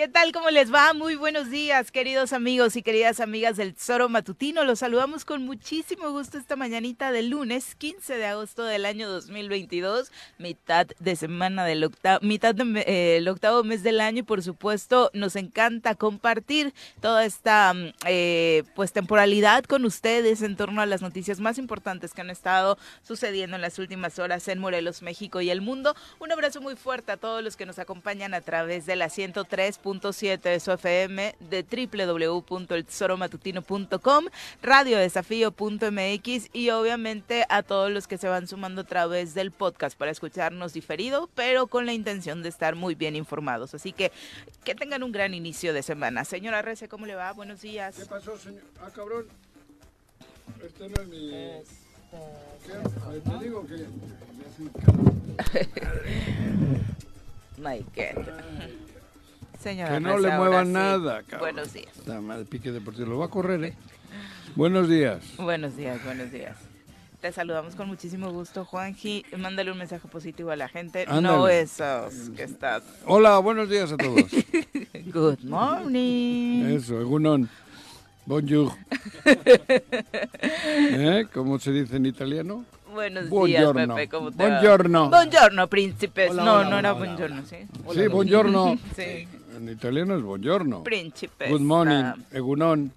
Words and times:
¿Qué 0.00 0.08
tal? 0.08 0.32
¿Cómo 0.32 0.48
les 0.48 0.72
va? 0.72 0.94
Muy 0.94 1.14
buenos 1.14 1.50
días, 1.50 1.92
queridos 1.92 2.32
amigos 2.32 2.74
y 2.74 2.82
queridas 2.82 3.20
amigas 3.20 3.58
del 3.58 3.74
Tesoro 3.74 4.08
Matutino. 4.08 4.64
Los 4.64 4.78
saludamos 4.78 5.26
con 5.26 5.44
muchísimo 5.44 6.10
gusto 6.10 6.38
esta 6.38 6.56
mañanita 6.56 7.12
del 7.12 7.28
lunes 7.28 7.74
15 7.74 8.16
de 8.16 8.24
agosto 8.24 8.64
del 8.64 8.86
año 8.86 9.10
2022, 9.10 10.10
mitad 10.38 10.86
de 11.00 11.16
semana 11.16 11.66
del 11.66 11.84
octavo, 11.84 12.18
mitad 12.22 12.54
del 12.54 12.82
eh, 12.86 13.22
octavo 13.28 13.62
mes 13.62 13.82
del 13.82 14.00
año 14.00 14.20
y 14.20 14.22
por 14.22 14.42
supuesto 14.42 15.10
nos 15.12 15.36
encanta 15.36 15.94
compartir 15.94 16.72
toda 17.02 17.26
esta 17.26 17.74
mm, 17.74 17.92
eh, 18.06 18.62
pues 18.74 18.94
temporalidad 18.94 19.64
con 19.64 19.84
ustedes 19.84 20.40
en 20.40 20.56
torno 20.56 20.80
a 20.80 20.86
las 20.86 21.02
noticias 21.02 21.40
más 21.40 21.58
importantes 21.58 22.14
que 22.14 22.22
han 22.22 22.30
estado 22.30 22.78
sucediendo 23.02 23.56
en 23.56 23.60
las 23.60 23.78
últimas 23.78 24.18
horas 24.18 24.48
en 24.48 24.60
Morelos, 24.60 25.02
México 25.02 25.42
y 25.42 25.50
el 25.50 25.60
mundo. 25.60 25.94
Un 26.20 26.32
abrazo 26.32 26.62
muy 26.62 26.74
fuerte 26.74 27.12
a 27.12 27.18
todos 27.18 27.44
los 27.44 27.58
que 27.58 27.66
nos 27.66 27.78
acompañan 27.78 28.32
a 28.32 28.40
través 28.40 28.86
de 28.86 28.96
la 28.96 29.10
103 29.10 29.76
de 29.90 30.60
su 30.60 30.70
FM, 30.70 31.34
de 31.40 31.64
www.eltesoromatutino.com, 31.64 34.26
radiodesafío.mx 34.62 36.50
y 36.52 36.70
obviamente 36.70 37.44
a 37.48 37.64
todos 37.64 37.90
los 37.90 38.06
que 38.06 38.16
se 38.16 38.28
van 38.28 38.46
sumando 38.46 38.82
a 38.82 38.84
través 38.84 39.34
del 39.34 39.50
podcast 39.50 39.98
para 39.98 40.12
escucharnos 40.12 40.72
diferido, 40.72 41.28
pero 41.34 41.66
con 41.66 41.86
la 41.86 41.92
intención 41.92 42.44
de 42.44 42.50
estar 42.50 42.76
muy 42.76 42.94
bien 42.94 43.16
informados. 43.16 43.74
Así 43.74 43.92
que 43.92 44.12
que 44.64 44.76
tengan 44.76 45.02
un 45.02 45.10
gran 45.10 45.34
inicio 45.34 45.72
de 45.72 45.82
semana. 45.82 46.24
Señora 46.24 46.62
Rece, 46.62 46.86
¿cómo 46.88 47.06
le 47.06 47.16
va? 47.16 47.32
Buenos 47.32 47.62
días. 47.62 47.96
¿Qué 47.96 48.06
pasó, 48.06 48.38
señor? 48.38 48.62
Ah, 48.80 48.90
cabrón. 48.94 49.26
Este 50.64 50.88
no 50.88 51.02
es 51.02 51.08
mi... 51.08 51.34
Este... 51.34 51.74
¿Qué? 52.66 52.74
Te 53.28 53.38
digo 53.44 53.66
que... 53.66 53.86
My 57.58 57.80
God. 57.96 58.28
Señora 59.60 59.92
que 59.92 60.00
no 60.00 60.18
le 60.18 60.30
muevan 60.30 60.72
nada, 60.72 61.22
cabrón. 61.22 61.40
Buenos 61.40 61.74
días. 61.74 61.94
Está 61.98 62.20
mal, 62.22 62.46
pique 62.46 62.72
deportivo. 62.72 63.10
Lo 63.10 63.18
va 63.18 63.26
a 63.26 63.28
correr, 63.28 63.62
¿eh? 63.64 63.74
Buenos 64.56 64.88
días. 64.88 65.22
Buenos 65.36 65.76
días, 65.76 66.02
buenos 66.02 66.32
días. 66.32 66.56
Te 67.20 67.30
saludamos 67.30 67.74
con 67.74 67.86
muchísimo 67.86 68.32
gusto, 68.32 68.64
Juanji. 68.64 69.26
Mándale 69.36 69.70
un 69.70 69.76
mensaje 69.76 70.08
positivo 70.08 70.50
a 70.50 70.56
la 70.56 70.68
gente. 70.68 71.04
No 71.06 71.46
esos 71.48 72.30
que 72.34 72.44
estás. 72.44 72.82
Hola, 73.04 73.38
buenos 73.38 73.68
días 73.68 73.92
a 73.92 73.98
todos. 73.98 74.24
Good 75.12 75.40
morning. 75.44 76.64
Eso, 76.64 76.98
Egunon. 76.98 77.46
Bonjour. 78.24 78.72
¿Eh? 80.72 81.26
¿Cómo 81.34 81.58
se 81.58 81.72
dice 81.72 81.96
en 81.96 82.06
italiano? 82.06 82.64
Buenos 82.92 83.30
días, 83.30 83.72
Pepe, 83.72 84.08
¿cómo 84.08 84.30
te 84.30 84.36
buongiorno. 84.36 85.10
Va? 85.10 85.18
Buongiorno, 85.18 85.68
príncipes. 85.68 86.34
no, 86.34 86.64
no 86.64 86.78
era 86.78 86.92
buongiorno, 86.92 87.42
¿sí? 87.44 87.56
sí, 87.92 88.08
buongiorno. 88.08 88.78
sí. 88.96 89.28
En 89.60 89.68
italiano 89.68 90.16
es 90.16 90.22
buongiorno. 90.22 90.82
Príncipes. 90.82 91.50
Good 91.50 91.60
morning, 91.60 92.02
ah. 92.02 92.16
egunon. 92.32 92.90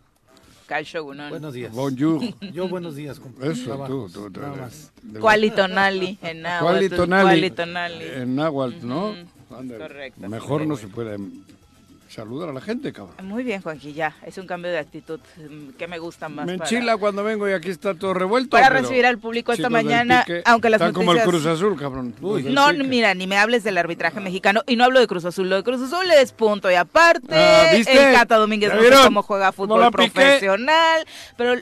Calcio 0.66 1.04
Gunón. 1.04 1.30
Buenos 1.30 1.54
días. 1.54 1.74
Bonjour. 1.74 2.22
Yo 2.54 2.70
buenos 2.70 2.96
días, 2.96 3.20
compañero. 3.20 3.52
Eso, 3.52 3.84
tú, 3.86 4.10
tú, 4.10 4.32
tú. 4.32 4.40
Nada 4.40 4.56
más. 4.56 4.94
Cualitonali 5.20 6.18
en 6.22 6.42
náhuatl. 6.42 6.96
Cualitonali. 6.96 8.06
En 8.16 8.36
náhuatl, 8.38 8.88
¿no? 8.88 9.14
Correcto. 9.50 10.30
Mejor 10.30 10.66
no 10.66 10.78
se 10.78 10.88
puede 10.88 11.18
saludar 12.14 12.50
a 12.50 12.54
la 12.54 12.62
gente, 12.62 12.94
cabrón. 12.94 13.16
Muy 13.24 13.44
bien, 13.44 13.62
Juanji, 13.62 13.94
ya. 13.94 14.16
Es 14.26 14.38
un 14.38 14.48
cambio 14.48 14.72
de 14.72 14.78
actitud 14.78 15.20
mm, 15.38 15.70
que 15.72 15.88
me 15.88 16.00
gusta 16.00 16.30
más. 16.30 16.46
Me 16.46 16.54
enchila 16.54 16.98
cuando 16.98 17.24
vengo 17.24 17.50
y 17.50 17.54
aquí 17.54 17.70
está 17.70 17.94
todo 17.96 18.14
revuelto. 18.14 18.52
Para 18.52 18.70
recibir 18.70 19.06
al 19.06 19.18
público 19.18 19.52
esta 19.52 19.70
mañana, 19.70 20.26
aunque 20.46 20.70
las 20.70 20.80
noticias... 20.80 21.06
como 21.06 21.14
el 21.14 21.24
Cruz 21.24 21.46
Azul, 21.46 21.78
cabrón. 21.80 22.16
no, 22.22 22.74
mira, 22.74 23.14
ni 23.14 23.28
me 23.28 23.38
hables 23.38 23.64
del 23.64 23.78
arbitraje 23.78 24.20
mexicano. 24.20 24.62
Y 24.68 24.76
no 24.76 24.84
hablo 24.84 25.00
de 25.00 25.08
Cruz 25.08 25.26
Azul. 25.26 25.50
Lo 25.50 25.58
de 25.58 25.64
Cruz 25.64 25.82
Azul 25.82 26.10
es 26.12 26.32
punto 26.32 26.70
y 26.72 26.76
aparte. 26.76 27.36
Ah, 27.36 27.72
el 27.72 28.14
Cata 28.14 28.38
Domínguez 28.38 28.74
no 28.74 28.82
sé 28.82 29.04
cómo 29.04 29.24
juega 29.24 29.52
fútbol 29.52 29.92
profesional. 29.92 31.06
Pero 31.38 31.56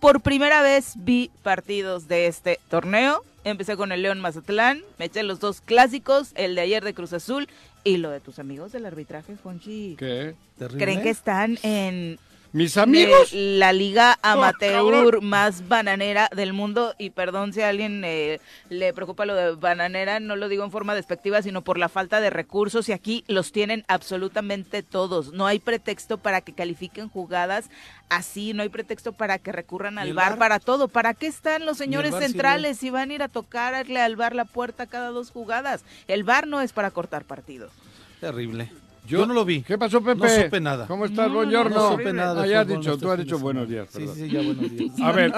por 0.00 0.20
primera 0.20 0.62
vez 0.62 0.94
vi 0.96 1.30
partidos 1.42 2.08
de 2.08 2.26
este 2.26 2.58
torneo. 2.68 3.22
Empecé 3.44 3.76
con 3.76 3.90
el 3.90 4.02
León 4.02 4.20
Mazatlán, 4.20 4.82
me 4.98 5.06
eché 5.06 5.24
los 5.24 5.40
dos 5.40 5.60
clásicos, 5.60 6.30
el 6.36 6.54
de 6.54 6.60
ayer 6.60 6.84
de 6.84 6.94
Cruz 6.94 7.12
Azul 7.12 7.48
y 7.84 7.96
lo 7.96 8.10
de 8.10 8.20
tus 8.20 8.38
amigos 8.38 8.72
del 8.72 8.86
arbitraje, 8.86 9.36
Juanji. 9.36 9.96
¿Qué? 9.98 10.34
¿Creen 10.78 11.02
que 11.02 11.10
están 11.10 11.58
en 11.62 12.18
mis 12.52 12.76
amigos. 12.76 13.32
la 13.32 13.72
liga 13.72 14.18
oh, 14.22 14.28
amateur 14.28 15.20
más 15.22 15.68
bananera 15.68 16.28
del 16.34 16.52
mundo. 16.52 16.94
Y 16.98 17.10
perdón 17.10 17.52
si 17.52 17.62
a 17.62 17.68
alguien 17.68 18.02
eh, 18.04 18.40
le 18.68 18.92
preocupa 18.92 19.26
lo 19.26 19.34
de 19.34 19.54
bananera, 19.54 20.20
no 20.20 20.36
lo 20.36 20.48
digo 20.48 20.64
en 20.64 20.70
forma 20.70 20.94
despectiva, 20.94 21.42
sino 21.42 21.62
por 21.62 21.78
la 21.78 21.88
falta 21.88 22.20
de 22.20 22.30
recursos. 22.30 22.88
Y 22.88 22.92
aquí 22.92 23.24
los 23.28 23.52
tienen 23.52 23.84
absolutamente 23.88 24.82
todos. 24.82 25.32
No 25.32 25.46
hay 25.46 25.58
pretexto 25.58 26.18
para 26.18 26.40
que 26.40 26.52
califiquen 26.52 27.08
jugadas 27.08 27.70
así, 28.08 28.52
no 28.52 28.62
hay 28.62 28.68
pretexto 28.68 29.12
para 29.12 29.38
que 29.38 29.52
recurran 29.52 29.98
al 29.98 30.12
bar, 30.12 30.36
para 30.38 30.60
todo. 30.60 30.88
¿Para 30.88 31.14
qué 31.14 31.26
están 31.26 31.64
los 31.64 31.78
señores 31.78 32.14
centrales 32.14 32.78
si 32.78 32.90
van 32.90 33.10
a 33.10 33.14
ir 33.14 33.22
a 33.22 33.28
tocarle 33.28 34.00
al 34.00 34.16
bar 34.16 34.34
la 34.34 34.44
puerta 34.44 34.86
cada 34.86 35.08
dos 35.08 35.30
jugadas? 35.30 35.84
El 36.08 36.24
bar 36.24 36.46
no 36.46 36.60
es 36.60 36.72
para 36.72 36.90
cortar 36.90 37.24
partidos. 37.24 37.72
Terrible. 38.20 38.70
Yo, 39.06 39.26
no 39.26 39.34
lo 39.34 39.44
vi. 39.44 39.62
¿Qué 39.62 39.76
pasó, 39.76 40.00
Pepe? 40.02 40.20
No 40.20 40.42
supe 40.44 40.60
nada. 40.60 40.86
¿Cómo 40.86 41.04
estás? 41.04 41.28
No, 41.28 41.34
Buongiorno. 41.34 41.74
No, 41.74 41.90
supe 41.92 42.12
nada. 42.12 42.42
Ah, 42.42 42.46
ya 42.46 42.60
has 42.60 42.68
dicho, 42.68 42.96
tú 42.98 43.10
has 43.10 43.18
dicho 43.18 43.38
buenos 43.38 43.68
días. 43.68 43.88
Sí, 43.90 44.06
sí, 44.14 44.30
ya 44.30 44.42
buenos 44.42 44.70
días. 44.70 45.00
A 45.00 45.12
ver, 45.12 45.32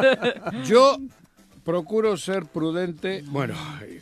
yo 0.66 0.98
procuro 1.64 2.16
ser 2.16 2.44
prudente. 2.44 3.24
Bueno, 3.26 3.54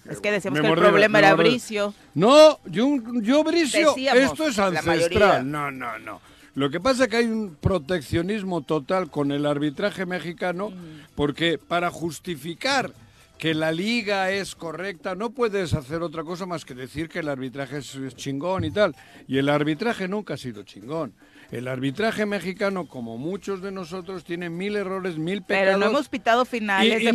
es 0.09 0.21
que 0.21 0.33
decíamos 0.33 0.61
que 0.61 0.67
el 0.67 0.75
problema 0.75 1.19
era 1.21 1.35
Bricio. 1.35 1.95
No, 2.15 2.59
yo, 2.67 2.99
yo 3.23 3.45
Bricio, 3.45 3.95
esto 3.97 4.49
es 4.49 4.59
ancestral. 4.59 5.51
No, 5.51 5.71
no, 5.71 5.99
no. 5.99 6.21
Lo 6.55 6.69
que 6.69 6.81
pasa 6.81 7.05
es 7.05 7.09
que 7.09 7.17
hay 7.17 7.27
un 7.27 7.57
proteccionismo 7.59 8.61
total 8.61 9.11
con 9.11 9.33
el 9.33 9.47
arbitraje 9.47 10.05
mexicano, 10.05 10.69
mm. 10.69 11.15
porque 11.15 11.57
para 11.57 11.91
justificar 11.91 12.93
que 13.43 13.55
la 13.55 13.73
liga 13.73 14.31
es 14.31 14.55
correcta, 14.55 15.17
no 15.17 15.31
puedes 15.31 15.75
hacer 15.75 16.01
otra 16.01 16.23
cosa 16.23 16.47
más 16.47 16.65
que 16.65 16.75
decir 16.75 17.09
que 17.09 17.19
el 17.19 17.29
arbitraje 17.29 17.79
es, 17.79 18.15
chingón 18.15 18.63
y 18.63 18.71
tal. 18.71 18.95
Y 19.27 19.39
el 19.39 19.49
arbitraje 19.49 20.07
nunca 20.07 20.35
ha 20.35 20.37
sido 20.37 20.63
chingón. 20.63 21.13
El 21.51 21.67
arbitraje 21.67 22.25
mexicano, 22.25 22.87
como 22.87 23.19
muchos 23.19 23.61
de 23.61 23.73
nosotros, 23.73 24.23
tiene 24.23 24.49
mil 24.49 24.77
errores, 24.77 25.19
mil 25.19 25.43
pecados. 25.43 25.67
Pero 25.67 25.77
no 25.77 25.87
hemos 25.87 26.09
pitado 26.09 26.45
finales 26.45 27.03
de, 27.03 27.13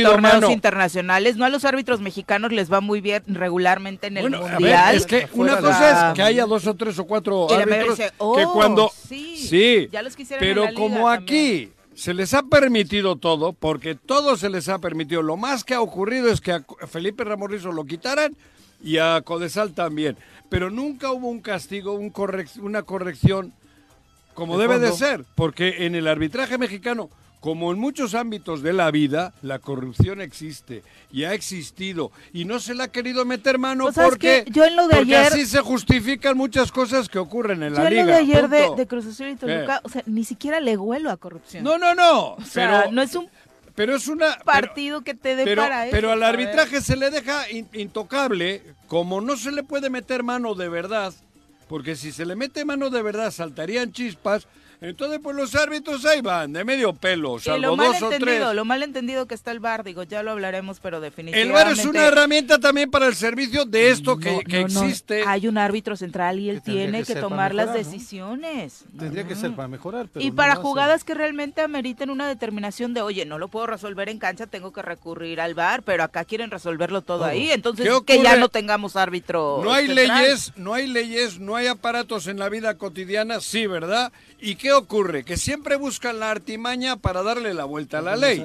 torneos 0.00 0.48
internacionales. 0.48 1.36
No 1.36 1.44
a 1.44 1.48
los 1.48 1.64
árbitros 1.64 2.00
mexicanos 2.00 2.52
les 2.52 2.72
va 2.72 2.80
muy 2.80 3.00
bien 3.00 3.24
regularmente 3.26 4.06
en 4.06 4.18
el 4.18 4.30
mundial. 4.30 4.94
es 4.94 5.06
que 5.06 5.28
una 5.32 5.58
cosa 5.58 6.10
es 6.10 6.14
que 6.14 6.22
haya 6.22 6.46
dos 6.46 6.68
o 6.68 6.76
tres 6.76 6.96
o 7.00 7.04
cuatro 7.04 7.52
árbitros 7.52 7.96
que 7.96 8.12
oh, 8.18 8.52
cuando 8.52 8.92
sí, 8.94 9.88
ya 9.90 10.02
los 10.02 10.16
pero 10.38 10.72
como 10.72 11.08
aquí 11.08 11.72
se 11.98 12.14
les 12.14 12.32
ha 12.32 12.44
permitido 12.44 13.16
todo, 13.16 13.52
porque 13.52 13.96
todo 13.96 14.36
se 14.36 14.48
les 14.48 14.68
ha 14.68 14.78
permitido. 14.78 15.20
Lo 15.20 15.36
más 15.36 15.64
que 15.64 15.74
ha 15.74 15.80
ocurrido 15.80 16.28
es 16.28 16.40
que 16.40 16.52
a 16.52 16.62
Felipe 16.86 17.24
Ramorrizo 17.24 17.72
lo 17.72 17.86
quitaran 17.86 18.36
y 18.80 18.98
a 18.98 19.20
Codesal 19.22 19.74
también. 19.74 20.16
Pero 20.48 20.70
nunca 20.70 21.10
hubo 21.10 21.28
un 21.28 21.40
castigo, 21.40 21.94
un 21.94 22.12
una 22.62 22.82
corrección 22.84 23.52
como 24.34 24.58
debe 24.58 24.78
de 24.78 24.92
ser, 24.92 25.24
porque 25.34 25.86
en 25.86 25.96
el 25.96 26.06
arbitraje 26.06 26.56
mexicano 26.56 27.10
como 27.40 27.72
en 27.72 27.78
muchos 27.78 28.14
ámbitos 28.14 28.62
de 28.62 28.72
la 28.72 28.90
vida, 28.90 29.32
la 29.42 29.58
corrupción 29.58 30.20
existe 30.20 30.82
y 31.12 31.24
ha 31.24 31.34
existido 31.34 32.10
y 32.32 32.44
no 32.44 32.58
se 32.58 32.74
le 32.74 32.82
ha 32.82 32.88
querido 32.88 33.24
meter 33.24 33.58
mano 33.58 33.84
pues, 33.84 33.96
porque, 33.96 34.44
yo 34.50 34.64
en 34.64 34.76
lo 34.76 34.88
de 34.88 34.96
porque 34.96 35.16
ayer, 35.16 35.32
así 35.32 35.46
se 35.46 35.60
justifican 35.60 36.36
muchas 36.36 36.72
cosas 36.72 37.08
que 37.08 37.18
ocurren 37.18 37.62
en 37.62 37.74
la 37.74 37.88
liga. 37.88 37.90
Yo 37.90 38.00
en 38.00 38.06
lo 38.06 38.12
de 38.12 38.18
ayer 38.18 38.48
de, 38.76 38.86
Cruz 38.86 39.06
Azul 39.06 39.28
y 39.28 39.36
Toluca, 39.36 39.80
o 39.84 39.88
sea, 39.88 40.02
ni 40.06 40.24
siquiera 40.24 40.60
le 40.60 40.76
huelo 40.76 41.10
a 41.10 41.16
corrupción. 41.16 41.62
No, 41.62 41.78
no, 41.78 41.94
no. 41.94 42.34
O 42.34 42.44
sea, 42.44 42.86
no 42.90 43.02
es 43.02 43.14
un 43.14 43.28
pero 43.78 43.94
es 43.94 44.08
una 44.08 44.36
partido 44.38 45.02
que 45.02 45.14
te 45.14 45.36
dé 45.36 45.44
pero, 45.44 45.62
para 45.62 45.86
eso. 45.86 45.94
Pero 45.94 46.10
al 46.10 46.24
arbitraje 46.24 46.80
se 46.80 46.96
le 46.96 47.10
deja 47.10 47.44
intocable, 47.74 48.60
como 48.88 49.20
no 49.20 49.36
se 49.36 49.52
le 49.52 49.62
puede 49.62 49.88
meter 49.88 50.24
mano 50.24 50.56
de 50.56 50.68
verdad, 50.68 51.14
porque 51.68 51.94
si 51.94 52.10
se 52.10 52.26
le 52.26 52.34
mete 52.34 52.64
mano 52.64 52.90
de 52.90 53.02
verdad 53.02 53.30
saltarían 53.30 53.92
chispas 53.92 54.48
entonces, 54.80 55.18
pues 55.20 55.34
los 55.34 55.54
árbitros 55.56 56.04
ahí 56.04 56.20
van, 56.20 56.52
de 56.52 56.64
medio 56.64 56.92
pelo, 56.92 57.40
salvo 57.40 57.76
lo 57.76 57.76
dos 57.76 58.00
o 58.00 58.10
tres. 58.10 58.54
Lo 58.54 58.64
mal 58.64 58.82
entendido 58.84 59.26
que 59.26 59.34
está 59.34 59.50
el 59.50 59.58
bar, 59.58 59.82
digo, 59.82 60.04
ya 60.04 60.22
lo 60.22 60.30
hablaremos, 60.30 60.78
pero 60.80 61.00
definitivamente... 61.00 61.48
El 61.48 61.52
bar 61.52 61.72
es 61.72 61.84
una 61.84 62.06
herramienta 62.06 62.58
también 62.58 62.88
para 62.90 63.06
el 63.06 63.16
servicio 63.16 63.64
de 63.64 63.90
esto 63.90 64.18
que, 64.18 64.42
existe. 64.46 65.24
Hay 65.26 65.48
un 65.48 65.58
árbitro 65.58 65.96
central 65.96 66.38
y 66.38 66.50
él 66.50 66.62
tiene 66.62 67.02
que, 67.02 67.16
tomar 67.16 67.54
las 67.54 67.74
decisiones. 67.74 68.84
Tendría 68.96 69.26
que 69.26 69.34
ser 69.34 69.54
para 69.56 69.66
mejorar, 69.66 70.08
pero 70.12 70.24
Y 70.24 70.30
para 70.30 70.54
jugadas 70.54 71.02
que 71.02 71.14
realmente 71.14 71.60
ameriten 71.60 72.10
una 72.10 72.28
determinación 72.28 72.94
de, 72.94 73.02
oye, 73.02 73.26
no 73.26 73.38
lo 73.38 73.48
puedo 73.48 73.66
resolver 73.66 74.08
en 74.08 74.18
cancha, 74.18 74.46
tengo 74.46 74.72
que 74.72 74.82
recurrir 74.82 75.40
al 75.40 75.54
bar, 75.54 75.82
pero 75.82 76.04
acá 76.04 76.24
quieren 76.24 76.50
resolverlo 76.50 77.02
todo 77.02 77.24
ahí, 77.24 77.50
entonces 77.50 77.88
que 78.06 78.22
ya 78.22 78.36
no 78.36 78.48
tengamos 78.48 78.96
árbitro 78.96 79.60
No 79.64 79.72
hay 79.72 79.88
leyes, 79.88 80.52
no 80.56 80.74
hay 80.74 80.86
leyes, 80.86 81.40
no 81.40 81.56
hay 81.56 81.66
aparatos 81.66 82.26
en 82.28 82.38
la 82.38 82.48
vida 82.48 82.78
cotidiana, 82.78 83.40
sí, 83.40 83.66
¿verdad? 83.66 84.12
¿Y 84.40 84.54
qué 84.56 84.72
ocurre? 84.72 85.24
Que 85.24 85.36
siempre 85.36 85.76
buscan 85.76 86.20
la 86.20 86.30
artimaña 86.30 86.96
para 86.96 87.22
darle 87.22 87.54
la 87.54 87.64
vuelta 87.64 87.98
a 87.98 88.02
la 88.02 88.16
ley. 88.16 88.38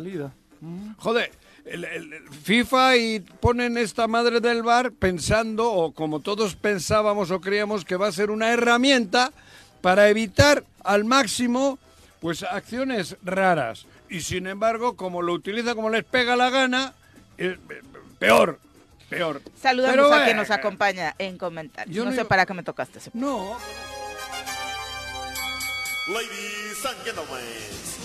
Joder, 0.97 1.31
el- 1.65 1.83
el- 1.85 2.13
el 2.13 2.29
FIFA 2.29 2.97
y 2.97 3.19
ponen 3.19 3.77
esta 3.77 4.07
madre 4.07 4.39
del 4.39 4.63
bar 4.63 4.91
pensando, 4.91 5.71
o 5.71 5.91
como 5.93 6.19
todos 6.19 6.55
pensábamos 6.55 7.31
o 7.31 7.39
creíamos, 7.41 7.85
que 7.85 7.95
va 7.95 8.07
a 8.07 8.11
ser 8.11 8.31
una 8.31 8.51
herramienta 8.51 9.31
para 9.81 10.09
evitar 10.09 10.63
al 10.83 11.05
máximo 11.05 11.77
pues 12.21 12.41
acciones 12.43 13.17
raras. 13.23 13.85
Y 14.09 14.21
sin 14.21 14.47
embargo, 14.47 14.95
como 14.95 15.21
lo 15.21 15.33
utiliza 15.33 15.75
como 15.75 15.89
les 15.89 16.05
pega 16.05 16.35
la 16.37 16.49
gana, 16.49 16.93
eh, 17.37 17.57
eh, 17.69 17.81
peor, 18.17 18.59
peor. 19.09 19.41
Saludamos 19.61 19.95
Pero, 19.95 20.13
a 20.13 20.23
quien 20.23 20.37
nos 20.37 20.49
acompaña 20.49 21.13
en 21.19 21.37
comentarios. 21.37 21.93
yo 21.93 22.05
No 22.05 22.11
no 22.11 22.15
sé 22.15 22.23
para 22.23 22.45
qué 22.45 22.53
me 22.53 22.63
tocaste 22.63 22.99
ese. 22.99 23.11
No, 23.13 23.57
Ladies 26.07 26.85
and 26.85 27.01
gentlemen, 27.05 27.39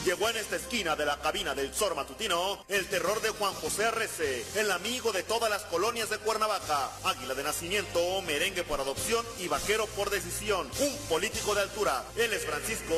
llegó 0.04 0.28
en 0.30 0.36
esta 0.36 0.54
esquina 0.54 0.94
de 0.94 1.04
la 1.04 1.16
cabina 1.18 1.52
del 1.56 1.74
Zor 1.74 1.96
Matutino 1.96 2.64
el 2.68 2.86
terror 2.86 3.20
de 3.20 3.30
Juan 3.30 3.52
José 3.54 3.86
Arrece, 3.86 4.44
el 4.54 4.70
amigo 4.70 5.10
de 5.10 5.24
todas 5.24 5.50
las 5.50 5.64
colonias 5.64 6.08
de 6.08 6.18
Cuernavaca, 6.18 6.90
águila 7.02 7.34
de 7.34 7.42
nacimiento, 7.42 8.22
merengue 8.22 8.62
por 8.62 8.80
adopción 8.80 9.26
y 9.40 9.48
vaquero 9.48 9.86
por 9.96 10.10
decisión, 10.10 10.68
un 10.80 10.96
político 11.08 11.56
de 11.56 11.62
altura. 11.62 12.04
Él 12.16 12.32
es 12.32 12.46
Francisco 12.46 12.94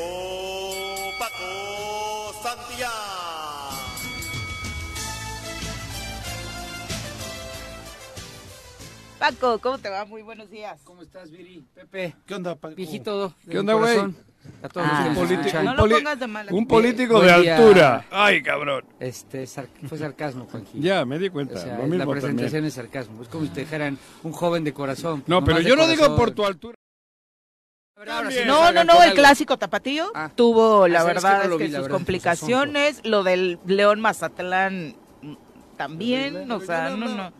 Paco 1.17 2.33
Santillán. 2.43 2.91
Paco, 9.17 9.59
¿cómo 9.59 9.77
te 9.77 9.89
va? 9.89 10.05
Muy 10.05 10.21
buenos 10.21 10.49
días. 10.49 10.79
¿Cómo 10.83 11.01
estás, 11.01 11.29
Viri? 11.31 11.63
Pepe, 11.75 12.15
¿Qué 12.25 12.35
onda, 12.35 12.55
Paco? 12.55 12.75
viejito. 12.75 13.33
¿Qué 13.49 13.59
onda, 13.59 13.73
güey? 13.73 13.97
A 14.63 14.69
todos 14.69 14.87
Ah, 14.89 14.91
los 14.91 15.03
que 15.03 15.09
nos 15.09 15.17
político-. 15.39 15.63
No 15.63 15.83
un 15.83 15.89
pongas 15.89 16.19
de 16.19 16.27
malas. 16.27 16.53
un 16.53 16.67
político 16.67 17.21
de 17.21 17.31
altura. 17.31 18.05
Ay, 18.11 18.41
cabrón. 18.43 18.85
Este, 18.99 19.45
sar- 19.47 19.67
fue 19.87 19.97
sarcasmo, 19.97 20.45
Juanji. 20.51 20.79
Ya, 20.79 21.05
me 21.05 21.17
di 21.19 21.27
O 21.27 21.31
cuenta. 21.31 21.57
sea, 21.59 21.77
lo 21.77 21.83
es 21.83 21.89
la 21.89 21.95
mismo 21.97 22.11
presentación 22.11 22.45
también. 22.51 22.65
es 22.65 22.73
sarcasmo. 22.73 23.21
Es 23.21 23.27
como 23.27 23.43
si 23.45 23.49
te 23.51 23.61
dijeran 23.61 23.97
un 24.23 24.31
joven 24.31 24.63
de 24.63 24.73
corazón. 24.73 25.23
No, 25.27 25.43
pero 25.43 25.59
yo 25.61 25.75
no 25.75 25.87
digo 25.87 26.15
por 26.15 26.31
tu 26.31 26.45
altura. 26.45 26.75
Sí 28.29 28.39
No, 28.47 28.71
no, 28.71 28.83
no, 28.83 28.93
el 28.95 29.01
algo. 29.09 29.15
clásico 29.15 29.57
tapatío 29.57 30.11
Ah. 30.15 30.31
tuvo, 30.33 30.87
la 30.87 30.99
Ah, 30.99 31.01
sabes 31.03 31.17
que 31.17 31.23
verdad, 31.27 31.43
no 31.43 31.49
lo 31.49 31.55
es 31.55 31.59
que 31.61 31.65
sus 31.67 31.73
verdad, 31.83 31.89
complicaciones, 31.91 33.01
lo 33.05 33.23
del 33.23 33.59
León 33.67 34.01
Mazatlán 34.01 34.95
también, 35.77 36.51
o 36.51 36.59
sea, 36.61 36.89
no, 36.89 36.97
no- 36.97 37.07
no. 37.09 37.15
No, 37.29 37.31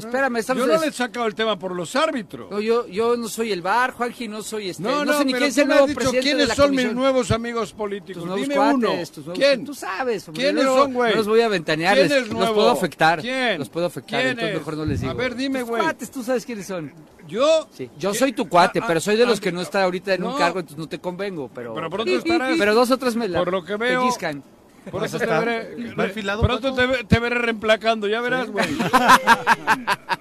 espérame, 0.00 0.36
estamos... 0.36 0.66
Yo 0.66 0.72
no 0.72 0.80
le 0.80 0.86
he 0.88 0.92
sacado 0.92 1.26
el 1.26 1.34
tema 1.34 1.58
por 1.58 1.74
los 1.74 1.94
árbitros. 1.96 2.50
No, 2.50 2.60
yo, 2.60 2.86
yo 2.88 3.16
no 3.16 3.28
soy 3.28 3.52
el 3.52 3.62
bar, 3.62 3.92
Juanji, 3.92 4.28
no 4.28 4.42
soy 4.42 4.70
este... 4.70 4.82
No, 4.82 4.90
No, 4.90 5.04
no, 5.06 5.18
sé 5.18 5.24
ni 5.24 5.32
pero 5.32 5.38
quién 5.40 5.50
es 5.50 5.58
el 5.58 5.68
nuevo 5.68 5.86
dicho 5.86 5.98
presidente 5.98 6.16
de 6.16 6.22
quiénes 6.34 6.48
la 6.48 6.54
son 6.54 6.70
mis 6.74 6.92
nuevos 6.92 7.30
amigos 7.30 7.72
políticos. 7.72 8.22
Tus 8.22 8.24
nuevos 8.26 8.42
Dime 8.42 8.54
cuates, 8.54 8.74
uno. 8.76 8.88
tus 9.14 9.26
nuevos- 9.26 9.38
¿Quién? 9.38 9.64
Tú 9.64 9.74
sabes. 9.74 10.28
hombre, 10.28 10.42
¿Quiénes 10.44 10.64
son, 10.64 10.92
güey? 10.94 11.10
No 11.10 11.16
los 11.16 11.28
voy 11.28 11.40
a 11.40 11.48
ventanear, 11.48 11.94
¿Quién 11.96 12.12
es 12.12 12.28
los 12.28 12.50
puedo 12.50 12.70
afectar. 12.70 13.20
¿Quién? 13.20 13.58
Los 13.58 13.68
puedo 13.68 13.86
afectar, 13.86 14.20
¿Quién 14.20 14.30
entonces 14.30 14.50
es? 14.54 14.58
mejor 14.58 14.76
no 14.76 14.84
les 14.84 15.00
digo. 15.00 15.12
A 15.12 15.14
ver, 15.14 15.34
dime, 15.36 15.62
güey. 15.62 15.82
cuates, 15.82 16.10
tú 16.10 16.22
sabes 16.22 16.44
quiénes 16.44 16.66
son. 16.66 16.92
Yo. 17.28 17.68
Sí, 17.72 17.88
yo 17.98 18.10
¿Qui- 18.12 18.18
soy 18.18 18.32
tu 18.32 18.48
cuate, 18.48 18.80
Ah, 18.82 18.84
pero 18.88 19.00
soy 19.00 19.16
de 19.16 19.22
ah, 19.22 19.26
los 19.26 19.40
que 19.40 19.52
no 19.52 19.60
está 19.60 19.82
ahorita 19.84 20.14
en 20.14 20.24
un 20.24 20.36
cargo, 20.36 20.58
entonces 20.60 20.78
no 20.78 20.88
te 20.88 20.98
convengo, 20.98 21.48
pero... 21.54 21.74
Pronto 21.74 22.04
estarás. 22.10 22.56
Pero 22.58 22.74
dos 22.74 22.90
otras 22.90 23.14
me 23.14 23.28
la 23.28 23.38
Por 23.38 23.52
lo 23.52 23.62
que 23.64 23.76
veo-. 23.76 24.08
Por 24.90 25.04
eso 25.04 25.18
Vas 25.18 25.26
te 25.26 25.26
veré. 25.26 25.74
reemplacando, 27.38 28.08
ya 28.08 28.20
verás, 28.20 28.50
güey. 28.50 28.66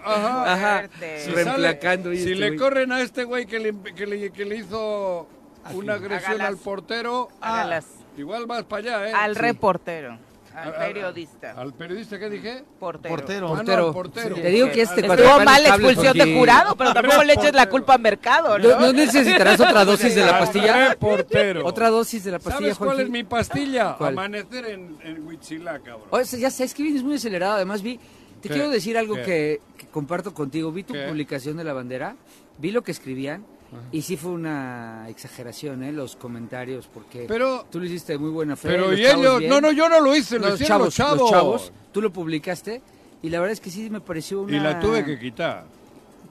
Ajá. 0.06 0.54
Ajá, 0.54 0.78
Fuerte. 0.80 1.20
Si 1.26 1.32
reemplacando. 1.32 2.10
sale- 2.10 2.16
y 2.16 2.24
si 2.24 2.32
este 2.32 2.36
le 2.40 2.48
güey. 2.50 2.60
corren 2.60 2.92
a 2.92 3.02
este 3.02 3.24
güey 3.24 3.46
que 3.46 3.60
le, 3.60 3.74
que 3.96 4.06
le, 4.06 4.32
que 4.32 4.46
le 4.46 4.56
hizo 4.58 5.28
una 5.74 5.94
agresión 5.94 6.32
Hágalas. 6.34 6.48
al 6.50 6.58
portero, 6.58 7.30
ah, 7.42 7.80
igual 8.18 8.46
vas 8.48 8.64
para 8.64 8.80
allá, 8.98 9.10
¿eh? 9.10 9.14
Al 9.14 9.36
Sí. 9.36 9.42
reportero, 9.42 10.18
al 10.56 10.68
Al- 10.74 10.88
periodista, 10.94 11.52
¿Al 11.52 11.74
periodista 11.74 12.20
qué 12.20 12.30
dije? 12.30 12.64
portero. 12.80 13.16
Portero. 13.16 13.48
Ah, 13.48 13.50
no, 13.50 13.56
Portero. 13.58 13.88
al 13.88 13.94
portero. 13.94 14.36
Te 14.36 14.50
digo 14.50 14.72
que 14.72 14.82
este 14.82 15.04
cuando 15.04 15.24
Estuvo 15.24 15.44
mal 15.46 15.64
la 15.64 15.70
expulsión 15.70 16.14
de 16.14 16.20
porque- 16.20 16.38
jurado, 16.38 16.76
pero 16.76 16.94
tampoco 16.94 17.24
le 17.24 17.34
eches 17.34 17.54
la 17.54 17.70
culpa 17.70 17.94
a 17.96 17.98
Mercado, 17.98 18.58
¿no? 18.60 18.68
¿No, 18.70 18.80
no 18.80 18.94
necesitarás 18.94 19.60
otra 19.60 19.86
dosis 19.86 20.16
de 20.16 20.22
la 20.26 20.34
Al 20.38 20.40
pastilla? 20.40 20.90
reportero. 20.90 21.66
¿Otra 21.66 21.90
dosis 21.90 22.24
de 22.24 22.32
la 22.32 22.40
pastilla, 22.40 22.74
¿Sabes 22.74 22.78
cuál 22.78 23.00
es 23.00 23.10
mi 23.10 23.24
pastilla? 23.24 23.96
¿Cuál? 23.98 24.14
Amanecer 24.14 24.66
en, 24.66 24.98
en 25.04 25.28
Huitzilá, 25.28 25.80
cabrón. 25.80 26.08
Oye, 26.10 26.26
ya 26.40 26.50
sabes 26.52 26.74
que 26.74 26.84
vienes 26.84 27.04
muy 27.04 27.16
acelerado. 27.16 27.54
Además, 27.56 27.82
vi. 27.82 28.00
Te 28.42 28.48
¿Qué? 28.48 28.54
quiero 28.56 28.70
decir 28.70 28.98
algo 28.98 29.16
que, 29.16 29.60
que 29.78 29.88
comparto 29.88 30.34
contigo. 30.34 30.72
Vi 30.72 30.84
tu 30.84 30.94
¿Qué? 30.94 31.06
publicación 31.10 31.58
de 31.58 31.66
la 31.66 31.74
bandera, 31.74 32.16
vi 32.58 32.72
lo 32.72 32.82
que 32.84 32.92
escribían. 32.92 33.46
Y 33.92 34.02
sí 34.02 34.18
fue 34.18 34.32
una 34.32 35.06
exageración, 35.10 35.84
¿eh? 35.84 35.92
Los 35.92 36.16
comentarios, 36.16 36.88
porque 36.92 37.26
Pero- 37.28 37.66
tú 37.70 37.80
lo 37.80 37.86
hiciste 37.86 38.14
de 38.14 38.20
muy 38.20 38.30
buena 38.32 38.56
fe. 38.56 38.68
Pero 38.70 38.94
y 38.94 39.06
ellos, 39.06 39.40
bien. 39.40 39.50
no, 39.50 39.62
no, 39.62 39.72
yo 39.72 39.88
no 39.90 40.00
lo 40.00 40.16
hice, 40.16 40.40
lo 40.40 40.50
los 40.50 40.56
hicieron 40.62 40.78
chavos, 40.78 40.86
los 40.88 40.96
chavos. 40.96 41.20
los 41.20 41.30
chavos, 41.30 41.72
tú 41.92 42.02
lo 42.02 42.12
publicaste 42.12 42.82
y 43.22 43.30
la 43.30 43.40
verdad 43.40 43.54
es 43.54 43.60
que 43.60 43.70
sí 43.70 43.90
me 43.90 44.02
pareció 44.02 44.42
una... 44.42 44.58
Y 44.58 44.60
la 44.60 44.80
tuve 44.80 45.06
que 45.06 45.20
quitar. 45.20 45.66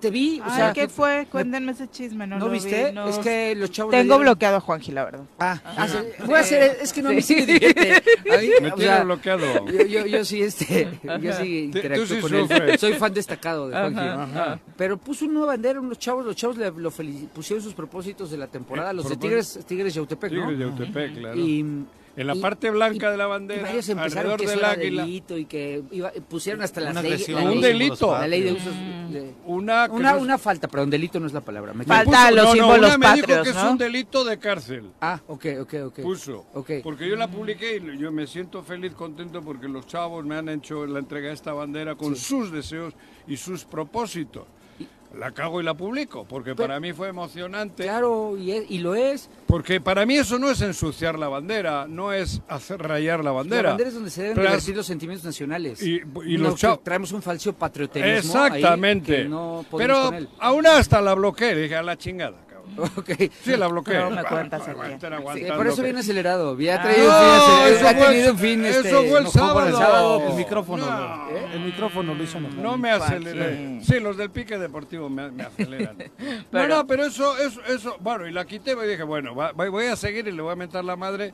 Te 0.01 0.11
vi, 0.11 0.39
o 0.41 0.45
Ay, 0.45 0.51
sea... 0.57 0.73
¿qué 0.73 0.87
fue? 0.89 1.19
me- 1.19 1.27
Cuéntenme 1.27 1.73
ese 1.73 1.89
chisme, 1.91 2.25
¿no? 2.27 2.39
¿No, 2.39 2.47
lo 2.47 2.53
viste? 2.53 2.87
vi, 2.87 2.93
no. 2.93 3.09
Es 3.09 3.19
que 3.19 3.55
los 3.57 3.71
chavos... 3.73 3.91
Tengo 3.91 4.15
dieron- 4.15 4.21
bloqueado 4.23 4.57
a 4.59 4.61
Juanji, 4.61 4.93
la 4.93 5.05
verdad. 5.05 5.21
Ah, 5.41 5.61
ah, 5.65 5.89
sí. 5.89 5.97
voy 6.25 6.37
a 6.37 6.39
hacer, 6.41 6.79
es 6.81 6.93
que 6.93 7.03
no, 7.03 7.11
sí 7.21 7.35
me 7.35 7.47
divierte. 7.47 8.03
Mí, 8.25 8.31
Me 8.61 8.71
o 8.71 8.75
tiene 8.77 8.93
sea, 8.95 9.03
bloqueado. 9.05 9.67
Yo, 9.67 9.83
yo, 9.87 10.07
yo 10.07 10.25
sí, 10.25 10.41
este, 10.43 10.89
yo 11.21 11.33
sí 11.33 11.69
Tú- 11.73 11.79
interactúo 11.79 12.07
tú 12.07 12.15
sí 12.15 12.21
con 12.21 12.35
él. 12.35 12.41
sufres. 12.43 12.81
Soy 12.81 12.93
fan 12.95 13.13
destacado 13.13 13.69
de 13.69 13.77
Juanji. 13.77 13.99
Ajá. 14.01 14.61
Pero 14.77 14.99
puso 14.99 15.25
una 15.25 15.47
bandera, 15.47 15.81
unos 15.81 15.99
chavos, 15.99 16.25
los 16.25 16.37
chavos 16.37 16.57
le, 16.59 16.71
lo 16.71 16.91
pusieron 17.35 17.63
sus 17.65 17.75
propósitos 17.75 18.31
de 18.31 18.37
la 18.39 18.47
temporada, 18.47 18.93
Eh, 18.93 18.95
los 18.95 19.09
de. 19.09 19.17
Tigres, 19.17 19.59
Tigres 19.67 19.95
Yautepec, 19.95 20.31
¿no? 20.33 20.43
Tigres 20.49 20.59
de 20.59 20.65
Yautepec, 20.65 21.15
claro. 21.19 21.37
Y, 21.41 21.85
En 22.19 22.27
la 22.27 22.35
y- 22.35 22.41
parte 22.41 22.69
blanca 22.71 23.07
y- 23.09 23.11
de 23.13 23.17
la 23.17 23.27
bandera, 23.27 23.61
y 23.61 23.65
varios 23.65 23.89
empezaron 23.89 24.33
alrededor 24.33 24.39
que 24.41 24.45
eso 24.45 24.51
del 24.51 24.59
era 24.61 24.71
águila. 24.73 25.03
delito 25.05 25.39
y 25.39 25.45
que 25.45 25.83
iba- 25.93 26.11
pusieron 26.29 26.63
hasta 26.63 26.81
las 26.81 27.01
leyes. 27.03 27.29
la 27.29 27.43
Un 27.43 27.51
ley- 27.53 27.61
delito. 27.63 28.13
La 28.13 28.27
ley 28.29 28.43
de 28.43 28.53
usos. 28.53 28.75
Mm. 28.75 29.13
de- 29.13 29.35
Una, 29.47 29.89
una, 29.91 30.11
no 30.13 30.17
es- 30.19 30.23
una 30.25 30.37
falta, 30.39 30.69
perdón, 30.69 30.91
delito 30.91 31.19
no 31.21 31.27
es 31.27 31.33
la 31.33 31.41
palabra. 31.41 31.73
me 31.73 31.85
Falta 31.85 32.27
a 32.27 32.31
los 32.31 32.45
no, 32.45 32.49
no, 32.51 32.53
símbolos 32.55 32.79
una 32.97 32.99
me 32.99 33.07
dijo 33.15 33.21
patrios, 33.27 33.43
que 33.45 33.51
es 33.51 33.55
¿no? 33.57 33.71
un 33.71 33.79
delito 33.79 34.25
de 34.25 34.39
cárcel. 34.39 34.91
Ah, 35.01 35.21
ok, 35.29 35.47
ok, 35.61 35.75
ok. 35.87 36.01
Puso. 36.03 36.45
Ok. 36.55 36.71
Porque 36.83 37.09
yo 37.09 37.17
la 37.17 37.29
publiqué 37.29 37.77
y 37.77 37.99
yo 37.99 38.13
me 38.13 38.27
siento 38.27 38.63
feliz, 38.63 38.93
contento 38.95 39.41
porque 39.41 39.69
los 39.69 39.87
chavos 39.87 40.25
me 40.27 40.35
han 40.37 40.49
hecho 40.51 40.85
la 40.87 40.99
entrega 40.99 41.29
de 41.29 41.35
esta 41.35 41.53
bandera 41.55 41.95
con 41.95 42.17
sus 42.17 42.51
deseos 42.53 42.93
y 43.27 43.37
sus 43.39 43.65
propósitos. 43.65 44.45
La 45.17 45.33
cago 45.33 45.61
y 45.61 45.65
la 45.65 45.75
publico, 45.75 46.27
porque 46.29 46.55
para 46.55 46.79
mí 46.81 46.93
fue 46.93 47.09
emocionante. 47.09 47.85
Claro, 47.85 48.37
y, 48.37 48.53
es- 48.53 48.71
y 48.71 48.79
lo 48.79 48.95
es. 48.95 49.31
Porque 49.47 49.81
para 49.81 50.05
mí 50.05 50.17
eso 50.17 50.39
no 50.39 50.51
es 50.51 50.61
ensuciar 50.61 51.19
la 51.19 51.29
bandera, 51.29 51.87
no 51.89 52.13
es 52.13 52.43
hacer 52.47 52.81
rayar 52.81 53.25
la 53.25 53.33
bandera. 53.33 53.63
La 53.63 53.69
bandera 53.71 53.89
es 53.89 53.95
donde 53.95 54.11
se 54.11 54.23
deben 54.23 54.37
divertir 54.43 54.77
los 54.77 54.87
sentimientos 54.87 55.25
nacionales. 55.25 55.83
Y- 55.83 56.03
y 56.27 56.37
los 56.37 56.61
traemos 56.85 57.11
un 57.13 57.23
falso 57.23 57.53
patriotismo. 57.55 58.07
ahí 58.09 58.17
Exactamente. 58.19 59.17
que 59.23 59.25
no 59.29 59.65
Pero 59.77 60.11
aún 60.39 60.67
hasta 60.67 61.01
la 61.01 61.15
bloqueé, 61.15 61.55
dije 61.55 61.77
a 61.77 61.83
la 61.83 61.97
chingada. 61.97 62.37
Ok. 62.97 63.11
Sí, 63.43 63.57
la 63.57 63.67
bloqueé. 63.69 63.99
No 63.99 64.11
me 64.11 64.25
cuentas 64.25 64.67
el 64.69 64.93
estar 64.93 65.23
Sí, 65.35 65.45
por 65.57 65.67
eso 65.67 65.83
viene 65.83 66.01
acelerado. 66.01 66.59
Ya 66.59 66.77
ha 66.77 66.79
Ah. 66.79 66.83
traído 66.83 67.09
No, 67.09 67.19
un 67.19 67.19
fin, 67.19 67.29
acelerado, 67.29 67.67
eso 67.69 67.89
ha 67.89 67.91
fue 67.93 68.01
el- 68.07 68.13
tenido 68.13 68.33
un 68.33 68.39
fin. 68.39 68.65
eso 68.65 68.79
este, 68.79 68.91
fue 68.91 69.01
el 69.01 69.09
enojó 69.09 69.53
con 69.53 69.73
sábado. 69.73 70.29
El 70.29 70.35
micrófono, 70.35 70.87
No. 70.87 71.27
güey. 71.31 71.45
El 71.55 71.61
micrófono 71.61 72.15
lo 72.15 72.23
hizo 72.25 72.39
enojar. 72.39 72.59
No 72.59 72.77
me 72.79 72.91
aceleré. 72.91 73.81
Sí, 73.83 74.01
los 74.01 74.17
del 74.17 74.31
pique 74.31 74.59
deportivo 74.59 75.09
me, 75.09 75.31
me 75.31 75.43
aceleran. 75.45 75.97
Pero- 75.97 76.13
no, 76.53 76.69
no, 76.69 76.87
pero 76.87 77.05
eso, 77.05 77.37
eso, 77.39 77.61
eso, 77.65 77.97
bueno, 78.01 78.27
y 78.27 78.33
la 78.33 78.45
quité 78.45 78.73
y 78.73 78.89
dije, 78.89 79.03
bueno, 79.03 79.35
va- 79.35 79.53
va- 79.53 79.69
voy 79.69 79.87
a 79.87 79.97
seguir 79.97 80.27
y 80.29 80.33
le 80.33 80.43
voy 80.43 80.53
a 80.53 80.57
mentar 80.57 80.85
la 80.85 80.97
madre. 80.97 81.33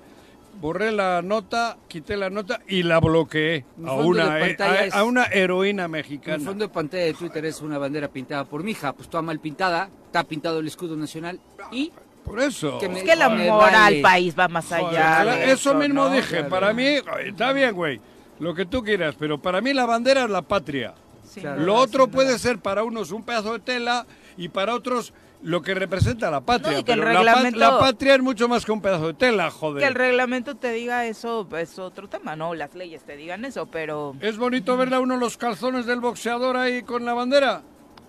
Borré 0.61 0.93
la 0.93 1.21
nota, 1.23 1.77
quité 1.89 2.17
la 2.17 2.31
nota 2.31 2.61
y 2.69 2.83
la 2.83 2.99
bloqueé 3.01 3.65
a 3.85 3.93
una, 3.95 4.39
eh, 4.39 4.55
pantalla 4.55 4.81
a, 4.81 4.85
es- 4.87 4.95
a 4.95 5.05
una 5.05 5.25
heroína 5.25 5.85
El 5.85 5.91
mexicana. 5.91 6.45
fondo 6.45 6.67
de 6.67 6.73
pantalla 6.73 7.05
de 7.05 7.15
Twitter 7.15 7.45
es 7.45 7.61
una 7.61 7.77
bandera 7.79 8.09
pintada 8.09 8.45
por 8.45 8.63
mi 8.63 8.71
hija, 8.71 8.93
pues 8.93 9.09
toda 9.09 9.23
mal 9.23 9.41
pintada, 9.41 9.91
está 10.07 10.25
pintado 10.25 10.61
el 10.61 10.67
escudo 10.67 10.97
nacional 10.97 11.39
y 11.73 11.93
Por 12.25 12.41
eso. 12.41 12.79
Que 12.79 12.89
me- 12.89 13.01
Es 13.01 13.05
que 13.05 13.13
el 13.13 13.19
Me 13.19 13.25
amor 13.49 13.61
vale. 13.71 13.77
al 13.77 14.01
país 14.01 14.35
va 14.39 14.49
más 14.49 14.73
allá. 14.73 15.45
eso 15.45 15.75
mismo 15.75 16.05
¿no? 16.09 16.11
dije, 16.11 16.37
Claro. 16.37 16.49
para 16.49 16.73
mí, 16.73 16.87
está 17.27 17.53
bien, 17.53 17.75
güey, 17.75 18.01
lo 18.41 18.55
que 18.55 18.65
tú 18.65 18.83
quieras, 18.83 19.15
pero 19.19 19.37
para 19.39 19.61
mí 19.61 19.75
la 19.75 19.85
bandera 19.85 20.25
es 20.25 20.31
la 20.31 20.41
patria. 20.41 20.95
Claro. 21.39 21.61
Lo 21.63 21.75
otro 21.75 22.07
puede 22.09 22.39
ser 22.39 22.59
para 22.61 22.83
unos 22.85 23.11
un 23.11 23.25
pedazo 23.25 23.53
de 23.53 23.59
tela 23.59 24.07
y 24.39 24.49
para 24.49 24.75
otros 24.75 25.13
lo 25.43 25.61
que 25.63 25.75
representa 25.75 26.31
la 26.31 26.41
patria. 26.41 26.79
No, 26.79 26.85
pero 26.85 27.23
la, 27.23 27.51
la 27.51 27.79
patria 27.79 28.15
es 28.15 28.23
mucho 28.23 28.49
más 28.49 28.65
que 28.65 28.73
un 28.73 28.81
pedazo 28.81 29.09
de 29.09 29.15
tela, 29.15 29.51
joder. 29.51 29.83
Que 29.83 29.89
el 29.89 29.95
reglamento 29.95 30.55
te 30.57 30.73
diga 30.73 31.05
eso 31.07 31.47
es 31.59 31.79
otro 31.79 32.09
tema, 32.09 32.35
no 32.37 32.55
las 32.55 32.75
leyes 32.75 33.03
te 33.05 33.17
digan 33.17 33.45
eso, 33.45 33.67
pero 33.67 34.17
¿Es 34.21 34.39
bonito 34.39 34.77
verle 34.77 34.97
a 34.97 35.01
uno 35.01 35.17
los 35.17 35.37
calzones 35.37 35.85
del 35.87 36.01
boxeador 36.01 36.57
ahí 36.57 36.83
con 36.83 37.05
la 37.05 37.13
bandera? 37.15 37.63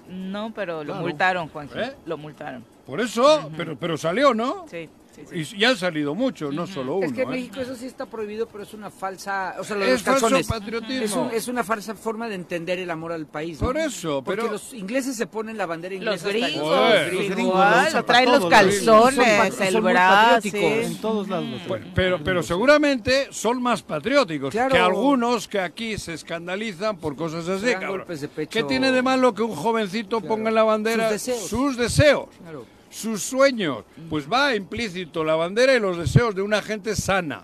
no, 0.08 0.52
pero 0.54 0.84
lo 0.84 0.94
Claro. 0.94 1.02
multaron, 1.02 1.50
Juanji, 1.50 1.80
¿Eh? 1.80 1.94
lo 2.06 2.18
multaron. 2.18 2.64
Por 2.86 3.02
eso, 3.02 3.50
pero, 3.58 3.76
pero 3.76 3.98
salió, 3.98 4.34
¿no? 4.36 4.66
Sí. 4.70 4.88
Y 5.34 5.44
ya 5.58 5.70
han 5.70 5.78
salido 5.78 6.16
muchos, 6.16 6.54
no 6.54 6.68
solo 6.68 6.96
uno. 6.98 7.06
Es 7.08 7.14
que 7.14 7.22
en 7.24 7.28
¿eh? 7.30 7.32
México 7.32 7.60
eso 7.62 7.76
sí 7.76 7.86
está 7.86 8.06
prohibido, 8.06 8.48
pero 8.48 8.64
es 8.64 8.74
una 8.74 8.90
falsa... 8.92 9.56
O 9.60 9.64
sea, 9.64 9.76
lo 9.76 9.86
de 9.86 9.88
Es 9.94 9.94
los 9.94 10.02
falso 10.04 10.22
calzones. 10.22 10.48
patriotismo. 10.48 11.04
Es, 11.06 11.14
un- 11.14 11.30
es 11.32 11.48
una 11.48 11.64
falsa 11.64 11.96
forma 11.96 12.28
de 12.28 12.36
entender 12.36 12.80
el 12.80 12.90
amor 12.92 13.12
al 13.12 13.26
país. 13.28 13.60
¿no? 13.62 13.68
Por 13.68 13.78
eso, 13.78 14.24
Porque 14.24 14.42
pero- 14.42 14.54
los 14.54 14.74
ingleses 14.74 15.16
se 15.16 15.28
ponen 15.28 15.58
la 15.58 15.66
bandera 15.66 15.96
Los 15.96 16.22
inglesa. 16.24 16.30
gringos. 16.30 16.80
Los 16.80 17.06
gringos 17.08 17.36
lo 17.38 17.42
igual, 17.42 17.94
lo 17.94 18.06
traen 18.06 18.32
los 18.32 18.42
los 18.42 18.50
calzones, 18.50 19.56
Son 19.56 19.68
el 19.68 19.82
brazo. 19.82 20.48
En 20.54 20.98
todos 20.98 21.28
lados. 21.30 21.46
los 21.68 21.80
pero, 21.94 22.24
pero 22.24 22.44
seguramente 22.44 23.28
son 23.32 23.62
más 23.62 23.82
patrióticos 23.82 24.52
Claro. 24.52 24.72
que 24.74 24.80
algunos 24.80 25.48
que 25.48 25.60
aquí 25.60 25.98
se 25.98 26.14
escandalizan 26.14 26.98
por 26.98 27.16
cosas 27.16 27.48
así. 27.48 27.74
Golpes 27.86 28.22
de 28.22 28.28
pecho. 28.28 28.52
¿Qué 28.52 28.64
tiene 28.64 28.92
de 28.92 29.02
malo 29.02 29.34
que 29.34 29.42
un 29.44 29.56
jovencito 29.56 30.20
Claro. 30.20 30.28
ponga 30.36 30.50
en 30.50 30.56
la 30.56 30.64
bandera 30.64 31.04
Sus 31.04 31.12
deseos. 31.12 31.48
sus 31.50 31.78
deseos, 31.78 32.26
Claro. 32.42 32.66
Sus 32.96 33.22
sueños? 33.24 33.84
Pues 34.10 34.32
va 34.32 34.56
implícito 34.56 35.24
la 35.24 35.36
bandera 35.36 35.74
y 35.76 35.80
los 35.80 35.98
deseos 35.98 36.34
de 36.34 36.42
una 36.42 36.62
gente 36.62 36.96
sana. 36.96 37.44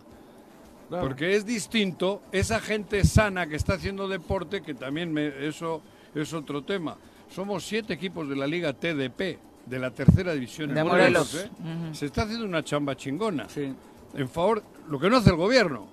Claro. 0.88 1.08
Porque 1.08 1.36
es 1.36 1.46
distinto 1.46 2.22
esa 2.32 2.60
gente 2.60 3.04
sana 3.04 3.48
que 3.48 3.56
está 3.58 3.74
haciendo 3.74 4.08
deporte, 4.08 4.62
que 4.62 4.74
también 4.74 5.12
me- 5.12 5.48
eso 5.48 5.82
es 6.16 6.34
otro 6.34 6.64
tema. 6.64 6.96
Somos 7.34 7.66
siete 7.66 7.94
equipos 7.94 8.28
de 8.30 8.36
la 8.36 8.48
Liga 8.48 8.74
TDP, 8.74 9.40
de 9.66 9.80
la 9.80 9.92
tercera 9.92 10.34
división 10.34 10.70
en 10.70 10.76
De 10.76 10.84
Morelos. 10.84 11.34
Morelos. 11.34 11.52
¿eh? 11.92 11.96
Se 11.96 12.06
está 12.08 12.24
haciendo 12.24 12.46
una 12.46 12.64
chamba 12.64 12.96
chingona. 12.96 13.48
Sí. 13.50 13.74
En 14.16 14.28
favor, 14.30 14.64
lo 14.90 15.00
que 15.00 15.10
no 15.10 15.18
hace 15.18 15.30
el 15.30 15.36
gobierno, 15.38 15.88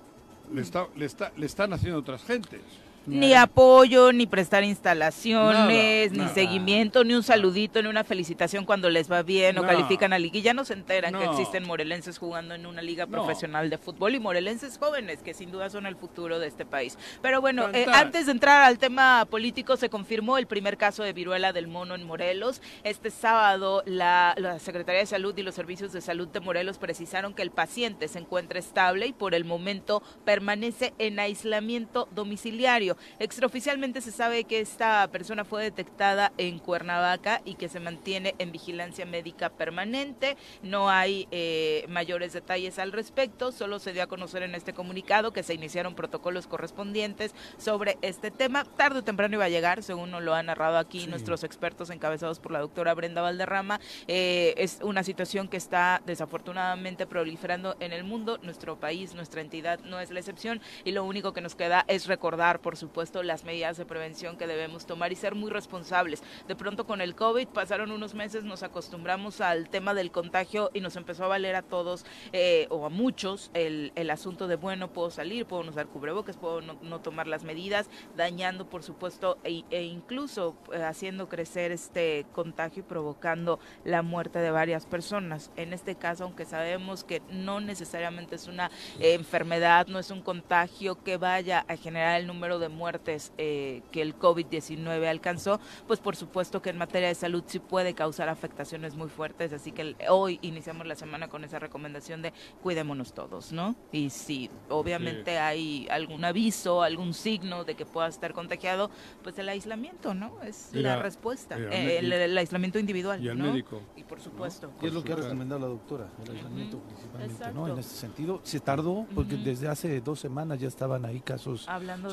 le, 0.53 0.61
está, 0.61 0.87
le, 0.97 1.05
está, 1.05 1.31
le 1.37 1.45
están 1.45 1.71
haciendo 1.73 1.99
otras 1.99 2.23
gentes. 2.23 2.61
Ni 3.09 3.33
apoyo, 3.33 4.11
ni 4.13 4.27
prestar 4.27 4.63
instalaciones, 4.63 6.11
Nada, 6.11 6.11
ni 6.11 6.17
nada. 6.19 6.33
seguimiento, 6.33 7.03
ni 7.03 7.13
un 7.13 7.23
saludito, 7.23 7.81
ni 7.81 7.87
una 7.89 8.03
felicitación 8.03 8.65
cuando 8.65 8.89
les 8.89 9.11
va 9.11 9.23
bien 9.23 9.57
o 9.57 9.61
No. 9.61 9.67
califican 9.67 10.13
a 10.13 10.19
liguilla. 10.19 10.53
No 10.53 10.65
se 10.65 10.73
enteran 10.73 11.13
que 11.15 11.23
existen 11.25 11.65
morelenses 11.67 12.17
jugando 12.17 12.53
en 12.55 12.65
una 12.65 12.81
liga 12.81 13.05
No. 13.05 13.11
profesional 13.11 13.69
de 13.69 13.77
fútbol 13.77 14.15
y 14.15 14.19
morelenses 14.19 14.77
jóvenes 14.77 15.19
que 15.23 15.33
sin 15.33 15.51
duda 15.51 15.69
son 15.69 15.85
el 15.85 15.95
futuro 15.95 16.39
de 16.39 16.47
este 16.47 16.65
país. 16.65 16.97
Pero 17.21 17.41
bueno, 17.41 17.69
eh, 17.73 17.85
antes 17.91 18.27
de 18.27 18.31
entrar 18.31 18.63
al 18.63 18.77
tema 18.77 19.25
político, 19.29 19.75
se 19.77 19.89
confirmó 19.89 20.37
el 20.37 20.47
primer 20.47 20.77
caso 20.77 21.03
de 21.03 21.13
viruela 21.13 21.51
del 21.53 21.67
mono 21.67 21.95
en 21.95 22.03
Morelos. 22.03 22.61
Este 22.83 23.09
sábado, 23.11 23.83
la, 23.85 24.33
la 24.37 24.59
Secretaría 24.59 24.99
de 25.01 25.05
Salud 25.07 25.35
y 25.37 25.43
los 25.43 25.55
Servicios 25.55 25.91
de 25.93 26.01
Salud 26.01 26.27
de 26.27 26.39
Morelos 26.39 26.77
precisaron 26.77 27.33
que 27.33 27.41
el 27.41 27.51
paciente 27.51 28.07
se 28.07 28.19
encuentra 28.19 28.59
estable 28.59 29.07
y 29.07 29.13
por 29.13 29.33
el 29.33 29.45
momento 29.45 30.03
permanece 30.25 30.93
en 30.99 31.19
aislamiento 31.19 32.07
domiciliario. 32.13 32.97
Extraoficialmente 33.19 34.01
se 34.01 34.11
sabe 34.11 34.43
que 34.43 34.59
esta 34.59 35.07
persona 35.11 35.45
fue 35.45 35.63
detectada 35.63 36.31
en 36.37 36.59
Cuernavaca 36.59 37.41
y 37.45 37.55
que 37.55 37.69
se 37.69 37.79
mantiene 37.79 38.35
en 38.37 38.51
vigilancia 38.51 39.05
médica 39.05 39.49
permanente. 39.49 40.37
No 40.61 40.89
hay 40.89 41.27
eh, 41.31 41.85
mayores 41.89 42.33
detalles 42.33 42.79
al 42.79 42.91
respecto, 42.91 43.51
solo 43.51 43.79
se 43.79 43.93
dio 43.93 44.03
a 44.03 44.07
conocer 44.07 44.43
en 44.43 44.55
este 44.55 44.73
comunicado 44.73 45.31
que 45.31 45.43
se 45.43 45.53
iniciaron 45.53 45.95
protocolos 45.95 46.47
correspondientes 46.47 47.33
sobre 47.57 47.97
este 48.01 48.31
tema. 48.31 48.63
Tarde 48.63 48.99
o 48.99 49.03
temprano 49.03 49.35
iba 49.35 49.45
a 49.45 49.49
llegar, 49.49 49.83
según 49.83 50.11
nos 50.11 50.23
lo 50.23 50.33
han 50.33 50.47
narrado 50.47 50.77
aquí 50.77 51.07
nuestros 51.07 51.43
expertos 51.43 51.89
encabezados 51.89 52.39
por 52.39 52.51
la 52.51 52.59
doctora 52.59 52.93
Brenda 52.93 53.21
Valderrama. 53.21 53.79
Eh, 54.07 54.53
es 54.57 54.79
una 54.81 55.03
situación 55.03 55.47
que 55.47 55.57
está 55.57 56.01
desafortunadamente 56.05 57.07
proliferando 57.07 57.75
en 57.79 57.93
el 57.93 58.03
mundo. 58.03 58.39
Nuestro 58.41 58.79
país, 58.79 59.13
nuestra 59.13 59.41
entidad 59.41 59.79
no 59.81 59.99
es 59.99 60.11
la 60.11 60.19
excepción 60.19 60.61
y 60.83 60.91
lo 60.91 61.03
único 61.03 61.33
que 61.33 61.41
nos 61.41 61.55
queda 61.55 61.85
es 61.87 62.07
recordar, 62.07 62.59
por 62.59 62.75
supuesto, 62.75 62.88
las 63.23 63.43
medidas 63.43 63.77
de 63.77 63.85
prevención 63.85 64.37
que 64.37 64.47
debemos 64.47 64.85
tomar 64.85 65.11
y 65.11 65.15
ser 65.15 65.35
muy 65.35 65.49
responsables. 65.49 66.21
De 66.47 66.55
pronto 66.55 66.85
con 66.85 67.01
el 67.01 67.15
COVID 67.15 67.47
pasaron 67.47 67.91
unos 67.91 68.13
meses, 68.13 68.43
nos 68.43 68.63
acostumbramos 68.63 69.41
al 69.41 69.69
tema 69.69 69.93
del 69.93 70.11
contagio 70.11 70.69
y 70.73 70.81
nos 70.81 70.95
empezó 70.95 71.25
a 71.25 71.27
valer 71.27 71.55
a 71.55 71.61
todos 71.61 72.05
eh, 72.33 72.67
o 72.69 72.85
a 72.85 72.89
muchos 72.89 73.51
el, 73.53 73.91
el 73.95 74.09
asunto 74.09 74.47
de, 74.47 74.55
bueno, 74.55 74.91
puedo 74.91 75.09
salir, 75.11 75.45
puedo 75.45 75.63
no 75.63 75.71
usar 75.71 75.87
cubrebocas, 75.87 76.37
puedo 76.37 76.61
no, 76.61 76.99
tomar 76.99 77.27
las 77.27 77.43
medidas, 77.43 77.89
dañando, 78.15 78.69
por 78.69 78.83
supuesto, 78.83 79.37
e, 79.43 79.63
e 79.69 79.83
incluso 79.83 80.55
eh, 80.73 80.83
haciendo 80.83 81.29
crecer 81.29 81.71
este 81.71 82.25
contagio 82.33 82.81
y 82.81 82.83
provocando 82.83 83.59
la 83.85 84.01
muerte 84.01 84.39
de 84.39 84.51
varias 84.51 84.85
personas. 84.85 85.51
En 85.55 85.73
este 85.73 85.95
caso, 85.95 86.25
aunque 86.25 86.45
sabemos 86.45 87.03
que 87.03 87.21
no 87.31 87.59
necesariamente 87.59 88.35
es 88.35 88.47
una 88.47 88.69
enfermedad, 88.99 89.87
no 89.87 89.99
es 89.99 90.11
un 90.11 90.21
contagio 90.21 91.01
que 91.03 91.17
vaya 91.17 91.65
a 91.67 91.75
generar 91.75 92.19
el 92.19 92.27
número 92.27 92.59
de 92.59 92.68
muertes 92.69 93.31
eh, 93.37 93.81
que 93.91 94.01
el 94.01 94.17
COVID-19 94.17 95.07
alcanzó, 95.07 95.59
pues 95.87 95.99
por 95.99 96.15
supuesto 96.15 96.61
que 96.61 96.69
en 96.69 96.77
materia 96.77 97.07
de 97.09 97.15
salud 97.15 97.43
sí 97.47 97.59
puede 97.59 97.93
causar 97.93 98.29
afectaciones 98.29 98.95
muy 98.95 99.09
fuertes, 99.09 99.53
así 99.53 99.71
que 99.71 99.81
el- 99.81 99.95
hoy 100.09 100.39
iniciamos 100.41 100.87
la 100.87 100.95
semana 100.95 101.27
con 101.27 101.43
esa 101.43 101.59
recomendación 101.59 102.21
de 102.21 102.33
cuidémonos 102.61 103.13
todos, 103.13 103.51
¿no? 103.51 103.75
Y 103.91 104.09
si 104.09 104.49
obviamente 104.69 105.37
hay 105.39 105.87
algún 105.89 106.23
aviso, 106.25 106.81
algún 106.83 107.13
signo 107.13 107.63
de 107.63 107.75
que 107.75 107.85
pueda 107.85 108.07
estar 108.07 108.33
contagiado, 108.33 108.89
pues 109.23 109.37
el 109.39 109.49
aislamiento, 109.49 110.13
¿no? 110.13 110.41
Es 110.43 110.69
Mira, 110.73 110.95
la 110.97 111.01
respuesta, 111.01 111.57
mira, 111.57 111.73
eh, 111.73 111.97
el, 111.99 112.07
y- 112.09 112.13
el 112.13 112.37
aislamiento 112.37 112.79
individual, 112.79 113.21
y 113.23 113.29
al 113.29 113.37
¿no? 113.37 113.45
médico, 113.45 113.81
Y 113.95 114.03
por 114.03 114.21
supuesto. 114.21 114.71
¿Qué 114.79 114.87
es 114.87 114.93
lo 114.93 115.03
que 115.03 115.13
ha 115.13 115.15
recomendado 115.17 115.59
la 115.59 115.67
doctora? 115.67 116.09
El 116.23 116.31
aislamiento 116.35 116.77
Ujú, 116.77 116.85
principalmente, 116.87 117.33
exacto. 117.35 117.59
¿no? 117.59 117.67
En 117.67 117.79
este 117.79 117.95
sentido, 117.95 118.39
se 118.43 118.59
tardó 118.59 119.05
porque 119.15 119.35
Ujú. 119.35 119.43
desde 119.43 119.67
hace 119.67 119.99
dos 120.01 120.19
semanas 120.19 120.59
ya 120.59 120.67
estaban 120.67 121.05
ahí 121.05 121.19
casos 121.21 121.67
Hablando 121.67 122.07
de- 122.07 122.11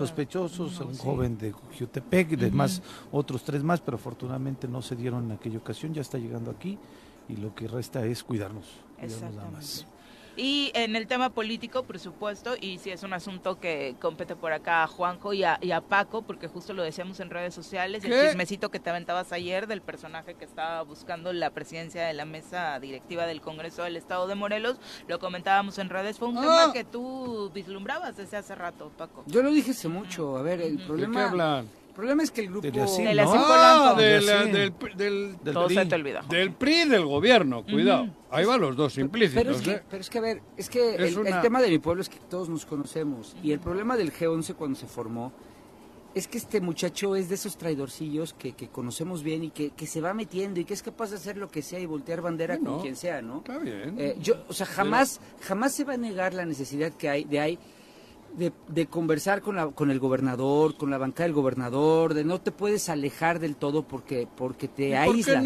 sospechosos, 0.53 0.87
un 0.87 0.95
sí. 0.95 1.03
joven 1.03 1.39
de 1.39 1.53
Jutepec, 1.53 2.33
y 2.33 2.37
demás, 2.37 2.83
otros 3.13 3.43
tres 3.45 3.63
más, 3.63 3.81
pero 3.81 3.97
afortunadamente 3.97 4.69
no 4.69 4.83
se 4.83 4.97
dieron 4.97 5.25
en 5.25 5.33
aquella 5.33 5.59
ocasión, 5.59 5.95
ya 5.95 6.03
está 6.03 6.19
llegando 6.19 6.51
aquí 6.51 6.79
y 7.29 7.37
lo 7.37 7.55
que 7.55 7.69
resta 7.69 8.05
es 8.05 8.23
cuidarnos, 8.23 8.67
cuidarnos 8.99 9.35
nada 9.35 9.51
más. 9.51 9.87
Y 10.37 10.71
en 10.75 10.97
el 10.97 11.07
tema 11.07 11.31
político, 11.31 11.85
por 11.85 11.99
supuesto, 11.99 12.55
y 12.61 12.79
si 12.79 12.91
es 12.91 13.03
un 13.03 13.13
asunto 13.15 13.59
que 13.59 13.97
compete 14.01 14.37
por 14.37 14.53
acá 14.53 14.83
a 14.83 14.87
Juanjo 14.87 15.33
y 15.33 15.45
a, 15.45 15.59
y 15.63 15.71
a 15.71 15.81
Paco, 15.81 16.23
porque 16.23 16.47
justo 16.47 16.75
lo 16.75 16.83
decíamos 16.83 17.21
en 17.21 17.31
redes 17.31 17.55
sociales, 17.55 18.05
el 18.05 18.13
chismecito 18.29 18.71
que 18.71 18.79
te 18.79 18.91
aventabas 18.91 19.33
ayer 19.33 19.67
del 19.67 19.81
personaje 19.81 20.35
que 20.35 20.45
estaba 20.45 20.83
buscando 20.83 21.33
la 21.33 21.51
presidencia 21.51 22.05
de 22.05 22.13
la 22.13 22.27
mesa 22.27 22.79
directiva 22.81 23.27
del 23.27 23.41
Congreso 23.41 23.83
del 23.83 23.97
Estado 23.97 24.27
de 24.27 24.35
Morelos, 24.35 24.77
lo 25.09 25.19
comentábamos 25.19 25.79
en 25.79 25.89
redes, 25.89 26.19
fue 26.19 26.29
un 26.29 26.37
Ah. 26.39 26.43
tema 26.43 26.73
que 26.75 26.85
tú 26.85 27.51
vislumbrabas 27.55 28.17
desde 28.17 28.37
hace 28.37 28.55
rato, 28.55 28.93
Paco. 28.99 29.25
Yo 29.27 29.43
lo 29.43 29.51
dije 29.51 29.71
hace 29.71 29.89
mucho. 29.89 30.37
A 30.37 30.43
ver, 30.43 30.61
el 30.61 30.77
¿De 30.77 30.83
qué 30.83 30.87
problema, 30.87 31.29
hablan? 31.29 31.69
El 31.97 32.01
problema 32.01 32.23
es 32.23 32.31
que 32.31 32.43
el 32.43 32.49
grupo... 32.49 32.67
De 32.71 32.73
la 32.77 32.87
CIM, 32.87 33.05
De 33.07 33.15
la 33.15 33.25
¿no? 33.25 33.33
CIM 33.33 33.41
Ah, 33.43 33.95
de 33.97 34.21
la- 34.21 34.45
del, 34.45 34.75
del, 34.97 35.37
Del 35.43 35.55
Todo 35.55 35.67
PRI. 35.67 35.77
se 35.77 35.87
te 35.87 35.95
olvidó. 35.95 36.21
del 36.29 36.53
PRI 36.53 36.85
del 36.91 37.07
gobierno, 37.07 37.65
cuidado. 37.65 38.09
Ahí 38.31 38.45
van 38.45 38.61
los 38.61 38.77
dos 38.77 38.99
implícitos. 38.99 39.43
Pero 39.43 39.57
es, 39.57 39.63
que, 39.63 39.71
¿eh? 39.73 39.83
pero 39.89 40.01
es 40.03 40.11
que, 40.11 40.19
a 40.19 40.21
ver, 40.21 40.43
es 40.59 40.69
que 40.69 40.95
Es 40.97 41.17
el, 41.17 41.41
tema 41.41 41.63
de 41.63 41.71
mi 41.71 41.79
pueblo 41.79 42.03
es 42.03 42.11
que 42.11 42.19
todos 42.29 42.51
nos 42.51 42.67
conocemos. 42.67 43.35
Y 43.43 43.53
el 43.53 43.61
problema 43.61 43.97
del 43.97 44.13
G11 44.13 44.55
cuando 44.57 44.79
se 44.79 44.87
formó 44.87 45.33
es 46.15 46.29
que 46.29 46.37
este 46.39 46.61
muchacho 46.61 47.17
es 47.17 47.29
de 47.31 47.35
esos 47.37 47.57
traidorcillos 47.57 48.35
que, 48.35 48.53
que 48.53 48.69
conocemos 48.69 49.23
bien 49.23 49.45
y 49.45 49.51
que, 49.51 49.71
que 49.71 49.87
se 49.87 50.01
va 50.03 50.13
metiendo 50.13 50.61
y 50.61 50.65
que 50.67 50.75
es 50.75 50.83
capaz 50.83 51.11
de 51.11 51.17
hacer 51.17 51.39
lo 51.39 51.49
que 51.51 51.63
sea 51.63 51.79
y 51.79 51.87
voltear 51.87 52.21
bandera 52.21 52.57
Bueno, 52.57 52.73
con 52.73 52.83
quien 52.83 52.97
sea, 52.97 53.23
¿no? 53.23 53.39
Está 53.39 53.59
bien. 53.59 53.97
Eh, 53.99 54.17
yo, 54.21 54.35
o 54.49 54.53
sea, 54.53 54.67
jamás, 54.67 55.21
jamás 55.41 55.73
se 55.75 55.85
va 55.85 55.95
a 55.95 55.97
negar 55.99 56.35
la 56.35 56.45
necesidad 56.45 56.93
que 56.93 57.09
hay 57.09 57.25
de 57.25 57.41
hay 57.41 57.59
de, 58.37 58.53
de 58.69 58.87
conversar 58.87 59.41
con, 59.41 59.57
la, 59.57 59.69
con 59.69 59.91
el 59.91 59.99
gobernador, 59.99 60.77
con 60.77 60.91
la 60.91 60.99
bancada 60.99 61.25
del 61.25 61.35
gobernador, 61.35 62.15
de 62.15 62.25
no 62.25 62.41
te 62.41 62.53
puedes 62.53 62.89
alejar 62.89 63.39
del 63.39 63.57
todo 63.57 63.83
porque 63.83 64.29
porque 64.37 64.69
te 64.69 64.89
¿Y 64.89 64.93
por 64.93 64.99
qué 64.99 65.33
aíslas. 65.33 65.45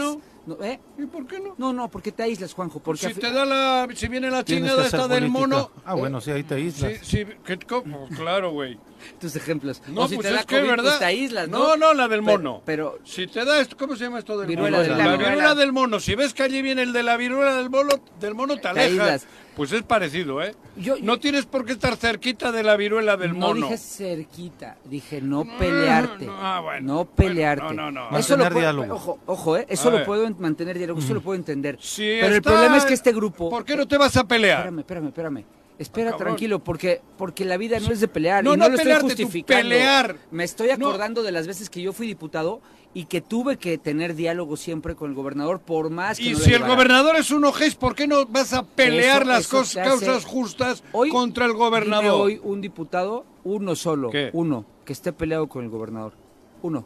No? 0.59 0.65
¿eh? 0.65 0.81
¿Y 0.99 1.07
por 1.07 1.27
qué 1.27 1.41
no? 1.41 1.55
No, 1.59 1.73
no, 1.73 1.89
porque 1.91 2.13
te 2.13 2.23
aíslas, 2.23 2.53
Juanjo. 2.55 2.81
Porque 2.81 3.09
si 3.09 3.15
te 3.15 3.31
da 3.33 3.45
la, 3.45 3.89
si 3.95 4.09
viene 4.09 4.31
la 4.31 4.45
chingada 4.45 4.85
esta 4.85 5.09
del 5.09 5.31
política. 5.31 5.39
mono. 5.57 5.71
Ah, 5.85 5.95
bueno, 5.95 6.21
sí, 6.21 6.31
ahí 6.31 6.43
te 6.45 6.55
aíslas. 6.55 6.93
Sí, 7.03 7.25
sí, 7.25 7.27
que- 7.45 7.59
¿cómo? 7.59 8.09
claro, 8.17 8.51
güey. 8.53 8.79
tus 9.19 9.35
ejemplos. 9.37 9.81
No, 9.89 10.03
o 10.03 10.09
si 10.09 10.17
pues 10.17 10.27
te 10.29 10.35
da 10.35 10.41
es 10.41 10.47
que 10.47 10.57
COVID, 10.57 10.65
es 10.65 10.71
verdad. 10.77 10.85
pues 10.91 10.99
te 10.99 11.05
aíslas, 11.07 11.49
¿no? 11.49 11.59
No, 11.59 11.77
no, 11.77 11.95
la 11.95 12.07
del 12.09 12.21
Pero- 12.23 12.39
mono. 12.39 12.63
Pero, 12.67 12.99
Si 13.05 13.27
te 13.27 13.45
da 13.45 13.61
esto, 13.61 13.77
¿cómo 13.77 13.97
se 13.97 14.05
llama 14.05 14.19
esto 14.19 14.37
del 14.39 14.47
Viruela 14.49 14.79
mono? 14.79 14.89
del 14.89 14.99
la 14.99 15.05
mono. 15.05 15.19
viruela 15.19 15.55
del 15.55 15.73
mono. 15.73 16.01
Si 16.01 16.15
ves 16.15 16.35
que 16.35 16.43
allí 16.43 16.61
viene 16.63 16.83
el 16.83 16.93
de 16.93 17.03
la 17.03 17.17
viruela 17.17 17.55
del 17.57 17.71
mono, 17.71 17.91
del 18.21 18.35
mono 18.35 18.59
te 18.59 18.69
alejas. 18.69 18.91
aíslas. 18.91 19.27
Pues 19.57 19.73
es 19.73 19.83
parecido, 19.83 20.41
¿eh? 20.43 20.55
Yo- 20.77 20.97
yo- 20.97 21.05
no 21.05 21.19
tienes 21.19 21.45
por 21.45 21.65
qué 21.67 21.73
estar 21.73 21.97
cerquita 21.97 22.53
de 22.53 22.63
la 22.63 22.77
viruela 22.77 23.17
del 23.17 23.33
no 23.33 23.49
mono. 23.49 23.67
dije 23.67 23.79
cerquita, 23.79 24.77
dije 24.85 25.21
no 25.21 25.45
pelearte. 25.59 26.27
no, 26.27 26.35
ah, 26.39 26.61
bueno. 26.61 26.87
no 26.87 26.95
Bueno, 27.05 27.11
pelearte. 27.17 27.75
no, 27.75 27.91
no, 27.91 28.11
no. 28.11 28.19
Eso 28.19 28.37
lo 28.37 28.45
puedo, 28.45 28.59
diálogo. 28.61 28.95
Ojo, 28.95 29.19
ojo, 29.27 29.57
¿eh? 29.57 29.67
eso 29.69 29.89
A 29.89 29.93
lo 29.93 29.97
ver. 29.99 30.07
puedo 30.07 30.25
mantener 30.41 30.77
diálogo, 30.79 31.01
eso 31.01 31.15
lo 31.15 31.21
puedo 31.21 31.37
entender. 31.37 31.79
Pero 31.97 32.27
el 32.27 32.33
está- 32.35 32.51
problema 32.51 32.77
es 32.77 32.85
que 32.85 32.95
este 32.95 33.13
grupo... 33.13 33.49
¿Por 33.51 33.65
qué 33.65 33.77
no 33.77 33.87
te 33.87 33.97
vas 33.99 34.17
a 34.17 34.25
pelear? 34.25 34.59
Espérame, 34.61 34.79
espérame, 34.81 35.07
espérame. 35.09 35.45
Espera, 35.79 36.11
Ah, 36.11 36.13
cabrón. 36.13 36.27
tranquilo, 36.29 36.59
porque 36.63 37.01
porque 37.17 37.45
la 37.47 37.57
vida 37.57 37.81
no 37.81 37.91
es 37.91 38.01
de 38.01 38.09
pelear 38.09 38.45
No, 38.45 38.53
y 38.53 38.57
no 38.59 38.65
no, 38.65 38.71
lo 38.73 38.77
pelearte, 38.77 39.03
tú 39.03 39.09
justificando. 39.23 39.63
pelear. 39.63 40.17
Me 40.31 40.45
estoy 40.45 40.69
acordando 40.71 41.23
de 41.23 41.33
las 41.33 41.47
veces 41.47 41.71
que 41.71 41.81
yo 41.81 41.95
fui 41.95 42.07
diputado 42.07 42.61
y 42.93 43.07
que 43.07 43.23
tuve 43.23 43.57
que 43.57 43.79
tener 43.79 44.15
diálogo 44.15 44.59
siempre 44.59 44.95
con 44.95 45.09
el 45.09 45.17
gobernador, 45.17 45.61
por 45.61 45.89
más 45.89 46.19
que 46.19 46.25
Y 46.25 46.33
no 46.33 46.39
la 46.39 46.45
si 46.45 46.51
el 46.51 46.57
llevara. 46.59 46.75
gobernador 46.75 47.17
es 47.17 47.31
un 47.31 47.45
ojés, 47.47 47.77
¿por 47.77 47.95
qué 47.95 48.07
no 48.07 48.27
vas 48.27 48.53
a 48.53 48.63
pelear 48.63 49.23
Eso- 49.23 49.31
las 49.31 49.41
eso 49.41 49.57
cos- 49.57 49.73
te 49.73 49.81
hace- 49.81 49.89
causas 50.05 50.25
justas 50.27 50.85
Hoy, 50.93 51.09
contra 51.09 51.47
el 51.47 51.53
dime 51.53 51.65
gobernador? 51.65 52.21
hoy 52.21 52.39
un 52.43 52.61
diputado, 52.61 53.25
uno 53.45 53.75
solo, 53.75 54.11
¿Qué? 54.11 54.29
uno, 54.35 54.67
que 54.85 54.93
esté 54.93 55.15
peleado 55.15 55.49
con 55.49 55.65
el 55.65 55.71
gobernador. 55.71 56.13
Uno. 56.61 56.85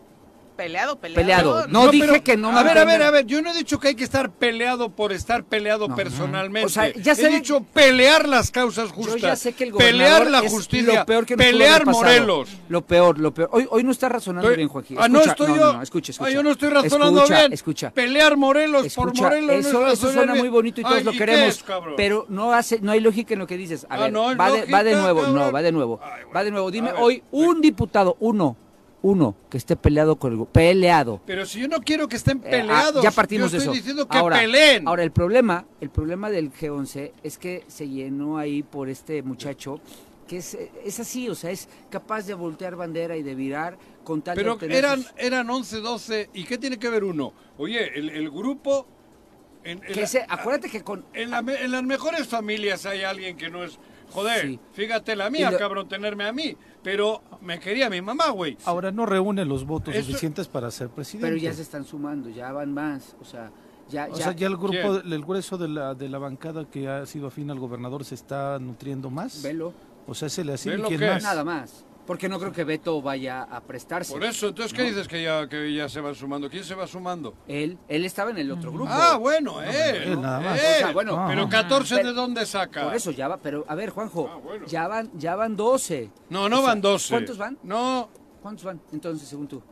Peleado, 0.57 0.97
peleado. 0.99 1.21
Peleado. 1.23 1.67
No, 1.69 1.89
dije 1.89 2.07
pero, 2.09 2.25
que 2.25 2.37
no 2.37 2.57
A 2.57 2.63
ver, 2.63 2.79
a 2.79 2.85
ver, 2.85 3.03
a 3.03 3.11
ver. 3.11 3.27
Yo 3.27 3.43
no 3.43 3.51
he 3.53 3.55
dicho 3.57 3.79
que 3.81 3.89
hay 3.89 3.95
que 3.95 4.05
estar 4.05 4.31
peleado 4.31 4.89
por 4.91 5.13
estar 5.13 5.45
peleado 5.45 5.89
No. 5.89 5.97
personalmente. 5.97 6.67
O 6.67 6.69
sea, 6.69 6.93
ya 6.95 7.15
sé- 7.15 7.27
he 7.27 7.31
dicho 7.31 7.63
pelear 7.73 8.29
las 8.29 8.51
causas 8.51 8.91
justas. 8.91 9.15
Yo 9.17 9.29
ya 9.29 9.37
sé 9.37 9.53
que 9.53 9.65
el 9.65 9.73
pelear 9.75 10.31
la 10.31 10.41
es 10.41 10.51
justicia. 10.53 11.01
lo 11.01 11.07
peor 11.07 11.27
que 11.27 11.37
pelear. 11.37 11.85
Morelos. 11.87 12.49
Lo 12.69 12.83
peor, 12.87 13.19
lo 13.19 13.35
peor. 13.35 13.49
Hoy, 13.53 13.67
hoy 13.71 13.83
no 13.85 13.91
está 13.93 14.09
razonando 14.09 14.49
Estoy- 14.49 14.57
bien, 14.57 14.69
Joaquín. 14.69 14.97
Ah, 15.01 15.09
no 15.09 15.19
Escucha, 15.21 15.31
estoy 15.33 15.49
no, 15.49 15.57
yo. 15.57 15.73
no, 15.75 15.83
escucha, 15.83 16.13
escucha. 16.13 16.29
Ah, 16.31 16.33
yo 16.33 16.43
no 16.43 16.51
estoy 16.51 16.69
razonando 16.71 17.21
escucha, 17.23 17.39
bien. 17.41 17.53
Escucha, 17.53 17.91
Pelear 17.91 18.37
Morelos 18.37 18.95
por 18.95 19.09
Escucha, 19.09 19.23
Morelos. 19.25 19.49
no 19.65 19.69
eso, 19.69 19.87
es 19.89 19.93
eso 19.95 20.13
suena 20.13 20.33
bien. 20.33 20.45
muy 20.45 20.49
bonito 20.49 20.81
y 20.81 20.85
todos 20.85 20.99
Ay, 20.99 21.05
lo 21.05 21.13
queremos, 21.13 21.49
es, 21.57 21.65
pero 21.97 22.27
no 22.29 22.53
hace, 22.53 22.81
no 22.81 22.93
hay 22.93 23.01
lógica 23.01 23.35
en 23.35 23.41
lo 23.41 23.47
que 23.47 23.57
dices. 23.57 23.87
A 23.91 23.95
Ah, 23.95 23.99
ver, 24.01 24.13
no 24.13 24.29
hay 24.29 24.37
va, 24.37 24.51
de, 24.51 24.65
va 24.67 24.83
de 24.85 24.93
lógica, 24.93 25.13
nuevo, 25.13 25.27
no, 25.29 25.53
va 25.53 25.63
de 25.63 25.73
nuevo, 25.73 26.01
va 26.35 26.45
de 26.45 26.51
nuevo. 26.51 26.71
Dime 26.71 26.93
hoy 26.97 27.23
un 27.31 27.61
diputado, 27.61 28.17
uno, 28.21 28.57
uno 29.05 29.37
que 29.51 29.59
esté 29.59 29.77
peleado 29.77 30.17
con 30.17 30.33
el 30.41 30.47
peleado. 30.47 31.21
Pero 31.27 31.45
si 31.45 31.61
yo 31.61 31.69
no 31.69 31.81
quiero 31.83 32.09
que 32.09 32.17
estén 32.17 32.39
Eh, 32.39 32.47
ah, 32.47 32.51
peleados. 32.51 33.03
ya 33.05 33.11
partimos 33.11 33.53
yo 33.53 33.59
de 33.59 33.59
estoy 33.59 33.75
eso. 33.77 33.83
diciendo 33.83 34.09
que 34.09 34.17
ahora, 34.17 34.39
peleen. 34.39 34.89
Ahora 34.89 35.03
el 35.03 35.11
problema, 35.11 35.67
el 35.83 35.91
problema 35.91 36.31
del 36.31 36.51
G11 36.51 37.13
es 37.23 37.37
que 37.37 37.65
se 37.69 37.87
llenó 37.87 38.39
ahí 38.39 38.63
por 38.63 38.89
este 38.89 39.23
muchacho 39.23 39.79
que 40.27 40.39
es, 40.39 40.57
es 40.83 41.01
así, 41.01 41.29
o 41.29 41.35
sea, 41.35 41.51
es 41.51 41.69
capaz 41.91 42.23
de 42.27 42.33
voltear 42.33 42.77
bandera 42.77 43.15
y 43.15 43.23
de 43.23 43.35
virar 43.35 43.77
con 44.05 44.23
tal 44.23 44.35
de 44.37 44.41
Pero 44.43 44.55
obtener 44.55 44.79
eran, 44.79 45.03
sus- 45.03 45.13
eran 45.19 45.51
11, 45.51 45.81
12. 45.81 46.31
¿Y 46.33 46.45
qué 46.45 46.57
tiene 46.57 46.79
que 46.79 46.89
ver 46.89 47.05
uno? 47.05 47.35
Oye, 47.59 47.99
el, 47.99 48.09
el 48.09 48.31
grupo. 48.31 48.87
En, 49.65 49.85
en 49.85 49.93
que 49.93 50.01
la- 50.01 50.07
se- 50.07 50.25
acuérdate 50.27 50.71
que 50.71 50.83
con 50.83 51.05
en, 51.13 51.31
la 51.31 51.41
en 51.41 51.71
las 51.73 51.83
mejores 51.83 52.27
familias 52.27 52.87
hay 52.87 53.03
alguien 53.03 53.37
que 53.37 53.51
no 53.51 53.65
es. 53.65 53.79
Joder, 54.15 54.47
Sí. 54.47 54.61
fíjate 54.73 55.17
la 55.17 55.29
mía, 55.29 55.55
cabrón, 55.59 55.89
tenerme 55.89 56.25
a 56.25 56.33
mí. 56.33 56.57
Pero 56.83 57.23
me 57.43 57.59
quería 57.61 57.91
mi 57.91 58.01
mamá, 58.01 58.31
güey. 58.31 58.57
Ahora 58.65 58.91
no 58.93 59.05
reúne 59.07 59.45
los 59.45 59.67
votos 59.67 59.95
Eso- 59.95 60.07
suficientes 60.07 60.49
para 60.49 60.71
ser 60.71 60.89
presidente. 60.89 61.27
pero 61.29 61.37
ya 61.37 61.53
se 61.53 61.63
están 61.63 61.85
sumando, 61.85 62.29
ya 62.31 62.53
van 62.53 62.73
más, 62.73 63.17
o 63.21 63.25
sea, 63.25 63.51
ya 63.89 64.07
O 64.11 64.17
ya, 64.17 64.25
sea, 64.25 64.33
ya 64.33 64.47
el 64.47 64.57
grupo, 64.57 64.71
¿Quién? 65.01 65.13
el 65.13 65.23
grueso 65.25 65.59
de 65.59 65.69
la, 65.69 65.95
de 65.95 66.09
la 66.09 66.19
bancada 66.19 66.65
que 66.71 66.89
ha 66.89 67.05
sido 67.07 67.27
afín 67.27 67.51
al 67.51 67.59
gobernador 67.59 68.05
se 68.05 68.15
está 68.15 68.59
nutriendo 68.59 69.11
más. 69.11 69.43
velo, 69.43 69.73
O 70.07 70.15
sea, 70.15 70.29
se 70.29 70.45
le 70.45 70.55
¿Velo 70.65 70.87
quién 70.89 71.01
qué? 71.01 71.09
más. 71.11 71.23
nada 71.23 71.45
más, 71.45 71.85
porque 72.07 72.29
no 72.29 72.39
creo 72.39 72.53
que 72.53 72.65
Beto 72.65 73.01
vaya 73.01 73.43
a 73.43 73.61
prestarse. 73.61 74.13
Por 74.13 74.25
eso, 74.25 74.49
entonces, 74.49 74.73
¿qué 74.73 74.83
¿No? 74.83 74.89
dices 74.89 75.09
que 75.09 75.23
ya, 75.23 75.49
que 75.49 75.73
ya 75.75 75.89
se 75.89 76.01
va 76.01 76.15
sumando? 76.15 76.51
¿Quién 76.51 76.65
se 76.65 76.75
va 76.75 76.87
sumando? 76.87 77.35
Él 77.49 77.79
él 77.89 78.05
estaba 78.05 78.31
en 78.31 78.39
el 78.39 78.51
otro 78.53 78.73
grupo. 78.73 78.91
Ah, 78.93 79.17
bueno, 79.17 79.63
él. 79.63 79.73
él 80.05 80.21
nada 80.21 80.41
más. 80.41 80.59
él. 80.59 80.65
O 80.65 80.79
sea, 80.79 80.93
bueno, 80.93 81.17
Ah. 81.19 81.27
pero 81.29 81.49
14 81.49 81.97
Pero- 81.97 82.09
de 82.09 82.15
dónde 82.15 82.45
saca? 82.47 82.85
Por 82.85 82.95
eso 82.95 83.11
ya 83.11 83.29
va, 83.29 83.37
pero 83.39 83.65
a 83.69 83.75
ver, 83.75 83.91
Juanjo, 83.91 84.31
Ah, 84.33 84.37
bueno. 84.43 84.67
ya 84.67 84.87
van 84.89 85.11
ya 85.19 85.35
van 85.37 85.57
12. 85.57 86.11
No, 86.31 86.49
no 86.49 86.57
O 86.57 86.61
sea, 86.61 86.69
van 86.69 86.81
12. 86.81 87.11
¿Cuántos 87.15 87.39
van? 87.39 87.59
No, 87.63 88.09
¿Cuántos 88.43 88.65
van? 88.65 88.81
Entonces, 88.93 89.27
según 89.27 89.49
tú, 89.49 89.63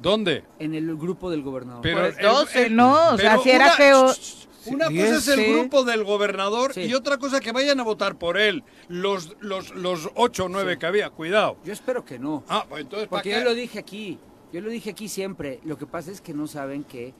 ¿dónde? 0.00 0.44
en 0.58 0.74
el 0.74 0.94
grupo 0.96 1.30
del 1.30 1.42
gobernador. 1.42 1.80
Pero 1.82 2.00
Pues 2.00 2.18
el- 2.18 2.24
12, 2.26 2.66
el- 2.66 2.76
¿no? 2.76 3.14
O 3.14 3.16
sea, 3.18 3.38
si 3.38 3.50
era 3.50 3.64
una- 3.66 3.74
feo- 3.74 4.14
Una 4.74 4.86
cosa 4.86 5.16
es 5.16 5.28
el 5.28 5.38
sí. 5.44 5.52
grupo 5.52 5.84
del 5.84 6.04
gobernador 6.04 6.72
y 6.76 6.92
otra 6.94 7.18
cosa 7.18 7.40
que 7.40 7.52
vayan 7.52 7.80
a 7.80 7.82
votar 7.84 8.18
por 8.18 8.38
él. 8.38 8.62
Los, 8.88 9.36
los, 9.40 9.74
los 9.74 10.10
8 10.14 10.44
o 10.44 10.48
9 10.48 10.78
que 10.78 10.86
había, 10.86 11.10
cuidado. 11.10 11.56
Yo 11.64 11.72
espero 11.72 12.04
que 12.04 12.18
no. 12.18 12.44
Ah, 12.48 12.64
pues 12.68 12.82
entonces, 12.82 13.08
¿para 13.08 13.22
Porque 13.22 13.30
yo 13.38 13.44
lo 13.44 13.54
dije 13.54 13.78
aquí, 13.78 14.18
yo 14.52 14.60
lo 14.60 14.70
dije 14.70 14.90
aquí 14.90 15.08
siempre. 15.08 15.60
Lo 15.64 15.76
que 15.78 15.86
pasa 15.86 16.10
es 16.10 16.20
que 16.20 16.32
no 16.34 16.46
saben 16.46 16.84
que 16.84 17.12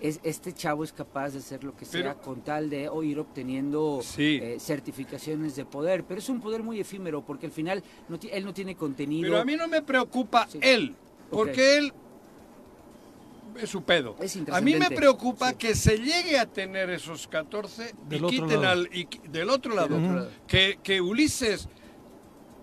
es, 0.00 0.20
este 0.22 0.52
chavo 0.52 0.84
es 0.84 0.92
capaz 0.92 1.30
de 1.30 1.38
hacer 1.38 1.64
lo 1.64 1.76
que 1.76 1.84
sea 1.84 2.14
Pero- 2.14 2.20
con 2.22 2.42
tal 2.42 2.70
de 2.70 2.88
o 2.88 3.02
ir 3.02 3.18
obteniendo 3.18 4.00
Sí. 4.02 4.38
eh, 4.42 4.58
certificaciones 4.60 5.56
de 5.56 5.64
poder. 5.64 6.04
Pero 6.04 6.20
es 6.20 6.28
un 6.28 6.40
poder 6.40 6.62
muy 6.62 6.78
efímero 6.80 7.24
porque 7.24 7.46
al 7.46 7.52
final 7.52 7.82
no 8.08 8.18
él 8.30 8.44
no 8.44 8.54
tiene 8.54 8.76
contenido. 8.76 9.28
Pero 9.28 9.40
a 9.40 9.44
mí 9.44 9.56
no 9.56 9.66
me 9.66 9.82
preocupa 9.82 10.46
Sí. 10.48 10.58
él, 10.62 10.94
porque 11.30 11.78
él 11.78 11.92
es 13.60 13.70
su 13.70 13.82
pedo. 13.82 14.16
Es 14.20 14.36
a 14.52 14.60
mí 14.60 14.74
me 14.74 14.90
preocupa 14.90 15.50
Sí. 15.50 15.56
que 15.56 15.74
se 15.74 15.98
llegue 15.98 16.38
a 16.38 16.46
tener 16.46 16.90
esos 16.90 17.26
14 17.28 17.94
Del 18.08 18.20
y 18.20 18.24
otro 18.24 18.28
quiten 18.28 18.62
lado. 18.62 18.68
al 18.72 18.90
y 18.92 19.08
del 19.28 19.50
otro 19.50 19.74
lado. 19.74 19.88
Del 19.96 20.04
otro 20.04 20.16
lado. 20.16 20.30
Que, 20.46 20.78
que 20.82 21.00
Ulises 21.00 21.68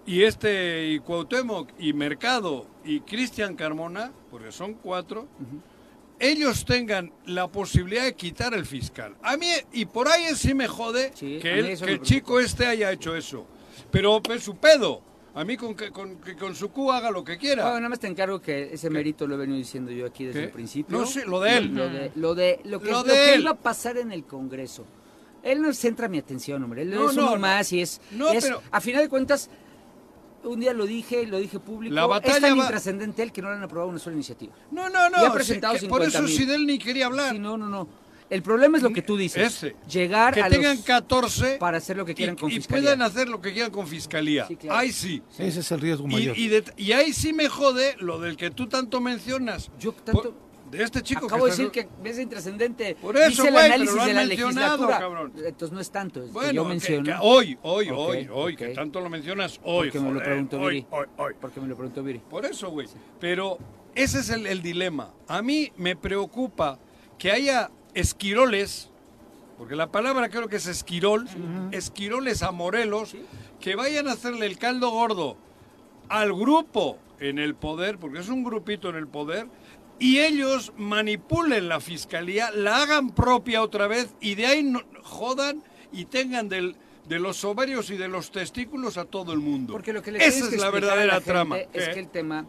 y 0.06 0.24
este 0.24 0.88
y 0.90 1.00
Cuauhtémoc 1.00 1.70
y 1.80 1.94
Mercado 1.94 2.68
y 2.84 3.00
Cristian 3.02 3.56
Carmona, 3.56 4.12
porque 4.30 4.52
son 4.52 4.76
cuatro, 4.76 5.28
ellos 6.20 6.64
tengan 6.66 7.12
la 7.26 7.48
posibilidad 7.48 8.04
de 8.04 8.14
quitar 8.16 8.54
el 8.54 8.66
fiscal. 8.66 9.16
A 9.22 9.36
mí, 9.38 9.48
y 9.74 9.86
por 9.86 10.08
ahí 10.08 10.34
sí 10.36 10.54
me 10.54 10.68
jode 10.68 11.12
Sí, 11.16 11.40
que, 11.42 11.60
él- 11.60 11.78
que 11.80 11.92
el 11.92 12.02
chico 12.02 12.40
este 12.40 12.66
haya 12.68 12.92
hecho 12.92 13.16
eso. 13.16 13.46
Pero 13.92 14.22
es 14.30 14.44
su 14.44 14.56
pedo. 14.56 15.02
A 15.36 15.44
mí 15.44 15.58
con 15.58 15.76
que 15.76 15.92
con, 15.92 16.16
que 16.18 16.36
con 16.36 16.56
su 16.56 16.70
Q 16.72 16.92
haga 16.92 17.12
lo 17.12 17.24
que 17.24 17.38
quiera. 17.38 17.64
Bueno, 17.64 17.78
nada 17.80 17.90
más 17.90 18.00
te 18.00 18.08
encargo 18.08 18.42
que 18.42 18.74
ese 18.74 18.90
mérito 18.90 19.28
lo 19.28 19.36
he 19.36 19.38
venido 19.38 19.58
diciendo 19.58 19.92
yo 19.92 20.06
aquí 20.06 20.24
desde 20.26 20.40
¿Qué? 20.40 20.46
el 20.46 20.52
principio. 20.52 20.98
No, 20.98 21.06
sí, 21.06 21.20
lo 21.28 21.42
de 21.42 21.58
él. 21.58 21.76
Lo 21.76 21.90
de 21.90 22.12
lo, 22.16 22.36
de, 22.36 22.60
lo 22.64 22.80
que, 22.80 22.86
Lo 22.92 22.92
lo 23.00 23.04
de 23.04 23.14
que 23.14 23.34
él. 23.36 23.42
iba 23.42 23.52
a 23.52 23.56
pasar 23.56 23.98
en 23.98 24.12
el 24.14 24.24
Congreso. 24.24 24.86
Él 25.44 25.62
no 25.62 25.72
centra 25.74 26.08
mi 26.08 26.18
atención, 26.18 26.64
hombre. 26.64 26.84
Él 26.84 26.90
No, 26.92 27.10
es 27.10 27.16
no, 27.18 27.24
uno 27.24 27.32
no. 27.34 27.38
más 27.40 27.72
y 27.74 27.82
es, 27.82 28.00
No, 28.12 28.30
es- 28.30 28.46
pero- 28.46 28.62
A 28.72 28.80
final 28.82 29.02
de 29.04 29.10
cuentas, 29.10 29.50
un 30.44 30.60
día 30.60 30.74
lo 30.74 30.86
dije, 30.86 31.28
lo 31.28 31.38
dije 31.38 31.60
público. 31.60 31.94
La 31.94 32.06
batalla 32.06 32.36
es 32.36 32.42
tan 32.42 32.58
va- 32.58 32.64
intrascendente 32.64 33.22
él 33.22 33.32
que 33.34 33.42
no 33.42 33.50
le 33.50 33.58
han 33.58 33.64
aprobado 33.64 33.90
una 33.90 34.00
sola 34.00 34.14
iniciativa. 34.16 34.54
No, 34.72 34.90
no, 34.90 35.10
no. 35.10 35.18
Y 35.22 35.26
ha 35.26 35.30
sí, 35.30 35.34
presentado 35.36 35.74
que 35.78 35.88
por 35.88 36.02
eso 36.02 36.12
50,000. 36.26 36.38
Sidel 36.38 36.66
ni 36.66 36.80
quería 36.80 37.08
hablar. 37.08 37.34
Sí, 37.34 37.40
no, 37.40 37.58
no, 37.58 37.68
no. 37.68 37.88
El 38.30 38.42
problema 38.42 38.78
es 38.78 38.84
lo 38.84 38.92
que 38.92 39.02
tú 39.02 39.16
dices. 39.18 39.56
Ese. 39.56 39.76
Llegar 39.88 40.34
que 40.34 40.42
a 40.42 40.50
tengan 40.50 40.78
los, 40.78 40.86
14 40.86 41.58
para 41.60 41.78
hacer 41.78 41.96
lo 41.98 42.06
que 42.06 42.14
y, 42.14 42.16
quieran 42.16 42.36
con 42.36 42.50
y 42.52 42.56
fiscalía. 42.56 42.82
puedan 42.84 43.02
hacer 43.04 43.30
lo 43.30 43.40
que 43.42 43.54
quieran 43.54 43.72
con 43.72 43.88
fiscalía. 43.88 44.48
Sí, 44.48 44.56
claro. 44.56 44.80
Ahí 44.80 44.92
sí. 44.92 45.22
Ese 45.38 45.60
es 45.60 45.72
el 45.72 45.80
riesgo 45.80 46.08
Y, 46.08 46.12
mayor. 46.12 46.38
y 46.38 46.48
de- 46.48 46.64
y 46.78 46.92
ahí 46.94 47.14
sí 47.14 47.34
me 47.34 47.48
jode 47.50 47.96
lo 48.00 48.20
del 48.20 48.36
que 48.36 48.50
tú 48.50 48.68
tanto 48.68 49.00
mencionas. 49.00 49.70
Yo 49.80 49.92
tanto- 49.94 50.22
Por- 50.34 50.46
de 50.72 50.82
este 50.84 51.04
chico 51.04 51.28
Acabo 51.28 51.46
de 51.46 51.52
está- 51.52 51.64
decir 51.64 51.88
que 52.04 52.10
es 52.10 52.18
intrascendente. 52.20 52.96
Por 53.00 53.16
eso, 53.16 53.30
Dice 53.30 53.48
el 53.48 53.54
güey, 53.54 53.66
análisis 53.66 53.94
pero 53.94 53.98
lo 53.98 54.04
de 54.06 54.10
han 54.10 54.16
la 54.18 54.26
mencionado, 54.26 54.78
legislatura. 54.88 55.00
cabrón. 55.00 55.34
Entonces 55.46 55.72
no 55.72 55.80
es 55.80 55.92
tanto, 55.92 56.20
es 56.22 56.26
que 56.26 56.32
Bueno, 56.34 56.52
yo 56.54 56.64
que- 56.64 56.70
menciono. 56.70 57.04
que 57.06 57.16
hoy, 57.22 57.58
hoy, 57.62 57.90
hoy, 57.94 58.30
hoy, 58.34 58.56
que 58.56 58.68
tanto 58.70 59.00
lo 59.00 59.10
mencionas 59.10 59.60
hoy. 59.64 59.92
Porque 59.92 60.00
me 60.06 60.12
lo 60.14 60.24
preguntó 60.24 60.60
hoy, 60.60 60.74
Viri. 60.74 60.88
hoy, 60.90 61.06
hoy. 61.18 61.34
Porque 61.40 61.62
me 61.62 61.68
lo 61.68 61.76
preguntó 61.76 62.02
Viri. 62.04 62.20
Por 62.28 62.46
eso, 62.48 62.72
güey. 62.72 62.88
Pero 63.20 63.60
ese 63.94 64.20
es 64.20 64.30
el, 64.32 64.48
el 64.48 64.64
dilema. 64.64 65.14
A 65.28 65.44
mí 65.44 65.72
me 65.78 65.96
preocupa 65.96 66.80
que 67.20 67.32
haya 67.32 67.70
esquiroles, 67.96 68.90
porque 69.58 69.76
la 69.76 69.92
palabra 69.92 70.30
creo 70.30 70.48
que 70.48 70.58
es 70.58 70.68
esquirol, 70.68 71.28
esquiroles 71.72 72.44
a 72.44 72.52
Morelos, 72.52 73.16
que 73.60 73.76
vayan 73.76 74.08
a 74.08 74.12
hacerle 74.12 74.46
el 74.46 74.60
caldo 74.60 74.92
gordo 74.92 75.38
al 76.10 76.34
grupo 76.34 77.00
en 77.20 77.40
el 77.40 77.56
poder, 77.56 77.98
porque 77.98 78.20
es 78.20 78.30
un 78.30 78.44
grupito 78.44 78.90
en 78.90 78.96
el 78.98 79.08
poder, 79.08 79.48
y 79.98 80.20
ellos 80.20 80.74
manipulen 80.78 81.70
la 81.70 81.80
fiscalía, 81.80 82.52
la 82.52 82.84
hagan 82.84 83.12
propia 83.12 83.64
otra 83.64 83.88
vez 83.88 84.14
y 84.20 84.36
de 84.36 84.46
ahí 84.46 84.62
no- 84.62 84.84
jodan 85.04 85.64
y 85.94 86.04
tengan 86.06 86.50
del, 86.50 86.76
de 87.08 87.20
los 87.20 87.46
ovarios 87.46 87.90
y 87.92 87.96
de 87.98 88.10
los 88.10 88.30
testículos 88.30 88.98
a 88.98 89.06
todo 89.06 89.32
el 89.32 89.40
mundo. 89.40 89.72
Porque 89.72 89.94
lo 89.94 90.02
que 90.02 90.12
le 90.12 90.26
Esa 90.26 90.46
es 90.48 90.58
la 90.60 90.70
verdadera 90.70 91.14
la 91.14 91.22
trama. 91.22 91.58
Es 91.60 91.88
¿eh? 91.88 91.92
que 91.94 92.00
el 92.02 92.10
tema, 92.10 92.46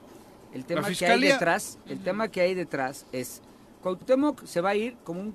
el 0.52 0.64
tema 0.64 0.90
que 0.90 1.06
hay 1.06 1.20
detrás, 1.20 1.78
el 1.88 2.00
tema 2.00 2.28
que 2.28 2.40
hay 2.40 2.54
detrás 2.54 3.06
es 3.12 3.42
Cuauhtémoc 3.90 4.44
se 4.46 4.60
va 4.60 4.70
a 4.70 4.74
ir 4.74 4.96
como 5.04 5.20
un 5.20 5.34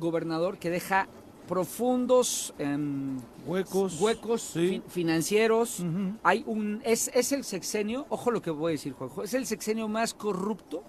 gobernador 0.00 0.58
que 0.58 0.68
deja 0.68 1.06
profundos 1.46 2.52
em, 2.58 3.20
Huecos. 3.46 4.00
huecos 4.00 4.42
sí. 4.42 4.68
fin- 4.68 4.82
financieros. 4.88 5.84
Hay 6.24 6.42
un 6.48 6.80
es, 6.84 7.08
es 7.14 7.30
el 7.30 7.44
sexenio, 7.44 8.06
ojo 8.08 8.32
lo 8.32 8.42
que 8.42 8.50
voy 8.50 8.70
a 8.70 8.72
decir, 8.72 8.94
Juanjo, 8.94 9.22
es 9.22 9.32
el 9.34 9.46
sexenio 9.46 9.86
más 9.86 10.12
corrupto 10.12 10.82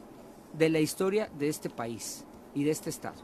de 0.57 0.69
la 0.69 0.79
historia 0.79 1.29
de 1.37 1.47
este 1.49 1.69
país 1.69 2.25
y 2.55 2.63
de 2.63 2.71
este 2.71 2.89
estado. 2.89 3.21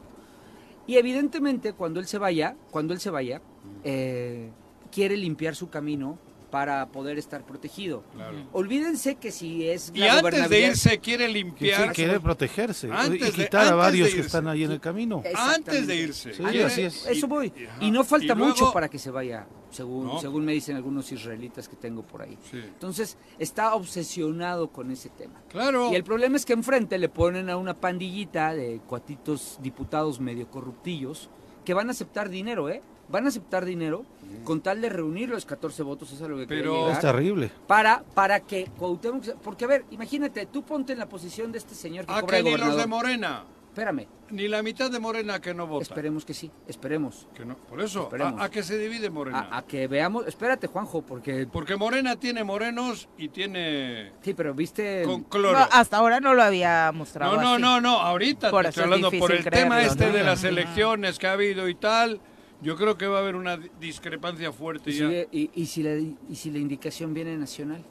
Y 0.86 0.96
evidentemente 0.98 1.72
cuando 1.72 1.98
él 1.98 2.06
se 2.06 2.18
vaya, 2.18 2.54
cuando 2.70 2.94
él 2.94 3.00
se 3.00 3.10
vaya, 3.10 3.42
eh, 3.82 4.48
quiere 4.92 5.16
limpiar 5.16 5.56
su 5.56 5.70
camino 5.70 6.18
para 6.52 6.86
poder 6.92 7.16
estar 7.18 7.46
protegido. 7.46 8.04
Claro. 8.14 8.36
Olvídense 8.52 9.14
que 9.14 9.32
si 9.32 9.66
es 9.66 9.90
Y 9.94 10.00
la 10.00 10.18
antes 10.18 10.50
de 10.50 10.66
irse 10.66 10.98
quiere 10.98 11.26
limpiar. 11.26 11.88
sí, 11.88 11.94
quiere 11.94 12.20
protegerse 12.20 12.90
Antes 12.92 13.30
y 13.30 13.32
quitar 13.32 13.68
a 13.68 13.74
varios 13.74 14.12
que 14.14 14.20
están 14.20 14.46
ahí 14.46 14.64
en 14.64 14.72
el 14.72 14.78
camino. 14.80 15.22
Antes 15.34 15.86
de 15.86 15.96
irse. 15.96 16.34
Sí, 16.34 16.44
así 16.60 16.82
es. 16.82 17.06
Eso 17.06 17.26
voy. 17.26 17.50
y-. 17.80 17.86
Y 17.86 17.90
no 17.90 18.04
falta 18.04 18.34
Y 18.34 18.36
luego- 18.36 18.48
mucho 18.48 18.70
para 18.70 18.90
que 18.90 18.98
se 18.98 19.10
vaya, 19.10 19.46
según, 19.70 20.06
No. 20.08 20.20
según 20.20 20.44
me 20.44 20.52
dicen 20.52 20.76
algunos 20.76 21.10
israelitas 21.10 21.70
que 21.70 21.76
tengo 21.76 22.02
por 22.02 22.20
ahí. 22.20 22.36
Sí. 22.50 22.58
Entonces, 22.58 23.16
está 23.38 23.74
obsesionado 23.74 24.68
con 24.68 24.90
ese 24.90 25.08
tema. 25.08 25.40
Claro. 25.48 25.90
Y 25.90 25.94
el 25.96 26.04
problema 26.04 26.36
es 26.36 26.44
que 26.44 26.52
enfrente 26.52 26.98
le 26.98 27.08
ponen 27.08 27.48
a 27.48 27.56
una 27.56 27.72
pandillita 27.72 28.52
de 28.52 28.78
cuatitos 28.86 29.58
diputados 29.62 30.20
medio 30.20 30.50
corruptillos 30.50 31.30
que 31.64 31.72
van 31.72 31.88
a 31.88 31.92
aceptar 31.92 32.28
dinero, 32.28 32.68
¿eh? 32.68 32.82
Van 33.12 33.26
a 33.26 33.28
aceptar 33.28 33.64
dinero 33.64 34.04
con 34.44 34.60
tal 34.62 34.80
de 34.80 34.88
reunir 34.88 35.28
los 35.28 35.44
14 35.44 35.82
votos, 35.82 36.08
eso 36.08 36.16
es 36.16 36.22
a 36.22 36.28
lo 36.28 36.38
que 36.38 36.46
Pero- 36.46 36.74
llegar, 36.86 36.92
Es 36.92 37.00
terrible. 37.00 37.50
para, 37.66 38.02
para 38.14 38.40
que 38.40 38.68
Cuauhtémoc... 38.78 39.24
Porque, 39.44 39.64
a 39.66 39.68
ver, 39.68 39.84
imagínate, 39.90 40.46
tú 40.46 40.62
ponte 40.64 40.94
en 40.94 40.98
la 40.98 41.06
posición 41.08 41.52
de 41.52 41.58
este 41.58 41.74
señor 41.74 42.06
que 42.06 42.12
A 42.12 42.22
cobra 42.22 42.38
que 42.38 42.42
de 42.42 42.50
ni 42.52 42.56
los 42.56 42.76
de. 42.76 42.86
Morena. 42.86 43.44
espérame, 43.68 44.06
Ni 44.30 44.48
la 44.48 44.62
mitad 44.62 44.90
de 44.90 44.98
Morena 44.98 45.40
que 45.40 45.52
no 45.54 45.66
vota. 45.66 45.82
esperemos 45.82 46.24
que 46.24 46.32
sí, 46.34 46.50
esperemos. 46.66 47.26
Que 47.34 47.44
no. 47.44 47.54
Por 47.56 47.80
eso, 47.82 48.04
Esperemos. 48.04 48.40
a, 48.40 48.44
a 48.44 48.50
que 48.50 48.62
se 48.62 48.78
divide 48.78 49.10
Morena. 49.10 49.48
A, 49.50 49.58
a 49.58 49.62
que 49.66 49.86
veamos, 49.86 50.26
espérate 50.26 50.66
Juanjo, 50.66 51.02
porque 51.02 51.46
Porque 51.52 51.76
Morena 51.76 52.16
tiene 52.16 52.42
morenos 52.44 53.08
y 53.18 53.28
tiene 53.28 54.12
sí, 54.22 54.32
pero 54.34 54.54
viste 54.54 55.02
con 55.04 55.24
cloro. 55.24 55.58
No, 55.58 55.66
hasta 55.70 55.98
ahora 55.98 56.18
no 56.20 56.32
lo 56.34 56.42
había 56.42 56.90
mostrado 56.92 57.36
No, 57.36 57.42
no, 57.42 57.52
así. 57.54 57.62
no, 57.62 57.80
no, 57.82 57.98
ahorita 58.00 58.50
Por 58.50 58.62
te 58.64 58.70
estoy 58.70 58.80
es 58.80 58.84
hablando 58.86 59.10
por 59.18 59.32
el 59.32 59.44
tema 59.44 59.82
este 59.82 60.06
¿no? 60.06 60.12
de 60.12 60.24
las 60.24 60.42
elecciones 60.44 61.18
que 61.18 61.26
ha 61.26 61.32
habido 61.32 61.68
y 61.68 61.74
tal. 61.74 62.20
Yo 62.62 62.76
creo 62.76 62.96
que 62.96 63.06
va 63.06 63.18
a 63.18 63.20
haber 63.20 63.34
una 63.36 63.56
di- 63.56 63.70
discrepancia 63.80 64.52
fuerte 64.52 64.90
y, 64.90 64.94
ya. 64.94 65.08
si, 65.08 65.26
y, 65.32 65.50
y 65.54 65.66
si 65.66 65.82
la, 65.82 65.94
y 65.96 66.34
si 66.36 66.50
la 66.50 66.58
indicación 66.58 67.12
viene 67.12 67.36
nacional 67.36 67.82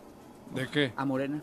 ¿De 0.55 0.67
qué? 0.67 0.93
a 0.95 1.05
Morena. 1.05 1.41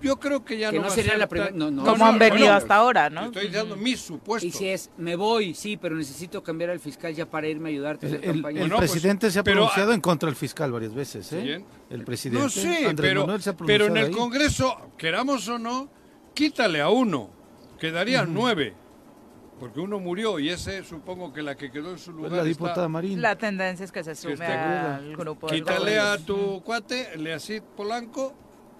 Yo 0.00 0.18
creo 0.18 0.42
que 0.46 0.56
ya 0.56 0.70
Que 0.70 0.76
no, 0.76 0.82
no 0.84 0.88
va 0.88 0.92
a 0.92 0.96
sería 0.96 1.10
ser 1.12 1.18
la 1.20 1.26
tan- 1.26 1.28
primer- 1.28 1.54
no, 1.54 1.70
no. 1.70 1.84
Como 1.84 2.06
han 2.06 2.18
venido 2.18 2.52
hasta 2.54 2.74
ahora, 2.74 3.10
¿no? 3.10 3.26
Estoy 3.26 3.48
dando 3.48 3.76
mis 3.76 4.00
supuestos. 4.00 4.48
Y 4.48 4.50
si 4.50 4.66
es, 4.68 4.90
me 4.96 5.14
voy, 5.14 5.52
sí, 5.54 5.76
pero 5.76 5.94
necesito 5.94 6.42
cambiar 6.42 6.70
al 6.70 6.80
fiscal 6.80 7.14
ya 7.14 7.26
para 7.28 7.48
irme 7.48 7.68
a 7.68 7.72
ayudarte 7.72 8.06
El, 8.06 8.14
el- 8.14 8.20
campaña. 8.22 8.54
el 8.62 8.68
Bueno, 8.68 8.76
pues, 8.78 8.90
presidente 8.92 9.30
se 9.30 9.38
ha 9.40 9.44
pero- 9.44 9.56
pronunciado 9.56 9.92
en 9.92 10.00
contra 10.00 10.26
del 10.28 10.36
fiscal 10.36 10.72
varias 10.72 10.94
veces, 10.94 11.30
¿eh? 11.34 11.40
¿Quién? 11.42 11.64
El 11.90 12.02
presidente. 12.04 12.42
No 12.42 12.48
sé, 12.48 12.86
Andrés 12.86 13.10
pero, 13.10 13.20
Manuel 13.20 13.42
se 13.42 13.50
ha 13.50 13.56
pero 13.58 13.84
en 13.86 13.96
el 13.98 14.06
ahí. 14.06 14.10
Congreso, 14.12 14.90
queramos 14.96 15.46
o 15.48 15.58
no, 15.58 15.90
quítale 16.32 16.80
a 16.80 16.88
uno. 16.88 17.28
Quedarían 17.78 18.32
nueve. 18.32 18.74
Porque 19.64 19.80
uno 19.80 19.98
murió 19.98 20.38
y 20.38 20.50
ese 20.50 20.84
supongo 20.84 21.32
que 21.32 21.40
la 21.42 21.54
que 21.56 21.70
quedó 21.70 21.92
en 21.92 21.98
su 21.98 22.10
Pues 22.10 22.16
lugar 22.16 22.32
la 22.32 22.36
está- 22.36 22.48
diputada 22.48 22.86
Marín. 22.86 23.22
La 23.22 23.34
tendencia 23.38 23.82
es 23.84 23.90
que 23.92 24.04
se 24.04 24.14
sume 24.14 24.34
esté 24.34 24.44
al 24.44 25.16
grupo. 25.16 25.46
Quítale 25.46 25.98
a 25.98 26.18
tu 26.18 26.62
cuate, 26.62 27.16
Leacid 27.16 27.62
Polanco, 27.74 28.34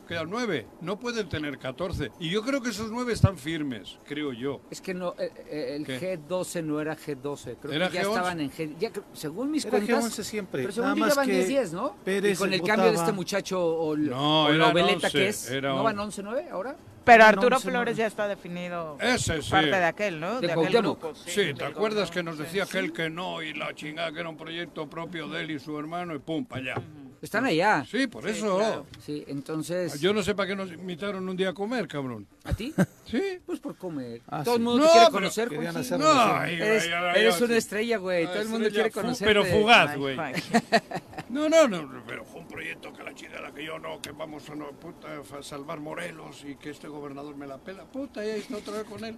quedan 0.05 0.29
nueve. 0.31 0.67
No 0.81 0.99
pueden 0.99 1.29
tener 1.29 1.59
catorce. 1.59 2.11
Y 2.21 2.31
yo 2.31 2.43
creo 2.43 2.61
que 2.63 2.71
esos 2.71 2.91
nueve 2.91 3.13
están 3.13 3.37
firmes, 3.39 3.99
creo 4.07 4.33
yo. 4.33 4.61
Es 4.71 4.81
que 4.81 4.95
no, 4.95 5.15
eh, 5.19 5.31
eh, 5.49 5.77
el 5.77 5.85
¿Qué? 5.87 6.19
G12 6.19 6.63
no 6.65 6.81
era 6.81 6.97
G12, 6.97 7.57
creo 7.61 7.73
¿Era 7.73 7.89
que 7.89 7.95
ya 7.97 8.03
G11? 8.05 8.09
estaban 8.09 8.41
en 8.41 8.51
G... 8.51 8.77
Ya, 8.79 8.91
según 9.13 9.51
mis 9.51 9.65
Era 9.65 9.71
cuentas... 9.79 10.05
G11 10.19 10.23
siempre. 10.25 10.63
Pero 10.63 10.73
según 10.73 10.99
nada 10.99 11.11
yo 11.11 11.17
más 11.17 11.27
que 11.27 11.49
10-10, 11.49 11.71
¿no? 11.73 11.97
Pérez 12.05 12.37
y 12.37 12.39
con 12.39 12.53
el 12.53 12.61
votaba- 12.61 12.77
cambio 12.77 12.93
de 12.93 12.97
este 12.99 13.13
muchacho 13.13 13.65
o, 13.65 13.97
No, 13.97 14.45
o 14.45 14.53
la 14.53 14.73
veleta 14.73 15.07
11, 15.07 15.11
que 15.11 15.29
es, 15.29 15.51
era 15.51 15.71
¿no 15.71 15.83
van 15.83 15.99
on- 15.99 16.11
11-9 16.11 16.51
ahora? 16.51 16.77
Pero 17.05 17.25
Arturo 17.25 17.51
no 17.51 17.61
Flores 17.61 17.99
ya 17.99 18.07
está 18.07 18.27
definido 18.27 18.97
Ese 18.99 19.43
sí. 19.43 19.51
parte 19.51 19.67
de 19.69 19.85
aquel, 19.85 20.19
¿no? 20.21 20.41
De 20.41 20.47
aquel 20.47 20.55
Cuauhtémoc. 20.71 21.01
grupo. 21.03 21.15
Sí, 21.15 21.35
¿te 21.35 21.53
del 21.53 21.65
acuerdas 21.65 22.11
que 22.11 22.23
nos 22.23 22.37
sí. 22.39 22.45
decía 22.45 22.63
aquel 22.65 22.95
que 22.95 23.11
no 23.11 23.43
y 23.43 23.53
la 23.53 23.75
chingada 23.75 24.11
que 24.11 24.21
era 24.21 24.29
un 24.31 24.39
proyecto 24.39 24.89
propio 24.89 25.29
de 25.29 25.43
él 25.43 25.51
y 25.51 25.59
su 25.59 25.79
hermano 25.79 26.15
y 26.15 26.19
pum, 26.19 26.47
para 26.47 26.63
allá? 26.63 26.83
Están 27.25 27.47
allá. 27.47 27.85
Sí, 27.91 28.07
por 28.07 28.23
Sí, 28.25 28.31
eso. 28.31 28.59
claro. 28.59 28.87
Sí, 29.05 29.25
entonces... 29.29 29.99
Yo 29.99 30.13
no 30.13 30.23
sé 30.23 30.35
para 30.35 30.49
qué 30.49 30.55
nos 30.55 30.71
invitaron 30.71 31.27
un 31.27 31.35
día 31.37 31.49
a 31.49 31.53
comer, 31.55 31.89
cabrón. 31.89 32.27
¿A 32.45 32.53
ti? 32.53 32.75
¿Sí? 33.07 33.39
Pues 33.47 33.61
por 33.61 33.77
comer. 33.77 34.21
Ah, 34.29 34.45
Todo 34.45 34.57
el 34.57 34.61
sí. 34.61 34.65
mundo 34.65 34.83
No, 34.83 34.87
te 34.87 34.93
quiere 34.93 35.07
pero 35.07 35.13
conocer, 35.13 35.49
querían 35.49 35.73
Juanji. 35.73 35.91
No, 35.97 36.45
Eres, 36.45 37.41
una 37.41 37.49
sí. 37.49 37.55
estrella, 37.55 37.97
güey. 37.97 38.27
Todo 38.27 38.41
el 38.41 38.49
mundo 38.49 38.69
quiere 38.69 38.91
fu- 38.91 39.01
conocerte. 39.01 39.25
Pero 39.25 39.45
fugaz, 39.47 39.97
güey. 39.97 40.17
No, 41.31 41.49
no, 41.49 41.67
no, 41.67 42.03
pero 42.07 42.25
fue 42.25 42.41
un 42.43 42.47
proyecto 42.47 42.93
que 42.93 43.03
la 43.03 43.13
chingada 43.15 43.53
que 43.53 43.65
yo 43.65 43.79
no, 43.79 44.01
que 44.01 44.13
vamos 44.13 44.49
a 44.51 44.55
no, 44.55 44.71
puta, 44.73 45.09
a 45.37 45.43
salvar 45.43 45.81
Morelos 45.81 46.45
y 46.45 46.55
que 46.55 46.71
este 46.71 46.87
gobernador 46.87 47.35
me 47.37 47.47
la 47.47 47.59
pela. 47.59 47.85
Puta, 47.85 48.25
y 48.25 48.31
ahí 48.31 48.41
está 48.41 48.59
otra 48.59 48.75
vez 48.75 48.85
con 48.85 49.03
él. 49.05 49.17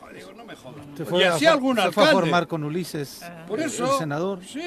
Joder, 0.00 0.36
no 0.36 0.44
me 0.44 0.54
jodas. 0.54 0.86
Se 0.96 1.02
y 1.02 1.06
fue, 1.06 1.26
así 1.26 1.46
algún 1.46 1.76
se 1.76 1.82
fue 1.92 2.04
a 2.04 2.06
alcalde. 2.06 2.12
formar 2.12 2.46
con 2.46 2.64
Ulises, 2.64 3.22
Por 3.48 3.60
el- 3.60 3.66
eso. 3.66 3.84
el 3.92 3.98
senador, 3.98 4.44
Sí, 4.44 4.60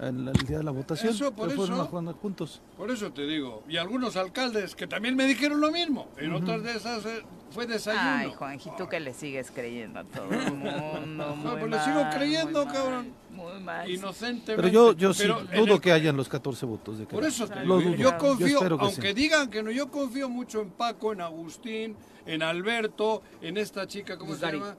en 0.00 0.28
el 0.28 0.32
día 0.46 0.58
de 0.58 0.64
la 0.64 0.70
votación. 0.70 1.12
Eso, 1.12 1.32
por 1.32 1.50
se 1.50 1.56
fueron 1.56 1.74
eso. 1.74 1.82
a 1.82 1.86
jugar 1.86 2.14
juntos. 2.14 2.60
por 2.76 2.90
eso 2.90 3.12
te 3.12 3.22
digo. 3.26 3.62
Y 3.68 3.76
algunos 3.76 4.16
alcaldes 4.16 4.74
que 4.74 4.86
también 4.86 5.14
me 5.16 5.24
dijeron 5.26 5.60
lo 5.60 5.70
mismo. 5.70 6.08
En 6.16 6.32
otras 6.32 6.62
de 6.62 6.76
esas 6.76 7.04
eh, 7.04 7.22
fue 7.50 7.66
desayuno. 7.66 8.02
Ay, 8.04 8.32
Juanji, 8.36 8.70
tú 8.78 8.88
que 8.88 9.00
le 9.00 9.12
sigues 9.14 9.50
creyendo 9.50 10.00
a 10.00 10.04
todo 10.04 10.30
el 10.30 10.52
mundo. 10.52 11.36
Muy 11.36 11.56
pues 11.58 11.70
le 11.70 11.80
sigo 11.84 12.02
creyendo, 12.14 12.64
mal, 12.64 12.74
cabrón. 12.74 13.12
Muy 13.36 13.60
mal. 13.60 13.88
Inocentemente. 13.90 14.56
Pero 14.56 14.68
yo, 14.68 14.92
yo 14.94 15.12
sí 15.14 15.22
Pero 15.24 15.40
dudo 15.64 15.74
el- 15.74 15.80
que 15.80 15.92
hayan 15.92 16.16
los 16.16 16.28
14 16.28 16.64
votos. 16.66 16.98
De 16.98 17.06
que 17.06 17.14
Por 17.14 17.24
eso 17.24 17.46
te 17.46 17.60
digo, 17.60 17.80
yo 17.94 18.16
confío, 18.18 18.60
aunque 18.80 19.08
sí. 19.08 19.14
digan 19.14 19.50
que 19.50 19.62
no, 19.62 19.70
yo 19.70 19.90
confío 19.90 20.28
mucho 20.28 20.60
en 20.62 20.70
Paco, 20.70 21.12
en 21.12 21.20
Agustín, 21.20 21.96
en 22.24 22.42
Alberto, 22.42 23.22
en 23.42 23.56
esta 23.58 23.86
chica, 23.86 24.16
¿cómo 24.16 24.34
se 24.34 24.50
llama? 24.52 24.76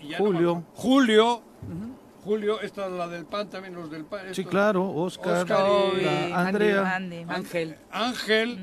Y 0.00 0.08
ya 0.08 0.18
no 0.18 0.24
Julio. 0.24 0.64
Julio. 0.74 1.42
Julio, 2.24 2.60
esta 2.62 2.86
es 2.86 2.92
la 2.92 3.06
del 3.06 3.26
PAN, 3.26 3.50
también 3.50 3.74
los 3.74 3.90
del 3.90 4.06
PAN. 4.06 4.34
Sí, 4.34 4.44
claro, 4.46 4.88
Oscar, 4.90 5.42
Oscar 5.42 5.66
y- 6.00 6.32
Andrea. 6.32 6.94
Andy. 6.96 7.24
Ángel. 7.28 7.76
Ángel. 7.90 8.58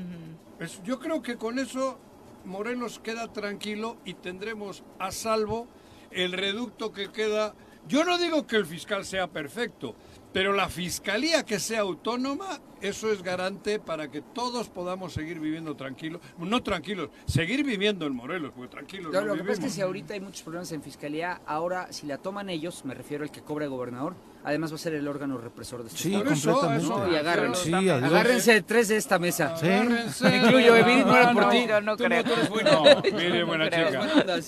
Es- 0.58 0.82
yo 0.82 0.98
creo 0.98 1.22
que 1.22 1.36
con 1.36 1.58
eso 1.60 1.96
Morelos 2.44 2.98
queda 2.98 3.32
tranquilo 3.32 3.98
y 4.04 4.14
tendremos 4.14 4.82
a 4.98 5.12
salvo 5.12 5.68
el 6.10 6.32
reducto 6.32 6.92
que 6.92 7.12
queda. 7.12 7.54
Yo 7.88 8.04
no 8.04 8.18
digo 8.18 8.46
que 8.46 8.56
el 8.56 8.66
fiscal 8.66 9.04
sea 9.04 9.26
perfecto, 9.26 9.94
pero 10.32 10.52
la 10.52 10.68
fiscalía 10.68 11.44
que 11.44 11.58
sea 11.58 11.80
autónoma, 11.80 12.60
eso 12.82 13.12
es 13.12 13.22
garante 13.22 13.78
para 13.78 14.10
que 14.10 14.20
todos 14.20 14.68
podamos 14.68 15.12
seguir 15.12 15.40
viviendo 15.40 15.74
tranquilos. 15.76 16.20
No 16.38 16.62
tranquilos, 16.62 17.08
seguir 17.26 17.64
viviendo 17.64 18.06
en 18.06 18.14
Morelos, 18.14 18.52
porque 18.54 18.70
tranquilos 18.70 19.12
No, 19.12 19.20
no 19.20 19.26
lo 19.28 19.34
que 19.36 19.40
pasa 19.40 19.52
es 19.54 19.60
que 19.60 19.70
si 19.70 19.80
ahorita 19.80 20.14
hay 20.14 20.20
muchos 20.20 20.42
problemas 20.42 20.70
en 20.72 20.82
fiscalía, 20.82 21.40
ahora 21.46 21.92
si 21.92 22.06
la 22.06 22.18
toman 22.18 22.50
ellos, 22.50 22.84
me 22.84 22.94
refiero 22.94 23.24
al 23.24 23.30
que 23.30 23.40
cobra 23.42 23.64
el 23.64 23.70
gobernador, 23.70 24.14
además 24.44 24.72
va 24.72 24.74
a 24.76 24.78
ser 24.78 24.94
el 24.94 25.06
órgano 25.06 25.38
represor 25.38 25.82
de 25.82 25.88
este 25.88 26.00
Sí, 26.02 26.14
eso, 26.14 26.24
completamente. 26.52 26.84
eso, 26.84 26.98
No, 27.06 27.12
y 27.12 27.16
agárrenlo. 27.16 27.54
Sí, 27.54 27.72
adiós. 27.74 28.02
Agárrense 28.02 28.62
tres 28.62 28.88
de 28.88 28.96
esta 28.96 29.18
mesa. 29.18 29.56
Sí. 29.56 29.66
Agárrense. 29.66 30.28
Me 30.28 30.36
incluyo, 30.38 30.76
Evi, 30.76 31.04
no 31.04 31.16
era 31.16 31.32
por 31.32 31.42
No, 31.44 31.48
ti. 31.50 31.66
no 31.82 31.96
Tú 31.96 32.04
creo. 32.04 32.24
bueno. 32.50 32.82
Mire, 33.12 33.44
buena 33.44 33.70
chica. 33.70 34.00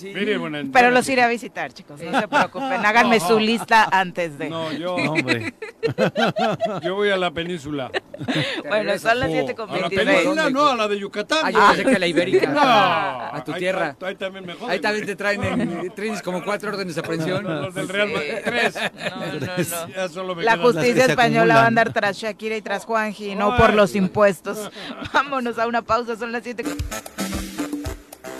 Mire, 0.03 0.37
buena 0.37 0.63
Pero 0.73 0.91
los 0.91 1.07
iré 1.07 1.21
a 1.21 1.27
visitar, 1.27 1.71
chicos. 1.73 2.01
No 2.01 2.19
se 2.19 2.27
preocupen. 2.27 2.85
Háganme 2.85 3.19
su 3.21 3.39
lista 3.39 3.87
antes 3.91 4.37
de. 4.37 4.49
No, 4.49 4.71
yo, 4.73 4.97
No, 4.97 5.13
hombre. 5.13 5.53
yo 6.83 6.95
voy 6.95 7.09
a 7.09 7.17
la 7.17 7.31
península. 7.31 7.91
Bueno, 8.67 8.97
son 8.99 9.19
las 9.19 9.29
Oh, 9.29 9.33
7 9.33 9.55
con 9.55 9.69
a 9.69 9.73
la 9.73 9.79
26. 9.89 10.07
península, 10.09 10.49
no, 10.49 10.67
a 10.69 10.75
la 10.75 10.87
de 10.87 10.99
Yucatán. 10.99 11.39
Ah, 11.43 11.51
yo 11.51 11.59
pensé 11.67 11.83
que 11.85 11.95
a 11.95 11.99
la 11.99 12.07
ibérica. 12.07 12.47
No, 12.55 12.61
a 12.61 13.43
tu 13.43 13.53
ahí- 13.53 13.59
tierra. 13.59 13.95
Ahí, 14.01 14.15
también 14.15 14.45
me 14.45 14.53
joden, 14.53 14.69
Ahí 14.71 14.79
también 14.79 15.05
te 15.05 15.15
traen 15.15 15.43
en 15.43 15.91
tienes 15.91 16.21
como 16.21 16.43
cuatro 16.43 16.69
órdenes 16.69 16.95
de 16.95 17.01
aprehensión. 17.01 17.43
Los 17.61 17.73
del 17.75 17.87
Real 17.89 18.09
Madrid. 18.09 18.31
Sí. 18.35 18.41
Tres. 18.43 18.75
No, 18.75 20.23
no, 20.23 20.33
no. 20.35 20.41
La 20.41 20.57
justicia 20.57 21.05
española 21.05 21.55
va 21.55 21.61
a 21.63 21.67
andar 21.67 21.91
tras 21.93 22.17
Shakira 22.17 22.55
y 22.57 22.61
tras 22.61 22.85
Juanji, 22.85 23.35
no 23.35 23.55
por 23.57 23.73
los 23.73 23.95
impuestos. 23.95 24.69
Vámonos 25.13 25.57
a 25.59 25.67
una 25.67 25.81
pausa, 25.81 26.15
son 26.15 26.31
las 26.31 26.43
7. 26.43 26.63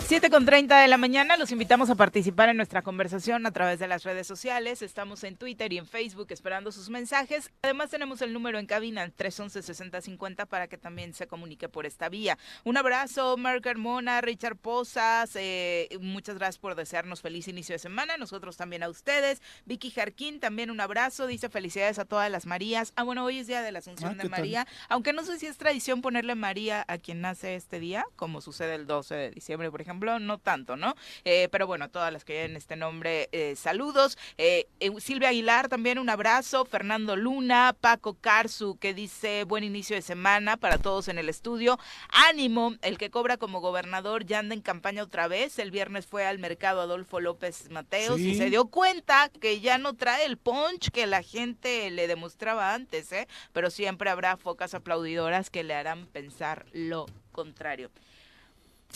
7 0.06 0.30
con 0.30 0.46
30 0.46 0.82
de 0.82 0.86
la 0.86 0.98
mañana, 0.98 1.36
los 1.36 1.50
invitamos 1.50 1.90
a 1.90 1.96
participar 1.96 2.48
en 2.48 2.56
nuestra 2.56 2.82
conversación 2.82 3.44
a 3.44 3.50
través 3.50 3.80
de 3.80 3.88
las 3.88 4.04
redes 4.04 4.24
sociales. 4.24 4.80
Estamos 4.80 5.24
en 5.24 5.34
Twitter 5.36 5.72
y 5.72 5.78
en 5.78 5.86
Facebook 5.86 6.28
esperando 6.30 6.70
sus 6.70 6.90
mensajes. 6.90 7.50
Además 7.62 7.90
tenemos 7.90 8.22
el 8.22 8.32
número 8.32 8.60
en 8.60 8.66
cabina 8.66 9.02
el 9.02 9.12
311-6050 9.16 10.46
para 10.46 10.68
que 10.68 10.78
también 10.78 11.12
se 11.12 11.26
comunique 11.26 11.68
por 11.68 11.86
esta 11.86 12.08
vía. 12.08 12.38
Un 12.62 12.76
abrazo, 12.76 13.36
Mark 13.36 13.62
Carmona, 13.62 14.20
Richard 14.20 14.54
Posas, 14.54 15.32
eh, 15.34 15.88
muchas 16.00 16.36
gracias 16.36 16.58
por 16.58 16.76
desearnos 16.76 17.20
feliz 17.20 17.48
inicio 17.48 17.74
de 17.74 17.80
semana. 17.80 18.16
Nosotros 18.16 18.56
también 18.56 18.84
a 18.84 18.88
ustedes. 18.88 19.42
Vicky 19.64 19.90
Jarquín, 19.90 20.38
también 20.38 20.70
un 20.70 20.80
abrazo. 20.80 21.26
Dice 21.26 21.48
felicidades 21.48 21.98
a 21.98 22.04
todas 22.04 22.30
las 22.30 22.46
Marías. 22.46 22.92
Ah, 22.94 23.02
bueno, 23.02 23.24
hoy 23.24 23.40
es 23.40 23.48
día 23.48 23.60
de 23.60 23.72
la 23.72 23.80
Asunción 23.80 24.16
Ah, 24.20 24.22
de. 24.22 24.28
María. 24.28 24.68
Aunque 24.88 25.12
no 25.12 25.24
sé 25.24 25.36
si 25.40 25.46
es 25.46 25.56
tradición 25.58 26.00
ponerle 26.00 26.36
María 26.36 26.84
a 26.86 26.98
quien 26.98 27.20
nace 27.22 27.56
este 27.56 27.80
día, 27.80 28.06
como 28.14 28.40
sucede 28.40 28.76
el 28.76 28.86
12 28.86 29.14
de 29.16 29.30
diciembre, 29.32 29.68
por 29.68 29.80
ejemplo, 29.80 29.95
no 29.96 30.38
tanto, 30.38 30.76
¿no? 30.76 30.94
Eh, 31.24 31.48
pero 31.50 31.66
bueno, 31.66 31.88
todas 31.88 32.12
las 32.12 32.24
que 32.24 32.34
lleven 32.34 32.56
este 32.56 32.76
nombre, 32.76 33.28
eh, 33.32 33.56
saludos. 33.56 34.18
Eh, 34.38 34.66
eh, 34.80 34.90
Silvia 35.00 35.30
Aguilar, 35.30 35.68
también 35.68 35.98
un 35.98 36.08
abrazo. 36.08 36.64
Fernando 36.64 37.16
Luna, 37.16 37.74
Paco 37.80 38.14
Carzu, 38.14 38.78
que 38.78 38.94
dice 38.94 39.44
buen 39.44 39.64
inicio 39.64 39.96
de 39.96 40.02
semana 40.02 40.56
para 40.56 40.78
todos 40.78 41.08
en 41.08 41.18
el 41.18 41.28
estudio. 41.28 41.78
Ánimo, 42.08 42.74
el 42.82 42.98
que 42.98 43.10
cobra 43.10 43.36
como 43.36 43.60
gobernador 43.60 44.24
ya 44.26 44.38
anda 44.38 44.54
en 44.54 44.60
campaña 44.60 45.02
otra 45.02 45.28
vez. 45.28 45.58
El 45.58 45.70
viernes 45.70 46.06
fue 46.06 46.26
al 46.26 46.38
mercado 46.38 46.80
Adolfo 46.80 47.20
López 47.20 47.70
Mateos 47.70 48.20
y 48.20 48.34
se 48.34 48.50
dio 48.50 48.66
cuenta 48.66 49.30
que 49.40 49.60
ya 49.60 49.78
no 49.78 49.94
trae 49.94 50.24
el 50.26 50.36
punch 50.36 50.90
que 50.90 51.06
la 51.06 51.22
gente 51.22 51.90
le 51.90 52.06
demostraba 52.06 52.74
antes, 52.74 53.10
¿eh? 53.12 53.26
Pero 53.52 53.70
siempre 53.70 54.10
habrá 54.10 54.36
focas 54.36 54.74
aplaudidoras 54.74 55.50
que 55.50 55.64
le 55.64 55.74
harán 55.74 56.06
pensar 56.06 56.66
lo 56.72 57.06
contrario. 57.32 57.90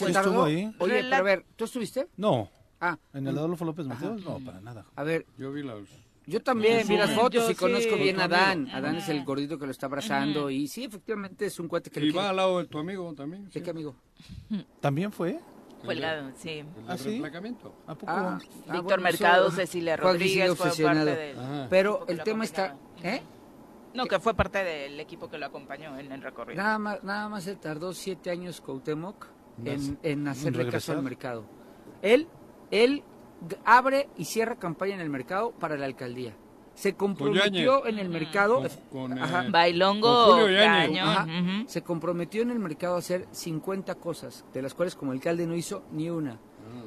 Ahí. 0.06 0.74
Oye, 0.78 1.02
pero 1.02 1.16
a 1.16 1.22
ver, 1.22 1.44
¿tú 1.56 1.64
estuviste? 1.64 2.08
No, 2.16 2.50
Ah, 2.82 2.96
en 3.12 3.26
el 3.26 3.36
Adolfo 3.36 3.64
López 3.66 3.84
Mateos, 3.86 4.24
no, 4.24 4.38
para 4.40 4.60
nada. 4.62 4.86
a 4.96 5.02
ver, 5.02 5.26
Yo 5.36 5.52
vi 5.52 5.62
los... 5.62 5.86
yo 6.26 6.40
también 6.42 6.88
vi 6.88 6.96
las 6.96 7.10
fotos 7.10 7.44
yo 7.44 7.50
y 7.50 7.54
conozco 7.54 7.94
sí. 7.94 8.02
bien 8.02 8.18
a 8.20 8.26
Con 8.26 8.32
Adán. 8.34 8.58
amigo. 8.62 8.76
Adán 8.76 8.96
es 8.96 9.08
el 9.10 9.22
gordito 9.24 9.58
que 9.58 9.66
lo 9.66 9.70
está 9.72 9.84
abrazando 9.84 10.48
y 10.48 10.66
sí, 10.66 10.84
efectivamente 10.84 11.44
es 11.44 11.60
un 11.60 11.68
cuate 11.68 11.90
que 11.90 12.00
Y 12.00 12.04
le 12.04 12.08
va 12.12 12.12
quiere. 12.14 12.28
al 12.30 12.36
lado 12.36 12.58
de 12.58 12.64
tu 12.68 12.78
amigo 12.78 13.12
también. 13.14 13.44
¿De 13.44 13.50
sí. 13.52 13.60
qué 13.60 13.68
amigo? 13.70 13.94
¿También 14.80 15.12
fue? 15.12 15.38
Fue 15.84 15.92
el 15.94 16.00
lado, 16.00 16.30
sí. 16.36 16.62
¿Ah, 16.88 16.96
sí? 16.96 17.22
¿A 17.86 17.94
poco? 17.94 18.06
Ah, 18.12 18.38
ah, 18.38 18.38
Víctor 18.72 18.82
bueno, 18.82 19.02
Mercado, 19.02 19.48
eso- 19.48 19.56
Cecilia 19.56 19.96
Rodríguez 19.98 20.54
fue 20.56 20.70
parte 20.84 21.04
del... 21.04 21.36
Pero 21.68 22.06
el 22.08 22.22
tema 22.22 22.44
está. 22.44 22.76
¿eh? 23.02 23.20
No, 23.92 24.06
que 24.06 24.18
fue 24.20 24.32
parte 24.34 24.64
del 24.64 24.98
equipo 25.00 25.28
que 25.28 25.36
lo 25.36 25.46
acompañó 25.46 25.98
en 25.98 26.12
el 26.12 26.22
recorrido. 26.22 26.62
Nada 26.62 26.78
más, 26.78 27.02
nada 27.04 27.28
más 27.28 27.44
se 27.44 27.56
tardó 27.56 27.92
siete 27.92 28.30
años 28.30 28.60
Cuauhtémoc 28.60 29.26
en, 29.64 29.98
en 30.02 30.28
hacerle 30.28 30.68
caso 30.68 30.92
al 30.92 31.02
mercado. 31.02 31.44
Él, 32.02 32.26
él 32.70 33.02
abre 33.64 34.08
y 34.16 34.24
cierra 34.24 34.56
campaña 34.56 34.94
en 34.94 35.00
el 35.00 35.10
mercado 35.10 35.52
para 35.52 35.76
la 35.76 35.86
alcaldía. 35.86 36.34
Se 36.74 36.94
comprometió 36.94 37.84
en 37.86 37.98
el 37.98 38.08
mercado. 38.08 38.62
Con- 38.90 39.10
con, 39.10 39.18
Ajá. 39.18 39.44
eh, 39.46 39.50
Bailongo, 39.50 40.38
Con. 40.38 41.68
Se 41.68 41.82
comprometió 41.82 42.42
en 42.42 42.50
el 42.50 42.58
mercado 42.58 42.96
a 42.96 42.98
hacer 42.98 43.26
50 43.32 43.94
cosas, 43.96 44.44
de 44.54 44.62
las 44.62 44.72
cuales 44.74 44.94
como 44.94 45.12
alcalde 45.12 45.46
no 45.46 45.54
hizo 45.54 45.82
ni 45.92 46.08
una. 46.10 46.38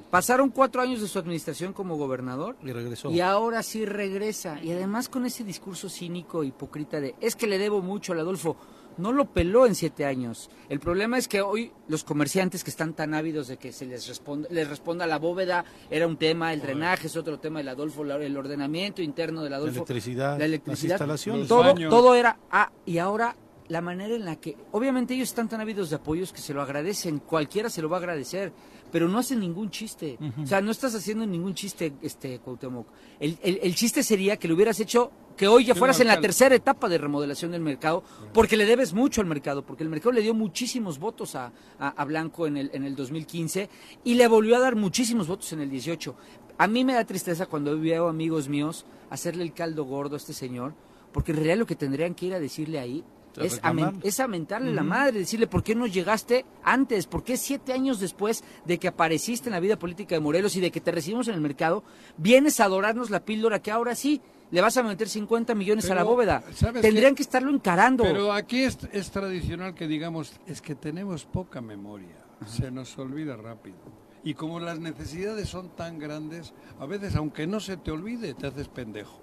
Pasaron 0.10 0.50
cuatro 0.50 0.82
años 0.82 1.02
de 1.02 1.08
su 1.08 1.18
administración 1.20 1.74
como 1.74 1.98
gobernador 1.98 2.56
Y 2.64 2.72
regresó. 2.72 3.12
y 3.12 3.20
ahora 3.20 3.64
sí 3.64 3.86
regresa. 3.86 4.62
Y 4.64 4.72
además 4.72 5.10
con 5.10 5.26
ese 5.26 5.44
discurso 5.44 5.90
cínico, 5.90 6.44
hipócrita 6.44 7.02
de, 7.02 7.16
es 7.20 7.36
que 7.36 7.48
le 7.48 7.58
debo 7.58 7.82
mucho 7.82 8.14
al 8.14 8.20
Adolfo. 8.20 8.56
No 8.98 9.12
lo 9.12 9.26
peló 9.32 9.66
en 9.66 9.76
siete 9.76 10.06
años. 10.06 10.50
El 10.70 10.80
problema 10.80 11.18
es 11.18 11.28
que 11.28 11.42
hoy 11.42 11.72
los 11.88 12.04
comerciantes 12.04 12.64
que 12.64 12.70
están 12.70 12.94
tan 12.94 13.14
ávidos 13.14 13.48
de 13.48 13.58
que 13.58 13.72
se 13.72 13.86
les 13.86 14.08
responda, 14.08 14.48
les 14.52 14.68
responda 14.68 15.06
la 15.08 15.20
bóveda, 15.20 15.66
era 15.90 16.08
un 16.08 16.18
tema, 16.18 16.54
el 16.54 16.62
drenaje 16.62 17.08
es 17.08 17.16
otro 17.16 17.40
tema, 17.40 17.62
el 17.62 17.68
Adolfo, 17.70 18.04
la- 18.04 18.16
el 18.18 18.36
ordenamiento 18.38 19.02
interno 19.02 19.42
del 19.42 19.52
la 19.52 19.58
Adolfo. 19.58 19.76
electricidad, 19.78 20.38
la 20.40 20.46
electricidad, 20.46 20.92
las 20.92 21.02
instalaciones. 21.02 21.48
todo, 21.48 21.64
baños. 21.74 21.90
todo 21.90 22.16
era 22.16 22.38
ah, 22.52 22.72
y 22.86 22.98
ahora 22.98 23.36
la 23.70 23.82
manera 23.82 24.14
en 24.16 24.26
la 24.26 24.36
que 24.36 24.58
obviamente 24.72 25.14
ellos 25.14 25.30
están 25.30 25.48
tan 25.48 25.62
ávidos 25.62 25.90
de 25.90 25.96
apoyos 25.96 26.34
que 26.34 26.42
se 26.42 26.54
lo 26.54 26.62
agradecen, 26.62 27.20
cualquiera 27.20 27.70
se 27.70 27.82
lo 27.82 27.90
va 27.90 27.98
a 27.98 28.00
agradecer, 28.00 28.52
pero 28.92 29.08
no 29.08 29.18
hacen 29.18 29.40
ningún 29.40 29.72
chiste. 29.72 30.20
O 30.44 30.46
sea, 30.46 30.62
no 30.62 30.70
estás 30.70 30.94
haciendo 30.94 31.26
ningún 31.26 31.56
chiste 31.56 31.94
este 32.02 32.38
Cuauhtémoc. 32.40 32.86
El, 33.20 33.38
el- 33.42 33.60
el 33.64 33.74
chiste 33.74 34.04
sería 34.04 34.38
que 34.38 34.48
lo 34.48 34.54
hubieras 34.56 34.80
hecho 34.80 35.12
que 35.36 35.48
hoy 35.48 35.66
ya 35.66 35.74
fueras 35.76 36.00
en 36.00 36.08
la 36.08 36.14
tercera 36.22 36.56
etapa 36.56 36.88
de 36.90 36.98
remodelación 36.98 37.52
del 37.52 37.62
mercado, 37.62 38.04
porque 38.34 38.56
le 38.58 38.66
debes 38.66 38.94
mucho 38.94 39.22
al 39.22 39.28
mercado, 39.28 39.64
porque 39.66 39.84
el 39.84 39.90
mercado 39.90 40.12
le 40.12 40.22
dio 40.22 40.34
muchísimos 40.34 41.00
votos 41.00 41.36
a, 41.36 41.52
a- 41.80 41.88
a 41.90 42.06
Blanco 42.06 42.46
en 42.48 42.58
el, 42.58 42.70
en 42.74 42.84
el 42.84 42.96
2015 42.96 43.70
y 44.04 44.14
le 44.16 44.28
volvió 44.28 44.56
a 44.56 44.60
dar 44.60 44.76
muchísimos 44.76 45.28
votos 45.28 45.52
en 45.54 45.62
el 45.62 45.70
18. 45.70 46.16
A 46.58 46.68
mí 46.68 46.84
me 46.86 46.94
da 46.94 47.04
tristeza 47.06 47.48
cuando 47.48 47.80
veo 47.80 48.08
amigos 48.08 48.48
míos 48.48 48.86
hacerle 49.10 49.44
el 49.44 49.54
caldo 49.54 49.86
gordo 49.86 50.16
a 50.16 50.18
este 50.18 50.34
señor, 50.34 50.74
porque 51.12 51.32
en 51.32 51.38
realidad 51.38 51.58
lo 51.58 51.66
que 51.66 51.76
tendrían 51.76 52.14
que 52.16 52.28
ir 52.28 52.34
a 52.34 52.40
decirle 52.40 52.80
ahí 52.80 53.04
es 53.38 53.60
a, 53.64 53.74
men- 53.74 53.86
reclamar. 53.86 54.08
es 54.08 54.20
a 54.20 54.28
mentarle 54.28 54.74
la 54.74 54.84
madre, 54.84 55.18
decirle 55.18 55.48
por 55.48 55.64
qué 55.64 55.74
no 55.74 55.88
llegaste 55.88 56.46
antes, 56.64 57.08
por 57.08 57.24
qué 57.24 57.36
siete 57.38 57.74
años 57.74 58.00
después 58.00 58.44
de 58.66 58.78
que 58.78 58.88
apareciste 58.88 59.50
en 59.50 59.54
la 59.54 59.60
vida 59.60 59.80
política 59.80 60.14
de 60.14 60.22
Morelos 60.22 60.56
y 60.56 60.62
de 60.62 60.70
que 60.70 60.80
te 60.82 60.92
recibimos 60.92 61.28
en 61.28 61.34
el 61.34 61.42
mercado, 61.42 61.84
vienes 62.18 62.60
a 62.60 62.66
adorarnos 62.66 63.10
la 63.10 63.26
píldora 63.26 63.60
que 63.60 63.72
ahora 63.72 63.96
sí 63.96 64.22
le 64.54 64.62
vas 64.62 64.78
a 64.78 64.84
meter 64.84 65.10
50 65.10 65.56
millones 65.56 65.90
a 65.90 65.96
la 65.96 66.04
bóveda. 66.04 66.44
¿sabes 66.54 66.84
Tendrían 66.84 67.14
qué? 67.14 67.16
que 67.16 67.24
estarlo 67.24 67.50
encarando. 67.50 68.04
Pero 68.04 68.32
aquí 68.32 68.62
es, 68.62 68.78
es 68.92 69.10
tradicional 69.10 69.74
que 69.74 69.88
digamos, 69.88 70.40
es 70.46 70.62
que 70.62 70.76
tenemos 70.76 71.26
poca 71.26 71.60
memoria, 71.60 72.24
se 72.46 72.70
nos 72.70 72.96
olvida 73.00 73.36
rápido. 73.36 73.78
Y 74.24 74.36
como 74.36 74.60
las 74.60 74.78
necesidades 74.78 75.50
son 75.50 75.70
tan 75.70 75.98
grandes, 75.98 76.54
a 76.80 76.86
veces 76.86 77.16
aunque 77.16 77.48
no 77.48 77.60
se 77.60 77.78
te 77.78 77.90
olvide, 77.90 78.36
te 78.36 78.46
haces 78.46 78.68
pendejo. 78.68 79.20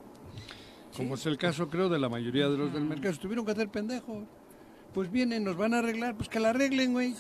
Como 0.97 1.15
es 1.15 1.25
el 1.27 1.39
caso, 1.39 1.69
creo, 1.69 1.89
de 1.89 2.01
la 2.01 2.09
mayoría 2.09 2.49
de 2.49 2.59
los 2.59 2.73
del 2.73 2.85
mercado. 2.85 3.15
Se 3.15 3.21
tuvieron 3.21 3.47
que 3.47 3.53
hacer 3.53 3.69
pendejos. 3.69 4.25
Pues 4.93 5.13
vienen, 5.13 5.45
nos 5.45 5.57
van 5.57 5.75
a 5.75 5.79
arreglar, 5.79 6.17
pues 6.17 6.29
que 6.29 6.41
la 6.41 6.51
arreglen, 6.51 6.93
güey. 6.93 7.15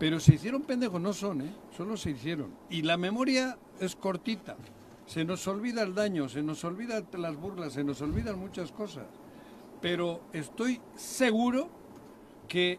Pero 0.00 0.18
se 0.18 0.34
hicieron 0.34 0.62
pendejos, 0.62 1.00
no 1.00 1.12
son, 1.12 1.42
¿eh? 1.42 1.54
Solo 1.76 1.96
se 1.96 2.10
hicieron. 2.10 2.50
Y 2.68 2.82
la 2.82 2.96
memoria 2.96 3.56
es 3.78 3.94
cortita. 3.94 4.56
Se 5.06 5.24
nos 5.24 5.46
olvida 5.46 5.82
el 5.82 5.94
daño, 5.94 6.28
se 6.28 6.42
nos 6.42 6.64
olvidan 6.64 7.06
las 7.18 7.36
burlas, 7.36 7.74
se 7.74 7.84
nos 7.84 8.00
olvidan 8.00 8.38
muchas 8.38 8.72
cosas. 8.72 9.06
Pero 9.80 10.22
estoy 10.32 10.80
seguro 10.94 11.68
que 12.48 12.78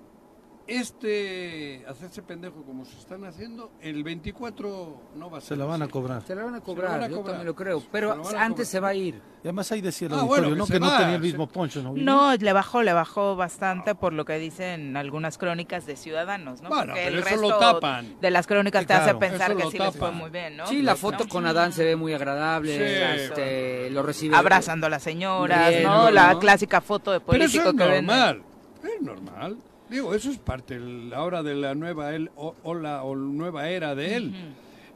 este 0.67 1.85
hacerse 1.87 2.21
pendejo 2.21 2.63
como 2.63 2.85
se 2.85 2.97
están 2.97 3.23
haciendo, 3.25 3.71
el 3.81 4.03
24 4.03 5.01
no 5.15 5.29
va 5.29 5.37
a 5.37 5.41
ser. 5.41 5.49
Se 5.49 5.55
la 5.55 5.65
van 5.65 5.81
a 5.81 5.87
cobrar. 5.87 6.21
Se 6.25 6.35
la 6.35 6.43
van 6.43 6.55
a 6.55 6.61
cobrar, 6.61 6.91
van 6.91 7.03
a 7.03 7.07
yo 7.07 7.15
cobrar. 7.17 7.31
también 7.33 7.47
lo 7.47 7.55
creo. 7.55 7.83
Pero 7.91 8.21
antes 8.37 8.67
se 8.67 8.79
va 8.79 8.89
a 8.89 8.93
ir. 8.93 9.15
Y 9.43 9.47
además 9.47 9.71
ahí 9.71 9.81
decía 9.81 10.07
el 10.07 10.13
Ah, 10.13 10.17
auditorio, 10.21 10.49
bueno, 10.49 10.55
que 10.55 10.57
¿no? 10.59 10.65
se 10.65 10.73
Que 10.73 10.79
no 10.79 10.87
va, 10.87 10.97
tenía 10.97 11.15
el 11.15 11.21
se- 11.21 11.27
mismo 11.27 11.47
poncho, 11.47 11.83
¿no? 11.83 11.93
No, 11.95 12.35
le 12.35 12.53
bajó, 12.53 12.81
le 12.81 12.93
bajó 12.93 13.35
bastante 13.35 13.93
por 13.93 14.11
lo 14.13 14.25
que 14.25 14.39
dicen 14.39 14.97
algunas 14.97 15.37
crónicas 15.37 15.85
de 15.85 15.95
ciudadanos, 15.95 16.61
¿no? 16.61 16.69
Bueno, 16.69 16.93
Porque 16.93 17.01
pero 17.05 17.17
el 17.19 17.27
eso 17.27 17.41
lo 17.41 17.59
tapan. 17.59 18.15
de 18.19 18.31
las 18.31 18.47
crónicas 18.47 18.81
Sí, 18.81 18.87
te 18.87 18.93
hace 18.93 19.15
pensar 19.15 19.55
que 19.55 19.63
sí 19.69 19.77
les 19.77 19.91
fue 19.91 19.99
tapan. 19.99 20.15
muy 20.17 20.29
bien, 20.31 20.57
¿no? 20.57 20.65
Sí, 20.67 20.81
la 20.81 20.93
¿No? 20.93 20.97
foto 20.97 21.27
con 21.27 21.45
Adán 21.45 21.73
se 21.73 21.83
ve 21.85 21.95
muy 21.95 22.13
agradable. 22.13 22.75
Sí. 22.75 23.21
este, 23.21 23.89
lo 23.91 24.01
recibe. 24.01 24.35
Abrazando 24.35 24.87
a 24.87 24.89
las 24.89 25.03
señoras, 25.03 25.69
Bien, 25.69 25.83
¿no? 25.83 26.05
¿no? 26.05 26.11
La 26.11 26.39
clásica 26.39 26.81
foto 26.81 27.11
de 27.11 27.19
Pero 27.19 27.43
eso 27.43 27.59
político 27.61 27.69
es 27.69 27.87
que 27.87 27.91
venden. 27.91 28.05
normal. 28.07 28.43
Es 28.83 29.01
normal. 29.01 29.57
Digo, 29.95 30.13
eso 30.13 30.29
es 30.29 30.37
parte 30.37 30.75
el- 30.75 31.13
ahora 31.13 31.41
de 31.41 31.55
la 31.55 31.73
nueva 31.73 32.13
él, 32.13 32.29
o, 32.35 32.53
o 32.63 32.73
la 32.73 33.03
o 33.03 33.15
nueva 33.15 33.69
era 33.69 33.95
de 33.95 34.15
él. 34.15 34.33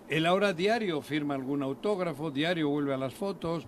Él 0.09 0.25
ahora 0.25 0.51
diario 0.53 1.01
firma 1.01 1.35
algún 1.35 1.63
autógrafo, 1.63 2.31
diario 2.31 2.67
vuelve 2.67 2.93
a 2.93 2.97
las 2.97 3.13
fotos. 3.13 3.65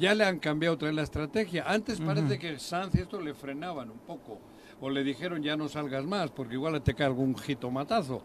Ya 0.00 0.14
le 0.14 0.24
han 0.24 0.38
cambiado 0.40 0.74
otra 0.74 0.86
vez 0.88 0.96
la 0.96 1.02
estrategia. 1.02 1.64
Antes 1.66 2.00
parece 2.00 2.38
que 2.40 2.58
Sanz 2.58 2.94
y 2.96 3.00
esto 3.02 3.20
le 3.20 3.34
frenaban 3.34 3.90
un 3.90 3.98
poco. 3.98 4.40
O 4.80 4.90
le 4.90 5.04
dijeron 5.04 5.42
ya 5.44 5.56
no 5.56 5.68
salgas 5.68 6.04
más, 6.04 6.30
porque 6.32 6.54
igual 6.54 6.82
te 6.82 6.94
cae 6.94 7.06
algún 7.06 7.36
jitomatazo. 7.36 8.22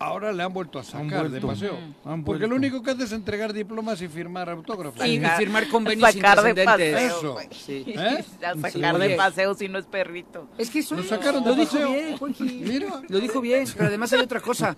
Ahora 0.00 0.32
le 0.32 0.42
han 0.44 0.52
vuelto 0.52 0.78
a 0.78 0.84
sacar 0.84 1.28
de 1.28 1.40
paseo. 1.40 1.76
Han 2.04 2.22
Porque 2.24 2.46
lo 2.46 2.54
único 2.54 2.82
que 2.82 2.92
hace 2.92 3.04
es 3.04 3.12
entregar 3.12 3.52
diplomas 3.52 4.00
y 4.00 4.06
firmar 4.08 4.48
autógrafos. 4.48 5.04
Y 5.04 5.16
Sacar- 5.18 5.36
firmar 5.38 5.68
convenios 5.70 6.12
sacar 6.12 6.42
de 6.54 6.64
paseo, 6.64 6.98
Eso. 6.98 7.32
güey. 7.32 7.48
Sí. 7.50 7.84
¿Eh? 7.88 8.24
Sacar 8.70 8.98
de 8.98 9.16
paseo 9.16 9.54
si 9.54 9.68
no 9.68 9.78
es 9.78 9.86
perrito. 9.86 10.48
Es 10.56 10.70
que 10.70 10.78
eso 10.80 10.94
Lo 10.94 11.02
sacaron 11.02 11.42
de 11.42 11.50
lo 11.50 11.56
dijo 11.56 11.72
paseo. 11.72 11.88
bien, 11.92 12.16
Juanji. 12.16 12.44
Mira. 12.64 13.02
Lo 13.08 13.18
dijo 13.20 13.40
bien, 13.40 13.64
pero 13.76 13.88
además 13.88 14.12
hay 14.12 14.20
otra 14.20 14.40
cosa. 14.40 14.76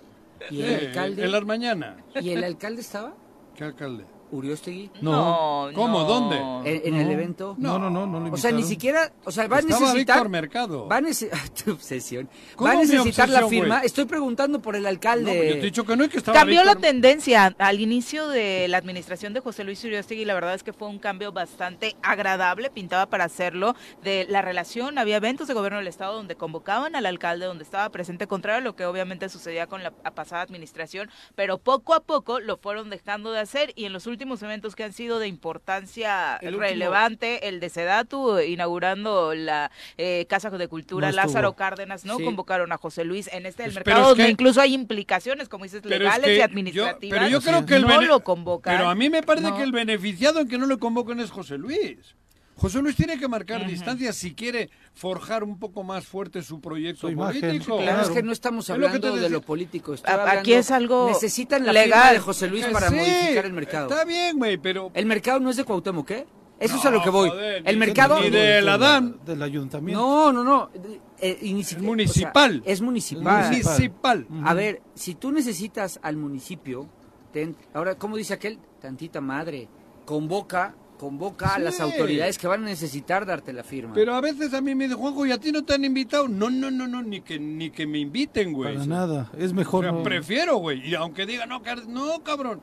¿Y 0.50 0.62
el 0.62 0.70
Eh, 0.70 0.86
alcalde? 0.88 1.28
las 1.28 1.44
mañanas. 1.44 1.96
¿Y 2.20 2.30
el 2.30 2.42
alcalde 2.42 2.80
estaba? 2.80 3.12
¿Qué 3.54 3.64
alcalde? 3.64 4.04
Uriostegui. 4.30 4.90
No, 5.00 5.70
¿Cómo? 5.74 6.00
no. 6.00 6.04
¿Dónde? 6.04 6.36
En, 6.70 6.94
en 6.94 7.00
el 7.00 7.10
evento. 7.10 7.54
No, 7.58 7.78
no, 7.78 7.90
no, 7.90 8.06
no 8.06 8.20
lo 8.20 8.32
O 8.32 8.36
sea, 8.36 8.52
ni 8.52 8.62
siquiera, 8.62 9.12
o 9.24 9.30
sea, 9.30 9.46
va 9.48 9.58
a 9.58 9.62
necesitar 9.62 9.94
Víctor 9.96 10.28
Mercado. 10.28 10.88
va 10.88 10.96
a 10.96 11.00
nece- 11.00 11.30
tu 11.64 11.72
obsesión. 11.72 12.28
¿Cómo 12.56 12.68
Va 12.68 12.74
a 12.74 12.76
mi 12.82 12.86
necesitar 12.86 13.28
la 13.28 13.46
firma. 13.48 13.80
Estoy 13.80 14.04
preguntando 14.04 14.60
por 14.60 14.76
el 14.76 14.86
alcalde. 14.86 15.34
pues 15.36 15.48
yo 15.48 15.54
te 15.54 15.60
he 15.60 15.64
dicho 15.64 15.84
que 15.84 15.96
no, 15.96 16.04
y 16.04 16.08
que 16.08 16.18
estaba 16.18 16.38
Cambió 16.38 16.62
la 16.64 16.76
tendencia 16.76 17.54
al 17.58 17.80
inicio 17.80 18.28
de 18.28 18.68
la 18.68 18.78
administración 18.78 19.32
de 19.32 19.40
José 19.40 19.64
Luis 19.64 19.82
Uriostegui. 19.84 20.24
La 20.24 20.34
verdad 20.34 20.54
es 20.54 20.62
que 20.62 20.72
fue 20.72 20.88
un 20.88 20.98
cambio 20.98 21.32
bastante 21.32 21.96
agradable, 22.02 22.70
pintaba 22.70 23.06
para 23.06 23.24
hacerlo, 23.24 23.74
de 24.02 24.26
la 24.28 24.42
relación. 24.42 24.98
Había 24.98 25.16
eventos 25.16 25.48
de 25.48 25.54
gobierno 25.54 25.78
del 25.78 25.88
Estado 25.88 26.14
donde 26.14 26.36
convocaban 26.36 26.94
al 26.94 27.06
alcalde, 27.06 27.46
donde 27.46 27.64
estaba 27.64 27.88
presente, 27.90 28.26
contrario 28.26 28.58
a 28.58 28.62
lo 28.62 28.76
que 28.76 28.84
obviamente 28.86 29.28
sucedía 29.28 29.66
con 29.66 29.82
la 29.82 29.90
pasada 29.90 30.42
administración, 30.42 31.10
pero 31.34 31.58
poco 31.58 31.94
a 31.94 32.00
poco 32.00 32.40
lo 32.40 32.56
fueron 32.58 32.90
dejando 32.90 33.32
de 33.32 33.40
hacer 33.40 33.72
y 33.74 33.84
en 33.86 33.92
los 33.92 34.06
últimos 34.06 34.19
eventos 34.20 34.74
que 34.76 34.84
han 34.84 34.92
sido 34.92 35.18
de 35.18 35.28
importancia 35.28 36.36
El 36.36 36.48
último- 36.54 36.62
relevante, 36.62 37.48
el 37.48 37.60
de 37.60 37.68
Sedatu, 37.68 38.38
inaugurando 38.40 39.34
la 39.34 39.70
eh, 39.98 40.26
Casa 40.28 40.50
de 40.50 40.68
Cultura 40.68 41.08
No. 41.10 41.16
Lázaro 41.16 41.54
Cárdenas, 41.54 42.04
¿no? 42.04 42.16
Sí. 42.16 42.24
Convocaron 42.24 42.72
a 42.72 42.76
José 42.76 43.04
Luis 43.04 43.28
en 43.32 43.46
este 43.46 43.62
del 43.64 43.72
Pues, 43.72 43.86
mercado, 43.86 44.02
es 44.02 44.08
donde 44.10 44.24
que- 44.24 44.30
incluso 44.30 44.60
hay 44.60 44.74
implicaciones, 44.74 45.48
como 45.48 45.64
dices, 45.64 45.80
es 45.82 45.86
legales 45.90 46.26
que 46.26 46.34
y 46.34 46.38
yo- 46.38 46.44
administrativas. 46.44 47.18
pero 47.18 47.30
yo 47.30 47.40
creo 47.40 47.66
que 47.66 47.76
el 47.76 47.82
no 47.82 47.88
bene- 47.88 48.06
lo 48.06 48.20
convocan. 48.20 48.76
Pero 48.76 48.88
a 48.88 48.94
mí 48.94 49.08
me 49.10 49.22
parece 49.22 49.50
No. 49.50 49.56
que 49.56 49.62
el 49.62 49.72
beneficiado 49.72 50.40
en 50.40 50.48
que 50.48 50.58
no 50.58 50.66
lo 50.66 50.78
convocan 50.78 51.20
es 51.20 51.30
José 51.30 51.58
Luis. 51.58 52.14
José 52.60 52.82
Luis 52.82 52.94
tiene 52.94 53.18
que 53.18 53.26
marcar 53.26 53.66
distancias 53.66 54.16
si 54.16 54.34
quiere 54.34 54.68
forjar 54.92 55.42
un 55.42 55.58
poco 55.58 55.82
más 55.82 56.06
fuerte 56.06 56.42
su 56.42 56.60
proyecto 56.60 57.08
Su 57.08 57.16
político. 57.16 57.76
Claro, 57.78 57.82
claro. 57.82 58.02
es 58.02 58.10
que 58.10 58.22
no 58.22 58.32
estamos 58.32 58.68
Es 58.68 58.76
lo 58.76 58.86
hablando 58.86 59.16
de 59.16 59.30
lo 59.30 59.40
político. 59.40 59.94
estoy 59.94 60.10
A- 60.10 60.14
hablando- 60.20 60.40
aquí 60.40 60.52
es 60.52 60.70
algo 60.70 61.08
Necesitan 61.08 61.64
la 61.64 61.72
legal. 61.72 61.90
firma 62.00 62.12
de 62.12 62.18
José 62.18 62.48
Luis 62.48 62.66
para 62.66 62.88
sí, 62.90 62.96
modificar 62.96 63.46
el 63.46 63.52
mercado. 63.54 63.88
Está 63.88 64.04
bien, 64.04 64.36
güey, 64.36 64.58
pero 64.58 64.90
El 64.92 65.06
mercado 65.06 65.40
no 65.40 65.48
es 65.48 65.56
de 65.56 65.64
Cuauhtémoc, 65.64 66.06
¿qué? 66.06 66.26
Eso 66.58 66.76
es 66.76 66.84
a 66.84 66.90
lo 66.90 67.02
que 67.02 67.08
voy. 67.08 67.30
joder, 67.30 67.62
el 67.64 67.74
ni- 67.76 67.80
mercado... 67.86 68.20
ni 68.20 68.28
de 68.28 68.60
la 68.60 68.74
Adán. 68.74 69.18
Del 69.24 69.42
ayuntamiento. 69.42 69.98
No, 69.98 70.30
no, 70.30 70.44
no. 70.44 70.70
eh, 71.18 71.38
siquiera- 71.64 71.82
municipal. 71.82 72.60
o 72.60 72.64
sea, 72.64 72.72
es 72.74 72.80
municipal. 72.82 73.44
municipal. 73.50 74.26
A 74.44 74.52
ver, 74.52 74.82
si 74.94 75.14
tú 75.14 75.32
necesitas 75.32 75.98
al 76.02 76.18
municipio, 76.18 76.86
ten- 77.32 77.56
ahora, 77.72 77.94
¿cómo 77.96 78.18
dice 78.18 78.34
aquel? 78.34 78.58
Tantita 78.82 79.22
madre, 79.22 79.68
convoca, 80.04 80.74
convoca 81.00 81.54
a 81.54 81.58
las 81.58 81.80
autoridades 81.80 82.36
que 82.36 82.46
van 82.46 82.62
a 82.62 82.66
necesitar 82.66 83.24
darte 83.24 83.54
la 83.54 83.64
firma. 83.64 83.94
Pero 83.94 84.14
a 84.14 84.20
veces 84.20 84.52
a 84.52 84.60
mí 84.60 84.74
me 84.74 84.84
dice, 84.84 84.96
Juanjo, 84.96 85.24
¿y 85.24 85.32
a 85.32 85.38
ti 85.38 85.50
no 85.50 85.64
te 85.64 85.72
han 85.72 85.82
invitado? 85.86 86.28
No, 86.28 86.50
no, 86.50 86.70
no, 86.70 86.86
no, 86.86 87.02
ni 87.02 87.22
que, 87.22 87.38
ni 87.38 87.70
que 87.70 87.86
me 87.86 87.98
inviten, 87.98 88.52
güey. 88.52 88.74
Para 88.74 88.86
nada. 88.86 89.30
Es 89.38 89.52
O 89.52 89.54
mejor. 89.54 89.84
sea, 89.84 89.92
no- 89.92 90.02
prefiero, 90.02 90.56
güey. 90.58 90.86
Y 90.86 90.94
aunque 90.94 91.24
diga, 91.24 91.46
no, 91.46 91.62
no, 91.88 92.22
cabrón. 92.22 92.60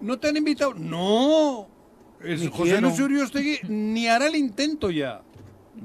¿No 0.00 0.16
te 0.18 0.28
han 0.28 0.36
invitado? 0.36 0.74
No. 0.74 1.66
Es 2.22 2.40
Ni 2.40 2.46
José 2.48 2.62
quiero. 2.72 2.88
Luis 2.88 3.00
Uriostegui 3.00 3.58
ni 3.68 4.06
hará 4.06 4.28
el 4.28 4.36
intento 4.36 4.90
ya. 4.90 5.22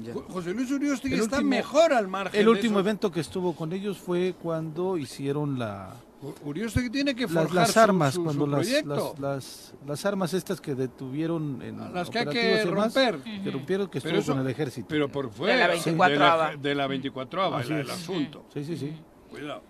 Ya. 0.00 0.14
Jo- 0.14 0.24
José 0.30 0.54
Luis 0.54 0.70
Uriostegui 0.70 1.14
El 1.16 1.20
está 1.22 1.36
último- 1.36 1.50
mejor 1.50 1.92
al 1.92 2.06
margen 2.08 2.38
El 2.38 2.46
de 2.46 2.50
último 2.52 2.78
eso. 2.78 2.80
evento 2.80 3.10
que 3.10 3.20
estuvo 3.20 3.54
con 3.54 3.72
ellos 3.72 3.98
fue 3.98 4.34
cuando 4.40 4.96
hicieron 4.96 5.58
la, 5.58 5.94
Uriostegui 6.44 6.90
tiene 6.90 7.14
que 7.14 7.22
las, 7.24 7.32
forjar 7.32 7.54
las 7.54 7.70
su- 7.72 7.80
armas, 7.80 8.14
su, 8.14 8.24
cuando 8.24 8.44
su 8.44 8.50
las, 8.50 8.84
las, 8.86 9.18
las, 9.18 9.74
las 9.86 10.06
armas 10.06 10.32
estas 10.34 10.60
que 10.60 10.74
detuvieron 10.74 11.60
en 11.62 11.92
Las 11.92 12.08
que 12.10 12.20
hay 12.20 12.26
que 12.26 12.40
y 12.62 12.66
demás, 12.66 12.94
romper. 12.94 13.18
que 13.18 13.50
rompieron, 13.50 13.86
que 13.88 14.00
Pero 14.00 14.16
estuvo 14.18 14.20
eso- 14.22 14.32
con 14.34 14.40
el 14.46 14.50
ejército. 14.50 14.86
Pero 14.88 15.08
por 15.10 15.30
fuera. 15.32 15.54
De 15.54 15.60
la 15.68 15.74
24ava. 15.74 16.08
De 16.08 16.18
la, 16.18 16.56
de 16.62 16.74
la 16.74 16.86
24 16.86 17.54
Así 17.56 17.72
el, 17.72 17.80
es. 17.80 17.90
asunto. 17.90 18.44
Sí, 18.54 18.64
sí, 18.64 18.76
sí. 18.76 18.92
Cuidado. 19.30 19.62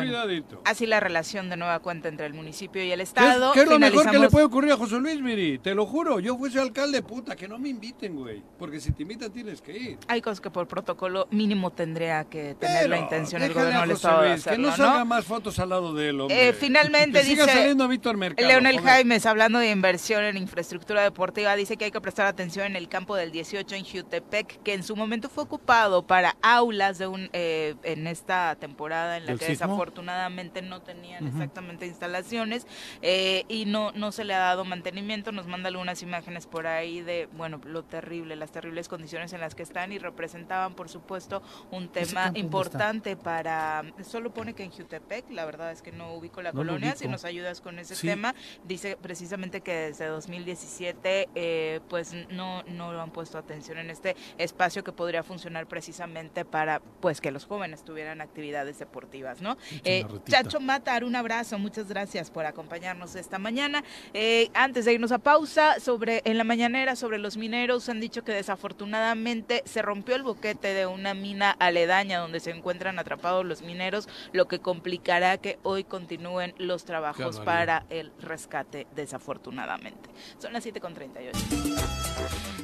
Cuidadito. 0.00 0.62
así 0.64 0.86
la 0.86 1.00
relación 1.00 1.50
de 1.50 1.56
nueva 1.56 1.78
cuenta 1.80 2.08
entre 2.08 2.26
el 2.26 2.34
municipio 2.34 2.82
y 2.84 2.90
el 2.92 3.00
Estado. 3.00 3.52
¿Qué 3.52 3.60
es 3.62 3.68
lo 3.68 3.78
mejor 3.78 4.10
que 4.10 4.18
le 4.18 4.28
puede 4.28 4.44
ocurrir 4.44 4.72
a 4.72 4.76
José 4.76 4.98
Luis, 4.98 5.20
Miri? 5.20 5.58
Te 5.58 5.74
lo 5.74 5.86
juro, 5.86 6.20
yo 6.20 6.36
fuese 6.36 6.60
alcalde, 6.60 7.02
puta, 7.02 7.36
que 7.36 7.48
no 7.48 7.58
me 7.58 7.68
inviten, 7.68 8.16
güey. 8.16 8.42
Porque 8.58 8.80
si 8.80 8.92
te 8.92 9.02
invitan 9.02 9.32
tienes 9.32 9.60
que 9.60 9.76
ir. 9.76 9.98
Hay 10.08 10.20
cosas 10.20 10.40
que 10.40 10.50
por 10.50 10.66
protocolo 10.68 11.28
mínimo 11.30 11.70
tendría 11.70 12.24
que 12.24 12.54
tener 12.54 12.88
la 12.88 12.98
intención 12.98 13.42
el 13.42 13.52
gobierno 13.52 13.80
del 13.82 13.90
Estado 13.92 14.22
de 14.22 14.28
Luis, 14.30 14.40
hacerlo, 14.40 14.56
Que 14.56 14.62
no 14.62 14.68
¿no? 14.68 14.76
salga 14.76 15.04
más 15.04 15.24
fotos 15.24 15.58
al 15.58 15.68
lado 15.68 15.94
de 15.94 16.08
él, 16.08 16.20
hombre. 16.20 16.48
Eh, 16.48 16.52
finalmente 16.52 17.20
que 17.20 17.24
siga 17.26 17.44
dice 17.44 17.56
saliendo 17.58 17.88
Víctor 17.88 18.16
Mercado. 18.16 18.48
Leonel 18.48 18.78
joder. 18.78 18.94
Jaimes, 18.94 19.26
hablando 19.26 19.58
de 19.58 19.70
inversión 19.70 20.24
en 20.24 20.36
infraestructura 20.36 21.02
deportiva, 21.02 21.56
dice 21.56 21.76
que 21.76 21.86
hay 21.86 21.90
que 21.90 22.00
prestar 22.00 22.26
atención 22.26 22.66
en 22.66 22.76
el 22.76 22.88
campo 22.88 23.16
del 23.16 23.32
18 23.32 23.74
en 23.74 23.84
Jutepec, 23.84 24.62
que 24.62 24.74
en 24.74 24.82
su 24.82 24.96
momento 24.96 25.28
fue 25.28 25.44
ocupado 25.44 26.06
para 26.06 26.36
aulas 26.42 26.98
de 26.98 27.06
un 27.06 27.30
eh, 27.32 27.74
en 27.82 28.06
esta 28.06 28.56
temporada 28.56 29.16
en 29.16 29.26
la 29.26 29.32
¿Del 29.32 29.38
que 29.38 29.46
sismo? 29.46 29.66
Desafortunadamente 29.92 30.62
no 30.62 30.80
tenían 30.80 31.26
exactamente 31.26 31.86
instalaciones 31.86 32.66
eh, 33.02 33.44
y 33.48 33.64
no 33.64 33.90
no 33.92 34.12
se 34.12 34.24
le 34.24 34.34
ha 34.34 34.38
dado 34.38 34.64
mantenimiento. 34.64 35.32
Nos 35.32 35.46
manda 35.46 35.68
algunas 35.68 36.02
imágenes 36.02 36.46
por 36.46 36.66
ahí 36.66 37.00
de 37.00 37.28
bueno 37.32 37.60
lo 37.64 37.82
terrible, 37.82 38.36
las 38.36 38.52
terribles 38.52 38.88
condiciones 38.88 39.32
en 39.32 39.40
las 39.40 39.54
que 39.54 39.62
están 39.62 39.92
y 39.92 39.98
representaban 39.98 40.74
por 40.74 40.88
supuesto 40.88 41.42
un 41.70 41.90
¿Ese 41.94 42.14
tema 42.14 42.30
importante 42.34 43.16
para 43.16 43.82
solo 44.04 44.32
pone 44.32 44.54
que 44.54 44.62
en 44.64 44.70
Jutepec, 44.70 45.30
la 45.30 45.44
verdad 45.44 45.72
es 45.72 45.82
que 45.82 45.92
no 45.92 46.14
ubico 46.14 46.42
la 46.42 46.52
No 46.52 46.62
lo 46.64 46.72
colonia, 46.72 46.94
si 46.96 47.08
nos 47.08 47.24
ayudas 47.24 47.60
con 47.60 47.78
ese 47.78 47.94
Sí. 47.96 48.06
tema. 48.06 48.34
Dice 48.64 48.96
precisamente 49.00 49.60
que 49.60 49.72
desde 49.72 50.06
2017 50.06 51.28
eh, 51.34 51.80
pues 51.88 52.14
no, 52.30 52.62
no 52.64 53.00
han 53.00 53.10
puesto 53.10 53.38
atención 53.38 53.78
en 53.78 53.90
este 53.90 54.16
espacio 54.38 54.84
que 54.84 54.92
podría 54.92 55.22
funcionar 55.22 55.66
precisamente 55.66 56.44
para 56.44 56.80
pues 57.00 57.20
que 57.20 57.30
los 57.30 57.44
jóvenes 57.46 57.84
tuvieran 57.84 58.20
actividades 58.20 58.78
deportivas, 58.78 59.40
¿no? 59.40 59.56
Eh. 59.84 60.04
Chacho 60.28 60.60
Matar, 60.60 61.04
un 61.04 61.16
abrazo, 61.16 61.58
muchas 61.58 61.88
gracias 61.88 62.30
por 62.30 62.46
acompañarnos 62.46 63.14
esta 63.14 63.38
mañana. 63.38 63.84
Eh, 64.14 64.50
antes 64.54 64.84
de 64.84 64.92
irnos 64.92 65.12
a 65.12 65.18
pausa, 65.18 65.80
sobre 65.80 66.22
en 66.24 66.38
la 66.38 66.44
mañanera 66.44 66.96
sobre 66.96 67.18
los 67.18 67.36
mineros 67.36 67.88
han 67.88 68.00
dicho 68.00 68.24
que 68.24 68.32
desafortunadamente 68.32 69.62
se 69.64 69.82
rompió 69.82 70.14
el 70.16 70.22
boquete 70.22 70.74
de 70.74 70.86
una 70.86 71.14
mina 71.14 71.50
aledaña 71.50 72.18
donde 72.18 72.40
se 72.40 72.50
encuentran 72.50 72.98
atrapados 72.98 73.44
los 73.44 73.62
mineros, 73.62 74.08
lo 74.32 74.48
que 74.48 74.60
complicará 74.60 75.38
que 75.38 75.58
hoy 75.62 75.84
continúen 75.84 76.54
los 76.58 76.84
trabajos 76.84 77.40
para 77.40 77.86
el 77.90 78.12
rescate 78.20 78.86
desafortunadamente. 78.94 80.10
Son 80.38 80.52
las 80.52 80.64
7.38. 80.66 81.32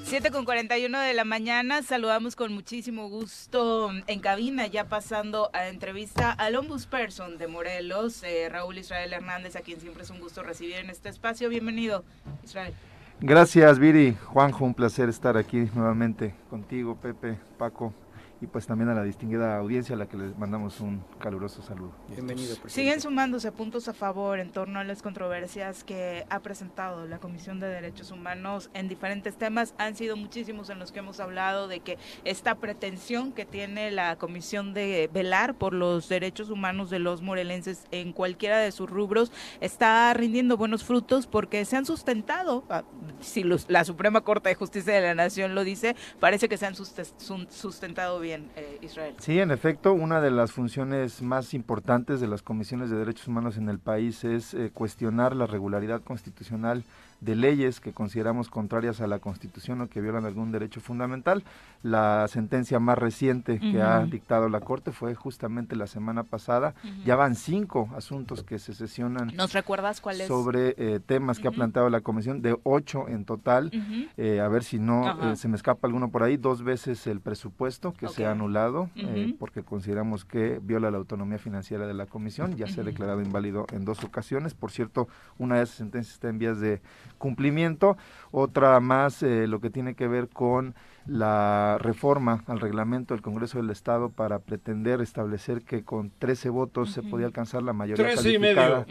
7 0.09 0.31
con 0.31 0.47
41 0.47 1.01
de 1.01 1.12
la 1.12 1.27
mañana, 1.27 1.83
saludamos 1.83 2.35
con 2.35 2.55
muchísimo 2.55 3.11
gusto 3.11 3.90
en 4.07 4.21
cabina, 4.21 4.66
ya 4.66 4.88
pasando 4.88 5.51
a 5.53 5.68
entrevista 5.68 6.31
al 6.31 6.57
ombudsperson 6.57 7.37
de 7.37 7.47
Morelos, 7.47 8.23
eh, 8.23 8.49
Raúl 8.49 8.79
Israel 8.79 9.12
Hernández, 9.12 9.55
a 9.57 9.61
quien 9.61 9.79
siempre 9.79 10.05
es 10.05 10.11
un 10.11 10.18
gusto 10.18 10.42
recibir 10.42 10.77
en 10.77 10.88
este 10.88 11.11
espacio. 11.11 11.51
Bienvenido, 11.51 12.05
Israel. 12.42 12.73
Gracias, 13.21 13.79
Viri. 13.79 14.16
Juanjo, 14.25 14.64
un 14.64 14.73
placer 14.73 15.11
estar 15.11 15.37
aquí 15.37 15.68
nuevamente 15.75 16.35
contigo, 16.49 16.97
Pepe, 16.97 17.37
Paco, 17.59 17.92
y 18.40 18.46
pues 18.46 18.66
también 18.68 18.88
a 18.88 18.94
la 18.94 19.03
distinguida 19.03 19.57
audiencia 19.57 19.96
a 19.96 19.98
la 19.98 20.07
que 20.07 20.16
les 20.16 20.38
mandamos 20.38 20.79
un 20.81 21.03
caluroso 21.18 21.61
saludo. 21.61 21.90
Bienvenido, 22.09 22.55
presidente. 22.55 22.70
Siguen 22.70 23.01
sumándose 23.01 23.51
puntos 23.51 23.88
a 23.88 23.94
favor 23.94 24.38
en 24.38 24.53
torno 24.53 24.79
a 24.79 24.85
las 24.85 25.03
controversias 25.03 25.83
que 25.83 26.24
ha 26.31 26.38
presentado 26.38 27.07
la 27.09 27.18
Comisión 27.18 27.59
de 27.59 27.66
Derechos 27.66 28.12
Humanos 28.12 28.70
en 28.74 28.87
diferentes 28.87 29.37
temas. 29.37 29.74
Han 29.79 29.96
sido 29.96 30.16
muchísimos 30.16 30.70
en 30.70 30.79
los 30.79 30.92
que 30.92 31.01
hemos 31.01 31.18
hablado 31.18 31.66
de 31.66 31.81
que 31.81 31.98
esta 32.24 32.55
pretensión 32.55 33.33
que 33.33 33.44
tiene 33.44 33.90
la 33.90 34.14
Comisión 34.16 34.72
de 34.72 35.11
velar 35.12 35.57
por 35.57 35.72
los 35.74 36.09
derechos 36.09 36.48
humanos 36.51 36.90
de 36.90 37.01
los 37.01 37.22
morelenses 37.22 37.87
en 37.90 38.12
cualquiera 38.12 38.59
de 38.59 38.70
sus 38.70 38.88
rubros 38.88 39.33
está 39.61 40.14
rindiendo 40.14 40.57
buenos 40.57 40.85
frutos 40.85 41.27
porque 41.27 41.64
se 41.64 41.77
han 41.77 41.87
sustentado, 41.87 42.62
ah, 42.70 42.85
si 43.20 43.42
los- 43.42 43.68
la 43.68 43.85
Suprema 43.85 44.20
Corte 44.20 44.48
de 44.51 44.55
Justicia 44.55 44.92
de 44.94 45.01
la 45.01 45.14
Nación 45.16 45.57
lo 45.57 45.64
dice, 45.64 45.96
parece 46.20 46.48
que 46.48 46.57
se 46.57 46.66
han 46.66 46.77
sustentado 46.77 48.20
bien, 48.20 48.28
eh, 48.35 48.79
Israel. 48.83 49.14
Sí, 49.19 49.38
en 49.38 49.51
efecto, 49.51 49.93
una 49.93 50.21
de 50.21 50.31
las 50.31 50.53
funciones 50.53 51.23
más 51.23 51.55
importantes 51.55 52.21
de 52.21 52.29
las 52.29 52.43
comisiones 52.43 52.91
de 52.91 52.97
derechos 52.97 53.29
humanos 53.29 53.57
en 53.57 53.69
el 53.69 53.79
país 53.79 54.25
es 54.25 54.55
eh, 54.55 54.71
cuestionar 54.73 55.35
la 55.35 55.47
regularidad 55.47 56.03
constitucional 56.03 56.85
de 57.20 57.35
leyes 57.35 57.81
que 57.81 57.92
consideramos 57.92 58.48
contrarias 58.48 59.00
a 59.00 59.07
la 59.07 59.18
Constitución 59.18 59.81
o 59.81 59.88
que 59.88 60.00
violan 60.00 60.24
algún 60.24 60.52
derecho 60.52 60.81
fundamental. 60.81 61.42
La 61.83 62.26
sentencia 62.28 62.78
más 62.81 62.98
reciente 62.98 63.59
que 63.61 63.83
ha 63.83 64.04
dictado 64.04 64.48
la 64.48 64.61
Corte 64.61 64.92
fue 64.92 65.14
justamente 65.14 65.76
la 65.76 65.87
semana 65.87 66.24
pasada. 66.24 66.74
Ya 67.04 67.16
van 67.16 67.35
cinco 67.35 67.88
asuntos 67.96 68.42
que 68.42 68.59
se 68.59 68.74
sesionan 68.74 69.33
¿Nos 69.35 69.52
recuerdas 69.52 70.00
cuál 70.00 70.20
es? 70.20 70.28
sobre 70.28 70.74
eh, 70.76 71.00
temas 71.04 71.38
que 71.38 71.48
ha 71.48 71.52
planteado 71.52 71.88
la 71.90 72.00
comisión, 72.00 72.42
de 72.42 72.59
ocho 72.64 73.09
en 73.09 73.24
total. 73.24 73.70
Eh, 74.16 74.40
a 74.40 74.48
ver 74.48 74.64
si 74.64 74.78
no 74.78 75.33
eh, 75.33 75.37
se 75.37 75.48
me 75.48 75.57
escapa 75.57 75.87
alguno 75.87 76.11
por 76.11 76.22
ahí. 76.22 76.37
Dos 76.37 76.62
veces 76.62 77.07
el 77.07 77.20
presupuesto 77.20 77.92
que 77.92 78.09
se 78.09 78.26
ha 78.26 78.33
anulado 78.33 78.90
porque 79.38 79.62
consideramos 79.62 80.24
que 80.24 80.61
viola 80.62 80.90
la 80.90 80.98
autonomía 80.98 81.38
financiera 81.38 81.87
de 81.87 81.94
la 81.94 82.07
comisión. 82.07 82.57
Ya 82.57 82.66
se 82.66 82.81
ha 82.81 82.85
declarado 82.85 83.22
inválido 83.22 83.66
en 83.72 83.85
dos 83.85 84.04
ocasiones. 84.04 84.54
Por 84.54 84.70
cierto, 84.70 85.09
una 85.38 85.57
de 85.57 85.62
esas 85.64 85.76
sentencias 85.76 86.14
está 86.14 86.28
en 86.28 86.38
vías 86.38 86.61
de 86.61 86.81
cumplimiento. 87.16 87.97
Otra 88.31 88.79
más 88.81 89.23
eh, 89.23 89.47
lo 89.47 89.61
que 89.61 89.71
tiene 89.71 89.94
que 89.94 90.09
ver 90.09 90.29
con 90.29 90.75
la 91.09 91.79
reforma 91.81 92.44
al 92.47 92.61
reglamento 92.61 93.14
del 93.14 93.23
Congreso 93.23 93.59
del 93.59 93.71
Estado 93.71 94.11
para 94.11 94.40
pretender 94.40 95.01
establecer 95.01 95.62
que 95.62 95.83
con 95.83 96.11
13 96.18 96.51
votos 96.51 96.92
se 96.92 97.03
podía 97.03 97.27
alcanzar 97.27 97.62
la 97.62 97.73
mayoría 97.73 98.14
calificada 98.14 98.85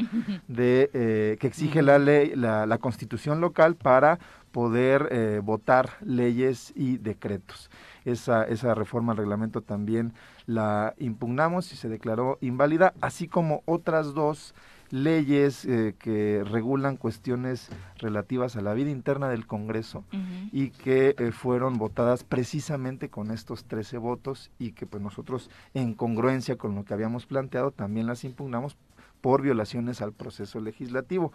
de 0.47 0.89
eh, 0.93 1.37
que 1.39 1.47
exige 1.47 1.83
la 1.83 1.99
ley 1.99 2.35
la, 2.35 2.65
la 2.65 2.79
constitución 2.79 3.39
local 3.39 3.75
para 3.75 4.17
poder 4.51 5.09
eh, 5.11 5.41
votar 5.43 5.91
leyes 6.01 6.73
y 6.75 6.97
decretos. 6.97 7.69
Esa 8.03 8.43
esa 8.45 8.73
reforma 8.73 9.11
al 9.11 9.19
reglamento 9.19 9.61
también 9.61 10.13
la 10.47 10.95
impugnamos 10.97 11.71
y 11.71 11.75
se 11.75 11.87
declaró 11.87 12.39
inválida 12.41 12.93
así 12.99 13.27
como 13.27 13.61
otras 13.65 14.15
dos 14.15 14.55
leyes 14.89 15.65
eh, 15.65 15.95
que 15.99 16.43
regulan 16.49 16.97
cuestiones 16.97 17.69
relativas 17.97 18.55
a 18.55 18.61
la 18.61 18.73
vida 18.73 18.89
interna 18.89 19.29
del 19.29 19.45
Congreso 19.47 20.03
y 20.51 20.69
que 20.69 21.15
eh, 21.17 21.31
fueron 21.31 21.77
votadas 21.77 22.23
precisamente 22.23 23.09
con 23.09 23.31
estos 23.31 23.65
13 23.65 23.97
votos 23.97 24.49
y 24.59 24.71
que 24.71 24.85
pues 24.85 25.01
nosotros 25.03 25.49
en 25.73 25.93
congruencia 25.93 26.57
con 26.57 26.75
lo 26.75 26.85
que 26.85 26.93
habíamos 26.93 27.25
planteado 27.25 27.71
también 27.71 28.07
las 28.07 28.23
impugnamos 28.23 28.77
por 29.21 29.41
violaciones 29.41 30.03
al 30.03 30.13
proceso 30.13 30.59
legislativo. 30.59 31.33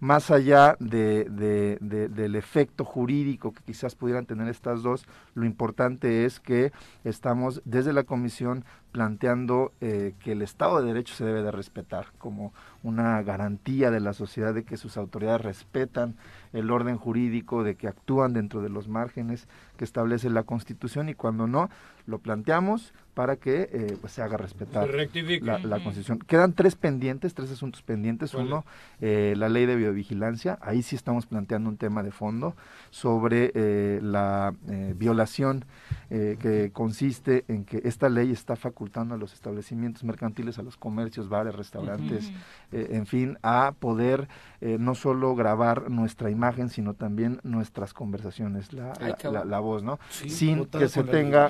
Más 0.00 0.30
allá 0.30 0.76
de, 0.80 1.24
de- 1.24 1.78
de- 1.80 2.08
del 2.08 2.34
efecto 2.36 2.84
jurídico 2.84 3.52
que 3.52 3.62
quizás 3.64 3.94
pudieran 3.94 4.26
tener 4.26 4.48
estas 4.48 4.82
dos, 4.82 5.06
lo 5.34 5.46
importante 5.46 6.26
es 6.26 6.40
que 6.40 6.72
estamos 7.04 7.62
desde 7.64 7.94
la 7.94 8.04
comisión 8.04 8.64
planteando 8.92 9.72
eh, 9.80 10.12
que 10.20 10.32
el 10.32 10.42
Estado 10.42 10.80
de 10.80 10.86
Derecho 10.88 11.14
se 11.14 11.24
debe 11.24 11.42
de 11.42 11.50
respetar 11.50 12.08
como 12.18 12.52
una 12.82 13.22
garantía 13.22 13.90
de 13.90 14.00
la 14.00 14.12
sociedad 14.12 14.54
de 14.54 14.64
que 14.64 14.76
sus 14.76 14.96
autoridades 14.96 15.40
respetan 15.40 16.16
el 16.52 16.70
orden 16.70 16.96
jurídico, 16.96 17.62
de 17.62 17.76
que 17.76 17.88
actúan 17.88 18.32
dentro 18.32 18.62
de 18.62 18.68
los 18.68 18.88
márgenes 18.88 19.48
que 19.76 19.84
establece 19.84 20.30
la 20.30 20.42
Constitución 20.42 21.08
y 21.08 21.14
cuando 21.14 21.46
no, 21.46 21.70
lo 22.06 22.18
planteamos 22.18 22.92
para 23.14 23.36
que 23.36 23.68
eh, 23.72 23.96
pues 24.00 24.12
se 24.14 24.22
haga 24.22 24.36
respetar 24.36 24.88
Se 24.90 25.40
la, 25.40 25.58
la. 25.58 25.82
Constitución. 25.82 26.18
Quedan 26.20 26.52
tres 26.54 26.76
pendientes, 26.76 27.34
tres 27.34 27.50
asuntos 27.50 27.82
pendientes. 27.82 28.32
Uno, 28.34 28.64
eh, 29.00 29.34
la 29.36 29.48
ley 29.48 29.66
de 29.66 29.76
biovigilancia. 29.76 30.58
Ahí 30.62 30.82
sí 30.82 30.96
estamos 30.96 31.26
planteando 31.26 31.68
un 31.68 31.76
tema 31.76 32.02
de 32.02 32.10
fondo 32.10 32.54
sobre 32.90 33.52
eh, 33.54 34.00
la 34.02 34.54
eh, 34.68 34.94
violación 34.96 35.64
eh, 36.10 36.36
que 36.40 36.70
consiste 36.72 37.44
en 37.48 37.64
que 37.64 37.82
esta 37.84 38.08
ley 38.08 38.30
está 38.30 38.56
facultando 38.56 39.14
a 39.14 39.18
los 39.18 39.32
establecimientos 39.34 40.04
mercantiles, 40.04 40.58
a 40.58 40.62
los 40.62 40.76
comercios, 40.76 41.28
bares, 41.28 41.54
restaurantes, 41.54 42.30
eh, 42.72 42.88
en 42.92 43.06
fin, 43.06 43.38
a 43.42 43.74
poder 43.78 44.28
eh, 44.60 44.76
no 44.78 44.94
solo 44.94 45.34
grabar 45.34 45.90
nuestra 45.90 46.30
imagen, 46.30 46.68
sino 46.68 46.94
también 46.94 47.40
nuestras 47.42 47.92
conversaciones, 47.94 48.72
la, 48.72 48.92
Ay, 49.00 49.10
la- 49.10 49.16
cabrón. 49.16 49.32
la- 49.34 49.44
la 49.44 49.58
voz, 49.60 49.82
¿no? 49.82 49.98
Sí, 50.10 50.30
sin 50.30 50.64
que 50.66 50.88
se 50.88 51.02
tenga- 51.04 51.48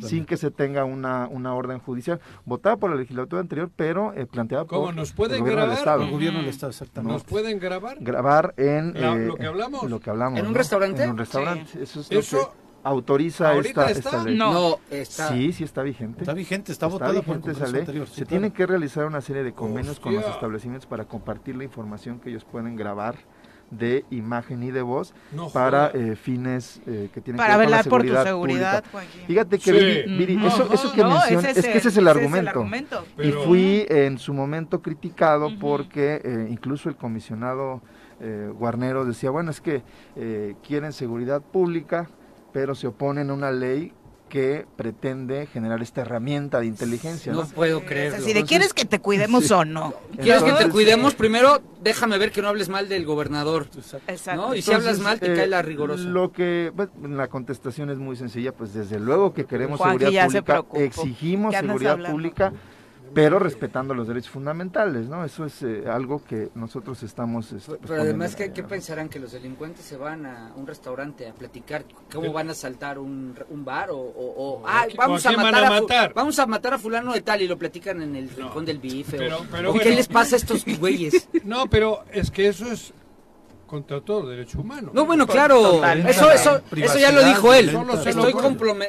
Sin 0.00 0.24
que 0.24 0.36
se 0.36 0.50
tenga 0.50 0.84
una, 1.02 1.26
una 1.28 1.54
orden 1.54 1.78
judicial, 1.80 2.20
votada 2.44 2.76
por 2.76 2.90
la 2.90 2.96
legislatura 2.96 3.40
anterior, 3.40 3.70
pero 3.74 4.12
eh, 4.14 4.26
planteada 4.26 4.64
¿Cómo, 4.66 4.84
por 4.86 4.94
nos 4.94 5.10
el 5.10 5.16
pueden 5.16 5.40
gobierno 5.40 5.60
del 5.62 5.68
grabar? 5.70 5.78
Estado. 5.78 6.02
El 6.04 6.10
gobierno 6.10 6.38
del. 6.40 6.48
Estado, 6.48 6.70
exactamente. 6.70 7.12
¿Nos 7.14 7.24
pueden 7.24 7.58
grabar? 7.58 7.96
Grabar 8.00 8.54
en 8.56 8.94
La- 9.00 9.14
eh, 9.14 9.26
lo 9.26 9.34
que 9.36 9.46
hablamos. 9.46 9.90
lo 9.90 10.00
que 10.00 10.10
hablamos, 10.10 10.38
¿En 10.38 10.46
un 10.46 10.52
¿no? 10.52 10.58
restaurante? 10.58 11.02
En 11.02 11.10
un 11.10 11.18
restaurante. 11.18 11.82
Eso 11.82 12.00
es 12.00 12.10
lo 12.12 12.18
Eso 12.20 12.38
que 12.52 12.62
autoriza 12.84 13.50
¿ahorita 13.52 13.90
esta, 13.90 13.90
está? 13.90 14.08
esta 14.10 14.24
ley. 14.24 14.36
No. 14.36 14.78
Está. 14.90 15.28
Sí, 15.28 15.52
sí 15.52 15.64
está 15.64 15.82
vigente. 15.82 16.20
Está 16.22 16.34
vigente, 16.34 16.72
está, 16.72 16.86
Está 16.86 16.98
votada 16.98 17.10
por 17.22 17.36
el 17.36 17.40
vigente 17.42 17.50
esa 17.52 17.60
Congreso 17.60 17.72
ley. 17.72 17.80
anterior. 17.80 18.06
sí, 18.08 18.12
se 18.14 18.16
claro. 18.22 18.28
tienen 18.28 18.50
que 18.52 18.66
realizar 18.66 19.06
una 19.06 19.20
serie 19.20 19.42
de 19.44 19.52
convenios 19.52 20.00
con 20.00 20.14
los 20.14 20.24
establecimientos 20.26 20.86
para 20.86 21.04
compartir 21.04 21.56
la 21.56 21.64
información 21.64 22.18
que 22.20 22.30
ellos 22.30 22.44
pueden 22.44 22.74
grabar 22.76 23.14
de 23.72 24.04
imagen 24.10 24.62
y 24.62 24.70
de 24.70 24.82
voz 24.82 25.14
No 25.32 25.48
para 25.48 25.88
eh, 25.94 26.14
fines 26.14 26.80
eh, 26.86 27.08
que 27.12 27.20
tienen 27.20 27.38
Para 27.38 27.54
que 27.54 27.58
ver 27.58 27.66
con 27.66 27.70
la 27.70 27.76
velar 27.78 27.88
por 27.90 28.02
tu 28.02 28.08
seguridad, 28.08 28.24
seguridad. 28.24 28.84
Fíjate 29.26 29.58
que, 29.58 29.64
Sí. 29.64 29.72
Viri, 29.72 30.16
Viri, 30.18 30.36
Ujú. 30.36 30.46
eso, 30.46 30.72
eso 30.74 30.92
que 30.92 31.02
No, 31.02 31.10
mencionas, 31.10 31.44
ese 31.46 31.60
es 31.60 31.66
que 31.68 31.78
ese 31.78 31.88
es 31.88 31.96
el 31.96 32.06
argumento. 32.08 32.50
argumento. 32.50 33.04
Pero- 33.16 33.28
Y 33.28 33.32
fui 33.46 33.86
en 33.88 34.18
su 34.18 34.34
momento 34.34 34.82
criticado 34.82 35.48
porque 35.58 36.20
eh, 36.22 36.48
incluso 36.50 36.88
el 36.88 36.96
comisionado 36.96 37.80
eh, 38.20 38.50
Guarnero 38.56 39.04
decía, 39.04 39.30
bueno, 39.30 39.50
es 39.50 39.60
que 39.60 39.82
eh, 40.16 40.54
quieren 40.66 40.92
seguridad 40.92 41.40
pública, 41.42 42.08
pero 42.52 42.74
se 42.74 42.86
oponen 42.86 43.30
a 43.30 43.34
una 43.34 43.50
ley 43.50 43.92
que 44.32 44.64
pretende 44.76 45.44
generar 45.44 45.82
esta 45.82 46.00
herramienta 46.00 46.58
de 46.58 46.64
inteligencia. 46.64 47.34
No 47.34 47.42
¿no? 47.42 47.48
puedo 47.48 47.84
creerlo. 47.84 48.16
así, 48.16 48.32
de 48.32 48.44
quieres 48.44 48.72
que 48.72 48.86
te 48.86 48.98
cuidemos 48.98 49.50
o 49.50 49.66
no. 49.66 49.92
¿Quieres 50.12 50.38
que 50.42 50.44
te 50.44 50.48
Entonces, 50.52 50.72
cuidemos? 50.72 51.14
Primero, 51.14 51.60
déjame 51.82 52.16
ver 52.16 52.32
que 52.32 52.40
no 52.40 52.48
hables 52.48 52.70
mal 52.70 52.88
del 52.88 53.04
gobernador. 53.04 53.66
Exacto. 54.08 54.40
¿no? 54.40 54.54
Y 54.54 54.62
si 54.62 54.72
hablas 54.72 55.00
mal, 55.00 55.20
te 55.20 55.34
eh, 55.34 55.36
cae 55.36 55.46
la 55.48 55.60
rigorosa. 55.60 56.04
Lo 56.04 56.32
que, 56.32 56.72
pues, 56.74 56.88
la 57.02 57.28
contestación 57.28 57.90
es 57.90 57.98
muy 57.98 58.16
sencilla, 58.16 58.52
pues 58.52 58.72
desde 58.72 58.98
luego 58.98 59.34
que 59.34 59.44
queremos 59.44 59.78
Juan, 59.78 59.98
que 59.98 60.06
seguridad 60.06 60.22
ya 60.22 60.30
se 60.30 60.40
pública, 60.40 60.52
preocupó. 60.54 60.80
exigimos 60.80 61.50
¿Qué 61.50 61.56
andas 61.58 61.72
seguridad 61.72 61.92
hablando? 61.92 62.16
pública, 62.16 62.52
pero 63.14 63.38
respetando 63.38 63.94
los 63.94 64.08
derechos 64.08 64.30
fundamentales, 64.30 65.08
¿no? 65.08 65.24
Eso 65.24 65.44
es 65.44 65.62
eh, 65.62 65.84
algo 65.86 66.22
que 66.24 66.50
nosotros 66.54 67.02
estamos... 67.02 67.52
este, 67.52 67.66
Pero, 67.72 67.78
pues, 67.78 67.90
pero 67.90 68.02
además, 68.02 68.36
¿qué, 68.36 68.52
qué 68.52 68.62
pensarán? 68.62 69.08
¿Que 69.08 69.18
los 69.18 69.32
delincuentes 69.32 69.84
se 69.84 69.96
van 69.96 70.26
a 70.26 70.52
un 70.56 70.66
restaurante 70.66 71.28
a 71.28 71.32
platicar 71.34 71.84
cómo 72.12 72.32
van 72.32 72.50
a 72.50 72.54
saltar 72.54 72.98
un, 72.98 73.34
un 73.50 73.64
bar? 73.64 73.90
¿O, 73.90 73.96
o- 73.98 74.60
o, 74.60 74.62
ah, 74.66 74.82
¿a 74.82 74.96
vamos, 74.96 75.24
a 75.26 75.32
matar 75.32 75.64
a 75.64 76.08
vamos 76.14 76.38
a 76.38 76.46
matar 76.46 76.74
a 76.74 76.78
fulano 76.78 77.12
de 77.12 77.20
tal 77.22 77.42
y 77.42 77.48
lo 77.48 77.58
platican 77.58 78.00
en 78.02 78.16
el 78.16 78.30
rincón 78.30 78.64
del 78.64 78.78
bife? 78.78 79.16
pero- 79.18 79.38
o- 79.40 79.46
pero 79.50 79.70
o 79.70 79.72
¿Qué 79.74 79.80
bueno. 79.80 79.96
les 79.96 80.08
pasa 80.08 80.36
a 80.36 80.38
estos 80.38 80.64
güeyes? 80.78 81.28
No, 81.44 81.66
pero 81.66 82.04
es 82.12 82.30
que 82.30 82.48
eso 82.48 82.70
es 82.70 82.92
contra 83.72 84.02
todo 84.02 84.28
derecho 84.28 84.60
humano. 84.60 84.90
No, 84.92 85.06
bueno, 85.06 85.26
claro, 85.26 85.82
eso, 86.06 86.30
eso, 86.30 86.60
eso 86.76 86.98
ya 86.98 87.10
lo 87.10 87.24
dijo 87.24 87.54
él. 87.54 87.70
Estoy 88.04 88.34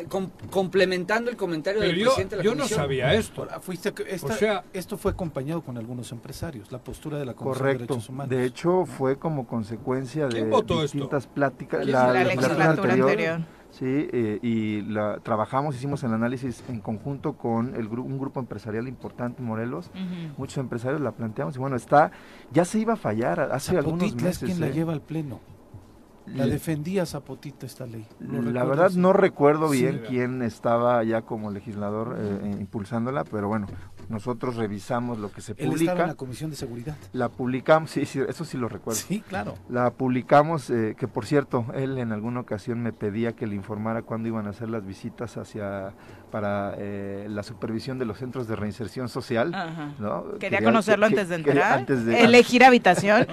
com- 0.09 0.29
complementando 0.49 1.31
el 1.31 1.37
comentario 1.37 1.79
Pero 1.79 1.91
del 1.93 1.99
yo, 2.01 2.05
presidente 2.07 2.35
de 2.35 2.37
la 2.39 2.43
yo 2.43 2.51
no 2.51 2.57
comisión. 2.57 2.79
sabía 2.81 3.13
esto. 3.13 3.43
Ahora, 3.43 3.61
fuiste, 3.61 3.93
esta- 4.09 4.33
O 4.33 4.35
sea- 4.35 4.63
esto 4.73 4.97
fue 4.97 5.11
acompañado 5.13 5.61
con 5.61 5.77
algunos 5.77 6.11
empresarios, 6.11 6.69
la 6.69 6.79
postura 6.79 7.17
de 7.17 7.25
la 7.25 7.33
Comisión 7.33 7.53
de 7.53 7.59
Correcto. 7.59 7.93
Derechos 7.93 8.09
Humanos. 8.09 8.29
De 8.29 8.45
hecho, 8.45 8.85
fue 8.85 9.17
como 9.17 9.47
consecuencia 9.47 10.27
de 10.27 10.43
distintas 10.81 11.27
pláticas. 11.27 11.85
La, 11.87 12.07
la 12.11 12.23
legislatura 12.25 12.57
legislatura 12.65 12.93
anterior. 12.93 13.41
Sí, 13.73 13.85
eh, 13.87 14.37
y 14.43 14.81
la, 14.83 15.17
trabajamos, 15.17 15.75
hicimos 15.75 16.03
el 16.03 16.13
análisis 16.13 16.63
en 16.69 16.79
conjunto 16.79 17.33
con 17.33 17.73
el 17.75 17.89
gru- 17.89 18.05
un 18.05 18.19
grupo 18.19 18.39
empresarial 18.39 18.87
importante 18.87 19.41
en 19.41 19.47
Morelos. 19.47 19.89
Muchos 20.37 20.59
empresarios 20.59 21.01
la 21.01 21.11
planteamos 21.11 21.55
y 21.55 21.59
bueno, 21.59 21.75
está, 21.75 22.11
ya 22.51 22.65
se 22.65 22.77
iba 22.77 22.93
a 22.93 22.97
fallar 22.97 23.39
hace 23.51 23.75
algunos 23.75 24.01
Zapotitla 24.01 24.27
meses. 24.27 24.43
es 24.43 24.47
quien 24.49 24.59
la 24.61 24.67
¿eh? 24.67 24.73
lleva 24.73 24.93
al 24.93 25.01
pleno. 25.01 25.39
La 26.27 26.45
Le- 26.45 26.53
defendía 26.53 27.05
Zapotita 27.07 27.65
esta 27.65 27.85
ley. 27.87 28.05
¿Lo 28.19 28.41
La 28.43 28.63
verdad 28.63 28.91
no 28.91 29.11
recuerdo 29.11 29.69
Sí. 29.73 29.81
bien 29.81 30.03
quién 30.07 30.41
estaba 30.43 31.03
ya 31.03 31.23
como 31.23 31.49
legislador 31.51 32.15
eh, 32.17 32.39
eh, 32.43 32.55
impulsándola, 32.61 33.23
pero 33.25 33.47
bueno, 33.47 33.65
nosotros 34.13 34.55
revisamos 34.55 35.17
lo 35.17 35.31
que 35.31 35.41
se 35.41 35.51
Él 35.53 35.57
estaba 35.57 35.73
en 35.73 35.77
publica, 35.79 36.07
la 36.07 36.15
Comisión 36.15 36.49
de 36.51 36.55
Seguridad. 36.55 36.95
la 37.11 37.29
publicamos, 37.29 37.91
sí, 37.91 38.05
sí, 38.05 38.21
eso 38.27 38.45
sí 38.45 38.57
lo 38.57 38.69
recuerdo. 38.69 39.01
Sí, 39.01 39.21
claro. 39.27 39.55
La 39.69 39.91
publicamos, 39.91 40.69
eh, 40.69 40.95
que 40.97 41.07
por 41.07 41.25
cierto, 41.25 41.65
él 41.73 41.97
en 41.97 42.11
alguna 42.11 42.39
ocasión 42.39 42.81
me 42.81 42.93
pedía 42.93 43.33
que 43.33 43.47
le 43.47 43.55
informara 43.55 44.03
cuándo 44.03 44.29
iban 44.29 44.47
a 44.47 44.51
hacer 44.51 44.69
las 44.69 44.85
visitas 44.85 45.35
hacia 45.37 45.93
para 46.33 46.73
eh, 46.79 47.27
la 47.29 47.43
supervisión 47.43 47.99
de 47.99 48.05
los 48.05 48.17
centros 48.17 48.47
de 48.47 48.55
reinserción 48.55 49.07
social. 49.07 49.51
¿no? 49.99 50.11
Ah. 50.15 50.23
Quería 50.39 50.63
conocerlo 50.63 51.05
que- 51.07 51.13
antes 51.13 51.29
de 51.29 51.43
que- 51.43 51.51
entrar. 51.51 51.77
antes 51.77 52.05
de- 52.07 52.21
Elegir 52.23 52.63
habitación. 52.63 53.27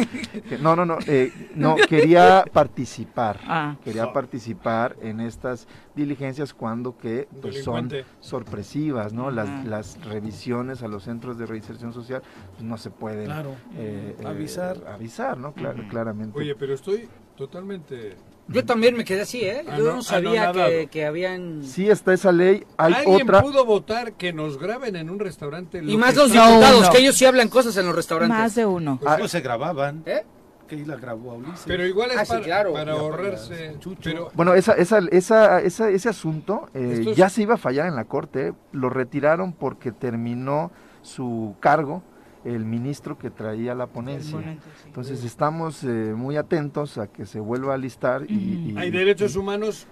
no, 0.60 0.74
no, 0.74 0.84
no, 0.84 0.98
eh, 1.06 1.32
no, 1.54 1.76
quería 1.88 2.44
participar. 2.52 3.38
Ah. 3.46 3.76
Quería 3.84 4.12
participar 4.12 4.96
en 5.00 5.20
estas 5.20 5.68
diligencias 5.94 6.52
cuando 6.52 6.98
que 6.98 7.28
pues, 7.40 7.62
son 7.62 7.88
sorpresivas, 8.18 9.12
¿no? 9.12 9.30
Las, 9.30 9.48
Ajá. 9.48 9.62
las 9.64 10.04
revisiones 10.04 10.82
a 10.82 10.88
los 10.88 11.04
centros 11.04 11.38
de 11.38 11.46
reinserción 11.46 11.92
social 11.92 12.22
pues, 12.54 12.64
no 12.64 12.76
se 12.76 12.90
pueden 12.90 13.26
Claro. 13.26 13.50
eh, 13.76 14.16
eh, 14.18 14.26
Avisar. 14.26 14.78
avisar, 14.92 15.38
¿no? 15.38 15.54
Cla- 15.54 15.88
claramente. 15.88 16.36
Oye, 16.36 16.56
pero 16.56 16.74
estoy 16.74 17.08
totalmente... 17.36 18.16
Yo 18.52 18.64
también 18.64 18.96
me 18.96 19.04
quedé 19.04 19.22
así, 19.22 19.40
¿eh? 19.42 19.64
Ah, 19.68 19.76
Yo 19.78 19.84
no, 19.84 19.96
no 19.96 20.02
sabía 20.02 20.52
que, 20.52 20.88
que 20.90 21.04
habían... 21.06 21.62
Sí 21.64 21.88
está 21.88 22.12
esa 22.12 22.32
ley, 22.32 22.64
hay 22.76 22.92
¿Alguien 22.94 23.22
otra. 23.22 23.42
pudo 23.42 23.64
votar 23.64 24.12
que 24.14 24.32
nos 24.32 24.58
graben 24.58 24.96
en 24.96 25.10
un 25.10 25.18
restaurante? 25.18 25.78
Y 25.78 25.92
lo 25.92 25.98
más 25.98 26.10
que 26.12 26.16
los 26.20 26.28
está- 26.28 26.44
No, 26.44 26.50
diputados, 26.56 26.90
que 26.90 26.98
ellos 26.98 27.16
sí 27.16 27.24
hablan 27.24 27.48
cosas 27.48 27.76
en 27.76 27.86
los 27.86 27.94
restaurantes. 27.94 28.38
Más 28.38 28.54
de 28.54 28.66
uno. 28.66 29.00
Ah, 29.06 29.16
Pues 29.18 29.30
se 29.30 29.40
grababan. 29.40 30.02
¿Eh? 30.06 30.24
Que 30.68 30.76
ahí 30.76 30.84
la 30.84 30.96
grabó 30.96 31.32
a 31.32 31.34
Ulises. 31.34 31.64
Pero 31.66 31.84
igual 31.86 32.10
es 32.12 32.18
Ah, 32.18 32.24
sí, 32.24 32.30
para, 32.32 32.42
claro. 32.44 32.72
para 32.72 32.84
para 32.92 32.98
ahorrarse... 32.98 33.76
Pero 34.02 34.30
Bueno, 34.34 34.54
esa, 34.54 34.72
esa, 34.74 34.98
esa, 35.10 35.60
esa- 35.60 35.90
ese 35.90 36.08
asunto 36.08 36.68
eh, 36.74 37.04
es- 37.08 37.16
ya 37.16 37.28
se 37.28 37.42
iba 37.42 37.54
a 37.54 37.58
fallar 37.58 37.86
en 37.86 37.96
la 37.96 38.04
corte, 38.04 38.48
¿eh? 38.48 38.52
lo 38.72 38.88
retiraron 38.90 39.52
porque 39.52 39.92
terminó 39.92 40.70
su 41.02 41.56
cargo 41.60 42.02
el 42.44 42.64
ministro 42.64 43.16
que 43.18 43.30
traía 43.30 43.74
la 43.74 43.86
ponencia. 43.86 44.38
ponente, 44.38 44.62
sí. 44.76 44.82
Entonces 44.86 45.24
estamos 45.24 45.84
eh, 45.84 46.14
muy 46.16 46.36
atentos 46.36 46.98
a 46.98 47.06
que 47.06 47.24
se 47.26 47.40
vuelva 47.40 47.74
a 47.74 47.78
listar 47.78 48.24
y, 48.28 48.34
y- 48.34 48.74
hay 48.76 48.90
derechos 48.90 49.36
humanos, 49.36 49.86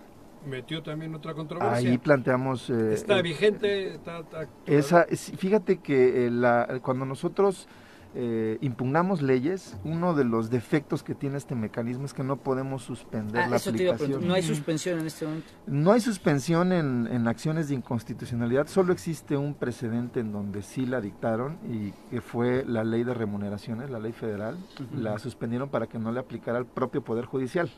metió 0.47 0.83
también 0.83 1.15
otra 1.15 1.35
controversia. 1.35 1.91
ahí 1.91 1.99
planteamos 1.99 2.71
eh, 2.71 2.95
Está 2.95 3.19
eh, 3.19 3.23
vigente, 3.23 3.95
está... 3.95 4.21
está- 4.21 4.47
esa, 4.67 5.07
fíjate 5.37 5.79
que 5.79 6.27
eh, 6.27 6.31
la- 6.31 6.81
cuando 6.83 7.05
nosotros 7.05 7.69
eh, 8.15 8.59
impugnamos 8.61 9.23
leyes, 9.23 9.77
uno 9.85 10.15
de 10.15 10.25
los 10.25 10.51
defectos 10.51 11.03
que 11.03 11.15
tiene 11.15 11.37
este 11.37 11.55
mecanismo 11.55 12.05
es 12.07 12.13
que 12.15 12.25
no 12.25 12.37
podemos 12.37 12.83
suspender 12.83 13.43
Ah, 13.43 13.49
la 13.49 13.57
eso 13.57 13.73
te 13.73 13.89
aplicación. 13.89 14.27
No 14.27 14.35
hay 14.35 14.43
suspensión 14.43 14.99
en 15.01 15.07
este 15.07 15.25
momento. 15.27 15.47
No 15.67 15.93
hay 15.93 16.01
suspensión 16.01 16.73
en, 16.73 17.09
en 17.11 17.29
acciones 17.29 17.69
de 17.69 17.75
inconstitucionalidad, 17.77 18.67
solo 18.67 18.93
existe 18.93 19.37
un 19.37 19.55
precedente 19.55 20.21
en 20.21 20.33
donde 20.33 20.63
sí 20.63 20.87
la 20.87 21.01
dictaron 21.01 21.59
y 21.71 21.93
que 22.11 22.21
fue 22.21 22.65
la 22.67 22.85
ley 22.85 23.05
de 23.05 23.15
remuneraciones, 23.15 23.91
la 23.91 23.99
ley 23.99 24.13
federal, 24.13 24.57
la 24.95 25.19
suspendieron 25.19 25.69
para 25.69 25.87
que 25.87 25.99
no 25.99 26.11
le 26.13 26.21
aplicara 26.21 26.59
al 26.59 26.67
propio 26.67 27.03
Poder 27.03 27.25
Judicial. 27.27 27.71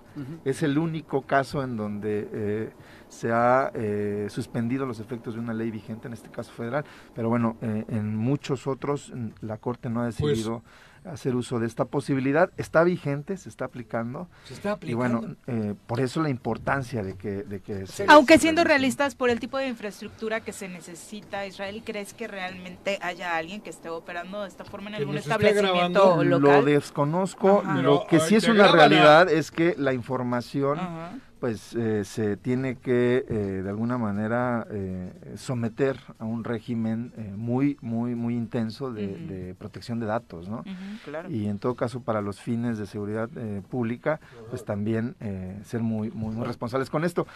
Es 0.45 0.63
el 0.63 0.79
único 0.79 1.23
caso 1.23 1.63
en 1.63 1.77
donde 1.77 2.29
eh, 2.33 2.71
se 3.13 3.31
ha 3.31 3.71
eh, 3.75 4.27
suspendido 4.31 4.87
los 4.87 4.99
efectos 4.99 5.35
de 5.35 5.41
una 5.41 5.53
ley 5.53 5.71
vigente, 5.71 6.07
en 6.09 6.15
este 6.15 6.31
caso 6.31 6.51
federal, 6.53 6.85
pero 7.15 7.29
bueno, 7.29 7.57
eh, 7.61 7.85
en 7.89 8.17
muchos 8.17 8.67
otros 8.67 9.13
mm, 9.15 9.29
la 9.43 9.59
Corte 9.59 9.91
no 9.91 10.01
ha 10.01 10.05
Pues 10.05 10.17
decidido 10.19 10.63
hacer 11.05 11.35
uso 11.35 11.59
de 11.59 11.67
esta 11.67 11.85
posibilidad, 11.85 12.51
está 12.57 12.85
vigente, 12.85 13.37
se 13.37 13.49
está 13.49 13.65
aplicando. 13.65 14.29
Se 14.45 14.55
está 14.55 14.69
Y 14.69 14.73
aplicando. 14.73 15.19
bueno, 15.21 15.37
eh, 15.49 15.75
por 15.89 15.99
eso 16.01 16.23
la 16.23 16.31
importancia 16.31 17.03
de 17.03 17.17
que, 17.17 17.43
de 17.43 17.61
que 17.61 17.87
se- 17.89 18.07
Aunque 18.09 18.35
se 18.35 18.43
siendo 18.43 18.63
realistas 18.65 19.15
por 19.17 19.29
el 19.29 19.41
tipo 19.41 19.59
de 19.59 19.67
infraestructura 19.69 20.41
que 20.43 20.53
se 20.53 20.69
necesita, 20.69 21.45
Israel, 21.45 21.83
¿crees 21.85 22.15
que 22.15 22.29
realmente 22.29 22.99
haya 23.03 23.37
alguien 23.37 23.61
que 23.61 23.71
esté 23.71 23.89
operando 23.91 24.43
de 24.43 24.49
esta 24.49 24.65
forma 24.65 24.91
en 24.91 24.95
algún 24.95 25.19
establecimiento 25.19 26.03
grabando. 26.03 26.25
Lo 26.25 26.39
local? 26.39 26.65
desconozco, 26.67 27.63
Ajá. 27.67 27.83
lo 27.83 28.07
que 28.09 28.21
sí 28.21 28.37
es 28.37 28.45
te 28.45 28.53
una 28.53 28.69
realidad 28.71 29.29
es 29.29 29.51
que 29.51 29.75
la 29.77 29.93
información 29.93 30.79
Ajá. 30.79 31.13
Pues 31.43 31.75
eh, 31.75 32.05
se 32.05 32.37
tiene 32.37 32.77
que 32.77 33.25
eh, 33.29 33.35
de 33.65 33.69
alguna 33.69 33.99
manera 33.99 34.65
eh, 34.71 35.13
someter 35.35 35.99
a 36.21 36.25
un 36.25 36.45
régimen 36.45 37.13
eh, 37.17 37.33
muy 37.37 37.77
muy 37.81 38.15
muy 38.15 38.37
intenso 38.37 38.93
de, 38.93 39.53
protección 39.59 39.99
de 39.99 40.07
datos, 40.07 40.49
¿no? 40.49 40.63
Claro. 41.05 41.29
Y 41.29 41.49
en 41.49 41.59
todo 41.59 41.75
caso 41.75 42.01
para 42.01 42.21
los 42.21 42.39
fines 42.41 42.79
de 42.79 42.87
seguridad 42.87 43.29
eh, 43.35 43.61
pública, 43.69 44.21
pues 44.51 44.65
también 44.65 45.17
eh, 45.19 45.59
ser 45.65 45.81
muy, 45.83 46.13
muy 46.13 46.33
muy 46.33 46.47
responsables 46.47 46.89
con 46.91 47.03
esto. 47.03 47.27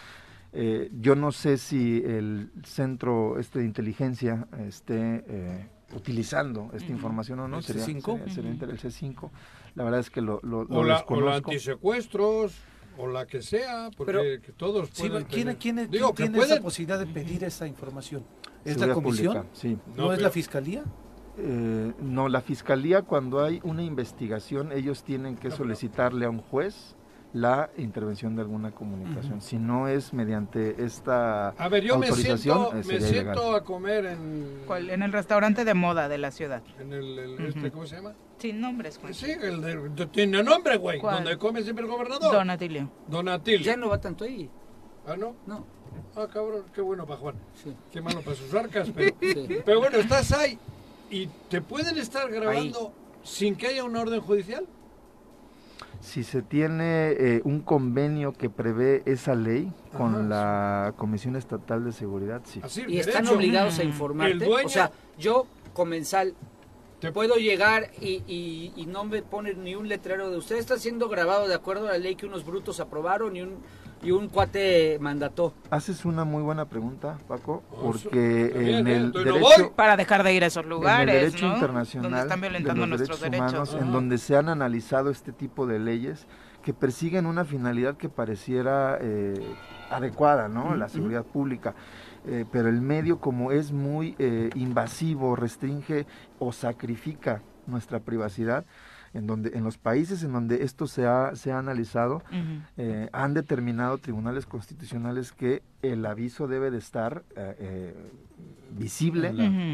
Eh, 0.53 0.89
yo 1.01 1.15
no 1.17 1.33
sé 1.33 1.57
si 1.57 2.01
el 2.05 2.49
centro 2.63 3.37
este 3.39 3.59
de 3.59 3.65
inteligencia 3.65 4.47
esté 4.69 5.25
eh, 5.27 5.67
utilizando 5.93 6.69
esta 6.73 6.93
información 6.93 7.41
o 7.41 7.49
no. 7.49 7.57
¿El 7.57 7.63
sería, 7.63 7.83
C5? 7.85 8.01
sería- 8.29 8.33
sería 8.33 8.51
el 8.51 8.79
C5. 8.79 9.29
La 9.75 9.83
verdad 9.83 9.99
es 9.99 10.09
que 10.09 10.21
lo, 10.21 10.39
lo, 10.43 10.63
lo 10.63 10.79
o, 10.79 10.83
la, 10.85 11.03
o 11.05 11.19
la 11.19 11.33
desconozco. 11.35 11.51
antisecuestros, 11.51 12.55
o 12.97 13.07
la 13.07 13.25
que 13.25 13.41
sea, 13.41 13.89
porque 13.95 14.11
Pero- 14.13 14.41
que 14.41 14.51
todos 14.53 14.89
Sí, 14.93 15.07
pueden 15.09 15.25
¿quién, 15.25 15.41
tener- 15.47 15.57
quién- 15.57 15.75
quién 15.77 15.91
Digo, 15.91 16.13
que 16.13 16.23
tiene 16.23 16.37
esa 16.39 16.47
pueden- 16.47 16.63
posibilidad 16.63 16.99
de 16.99 17.05
pedir 17.07 17.43
esa 17.43 17.67
información? 17.67 18.23
¿Es 18.65 18.73
Seguridad 18.73 18.87
la 18.87 18.93
comisión? 18.93 19.33
pública, 19.33 19.49
sí. 19.53 19.77
¿No, 19.95 20.05
No, 20.07 20.13
es 20.13 20.21
la 20.21 20.29
fiscalía? 20.29 20.83
Eh, 21.37 21.93
no, 22.01 22.29
la 22.29 22.41
fiscalía 22.41 23.03
cuando 23.03 23.43
hay 23.43 23.59
una 23.63 23.83
investigación, 23.83 24.71
ellos 24.71 25.03
tienen 25.03 25.35
que 25.37 25.51
solicitarle 25.51 26.25
a 26.25 26.29
un 26.29 26.39
juez 26.39 26.95
la 27.33 27.69
intervención 27.77 28.35
de 28.35 28.41
alguna 28.41 28.71
comunicación. 28.71 29.41
Si 29.41 29.57
no 29.59 29.87
es 29.87 30.13
mediante 30.13 30.83
esta 30.83 31.49
A 31.49 31.69
ver, 31.69 31.83
yo 31.83 31.99
me 31.99 32.07
autorización, 32.07 32.39
siento, 32.71 32.71
eh, 32.71 32.75
me 32.99 33.01
siento 33.07 33.31
ilegal. 33.41 33.55
a 33.55 33.61
comer 33.63 34.05
en, 34.05 34.61
¿Cuál? 34.65 34.89
En 34.89 35.03
el 35.03 35.11
restaurante 35.11 35.63
de 35.63 35.73
moda 35.75 36.07
de 36.09 36.17
la 36.17 36.31
ciudad. 36.31 36.63
en 36.79 36.93
el, 36.93 37.19
el- 37.19 37.45
este, 37.45 37.69
¿cómo 37.69 37.85
se 37.85 37.97
llama? 37.97 38.13
Sin 38.39 38.61
nombres, 38.61 38.97
Juan. 38.99 39.13
Sí, 39.13 39.31
el 39.31 39.61
de, 39.61 39.89
de- 39.89 40.05
tiene 40.07 40.43
nombre, 40.43 40.77
güey, 40.77 40.99
¿Cuál? 40.99 41.15
donde 41.23 41.37
come 41.37 41.63
siempre 41.63 41.83
el 41.85 41.89
gobernador. 41.91 42.31
Don 42.31 42.49
Atilio. 42.49 42.89
Donatil. 43.07 43.63
Ya 43.63 43.75
no 43.75 43.89
va 43.89 43.99
tanto 43.99 44.25
ahí. 44.25 44.49
Ah, 45.07 45.15
¿no? 45.17 45.35
No. 45.47 45.65
Ah, 46.15 46.27
cabrón, 46.31 46.63
qué 46.73 46.81
bueno 46.81 47.05
para 47.07 47.19
Juan. 47.19 47.35
Sí. 47.63 47.73
Qué 47.91 48.01
malo 48.01 48.21
para 48.21 48.35
sus 48.35 48.53
arcas, 48.53 48.89
pero, 48.93 49.15
Sí. 49.21 49.47
pero 49.65 49.79
bueno, 49.79 49.97
estás 49.97 50.31
ahí 50.33 50.59
y 51.09 51.27
te 51.49 51.61
pueden 51.61 51.97
estar 51.97 52.29
grabando 52.29 52.93
sin 53.23 53.55
que 53.55 53.67
haya 53.67 53.83
una 53.83 54.01
orden 54.01 54.21
judicial. 54.21 54.65
si 55.99 56.23
se 56.23 56.41
tiene 56.43 57.11
eh, 57.11 57.41
un 57.43 57.61
convenio 57.61 58.33
que 58.33 58.49
prevé 58.51 59.01
esa 59.05 59.33
ley 59.33 59.71
con 59.97 60.13
Ajá, 60.15 60.23
la 60.23 60.93
Comisión 60.95 61.35
Estatal 61.35 61.83
de 61.83 61.91
Seguridad, 61.91 62.41
sí. 62.45 62.59
Así, 62.63 62.83
Y 62.87 62.99
están 62.99 63.23
derecho. 63.23 63.35
obligados 63.35 63.79
a 63.79 63.81
El 63.81 63.87
informarte. 63.89 64.45
dueño- 64.45 64.67
O 64.67 64.69
sea, 64.69 64.91
yo, 65.17 65.47
comensal, 65.73 66.35
Te- 66.99 67.11
puedo 67.11 67.35
llegar 67.35 67.91
y, 68.01 68.23
y- 68.27 68.73
y 68.75 68.85
no 68.87 69.03
me 69.05 69.21
ponen 69.21 69.63
ni 69.63 69.75
un 69.75 69.87
letrero 69.87 70.29
de 70.31 70.37
usted 70.37 70.55
está 70.57 70.77
siendo 70.77 71.09
grabado 71.09 71.47
de 71.47 71.53
acuerdo 71.55 71.87
a 71.87 71.91
la 71.91 71.97
ley 71.99 72.15
que 72.15 72.25
unos 72.25 72.43
brutos 72.45 72.79
aprobaron 72.79 73.35
y 73.35 73.41
un, 73.41 73.57
y 74.01 74.11
un 74.11 74.29
cuate 74.29 74.97
mandató. 74.99 75.53
Haces 75.69 76.05
una 76.05 76.23
muy 76.25 76.41
buena 76.41 76.65
pregunta, 76.65 77.17
Paco, 77.27 77.63
Oh, 77.71 77.81
porque 77.91 78.51
en 78.79 79.11
voy. 79.11 79.69
Para 79.75 79.95
dejar 79.97 80.23
de 80.23 80.33
ir 80.33 80.43
a 80.43 80.47
esos 80.47 80.63
en 80.63 80.69
lugares, 80.69 81.15
el 81.15 81.21
derecho 81.31 81.47
¿no? 81.47 81.53
internacional 81.55 82.03
Donde 82.11 82.19
están 82.23 82.41
violentando 82.41 82.81
de 82.81 82.87
los 82.87 82.97
nuestros 82.99 83.21
derechos 83.21 83.31
derechos. 83.51 83.53
humanos, 83.53 83.75
Ajá. 83.75 83.85
en 83.85 83.91
donde 83.91 84.17
se 84.17 84.35
han 84.35 84.49
analizado 84.49 85.09
este 85.11 85.31
tipo 85.31 85.67
de 85.67 85.79
leyes 85.79 86.25
que 86.63 86.73
persiguen 86.73 87.25
una 87.27 87.45
finalidad 87.45 87.95
que 87.95 88.09
pareciera 88.09 88.97
eh, 88.99 89.35
adecuada, 89.89 90.47
¿no? 90.49 90.75
La 90.75 90.89
seguridad 90.89 91.23
pública. 91.23 91.75
Eh, 92.27 92.45
pero 92.51 92.69
el 92.69 92.81
medio 92.81 93.19
como 93.19 93.51
es 93.51 93.71
muy 93.71 94.15
eh, 94.19 94.49
invasivo, 94.55 95.35
restringe 95.35 96.05
o 96.39 96.51
sacrifica 96.51 97.41
nuestra 97.67 97.99
privacidad, 97.99 98.65
en 99.13 99.27
donde 99.27 99.57
en 99.57 99.63
los 99.63 99.77
países 99.77 100.23
en 100.23 100.33
donde 100.33 100.63
esto 100.63 100.87
se 100.87 101.05
ha, 101.05 101.35
se 101.35 101.51
ha 101.51 101.59
analizado, 101.59 102.21
eh, 102.77 103.09
han 103.13 103.33
determinado 103.33 103.97
tribunales 103.97 104.45
constitucionales 104.45 105.31
que 105.31 105.63
el 105.81 106.05
aviso 106.05 106.47
debe 106.47 106.69
de 106.71 106.77
estar 106.77 107.23
eh, 107.35 107.55
eh, 107.59 107.95
visible 108.77 109.29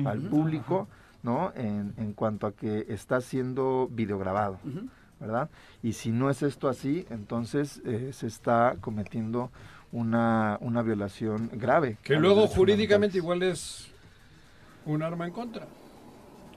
al 0.05 0.21
público, 0.29 0.87
¿no? 1.23 1.51
En, 1.55 1.93
en 1.97 2.13
cuanto 2.13 2.47
a 2.47 2.53
que 2.53 2.85
está 2.89 3.21
siendo 3.21 3.89
videograbado, 3.91 4.59
Ujú. 4.65 4.87
¿verdad? 5.19 5.49
Y 5.81 5.93
si 5.93 6.11
no 6.11 6.29
es 6.29 6.43
esto 6.43 6.67
así, 6.67 7.05
entonces 7.09 7.81
eh, 7.85 8.11
se 8.13 8.27
está 8.27 8.75
cometiendo 8.81 9.51
una, 9.93 10.57
una 10.59 10.81
violación 10.81 11.49
grave. 11.53 11.97
Que 12.03 12.15
luego 12.15 12.47
jurídicamente 12.47 13.19
igual 13.19 13.43
es 13.43 13.87
un 14.85 15.01
arma 15.03 15.25
en 15.25 15.31
contra. 15.31 15.67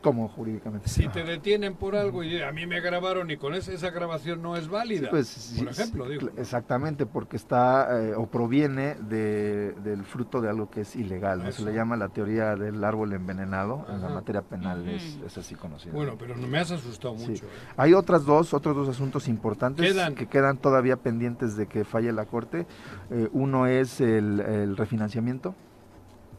¿Cómo 0.03 0.29
jurídicamente? 0.29 0.89
Si 0.89 1.09
te 1.09 1.25
detienen 1.25 1.75
por 1.75 1.97
algo 1.97 2.23
y 2.23 2.41
a 2.41 2.53
mí 2.53 2.67
me 2.67 2.81
grabaron 2.81 3.31
y 3.31 3.37
con 3.37 3.55
esa, 3.55 3.73
esa 3.73 3.91
grabación 3.91 4.41
no 4.43 4.57
es 4.57 4.69
válida, 4.69 5.09
Pues, 5.11 5.27
sí, 5.27 5.59
por 5.65 5.73
ejemplo, 5.73 6.05
sí, 6.05 6.11
digo. 6.13 6.27
cl- 6.29 6.39
Exactamente, 6.39 7.07
porque 7.07 7.37
está 7.37 8.01
eh, 8.03 8.15
o 8.15 8.27
proviene 8.27 8.95
de, 8.95 9.73
del 9.83 10.05
fruto 10.05 10.41
de 10.41 10.49
algo 10.49 10.71
que 10.71 10.83
es 10.83 10.95
ilegal. 10.95 11.43
¿no? 11.43 11.51
Se 11.51 11.65
le 11.65 11.73
llama 11.73 11.97
la 11.97 12.09
teoría 12.09 12.55
del 12.55 12.85
árbol 12.85 13.13
envenenado. 13.15 13.85
En 13.89 14.01
la 14.01 14.09
materia 14.09 14.43
penal 14.43 14.87
es, 14.89 15.19
es 15.27 15.39
así 15.39 15.55
conocido. 15.55 15.95
Bueno, 15.95 16.15
pero 16.19 16.37
no 16.37 16.47
me 16.47 16.59
has 16.59 16.71
asustado 16.71 17.17
Sí. 17.19 17.29
mucho. 17.31 17.47
¿eh? 17.47 17.49
Hay 17.77 17.93
otras 17.95 18.25
dos, 18.25 18.55
otros 18.55 18.77
dos 18.77 18.89
asuntos 18.89 19.27
importantes 19.29 19.93
Quedan. 19.93 20.15
que 20.15 20.27
quedan 20.29 20.59
todavía 20.59 20.97
pendientes 20.97 21.57
de 21.57 21.67
que 21.67 21.85
falle 21.85 22.13
la 22.13 22.27
Corte. 22.27 22.67
Eh, 23.11 23.29
uno 23.33 23.67
es 23.67 24.01
el, 24.01 24.41
el 24.41 24.77
refinanciamiento. 24.77 25.55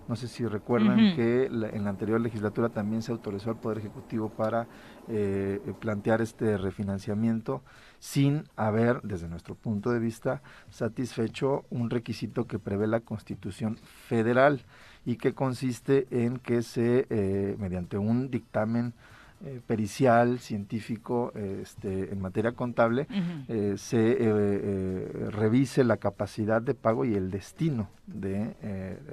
No 0.07 0.15
sé 0.15 0.27
si 0.27 0.45
recuerdan 0.45 0.97
que 1.15 1.49
la- 1.51 1.69
en 1.69 1.83
la 1.83 1.89
anterior 1.89 2.19
legislatura 2.21 2.69
también 2.69 3.01
se 3.01 3.11
autorizó 3.11 3.49
al 3.49 3.57
Poder 3.57 3.79
Ejecutivo 3.79 4.29
para 4.29 4.67
eh, 5.09 5.59
plantear 5.79 6.21
este 6.21 6.57
refinanciamiento 6.57 7.61
sin 7.99 8.43
haber, 8.55 9.01
desde 9.03 9.27
nuestro 9.27 9.55
punto 9.55 9.91
de 9.91 9.99
vista, 9.99 10.41
satisfecho 10.69 11.65
un 11.69 11.89
requisito 11.89 12.45
que 12.47 12.59
prevé 12.59 12.87
la 12.87 12.99
Constitución 13.01 13.77
Federal 14.07 14.61
y 15.05 15.15
que 15.17 15.33
consiste 15.33 16.07
en 16.11 16.37
que 16.39 16.61
se, 16.61 17.07
eh, 17.09 17.55
mediante 17.59 17.97
un 17.97 18.29
dictamen 18.29 18.93
eh, 19.45 19.61
pericial, 19.65 20.39
científico, 20.39 21.31
eh, 21.35 21.59
este, 21.61 22.11
en 22.11 22.19
materia 22.21 22.53
contable, 22.53 23.07
eh, 23.47 23.75
se 23.77 24.17
eh, 24.19 25.29
revise 25.31 25.83
la 25.83 25.97
capacidad 25.97 26.61
de 26.61 26.73
pago 26.73 27.05
y 27.05 27.13
el 27.15 27.29
destino 27.31 27.89
de 28.07 28.55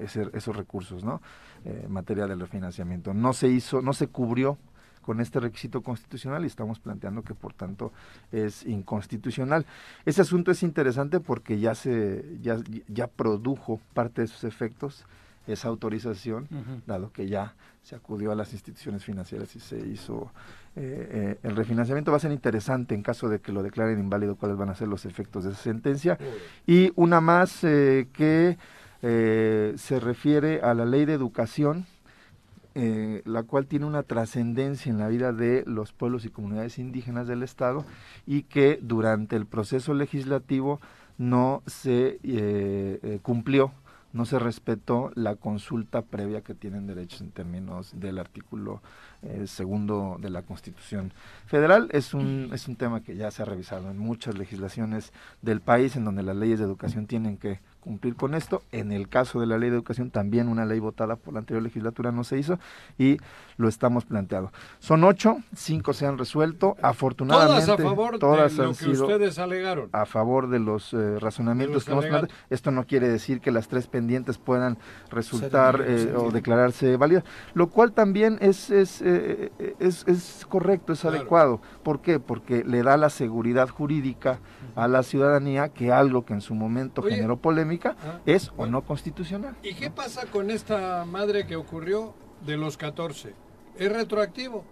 ese- 0.01 0.31
esos 0.33 0.57
recursos, 0.57 1.05
¿no? 1.05 1.21
En 1.65 1.91
materia 1.93 2.27
del 2.27 2.41
refinanciamiento. 2.41 3.13
No 3.15 3.33
se 3.33 3.49
hizo, 3.49 3.81
no 3.83 3.93
se 3.93 4.07
cubrió 4.09 4.59
con 5.03 5.21
este 5.21 5.39
requisito 5.41 5.83
constitucional 5.83 6.45
y 6.45 6.47
estamos 6.47 6.79
planteando 6.79 7.23
que 7.23 7.35
por 7.35 7.53
tanto 7.53 7.93
es 8.33 8.65
inconstitucional. 8.65 9.67
Ese 10.07 10.23
asunto 10.23 10.51
es 10.51 10.63
interesante 10.63 11.21
porque 11.21 11.59
ya 11.61 11.75
se 11.75 12.25
ya, 12.41 12.57
ya 12.89 13.07
produjo 13.09 13.81
parte 13.93 14.23
de 14.23 14.29
sus 14.29 14.45
efectos 14.45 15.05
esa 15.47 15.69
autorización 15.69 16.49
dado 16.87 17.13
que 17.13 17.29
ya 17.29 17.55
se 17.83 17.95
acudió 17.95 18.33
a 18.33 18.35
las 18.35 18.53
instituciones 18.53 19.05
financieras 19.05 19.55
y 19.57 19.61
se 19.61 19.79
hizo 19.79 20.31
eh, 20.77 21.09
eh, 21.11 21.39
el 21.43 21.55
refinanciamiento. 21.55 22.11
Va 22.11 22.17
a 22.17 22.21
ser 22.21 22.33
interesante 22.33 22.95
en 22.95 23.03
caso 23.03 23.29
de 23.29 23.41
que 23.41 23.53
lo 23.53 23.63
declaren 23.63 23.99
inválido 23.99 24.37
cuáles 24.37 24.57
van 24.57 24.71
a 24.71 24.75
ser 24.75 24.89
los 24.89 25.05
efectos 25.05 25.45
de 25.45 25.51
esa 25.51 25.63
sentencia. 25.63 26.19
Y 26.67 26.93
una 26.97 27.21
más 27.21 27.63
eh, 27.65 28.09
que 28.13 28.57
se 29.03 30.01
refiere 30.01 30.63
a 30.63 30.73
la 30.73 30.87
ley 30.87 31.05
de 31.05 31.13
educación, 31.13 31.85
eh, 32.77 33.23
la 33.25 33.45
cual 33.45 33.67
tiene 33.67 33.87
una 33.87 34.03
trascendencia 34.03 34.91
en 34.91 34.99
la 34.99 35.07
vida 35.07 35.33
de 35.33 35.63
los 35.65 35.93
pueblos 35.93 36.25
y 36.25 36.31
comunidades 36.31 36.81
indígenas 36.81 37.29
del 37.29 37.45
Estado 37.45 37.85
y 38.27 38.43
que 38.43 38.81
durante 38.83 39.37
el 39.37 39.47
proceso 39.47 39.95
legislativo 39.95 40.81
no 41.17 41.63
se 41.67 42.19
eh, 42.25 42.99
eh, 43.01 43.21
cumplió 43.23 43.71
no 44.15 44.25
se 44.25 44.39
respetó 44.39 45.11
la 45.17 45.35
consulta 45.35 46.03
previa 46.03 46.41
que 46.41 46.55
tienen 46.55 46.87
derechos 46.87 47.21
en 47.21 47.33
términos 47.33 47.91
del 47.99 48.21
artículo 48.21 48.81
eh, 49.23 49.47
segundo 49.49 50.19
de 50.21 50.31
la 50.31 50.43
Constitución 50.43 51.13
Federal. 51.47 51.89
Es 51.91 52.15
un, 52.15 52.51
es 52.53 52.69
un 52.69 52.77
tema 52.77 53.03
que 53.03 53.17
ya 53.17 53.33
se 53.33 53.43
ha 53.43 53.45
revisado 53.45 53.91
en 53.91 53.99
muchas 53.99 54.39
legislaciones 54.39 55.13
del 55.43 55.61
país 55.61 55.97
en 55.97 56.05
donde 56.05 56.23
las 56.23 56.37
leyes 56.37 56.61
de 56.61 56.65
educación 56.65 57.07
tienen 57.07 57.37
que 57.37 57.59
cumplir 57.85 58.17
con 58.17 58.35
esto. 58.35 58.63
En 58.73 58.91
el 58.91 59.09
caso 59.09 59.39
de 59.41 59.47
la 59.47 59.59
ley 59.59 59.71
de 59.71 59.77
educación, 59.77 60.11
también 60.11 60.49
una 60.49 60.65
ley 60.65 60.81
votada 60.81 61.17
por 61.17 61.35
la 61.35 61.41
anterior 61.41 61.63
legislatura 61.63 62.11
no 62.11 62.25
se 62.25 62.39
hizo 62.39 62.59
y 62.99 63.19
lo 63.57 63.69
estamos 63.69 64.05
planteando. 64.05 64.51
Son 64.81 65.05
ocho, 65.05 65.37
cinco 65.55 65.93
se 65.93 66.07
han 66.07 66.19
resuelto. 66.19 66.77
Afortunadamente, 66.83 67.67
Todas 67.67 67.81
a 67.81 67.83
favor 67.83 68.19
todas 68.19 68.57
de 68.57 68.63
han 68.63 68.69
lo 68.71 68.75
que 68.75 68.85
sido 68.85 69.05
ustedes 69.07 69.39
alegaron. 69.39 69.89
a 69.93 70.07
favor 70.07 70.49
de 70.49 70.59
los 70.59 70.93
eh, 70.95 71.19
razonamientos 71.21 71.75
los 71.75 71.85
que 71.85 71.93
hemos 71.93 72.07
planteado. 72.07 72.35
Esto 72.51 72.71
no 72.73 72.85
quiere 72.87 73.09
decir 73.09 73.41
que 73.41 73.51
las 73.53 73.69
tres 73.69 73.87
pendientes 73.87 74.39
puedan 74.39 74.79
resultar 75.11 75.85
eh, 75.87 76.13
o 76.17 76.31
declararse 76.31 76.97
válidas, 76.97 77.25
lo 77.55 77.69
cual 77.69 77.93
también 77.93 78.39
es, 78.41 78.71
es, 78.71 79.03
eh, 79.05 79.53
es, 79.79 80.05
es 80.09 80.47
correcto, 80.49 80.93
es 80.93 81.01
Claro. 81.01 81.17
adecuado. 81.19 81.61
¿Por 81.83 82.01
qué? 82.01 82.19
Porque 82.19 82.65
le 82.65 82.83
da 82.83 82.97
la 82.97 83.11
seguridad 83.11 83.69
jurídica 83.69 84.39
a 84.75 84.89
la 84.89 85.03
ciudadanía 85.03 85.69
que 85.69 85.93
algo 85.93 86.25
que 86.25 86.33
en 86.33 86.41
su 86.41 86.55
momento 86.55 87.03
Oye. 87.03 87.17
generó 87.17 87.37
polémica 87.37 87.74
Ah, 87.85 88.21
es 88.27 88.53
o 88.57 88.67
no 88.67 88.83
constitucional. 88.83 89.57
¿Y 89.63 89.75
qué 89.75 89.91
pasa 89.91 90.27
con 90.27 90.51
esta 90.51 91.05
madre 91.05 91.47
que 91.47 91.57
ocurrió 91.57 92.15
de 92.47 92.57
los 92.57 92.77
14? 92.77 93.35
¿Es 93.79 93.93
retroactivo? 93.93 94.65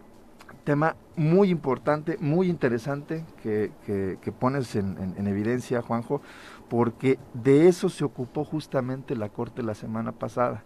tema 0.64 0.94
muy 1.16 1.50
importante, 1.50 2.18
muy 2.20 2.48
interesante 2.48 3.24
que, 3.42 3.72
que- 3.84 4.18
que 4.22 4.30
pones 4.32 4.76
en, 4.76 4.96
en- 4.98 5.14
en 5.18 5.26
evidencia, 5.26 5.82
Juanjo, 5.82 6.20
porque 6.68 7.18
de 7.34 7.66
eso 7.66 7.88
se 7.88 8.04
ocupó 8.04 8.44
justamente 8.44 9.16
la 9.16 9.28
Corte 9.28 9.62
la 9.64 9.74
semana 9.74 10.12
pasada. 10.12 10.62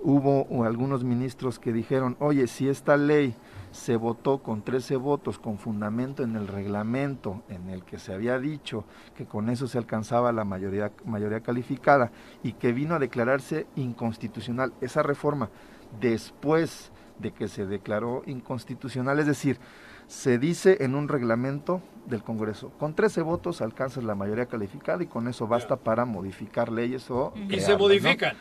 Hubo 0.00 0.64
algunos 0.64 1.02
ministros 1.02 1.58
que 1.58 1.72
dijeron, 1.72 2.16
oye, 2.20 2.46
si 2.46 2.68
esta 2.68 2.96
ley 2.96 3.34
se 3.74 3.96
votó 3.96 4.38
con 4.38 4.62
13 4.62 4.94
votos 4.96 5.40
con 5.40 5.58
fundamento 5.58 6.22
en 6.22 6.36
el 6.36 6.46
reglamento 6.46 7.42
en 7.48 7.68
el 7.70 7.82
que 7.84 7.98
se 7.98 8.14
había 8.14 8.38
dicho 8.38 8.84
que 9.16 9.26
con 9.26 9.50
eso 9.50 9.66
se 9.66 9.78
alcanzaba 9.78 10.30
la 10.32 10.44
mayoría, 10.44 10.92
mayoría 11.04 11.40
calificada 11.40 12.12
y 12.44 12.52
que 12.52 12.72
vino 12.72 12.94
a 12.94 13.00
declararse 13.00 13.66
inconstitucional 13.74 14.72
esa 14.80 15.02
reforma 15.02 15.50
después 16.00 16.92
de 17.18 17.32
que 17.32 17.48
se 17.48 17.66
declaró 17.66 18.22
inconstitucional, 18.26 19.18
es 19.18 19.26
decir, 19.26 19.58
se 20.06 20.38
dice 20.38 20.78
en 20.84 20.94
un 20.94 21.08
reglamento 21.08 21.80
del 22.06 22.22
Congreso, 22.22 22.70
con 22.78 22.94
13 22.94 23.22
votos 23.22 23.60
alcanzas 23.60 24.04
la 24.04 24.14
mayoría 24.14 24.46
calificada 24.46 25.02
y 25.02 25.06
con 25.06 25.26
eso 25.28 25.46
basta 25.48 25.76
para 25.76 26.04
modificar 26.04 26.70
leyes 26.70 27.10
o... 27.10 27.32
Y 27.34 27.46
crearlas, 27.46 27.66
se 27.66 27.72
¿no? 27.72 27.78
modifican. 27.78 28.36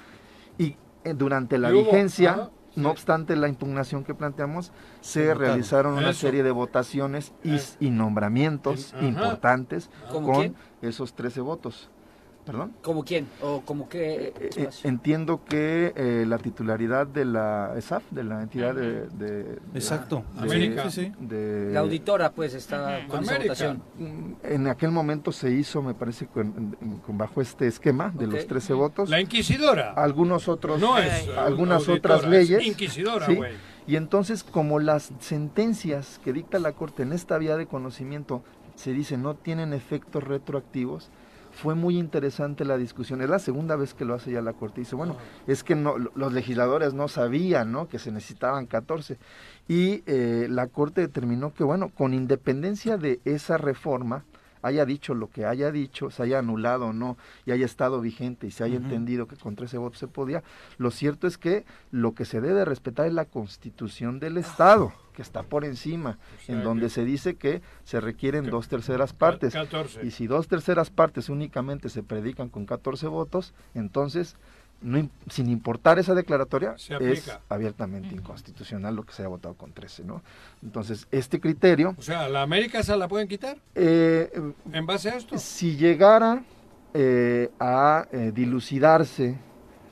Y 0.57 0.75
eh, 1.03 1.13
durante 1.15 1.57
la 1.57 1.69
hubo- 1.71 1.85
vigencia, 1.85 2.49
no 2.75 2.89
obstante 2.91 3.35
la 3.35 3.47
impugnación 3.47 4.03
que 4.03 4.15
planteamos, 4.15 4.71
se 5.01 5.33
realizaron 5.33 5.93
una 5.93 6.09
Eso. 6.11 6.21
serie 6.21 6.43
de 6.43 6.51
votaciones 6.51 7.33
y, 7.43 7.55
Eh. 7.55 7.61
y 7.79 7.89
nombramientos 7.91 8.93
Ajá. 8.93 9.05
importantes 9.05 9.89
¿Como 10.11 10.33
con 10.33 10.55
esos 10.81 11.13
13 11.13 11.41
votos. 11.41 11.89
¿Perdón? 12.45 12.73
¿Como 12.81 13.05
quién? 13.05 13.27
¿O 13.41 13.61
como 13.61 13.87
qué 13.87 14.15
Eh, 14.15 14.33
eh, 14.39 14.49
espacio? 14.57 14.89
entiendo 14.89 15.45
que 15.45 15.93
eh, 15.95 16.25
la 16.27 16.37
titularidad 16.37 17.07
de 17.07 17.23
la 17.23 17.73
ESAF, 17.77 18.03
de 18.11 18.23
la 18.25 18.41
entidad 18.41 18.75
de... 18.75 19.59
Exacto. 19.73 20.25
de- 20.35 20.41
América. 20.41 20.89
Sí, 20.89 21.05
sí. 21.05 21.11
de- 21.21 21.71
La 21.71 21.79
auditora, 21.79 22.31
pues, 22.31 22.53
está 22.53 23.07
con 23.07 23.23
esa 23.23 23.37
votación. 23.37 23.81
Mm, 23.97 24.33
En 24.43 24.67
aquel 24.67 24.91
momento 24.91 25.31
se 25.31 25.51
hizo, 25.51 25.81
me 25.81 25.93
parece, 25.93 26.27
con, 26.27 26.75
bajo 27.07 27.41
este 27.41 27.67
esquema 27.67 28.11
de 28.13 28.27
los 28.27 28.45
13 28.45 28.73
votos. 28.73 29.09
La 29.09 29.21
inquisidora. 29.21 29.93
Algunos 29.93 30.47
otros, 30.49 30.81
No 30.81 30.97
es 30.97 31.29
algunas 31.37 31.87
auditora, 31.87 32.15
otras 32.17 32.29
leyes. 32.31 32.59
Es 32.61 32.67
inquisidora, 32.67 33.25
¿sí? 33.25 33.35
güey. 33.35 33.53
Y 33.87 33.95
entonces, 33.95 34.43
como 34.43 34.79
las 34.79 35.11
sentencias 35.19 36.19
que 36.23 36.33
dicta 36.33 36.59
la 36.59 36.71
Corte 36.73 37.03
en 37.03 37.13
esta 37.13 37.37
vía 37.37 37.57
de 37.57 37.67
conocimiento 37.67 38.43
se 38.75 38.91
dice 38.91 39.17
no 39.17 39.35
tienen 39.35 39.71
efectos 39.73 40.23
retroactivos, 40.23 41.09
fue 41.53 41.75
muy 41.75 41.97
interesante 41.97 42.65
la 42.65 42.77
discusión. 42.77 43.21
Es 43.21 43.29
la 43.29 43.39
segunda 43.39 43.75
vez 43.75 43.93
que 43.93 44.05
lo 44.05 44.13
hace 44.13 44.31
ya 44.31 44.41
la 44.41 44.53
Corte. 44.53 44.81
Dice, 44.81 44.95
bueno, 44.95 45.15
es 45.47 45.63
que 45.63 45.75
no, 45.75 45.97
los 45.97 46.33
legisladores 46.33 46.93
no 46.93 47.07
sabían 47.07 47.71
¿no? 47.71 47.87
que 47.87 47.99
se 47.99 48.11
necesitaban 48.11 48.65
14. 48.65 49.17
Y 49.67 50.03
eh, 50.05 50.47
la 50.49 50.67
Corte 50.67 51.01
determinó 51.01 51.53
que, 51.53 51.63
bueno, 51.63 51.89
con 51.89 52.13
independencia 52.13 52.97
de 52.97 53.19
esa 53.23 53.57
reforma, 53.57 54.25
haya 54.63 54.85
dicho 54.85 55.13
lo 55.13 55.29
que 55.29 55.45
haya 55.45 55.71
dicho, 55.71 56.09
se 56.09 56.23
haya 56.23 56.39
anulado 56.39 56.87
o 56.87 56.93
no, 56.93 57.17
y 57.45 57.51
haya 57.51 57.65
estado 57.65 58.01
vigente 58.01 58.47
y 58.47 58.51
se 58.51 58.63
haya 58.63 58.77
entendido 58.77 59.27
que 59.27 59.35
con 59.35 59.55
13 59.55 59.77
votos 59.77 59.99
se 59.99 60.07
podía, 60.07 60.43
lo 60.77 60.89
cierto 60.89 61.27
es 61.27 61.37
que 61.37 61.65
lo 61.91 62.15
que 62.15 62.25
se 62.25 62.41
debe 62.41 62.65
respetar 62.65 63.05
es 63.05 63.13
la 63.13 63.25
constitución 63.25 64.19
del 64.19 64.37
Estado, 64.37 64.93
que 65.13 65.21
está 65.21 65.43
por 65.43 65.65
encima, 65.65 66.17
en 66.47 66.63
donde 66.63 66.89
se 66.89 67.05
dice 67.05 67.35
que 67.35 67.61
se 67.83 67.99
requieren 67.99 68.49
dos 68.49 68.67
terceras 68.67 69.13
partes. 69.13 69.53
Y 70.01 70.11
si 70.11 70.27
dos 70.27 70.47
terceras 70.47 70.89
partes 70.89 71.29
únicamente 71.29 71.89
se 71.89 72.01
predican 72.01 72.49
con 72.49 72.65
14 72.65 73.07
votos, 73.07 73.53
entonces 73.75 74.35
sin 75.29 75.49
importar 75.49 75.99
esa 75.99 76.13
declaratoria, 76.13 76.75
es 76.99 77.31
abiertamente 77.49 78.13
inconstitucional 78.13 78.95
lo 78.95 79.03
que 79.03 79.13
se 79.13 79.21
haya 79.21 79.29
votado 79.29 79.55
con 79.55 79.71
13, 79.71 80.03
¿no? 80.03 80.21
Entonces, 80.61 81.07
este 81.11 81.39
criterio... 81.39 81.95
O 81.97 82.01
sea, 82.01 82.27
¿la 82.29 82.41
América 82.41 82.83
se 82.83 82.95
la 82.97 83.07
pueden 83.07 83.27
quitar? 83.27 83.57
Eh, 83.75 84.31
¿En 84.71 84.85
base 84.85 85.09
a 85.09 85.15
esto? 85.15 85.37
Si 85.37 85.77
llegara 85.77 86.43
eh, 86.93 87.49
a 87.59 88.07
eh, 88.11 88.31
dilucidarse 88.33 89.37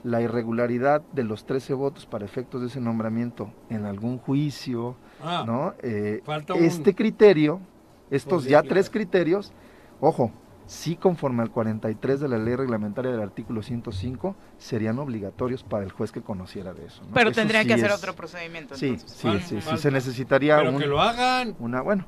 la 0.04 0.22
irregularidad 0.22 1.02
de 1.14 1.24
los 1.24 1.46
13 1.46 1.74
votos 1.74 2.06
para 2.06 2.26
efectos 2.26 2.62
de 2.62 2.68
ese 2.68 2.82
nombramiento 2.82 3.54
en 3.70 3.86
algún 3.86 4.18
juicio, 4.18 4.96
ah, 5.24 5.44
¿no? 5.46 5.76
este 5.82 6.96
criterio, 6.96 7.62
estos 8.10 8.46
ya 8.46 8.64
tres 8.64 8.90
criterios, 8.90 9.54
ojo, 10.00 10.32
sí 10.72 10.96
conforme 10.96 11.44
al 11.44 11.52
43 11.52 12.22
de 12.22 12.30
la 12.30 12.38
ley 12.38 12.56
reglamentaria 12.56 13.12
del 13.12 13.20
artículo 13.20 13.62
105, 13.62 14.38
serían 14.58 15.00
obligatorios 15.00 15.64
para 15.64 15.84
el 15.84 15.92
juez 15.92 16.14
que 16.14 16.22
conociera 16.22 16.74
de 16.74 16.86
eso. 16.86 17.02
Pero 17.14 17.34
tendrían 17.34 17.68
que 17.68 17.74
hacer 17.74 17.92
otro 17.92 18.16
procedimiento. 18.16 18.76
Sí, 18.76 18.96
sí, 19.06 19.28
sí, 19.46 19.60
sí, 19.62 19.78
se 19.78 19.92
necesitaría... 19.92 20.58
Pero 20.60 20.78
que 20.78 20.86
lo 20.86 21.02
hagan. 21.02 21.58
Una, 21.60 21.82
bueno, 21.82 22.06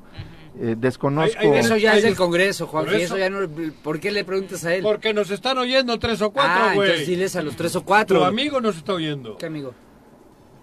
eh, 0.58 0.76
desconozco... 0.78 1.42
eso 1.42 1.76
ya 1.76 1.94
es 1.94 2.04
del 2.04 2.16
Congreso, 2.16 2.66
Juan, 2.66 2.86
por, 2.86 2.94
eso 2.94 3.18
ya 3.18 3.28
no, 3.28 3.46
¿por 3.82 4.00
qué 4.00 4.10
le 4.10 4.24
preguntas 4.24 4.64
a 4.64 4.74
él? 4.74 4.82
Porque 4.82 5.12
nos 5.12 5.30
están 5.30 5.58
oyendo 5.58 5.98
tres 5.98 6.22
o 6.22 6.30
cuatro, 6.30 6.74
güey. 6.74 6.88
Ah, 6.88 6.92
entonces 6.92 7.06
diles 7.06 7.36
a 7.36 7.42
los 7.42 7.56
tres 7.56 7.76
o 7.76 7.84
cuatro. 7.84 8.20
Tu 8.20 8.24
amigo 8.24 8.62
nos 8.62 8.78
está 8.78 8.94
oyendo. 8.94 9.36
¿Qué 9.36 9.44
amigo? 9.44 9.74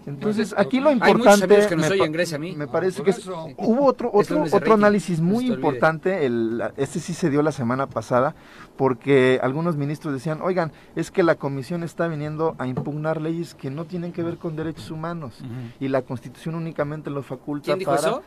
Entonces, 0.06 0.56
aquí 0.58 0.80
lo 0.80 0.92
importante 0.92 1.48
me, 1.48 2.56
me 2.56 2.68
parece 2.68 3.04
que 3.04 3.14
hubo 3.58 3.86
otro 3.86 4.10
otro 4.12 4.44
otro 4.52 4.74
análisis 4.74 5.22
muy 5.22 5.48
importante, 5.48 6.26
el, 6.26 6.62
este 6.78 7.00
sí 7.00 7.14
se 7.14 7.30
dio 7.30 7.42
la 7.44 7.52
semana 7.52 7.88
pasada, 7.88 8.36
porque 8.78 9.40
algunos 9.44 9.78
ministros 9.78 10.14
decían, 10.14 10.42
oigan, 10.42 10.72
es 10.96 11.12
que 11.12 11.24
la 11.24 11.36
comisión 11.36 11.84
está 11.84 12.08
viniendo 12.08 12.56
a 12.58 12.68
impugnar 12.68 13.22
leyes 13.22 13.54
que 13.54 13.70
no 13.70 13.86
tienen 13.86 14.12
que 14.12 14.24
ver 14.24 14.38
con 14.38 14.56
derechos 14.56 14.90
humanos 14.90 15.44
y 15.80 15.88
la 15.88 16.02
constitución 16.02 16.56
únicamente 16.56 17.10
lo 17.10 17.22
faculta 17.22 17.76
¿Quién 17.76 17.86
para... 17.86 18.00
Eso? 18.00 18.24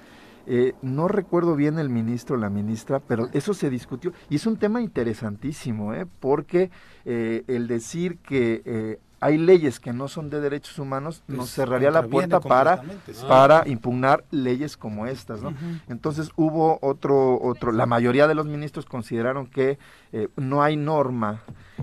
Eh, 0.47 0.75
no 0.83 1.09
recuerdo 1.09 1.57
bien 1.57 1.79
el 1.79 1.89
ministro 1.89 2.37
o 2.37 2.39
la 2.39 2.51
ministra, 2.51 3.01
pero 3.01 3.29
eso 3.33 3.55
se 3.55 3.71
discutió 3.71 4.13
y 4.29 4.37
es 4.37 4.47
un 4.47 4.59
tema 4.59 4.83
interesantísimo, 4.83 5.95
¿eh? 5.95 6.07
porque 6.21 6.71
eh, 7.07 7.45
el 7.47 7.67
decir 7.67 8.19
que 8.19 8.63
eh, 8.67 8.99
hay 9.21 9.39
leyes 9.39 9.81
que 9.81 9.93
no 9.93 10.09
son 10.09 10.31
de 10.31 10.41
derechos 10.41 10.79
humanos, 10.79 11.23
nos 11.29 11.51
cerraría 11.51 11.91
la 11.91 12.03
puerta 12.03 12.41
para, 12.41 12.83
para 13.27 13.67
impugnar 13.67 14.25
leyes 14.31 14.77
como 14.77 15.07
estas, 15.07 15.43
¿no? 15.43 15.55
Entonces 15.89 16.31
hubo 16.37 16.79
otro, 16.83 17.41
otro, 17.41 17.73
la 17.73 17.87
mayoría 17.87 18.27
de 18.27 18.35
los 18.35 18.47
ministros 18.47 18.85
consideraron 18.85 19.47
que 19.47 19.79
eh, 20.13 20.29
no 20.37 20.63
hay 20.63 20.77
norma 20.77 21.43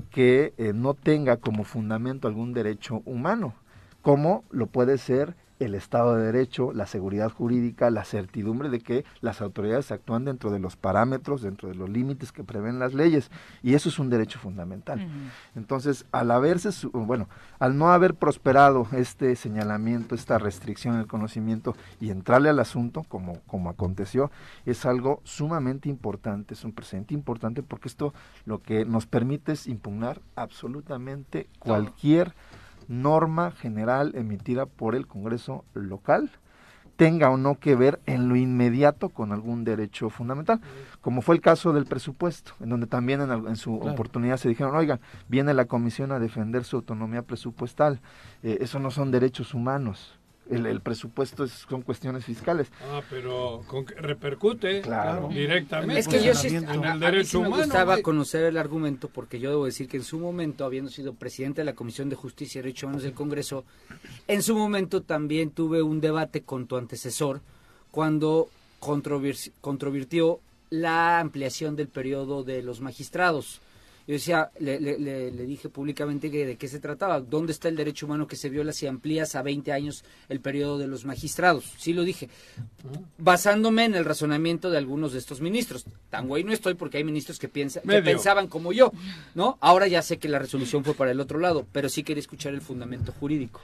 que 0.09 0.53
eh, 0.57 0.73
no 0.73 0.93
tenga 0.93 1.37
como 1.37 1.63
fundamento 1.63 2.27
algún 2.27 2.53
derecho 2.53 3.01
humano, 3.05 3.53
como 4.01 4.43
lo 4.51 4.67
puede 4.67 4.97
ser 4.97 5.35
el 5.65 5.75
Estado 5.75 6.15
de 6.15 6.25
Derecho, 6.25 6.73
la 6.73 6.87
seguridad 6.87 7.29
jurídica, 7.29 7.89
la 7.89 8.03
certidumbre 8.03 8.69
de 8.69 8.79
que 8.79 9.05
las 9.21 9.41
autoridades 9.41 9.91
actúan 9.91 10.25
dentro 10.25 10.51
de 10.51 10.59
los 10.59 10.75
parámetros, 10.75 11.41
dentro 11.41 11.69
de 11.69 11.75
los 11.75 11.89
límites 11.89 12.31
que 12.31 12.43
prevén 12.43 12.79
las 12.79 12.93
leyes, 12.93 13.29
y 13.61 13.75
eso 13.75 13.89
es 13.89 13.99
un 13.99 14.09
derecho 14.09 14.39
fundamental. 14.39 15.07
Entonces, 15.55 16.05
al 16.11 16.31
haberse, 16.31 16.69
bueno, 16.93 17.29
al 17.59 17.77
no 17.77 17.91
haber 17.91 18.15
prosperado 18.15 18.87
este 18.91 19.35
señalamiento, 19.35 20.15
esta 20.15 20.37
restricción 20.37 20.97
del 20.97 21.07
conocimiento 21.07 21.75
y 21.99 22.09
entrarle 22.09 22.49
al 22.49 22.59
asunto, 22.59 23.03
como, 23.07 23.39
como 23.47 23.69
aconteció, 23.69 24.31
es 24.65 24.85
algo 24.85 25.21
sumamente 25.23 25.89
importante, 25.89 26.53
es 26.55 26.63
un 26.63 26.71
presente 26.71 27.13
importante, 27.13 27.61
porque 27.63 27.87
esto 27.87 28.13
lo 28.45 28.61
que 28.61 28.85
nos 28.85 29.05
permite 29.05 29.51
es 29.51 29.67
impugnar 29.67 30.21
absolutamente 30.35 31.47
cualquier 31.59 32.33
norma 32.91 33.51
general 33.51 34.11
emitida 34.15 34.65
por 34.65 34.95
el 34.95 35.07
Congreso 35.07 35.63
local 35.73 36.29
tenga 36.97 37.31
o 37.31 37.37
no 37.37 37.57
que 37.57 37.75
ver 37.75 37.99
en 38.05 38.29
lo 38.29 38.35
inmediato 38.35 39.09
con 39.09 39.31
algún 39.31 39.63
derecho 39.63 40.11
fundamental, 40.11 40.61
como 41.01 41.23
fue 41.23 41.33
el 41.33 41.41
caso 41.41 41.73
del 41.73 41.85
presupuesto, 41.85 42.53
en 42.59 42.69
donde 42.69 42.85
también 42.85 43.21
en, 43.21 43.55
su 43.55 43.73
oportunidad 43.73 44.37
se 44.37 44.49
dijeron, 44.49 44.75
oigan, 44.75 44.99
viene 45.27 45.55
la 45.55 45.65
comisión 45.65 46.11
a 46.11 46.19
defender 46.19 46.63
su 46.63 46.75
autonomía 46.75 47.23
presupuestal, 47.23 48.01
eh, 48.43 48.59
eso 48.61 48.77
no 48.77 48.91
son 48.91 49.09
derechos 49.09 49.55
humanos, 49.55 50.19
el, 50.51 50.81
presupuesto 50.81 51.47
son 51.47 51.81
cuestiones 51.81 52.25
fiscales. 52.25 52.67
Ah, 52.91 53.01
pero 53.09 53.63
con, 53.67 53.85
repercute 53.87 54.81
directamente 55.29 55.99
es 55.99 56.07
que 56.07 56.23
yo 56.23 56.33
sí, 56.35 56.55
en 56.55 56.67
el 56.69 56.99
derecho 56.99 57.39
humano. 57.39 57.57
Me 57.57 57.63
gustaba 57.63 58.01
conocer 58.01 58.43
el 58.45 58.57
argumento 58.57 59.09
porque 59.09 59.39
yo 59.39 59.49
debo 59.49 59.65
decir 59.65 59.87
que 59.87 59.97
en 59.97 60.03
su 60.03 60.19
momento, 60.19 60.65
habiendo 60.65 60.91
sido 60.91 61.13
presidente 61.13 61.61
de 61.61 61.65
la 61.65 61.73
Comisión 61.73 62.09
de 62.09 62.15
Justicia 62.15 62.59
y 62.59 62.61
Derechos 62.63 62.83
Humanos 62.83 63.03
del 63.03 63.13
Congreso, 63.13 63.63
en 64.27 64.43
su 64.43 64.55
momento 64.55 65.01
también 65.01 65.51
tuve 65.51 65.81
un 65.81 66.01
debate 66.01 66.41
con 66.41 66.67
tu 66.67 66.77
antecesor 66.77 67.41
cuando 67.91 68.49
controvirtió 68.79 70.39
la 70.69 71.19
ampliación 71.19 71.75
del 71.75 71.87
periodo 71.87 72.43
de 72.43 72.63
los 72.63 72.81
magistrados 72.81 73.61
yo 74.07 74.13
decía, 74.13 74.51
le, 74.59 74.79
le, 74.79 75.31
dije 75.45 75.69
públicamente 75.69 76.31
que 76.31 76.45
de 76.45 76.57
qué 76.57 76.67
se 76.67 76.79
trataba, 76.79 77.19
dónde 77.21 77.51
está 77.51 77.67
el 77.67 77.75
derecho 77.75 78.05
humano 78.05 78.27
que 78.27 78.35
se 78.35 78.49
viola 78.49 78.73
si 78.73 78.87
amplías 78.87 79.35
a 79.35 79.41
20 79.41 79.71
años 79.71 80.03
el 80.29 80.39
periodo 80.39 80.77
de 80.77 80.87
los 80.87 81.05
magistrados. 81.05 81.73
Sí 81.77 81.93
lo 81.93 82.03
dije, 82.03 82.29
basándome 83.17 83.85
en 83.85 83.95
el 83.95 84.05
razonamiento 84.05 84.69
de 84.69 84.77
algunos 84.77 85.13
de 85.13 85.19
estos 85.19 85.41
ministros. 85.41 85.85
Tan 86.09 86.27
güey 86.27 86.43
no 86.43 86.51
estoy 86.51 86.73
porque 86.73 86.97
hay 86.97 87.03
ministros 87.03 87.39
que, 87.39 87.47
piensan, 87.47 87.83
que 87.83 88.01
pensaban 88.01 88.47
como 88.47 88.73
yo, 88.73 88.91
¿no? 89.35 89.57
Ahora 89.61 89.87
ya 89.87 90.01
sé 90.01 90.17
que 90.17 90.29
la 90.29 90.39
resolución 90.39 90.83
fue 90.83 90.93
para 90.93 91.11
el 91.11 91.19
otro 91.19 91.39
lado, 91.39 91.65
pero 91.71 91.89
sí 91.89 92.03
quería 92.03 92.21
escuchar 92.21 92.53
el 92.53 92.61
fundamento 92.61 93.11
jurídico 93.11 93.61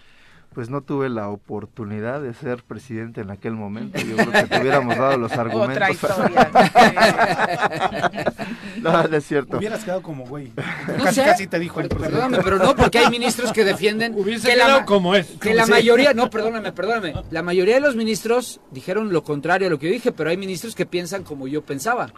pues 0.54 0.70
no 0.70 0.82
tuve 0.82 1.10
la 1.10 1.30
oportunidad 1.30 2.22
de 2.22 2.34
ser 2.34 2.64
presidente 2.64 3.22
en 3.22 3.30
aquel 3.30 3.54
momento. 3.54 4.00
Yo 4.00 4.16
creo 4.16 4.32
que 4.32 4.44
te 4.44 4.62
hubiéramos 4.62 4.98
dado 4.98 5.18
los 5.18 5.32
argumentos. 5.38 5.76
Otra 5.76 5.92
historia. 5.92 6.52
no, 8.82 9.08
no 9.08 9.18
es 9.18 9.26
cierto. 9.26 9.58
Hubieras 9.58 9.84
quedado 9.84 10.02
como 10.02 10.26
güey. 10.26 10.52
No 10.98 11.04
casi, 11.04 11.22
casi 11.22 11.48
te 11.48 11.60
dijo 11.60 11.80
el 11.80 11.90
presidente. 11.90 12.16
Perdóname, 12.16 12.44
pero 12.44 12.58
no, 12.58 12.76
porque 12.76 12.98
hay 12.98 13.10
ministros 13.10 13.52
que 13.52 13.64
defienden. 13.64 14.14
Hubiese 14.18 14.48
que 14.48 14.54
quedado 14.56 14.86
como 14.86 15.16
es. 15.16 15.28
Que 15.40 15.54
la 15.54 15.68
mayoría, 15.68 16.14
no, 16.14 16.30
perdóname, 16.30 16.72
perdóname. 16.72 17.14
La 17.30 17.44
mayoría 17.44 17.76
de 17.76 17.82
los 17.82 17.96
ministros 17.96 18.60
dijeron 18.72 19.14
lo 19.14 19.24
contrario 19.24 19.68
a 19.68 19.70
lo 19.70 19.78
que 19.78 19.88
yo 19.88 19.94
dije, 19.94 20.12
pero 20.12 20.30
hay 20.30 20.38
ministros 20.38 20.74
que 20.74 20.86
piensan 20.86 21.24
como 21.24 21.48
yo 21.48 21.64
pensaba. 21.64 22.12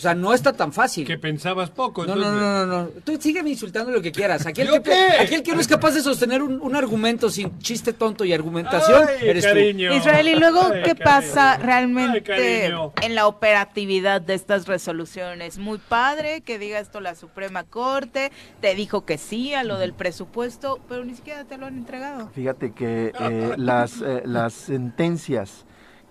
O 0.00 0.02
sea, 0.02 0.14
no 0.14 0.32
está 0.32 0.54
tan 0.54 0.72
fácil. 0.72 1.06
Que 1.06 1.18
pensabas 1.18 1.68
poco. 1.68 2.06
No, 2.06 2.16
no, 2.16 2.32
no, 2.32 2.64
no, 2.64 2.84
no. 2.84 2.88
Tú 3.04 3.18
sígueme 3.20 3.50
insultando 3.50 3.92
lo 3.92 4.00
que 4.00 4.10
quieras. 4.10 4.46
Aquel, 4.46 4.70
que, 4.82 4.94
aquel 4.94 5.42
que 5.42 5.52
no 5.54 5.60
es 5.60 5.68
capaz 5.68 5.90
de 5.90 6.00
sostener 6.00 6.42
un, 6.42 6.74
argumento 6.74 7.28
sin 7.28 7.58
chiste 7.58 7.92
tonto 7.92 8.24
y 8.24 8.32
argumentación, 8.32 9.06
eres 9.20 9.44
cariño. 9.44 9.90
tú. 9.90 9.98
Israel, 9.98 10.28
y 10.28 10.36
luego, 10.36 10.70
¿qué 10.82 10.94
pasa 10.94 11.58
realmente 11.58 12.72
en 13.02 13.14
la 13.14 13.26
operatividad 13.26 14.22
de 14.22 14.32
estas 14.32 14.66
resoluciones? 14.66 15.58
Muy 15.58 15.76
padre 15.76 16.40
que 16.40 16.58
diga 16.58 16.78
esto 16.78 17.00
la 17.00 17.14
Suprema 17.14 17.64
Corte, 17.64 18.32
te 18.62 18.74
dijo 18.74 19.04
que 19.04 19.18
sí 19.18 19.52
a 19.52 19.64
lo 19.64 19.76
del 19.76 19.92
presupuesto, 19.92 20.80
pero 20.88 21.04
ni 21.04 21.14
siquiera 21.14 21.44
te 21.44 21.58
lo 21.58 21.66
han 21.66 21.76
entregado. 21.76 22.30
Fíjate 22.30 22.72
que 22.72 23.12
eh, 23.20 23.54
las, 23.58 24.00
eh, 24.00 24.22
las 24.24 24.54
sentencias 24.54 25.66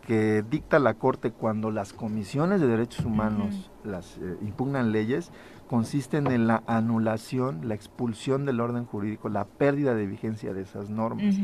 que 0.09 0.43
dicta 0.49 0.79
la 0.79 0.95
Corte 0.95 1.29
cuando 1.29 1.69
las 1.69 1.93
comisiones 1.93 2.59
de 2.59 2.65
derechos 2.65 3.05
humanos 3.05 3.69
las 3.83 4.17
eh, 4.17 4.37
impugnan 4.41 4.91
leyes 4.91 5.31
consisten 5.67 6.25
en 6.31 6.47
la 6.47 6.63
anulación, 6.65 7.67
la 7.67 7.75
expulsión 7.75 8.43
del 8.43 8.59
orden 8.59 8.85
jurídico, 8.85 9.29
la 9.29 9.45
pérdida 9.45 9.93
de 9.93 10.07
vigencia 10.07 10.51
de 10.51 10.63
esas 10.63 10.89
normas. 10.89 11.35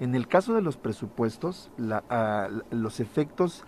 En 0.00 0.16
el 0.16 0.26
caso 0.26 0.52
de 0.52 0.62
los 0.62 0.76
presupuestos, 0.76 1.70
ah, 2.10 2.48
los 2.72 2.98
efectos 2.98 3.62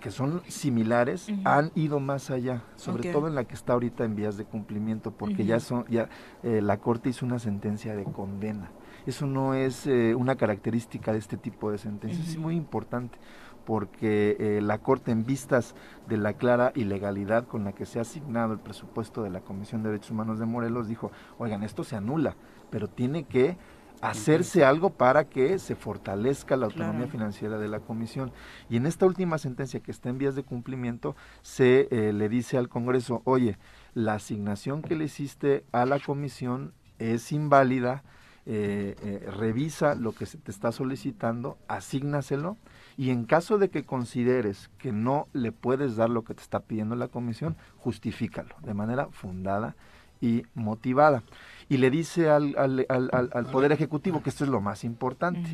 que 0.00 0.10
son 0.10 0.42
similares 0.48 1.28
han 1.44 1.70
ido 1.76 2.00
más 2.00 2.32
allá, 2.32 2.64
sobre 2.74 3.12
todo 3.12 3.28
en 3.28 3.36
la 3.36 3.44
que 3.44 3.54
está 3.54 3.74
ahorita 3.74 4.04
en 4.04 4.16
vías 4.16 4.36
de 4.36 4.44
cumplimiento, 4.44 5.12
porque 5.12 5.44
ya 5.44 5.60
son 5.60 5.84
ya 5.88 6.08
eh, 6.42 6.60
la 6.60 6.78
corte 6.78 7.10
hizo 7.10 7.24
una 7.24 7.38
sentencia 7.38 7.94
de 7.94 8.02
condena. 8.02 8.72
Eso 9.06 9.26
no 9.26 9.54
es 9.54 9.86
eh, 9.86 10.14
una 10.14 10.36
característica 10.36 11.12
de 11.12 11.18
este 11.18 11.36
tipo 11.36 11.70
de 11.70 11.78
sentencias, 11.78 12.28
es 12.28 12.36
muy 12.36 12.56
importante 12.56 13.18
porque 13.64 14.36
eh, 14.38 14.60
la 14.62 14.78
Corte 14.78 15.10
en 15.10 15.26
vistas 15.26 15.74
de 16.08 16.16
la 16.16 16.34
clara 16.34 16.72
ilegalidad 16.76 17.46
con 17.46 17.64
la 17.64 17.72
que 17.72 17.84
se 17.84 17.98
ha 17.98 18.02
asignado 18.02 18.52
el 18.52 18.60
presupuesto 18.60 19.22
de 19.22 19.30
la 19.30 19.40
Comisión 19.40 19.82
de 19.82 19.90
Derechos 19.90 20.12
Humanos 20.12 20.38
de 20.38 20.46
Morelos 20.46 20.88
dijo, 20.88 21.10
oigan, 21.38 21.64
esto 21.64 21.82
se 21.82 21.96
anula, 21.96 22.36
pero 22.70 22.88
tiene 22.88 23.24
que 23.24 23.58
hacerse 24.00 24.64
algo 24.64 24.90
para 24.90 25.24
que 25.24 25.58
se 25.58 25.74
fortalezca 25.74 26.56
la 26.56 26.66
autonomía 26.66 27.06
financiera 27.08 27.58
de 27.58 27.68
la 27.68 27.80
comisión. 27.80 28.32
Y 28.68 28.76
en 28.76 28.86
esta 28.86 29.06
última 29.06 29.38
sentencia 29.38 29.80
que 29.80 29.90
está 29.90 30.08
en 30.08 30.18
vías 30.18 30.34
de 30.34 30.42
cumplimiento, 30.42 31.16
se 31.42 31.88
eh, 31.90 32.12
le 32.12 32.28
dice 32.28 32.58
al 32.58 32.68
Congreso, 32.68 33.22
oye, 33.24 33.58
la 33.94 34.14
asignación 34.14 34.82
que 34.82 34.96
le 34.96 35.04
hiciste 35.04 35.64
a 35.72 35.86
la 35.86 35.98
comisión 35.98 36.72
es 36.98 37.32
inválida, 37.32 38.04
eh, 38.46 38.94
eh, 39.02 39.30
revisa 39.30 39.94
lo 39.96 40.12
que 40.12 40.24
se 40.24 40.38
te 40.38 40.50
está 40.50 40.70
solicitando, 40.70 41.58
asígnaselo 41.66 42.56
y 42.96 43.10
en 43.10 43.24
caso 43.24 43.58
de 43.58 43.70
que 43.70 43.84
consideres 43.84 44.70
que 44.78 44.92
no 44.92 45.26
le 45.32 45.52
puedes 45.52 45.96
dar 45.96 46.10
lo 46.10 46.22
que 46.22 46.34
te 46.34 46.42
está 46.42 46.60
pidiendo 46.60 46.94
la 46.94 47.08
comisión, 47.08 47.56
justifícalo 47.76 48.54
de 48.62 48.72
manera 48.72 49.08
fundada 49.10 49.74
y 50.20 50.44
motivada 50.54 51.22
y 51.68 51.78
le 51.78 51.90
dice 51.90 52.30
al, 52.30 52.54
al, 52.56 52.86
al, 52.88 53.30
al 53.32 53.46
Poder 53.46 53.72
Ejecutivo 53.72 54.22
que 54.22 54.30
esto 54.30 54.44
es 54.44 54.50
lo 54.50 54.60
más 54.60 54.84
importante. 54.84 55.50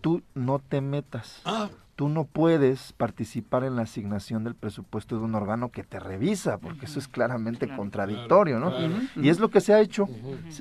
Tú 0.00 0.22
no 0.34 0.60
te 0.60 0.80
metas. 0.80 1.42
Ah. 1.44 1.68
Tú 1.98 2.08
no 2.08 2.26
puedes 2.26 2.92
participar 2.92 3.64
en 3.64 3.74
la 3.74 3.82
asignación 3.82 4.44
del 4.44 4.54
presupuesto 4.54 5.18
de 5.18 5.24
un 5.24 5.34
órgano 5.34 5.72
que 5.72 5.82
te 5.82 5.98
revisa, 5.98 6.58
porque 6.58 6.86
eso 6.86 7.00
es 7.00 7.08
claramente 7.08 7.74
contradictorio, 7.74 8.60
¿no? 8.60 8.72
Y 9.16 9.28
es 9.28 9.40
lo 9.40 9.50
que 9.50 9.60
se 9.60 9.74
ha 9.74 9.80
hecho 9.80 10.08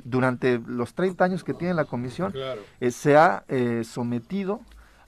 durante 0.03 0.57
los 0.65 0.95
30 0.95 1.23
años 1.23 1.43
que 1.43 1.53
tiene 1.53 1.75
la 1.75 1.85
comisión. 1.85 2.33
Eh, 2.79 2.89
se 2.89 3.17
ha 3.17 3.43
eh, 3.49 3.83
sometido 3.83 4.61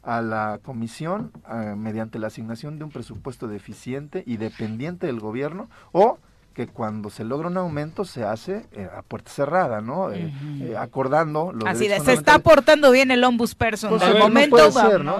a 0.03 0.21
la 0.21 0.59
comisión 0.61 1.31
eh, 1.51 1.73
mediante 1.75 2.19
la 2.19 2.27
asignación 2.27 2.77
de 2.77 2.83
un 2.83 2.91
presupuesto 2.91 3.47
deficiente 3.47 4.23
y 4.27 4.37
dependiente 4.37 5.07
del 5.07 5.19
gobierno 5.19 5.67
o 5.93 6.19
que 6.59 6.67
cuando 6.67 7.09
se 7.09 7.23
logra 7.23 7.47
un 7.47 7.55
aumento 7.55 8.03
se 8.03 8.25
hace 8.25 8.65
eh, 8.73 8.89
a 8.93 9.01
puerta 9.01 9.31
cerrada, 9.31 9.79
¿no? 9.79 10.11
Eh, 10.11 10.29
eh, 10.59 10.75
acordando 10.77 11.53
los 11.53 11.65
Así 11.65 11.87
de, 11.87 12.01
se 12.01 12.11
está 12.11 12.39
portando 12.39 12.91
bien 12.91 13.11
el 13.11 13.23
ombudsperson 13.23 13.91
pues, 13.91 14.01
del 14.01 14.19
momento. 14.19 14.57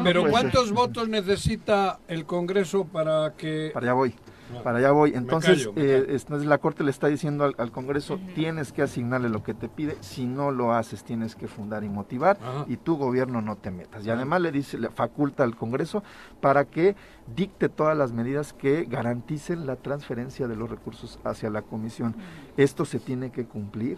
Pero 0.04 0.30
¿cuántos 0.30 0.74
votos 0.74 1.08
necesita 1.08 2.00
el 2.10 2.26
Congreso 2.26 2.84
para 2.84 3.36
que... 3.38 3.72
Para 3.74 3.86
allá 3.86 3.94
voy. 3.94 4.16
Para 4.64 4.80
allá 4.80 4.92
voy. 4.92 5.14
Entonces, 5.16 5.70
eh, 5.76 6.18
la 6.46 6.58
Corte 6.58 6.84
le 6.84 6.92
está 6.92 7.08
diciendo 7.08 7.52
al, 7.58 7.72
Congreso, 7.72 8.20
tienes 8.36 8.72
que 8.72 8.82
asignarle 8.82 9.30
lo 9.30 9.44
que 9.44 9.54
te 9.54 9.70
pide, 9.70 9.98
si 10.02 10.26
no 10.26 10.52
lo 10.52 10.74
haces 10.74 11.04
tienes 11.04 11.36
que 11.36 11.48
fundar 11.48 11.84
y 11.84 11.90
motivar 11.90 12.38
y 12.68 12.78
tu 12.78 12.98
gobierno 12.98 13.42
no 13.42 13.56
te 13.56 13.72
metas. 13.72 14.06
Y 14.06 14.10
además 14.10 14.42
le 14.42 14.52
dice, 14.52 14.78
le 14.78 14.90
faculta 14.90 15.44
al 15.44 15.56
Congreso 15.56 16.04
para 16.42 16.66
que 16.66 16.96
dicte 17.36 17.70
todas 17.70 17.98
las 17.98 18.12
medidas 18.12 18.54
que 18.54 18.86
garanticen 18.86 19.66
la 19.66 19.76
transferencia 19.76 20.48
de 20.48 20.56
los 20.56 20.70
recursos 20.70 21.20
hacia 21.24 21.50
la 21.50 21.62
Comisión. 21.62 22.16
Esto 22.58 22.86
se 22.86 23.00
tiene 23.00 23.32
que 23.32 23.46
cumplir 23.46 23.98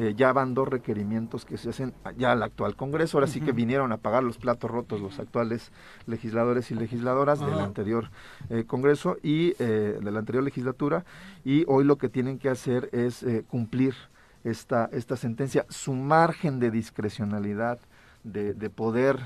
eh, 0.00 0.14
ya 0.16 0.32
van 0.32 0.54
dos 0.54 0.66
requerimientos 0.66 1.44
que 1.44 1.58
se 1.58 1.68
hacen 1.68 1.92
ya 2.16 2.32
al 2.32 2.42
actual 2.42 2.74
Congreso, 2.74 3.18
ahora 3.18 3.26
sí 3.26 3.42
que 3.42 3.52
vinieron 3.52 3.92
a 3.92 3.98
pagar 3.98 4.22
los 4.22 4.38
platos 4.38 4.70
rotos 4.70 4.98
los 4.98 5.18
actuales 5.18 5.72
legisladores 6.06 6.70
y 6.70 6.74
legisladoras 6.74 7.38
del 7.38 7.58
anterior 7.58 8.08
eh, 8.48 8.64
Congreso 8.66 9.18
y 9.22 9.52
eh, 9.58 9.98
de 10.02 10.10
la 10.10 10.20
anterior 10.20 10.42
legislatura 10.42 11.04
y 11.44 11.64
hoy 11.68 11.84
lo 11.84 11.98
que 11.98 12.08
tienen 12.08 12.38
que 12.38 12.48
hacer 12.48 12.88
es 12.92 13.26
cumplir 13.48 13.94
esta, 14.42 14.88
esta 14.90 15.16
sentencia, 15.16 15.66
su 15.68 15.92
margen 15.92 16.60
de 16.60 16.70
discrecionalidad 16.70 17.78
de, 18.24 18.54
de, 18.54 18.70
poder 18.70 19.18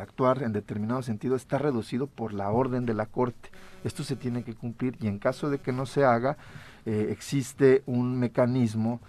actuar 0.00 0.42
en 0.42 0.52
determinado 0.52 1.02
sentido 1.02 1.36
está 1.36 1.56
reducido 1.56 2.06
por 2.06 2.34
la 2.34 2.50
orden 2.50 2.84
de 2.84 2.92
la 2.92 3.06
Corte. 3.06 3.50
Esto 3.82 4.04
se 4.04 4.16
tiene 4.16 4.42
que 4.44 4.54
cumplir 4.54 4.96
y 5.00 5.06
en 5.06 5.18
caso 5.18 5.48
de 5.48 5.58
que 5.58 5.72
no 5.72 5.86
se 5.86 6.04
haga, 6.04 6.36
existe 6.84 7.82
un 7.86 8.18
mecanismo 8.18 9.00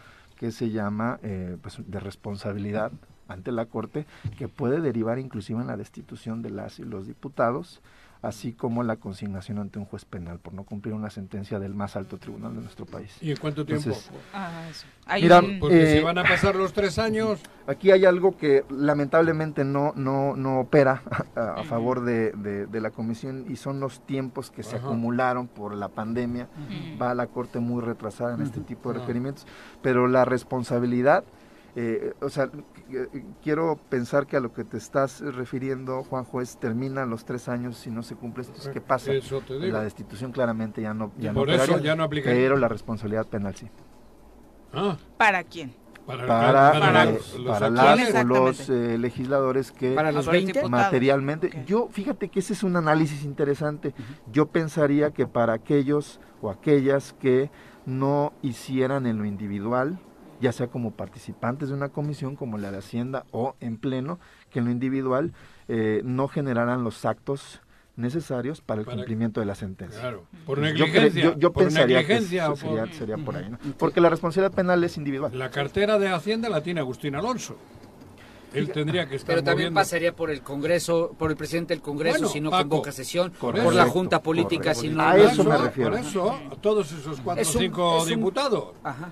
que 0.44 0.52
se 0.52 0.72
llama 0.72 1.22
eh, 1.24 1.56
pues, 1.62 1.78
de 1.88 2.02
responsabilidad 2.02 2.92
ante 3.30 3.54
la 3.54 3.68
Corte, 3.68 4.06
que 4.38 4.50
puede 4.50 4.82
derivar 4.82 5.18
inclusive 5.18 5.62
en 5.62 5.68
la 5.68 5.78
destitución 5.78 6.42
de 6.42 6.50
las 6.50 6.80
y 6.80 6.84
los 6.84 7.08
diputados, 7.08 7.80
así 8.24 8.54
como 8.54 8.84
la 8.84 8.96
consignación 8.96 9.60
ante 9.60 9.78
un 9.78 9.86
juez 9.86 10.06
penal 10.06 10.40
por 10.40 10.54
no 10.54 10.64
cumplir 10.64 10.96
una 10.96 11.10
sentencia 11.10 11.60
del 11.60 11.76
más 11.76 11.98
alto 11.98 12.18
tribunal 12.18 12.56
de 12.56 12.62
nuestro 12.62 12.86
país. 12.86 13.18
¿Y 13.22 13.32
en 13.32 13.38
cuánto 13.38 13.66
tiempo? 13.66 13.92
ah, 14.34 14.64
Mira, 15.22 15.42
Porque 15.60 15.92
si 15.92 15.98
eh, 15.98 16.02
van 16.02 16.18
a 16.18 16.24
pasar 16.24 16.56
los 16.56 16.72
tres 16.72 16.98
años... 16.98 17.42
Aquí 17.68 17.92
hay 17.92 18.06
algo 18.06 18.38
que 18.38 18.64
lamentablemente 18.70 19.66
no, 19.66 19.92
no, 19.98 20.38
no 20.38 20.62
opera 20.62 21.04
a, 21.36 21.64
favor 21.64 22.06
de, 22.06 22.32
de, 22.32 22.82
la 22.82 22.92
comisión 22.92 23.46
y 23.50 23.58
son 23.58 23.82
los 23.82 24.06
tiempos 24.06 24.50
que 24.52 24.64
se 24.64 24.78
acumularon 24.78 25.48
por 25.48 25.76
la 25.76 25.90
pandemia. 25.90 26.48
Va 27.02 27.12
a 27.12 27.16
la 27.16 27.28
Corte 27.28 27.60
muy 27.60 27.82
retrasada 27.82 28.36
en 28.36 28.42
este 28.42 28.62
tipo 28.62 28.94
de 28.94 29.00
requerimientos, 29.00 29.46
pero 29.82 30.08
la 30.08 30.24
responsabilidad... 30.24 31.26
Eh, 31.76 32.14
o 32.22 32.30
sea, 32.30 32.52
quiero 33.42 33.80
pensar 33.90 34.28
que 34.28 34.38
a 34.38 34.40
lo 34.40 34.54
que 34.54 34.64
te 34.64 34.78
estás 34.78 35.22
refiriendo, 35.22 36.04
Juan 36.04 36.24
Juez, 36.24 36.58
termina 36.58 37.06
los 37.06 37.26
tres 37.26 37.50
años 37.50 37.78
si 37.78 37.90
no 37.90 38.04
se 38.04 38.16
cumple 38.16 38.44
esto. 38.44 38.72
¿Qué 38.72 38.82
pasa? 38.82 39.12
La 39.50 39.82
destitución 39.82 40.32
claramente 40.32 40.82
ya 40.82 40.94
no, 40.94 41.12
ya 41.18 41.34
no, 41.34 41.46
eso 41.46 41.80
ya 41.80 41.96
no 41.96 42.04
aplica. 42.04 42.30
Pero 42.30 42.58
la 42.58 42.68
responsabilidad 42.68 43.26
penal 43.26 43.56
sí. 43.56 43.68
Ah. 44.72 44.98
¿Para 45.18 45.44
quién? 45.44 45.74
Para, 46.06 46.28
para, 46.28 47.06
los, 47.06 47.40
las 47.40 47.62
o 47.62 48.24
los 48.26 48.70
eh, 48.70 48.98
legisladores 48.98 49.72
que 49.72 49.94
para 49.94 50.12
los 50.12 50.28
materialmente 50.70 51.64
yo 51.66 51.88
fíjate 51.90 52.28
que 52.28 52.40
ese 52.40 52.52
es 52.52 52.64
un 52.64 52.76
análisis 52.76 53.24
interesante 53.24 53.94
yo 54.30 54.48
pensaría 54.48 55.12
que 55.12 55.28
para 55.28 55.54
aquellos 55.54 56.20
o 56.42 56.50
aquellas 56.50 57.14
que 57.14 57.52
no 57.86 58.34
hicieran 58.42 59.06
en 59.06 59.18
lo 59.18 59.24
individual 59.24 59.98
ya 60.44 60.52
sea 60.52 60.68
como 60.68 60.92
participantes 60.92 61.70
de 61.70 61.76
una 61.76 61.88
comisión 61.88 62.36
como 62.36 62.58
la 62.58 62.70
de 62.70 62.80
Hacienda 62.80 63.26
o 63.32 63.56
en 63.62 63.78
pleno, 63.78 64.20
que 64.52 64.60
en 64.60 64.66
lo 64.66 64.72
individual 64.72 65.32
eh, 65.70 66.02
no 66.04 66.28
generarán 66.28 66.84
los 66.84 67.06
actos 67.06 67.62
necesarios 67.96 68.60
para 68.60 68.82
el 68.82 68.88
cumplimiento 68.88 69.40
de 69.40 69.46
la 69.46 69.56
sentencia. 69.56 70.02
Claro, 70.02 70.26
por 70.46 70.60
negligencia. 70.60 71.36
Yo, 71.38 71.54
pensaría 71.54 72.06
que 72.06 72.20
sería, 72.22 73.18
por 73.18 73.38
ahí, 73.38 73.50
¿no? 73.50 73.58
Porque 73.78 74.02
la 74.02 74.10
responsabilidad 74.10 74.54
penal 74.54 74.84
es 74.84 74.98
individual. 74.98 75.32
La 75.38 75.50
cartera 75.50 75.98
de 75.98 76.10
Hacienda 76.10 76.50
la 76.50 76.62
tiene 76.62 76.82
Agustín 76.82 77.16
Alonso. 77.16 77.56
Él 78.54 78.70
tendría 78.70 79.08
que 79.08 79.16
estar 79.16 79.36
Pero 79.36 79.44
también 79.44 79.74
pasaría 79.74 80.14
por 80.14 80.30
el 80.30 80.42
Congreso, 80.42 81.16
por 81.18 81.32
el 81.32 81.38
presidente 81.38 81.74
del 81.74 81.82
Congreso 81.82 82.28
si 82.28 82.42
no 82.42 82.52
convoca 82.52 82.92
sesión, 82.92 83.32
por 83.32 83.74
la 83.74 83.86
Junta 83.86 84.22
Política 84.22 84.76
si 84.76 84.90
no... 84.90 85.04
A 85.04 85.18
eso 85.18 85.44
me 85.46 85.58
refiero. 85.58 85.92
Por 85.92 86.00
eso, 86.00 86.40
todos 86.60 86.92
esos 86.92 87.22
cuatro 87.22 87.44
o 87.44 87.46
cinco 87.46 88.06
diputados. 88.06 88.74
Ajá. 88.84 89.10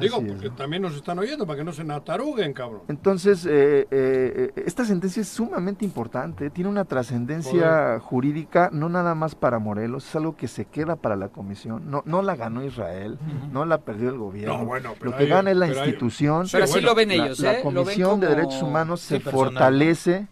Digo, 0.00 0.22
porque 0.26 0.50
también 0.50 0.82
nos 0.82 0.94
están 0.96 1.18
oyendo 1.18 1.46
para 1.46 1.58
que 1.58 1.64
no 1.64 1.72
se 1.72 1.84
nataruguen, 1.84 2.52
cabrón. 2.52 2.82
Entonces, 2.88 3.46
eh, 3.46 3.86
eh, 3.90 4.52
esta 4.56 4.84
sentencia 4.84 5.22
es 5.22 5.28
sumamente 5.28 5.84
importante, 5.84 6.50
tiene 6.50 6.68
una 6.70 6.84
trascendencia 6.84 8.00
jurídica, 8.00 8.70
no 8.72 8.88
nada 8.88 9.14
más 9.14 9.34
para 9.34 9.58
Morelos, 9.58 10.08
es 10.08 10.16
algo 10.16 10.36
que 10.36 10.48
se 10.48 10.64
queda 10.64 10.96
para 10.96 11.16
la 11.16 11.28
comisión. 11.28 11.90
No, 11.90 12.02
no 12.06 12.22
la 12.22 12.34
ganó 12.34 12.64
Israel, 12.64 13.18
no 13.52 13.64
la 13.64 13.78
perdió 13.78 14.08
el 14.08 14.18
gobierno. 14.18 14.68
lo 15.00 15.16
que 15.16 15.26
gana 15.26 15.50
es 15.50 15.56
la 15.56 15.68
institución. 15.68 16.46
Pero 16.50 16.64
así 16.64 16.80
lo 16.80 16.94
ven 16.94 17.10
ellos. 17.10 17.38
La, 17.40 17.58
¿eh? 17.58 17.62
Comisión 17.62 18.20
de 18.20 18.28
Derechos 18.28 18.62
Humanos 18.62 19.00
se 19.00 19.20
fortalece 19.20 20.26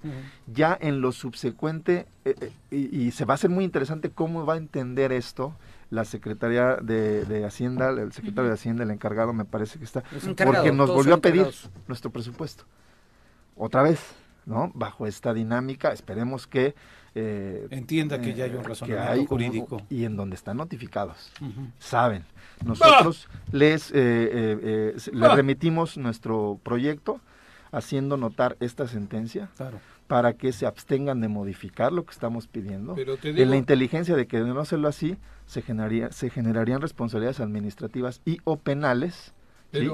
ya 0.46 0.76
en 0.80 1.00
lo 1.00 1.12
subsecuente 1.12 2.06
y, 2.70 3.04
y 3.04 3.10
se 3.12 3.24
va 3.24 3.34
a 3.34 3.36
hacer 3.36 3.50
muy 3.50 3.64
interesante 3.64 4.10
cómo 4.10 4.44
va 4.44 4.54
a 4.54 4.56
entender 4.56 5.12
esto 5.12 5.54
la 5.92 6.06
Secretaría 6.06 6.76
de, 6.76 7.44
Hacienda, 7.44 7.90
el 7.90 8.12
secretario 8.12 8.48
de 8.48 8.54
Hacienda, 8.54 8.82
el 8.82 8.90
encargado 8.90 9.34
me 9.34 9.44
parece 9.44 9.78
que 9.78 9.84
está, 9.84 10.02
porque 10.42 10.72
nos 10.72 10.90
volvió 10.90 11.14
a 11.14 11.18
pedir 11.18 11.46
nuestro 11.86 12.10
presupuesto. 12.10 12.64
Otra 13.56 13.82
vez, 13.82 14.00
¿no? 14.46 14.72
Bajo 14.74 15.06
esta 15.06 15.34
dinámica, 15.34 15.92
esperemos 15.92 16.46
que... 16.46 16.74
Eh, 17.14 17.68
Entienda 17.70 18.22
que 18.22 18.32
ya 18.32 18.44
hay 18.44 18.52
un 18.52 18.64
eh, 18.64 18.68
razonamiento 18.68 19.26
jurídico. 19.26 19.82
y 19.90 20.04
en 20.06 20.16
donde 20.16 20.34
están 20.34 20.56
notificados, 20.56 21.30
saben. 21.78 22.24
Nosotros 22.64 23.28
les, 23.52 23.90
eh, 23.94 24.94
les 25.12 25.32
remitimos 25.34 25.98
nuestro 25.98 26.58
proyecto 26.62 27.20
haciendo 27.70 28.16
notar 28.16 28.56
esta 28.60 28.88
sentencia. 28.88 29.50
Para 30.12 30.34
que 30.34 30.52
se 30.52 30.66
abstengan 30.66 31.22
de 31.22 31.28
modificar 31.28 31.90
lo 31.90 32.04
que 32.04 32.10
estamos 32.10 32.46
pidiendo. 32.46 32.94
en 32.98 33.48
la 33.48 33.56
inteligencia 33.56 34.14
de 34.14 34.26
que 34.26 34.42
de 34.42 34.44
no 34.44 34.60
hacerlo 34.60 34.88
así, 34.88 35.16
se, 35.46 35.62
generaría, 35.62 36.12
se 36.12 36.28
generarían 36.28 36.82
responsabilidades 36.82 37.40
administrativas 37.40 38.20
y 38.26 38.36
o 38.44 38.58
penales 38.58 39.32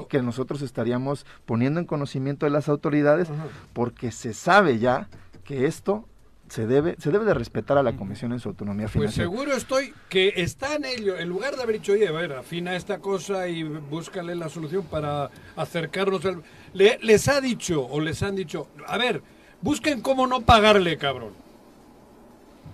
que 0.09 0.21
nosotros 0.21 0.61
estaríamos 0.61 1.25
poniendo 1.45 1.79
en 1.79 1.85
conocimiento 1.85 2.45
de 2.45 2.49
las 2.49 2.67
autoridades 2.67 3.29
porque 3.71 4.11
se 4.11 4.33
sabe 4.33 4.77
ya 4.77 5.07
que 5.45 5.67
esto 5.67 6.05
se 6.49 6.67
debe 6.67 6.97
se 6.99 7.11
debe 7.11 7.23
de 7.23 7.33
respetar 7.33 7.77
a 7.77 7.83
la 7.83 7.95
comisión 7.95 8.33
en 8.33 8.41
su 8.41 8.49
autonomía 8.49 8.87
pues 8.87 8.93
financiera. 8.93 9.29
Pues 9.29 9.39
seguro 9.39 9.55
estoy 9.55 9.93
que 10.09 10.33
está 10.35 10.75
en 10.75 10.83
ello, 10.83 11.17
en 11.17 11.29
lugar 11.29 11.55
de 11.55 11.63
haber 11.63 11.75
dicho, 11.75 11.93
oye, 11.93 12.09
a 12.09 12.11
ver, 12.11 12.33
afina 12.33 12.75
esta 12.75 12.99
cosa 12.99 13.47
y 13.47 13.63
búscale 13.63 14.35
la 14.35 14.49
solución 14.49 14.83
para 14.83 15.31
acercarnos 15.55 16.25
al... 16.25 16.43
les 16.73 17.29
ha 17.29 17.39
dicho 17.39 17.87
o 17.87 18.01
les 18.01 18.21
han 18.21 18.35
dicho, 18.35 18.67
a 18.85 18.97
ver, 18.97 19.21
busquen 19.61 20.01
cómo 20.01 20.27
no 20.27 20.41
pagarle, 20.41 20.97
cabrón. 20.97 21.33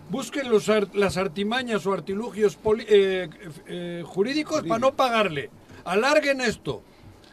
busquen 0.09 0.49
los 0.49 0.69
las 0.93 1.17
artimañas 1.17 1.86
o 1.86 1.93
artilugios 1.93 2.57
eh, 2.88 3.29
eh, 3.67 4.03
jurídicos 4.05 4.63
para 4.63 4.79
no 4.79 4.93
pagarle. 4.93 5.49
Alarguen 5.83 6.41
esto. 6.41 6.81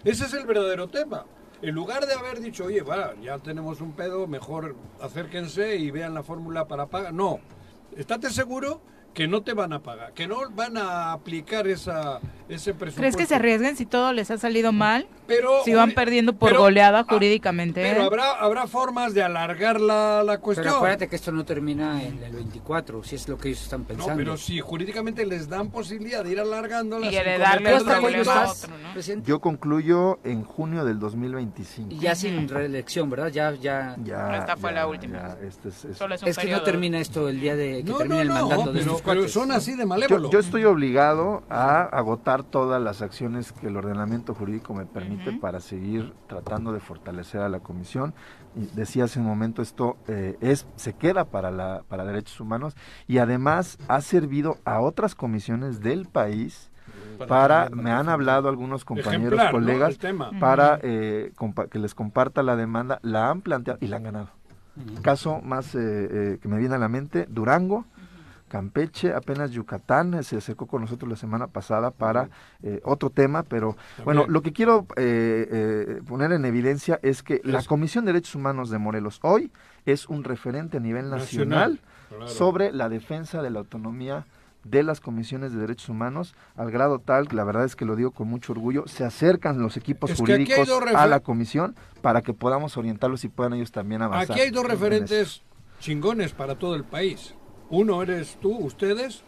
Ese 0.05 0.27
es 0.27 0.35
el 0.35 0.47
verdadero 0.47 0.89
tema. 0.89 1.25
En 1.63 1.75
lugar 1.75 2.07
de 2.07 2.15
haber 2.15 2.41
dicho, 2.41 2.65
oye, 2.65 2.83
va, 2.83 3.15
ya 3.23 3.39
tenemos 3.39 3.81
un 3.81 3.93
pedo, 3.93 4.27
mejor 4.27 4.75
acérquense 5.01 5.77
y 5.77 5.91
vean 5.91 6.13
la 6.13 6.23
fórmula 6.23 6.67
para 6.67 6.87
pagar. 6.87 7.15
No, 7.15 7.39
estate 7.97 8.31
seguro 8.31 8.81
que 9.15 9.29
no 9.29 9.43
te 9.43 9.53
van 9.53 9.73
a 9.73 9.83
pagar, 9.83 10.13
que 10.13 10.27
no 10.27 10.51
van 10.51 10.77
a 10.77 11.13
aplicar 11.13 11.67
esa, 11.67 12.21
ese 12.49 12.73
presupuesto. 12.73 13.01
¿Crees 13.01 13.17
que 13.17 13.27
se 13.27 13.35
arriesguen 13.35 13.77
si 13.77 13.87
todo 13.87 14.13
les 14.13 14.31
ha 14.31 14.39
salido 14.39 14.73
mal? 14.73 15.07
Pero, 15.27 15.65
si 15.65 15.73
van 15.73 15.93
perdiendo 15.93 16.35
por 16.35 16.57
goleada 16.57 17.01
ah, 17.01 17.07
jurídicamente. 17.09 17.83
Pero 17.83 18.03
habrá, 18.03 18.33
habrá 18.33 18.67
formas 18.67 19.15
de 19.15 19.23
alargar 19.23 19.81
la, 19.81 20.23
la, 20.23 20.39
cuestión. 20.39 20.65
Pero 20.65 20.77
acuérdate 20.77 21.09
que 21.09 21.17
esto 21.17 21.33
no 21.33 21.45
termina 21.45 22.03
en 22.03 22.23
el 22.23 22.33
24, 22.33 23.03
si 23.05 23.17
es 23.17 23.29
lo 23.29 23.39
que 23.39 23.49
ellos 23.49 23.63
están 23.63 23.85
pensando. 23.85 24.13
No, 24.13 24.17
pero 24.17 24.37
si 24.37 24.61
jurídicamente 24.61 25.25
les 25.25 25.49
dan 25.49 25.71
posibilidad 25.71 26.25
de 26.25 26.33
ir 26.33 26.41
alargando 26.41 27.01
y 27.01 27.15
heredarle 27.15 27.75
otro, 27.75 28.01
¿no? 28.01 29.23
Yo 29.25 29.41
concluyo 29.41 30.19
en 30.25 30.45
junio 30.45 30.85
del 30.85 30.99
2025. 30.99 31.95
Y 31.95 31.99
ya 31.99 32.15
sin 32.15 32.49
reelección, 32.49 33.09
¿verdad? 33.09 33.29
Ya, 33.29 33.55
ya. 33.55 33.97
ya 34.03 34.39
esta 34.39 34.57
fue 34.57 34.73
la 34.73 34.87
última. 34.87 35.37
Este 35.43 35.69
es, 35.69 36.39
que 36.39 36.51
no 36.51 36.63
termina 36.63 36.99
esto 36.99 37.29
el 37.29 37.41
día 37.41 37.57
de 37.57 37.85
que 37.85 37.93
termine 37.93 38.23
el 38.23 38.29
mandato 38.29 38.73
de 38.73 38.83
pero 38.83 39.02
son 39.29 39.53
así 39.53 39.75
de 39.75 39.87
malévolos. 39.87 40.31
Yo, 40.31 40.39
estoy 40.39 40.65
obligado 40.65 41.43
a 41.49 41.83
agotar 41.83 42.43
todas 42.43 42.81
las 42.83 43.03
acciones 43.03 43.53
que 43.53 43.69
el 43.69 43.77
ordenamiento 43.77 44.35
jurídico 44.35 44.75
me 44.75 44.87
permite 44.87 45.33
para 45.33 45.61
seguir 45.61 46.13
tratando 46.29 46.73
de 46.73 46.81
fortalecer 46.81 47.41
a 47.41 47.49
la 47.49 47.61
comisión. 47.61 48.15
Y 48.55 48.67
decía 48.77 49.05
hace 49.05 49.19
un 49.19 49.27
momento, 49.27 49.63
esto 49.63 49.97
eh, 50.09 50.37
es 50.41 50.67
se 50.77 50.93
queda 50.93 51.25
para, 51.25 51.51
la, 51.51 51.85
para 51.89 52.05
derechos 52.05 52.39
humanos 52.39 52.77
y 53.09 53.19
además 53.19 53.79
ha 53.89 54.01
servido 54.03 54.59
a 54.65 54.81
otras 54.81 55.15
comisiones 55.15 55.81
del 55.81 56.07
país 56.07 56.71
para, 57.29 57.71
me 57.71 57.91
han 57.91 58.09
hablado 58.09 58.49
algunos 58.49 58.85
compañeros, 58.85 59.41
colegas, 59.51 59.99
para 60.41 60.79
eh, 60.83 61.33
que 61.71 61.79
les 61.79 61.95
comparta 61.95 62.43
la 62.43 62.57
demanda, 62.57 62.99
la 63.03 63.31
han 63.31 63.41
planteado 63.41 63.79
y 63.81 63.87
la 63.87 63.97
han 63.97 64.03
ganado. 64.03 64.29
Caso 65.03 65.41
más 65.43 65.75
eh, 65.75 66.39
que 66.41 66.49
me 66.49 66.59
viene 66.59 66.75
a 66.75 66.79
la 66.79 66.89
mente, 66.89 67.27
Durango, 67.29 67.87
Campeche, 68.53 69.15
apenas 69.15 69.51
Yucatán, 69.53 70.23
se 70.23 70.37
acercó 70.37 70.67
con 70.67 70.83
nosotros 70.83 71.09
la 71.09 71.17
semana 71.17 71.47
pasada 71.47 71.91
para 71.91 72.29
eh, 72.63 72.83
otro 72.85 73.09
tema, 73.09 73.45
pero 73.45 73.79
bueno, 74.05 74.27
lo 74.29 74.43
que 74.43 74.53
quiero 74.53 74.87
eh, 74.97 75.49
eh, 75.51 76.03
poner 76.07 76.33
en 76.33 76.45
evidencia 76.45 77.01
es 77.03 77.23
que 77.23 77.41
la 77.45 77.63
Comisión 77.63 78.05
de 78.05 78.13
Derechos 78.13 78.35
Humanos 78.35 78.69
de 78.69 78.77
Morelos 78.77 79.21
hoy 79.23 79.51
es 79.87 80.07
un 80.07 80.23
referente 80.23 80.77
a 80.77 80.81
nivel 80.81 81.09
nacional, 81.09 81.81
sobre 82.27 82.73
la 82.73 82.91
defensa 82.91 83.41
de 83.41 83.49
la 83.49 83.61
autonomía 83.61 84.27
de 84.65 84.83
las 84.83 85.01
comisiones 85.01 85.55
de 85.55 85.59
derechos 85.59 85.89
humanos, 85.89 86.35
al 86.55 86.71
grado 86.71 86.99
tal, 86.99 87.29
la 87.33 87.45
verdad 87.45 87.65
es 87.65 87.75
que 87.75 87.87
lo 87.87 87.97
digo 87.97 88.11
con 88.11 88.29
mucho 88.29 88.53
orgullo, 88.53 88.87
se 88.87 89.03
acercan 89.03 89.63
los 89.63 89.79
equipos 89.79 90.13
jurídicos 90.13 90.69
a 90.95 91.07
la 91.07 91.21
comisión 91.21 91.75
para 92.03 92.21
que 92.21 92.35
podamos 92.35 92.77
orientarlos 92.77 93.25
y 93.25 93.29
puedan 93.29 93.55
ellos 93.55 93.73
también 93.73 94.03
avanzar. 94.03 94.33
Aquí 94.33 94.43
hay 94.43 94.51
dos 94.51 94.67
referentes 94.67 95.43
chingones 95.81 96.33
para 96.33 96.59
todo 96.59 96.75
el 96.77 96.85
país. 96.85 97.35
Uno 97.73 98.03
eres 98.03 98.37
tú, 98.39 98.55
ustedes, 98.59 99.23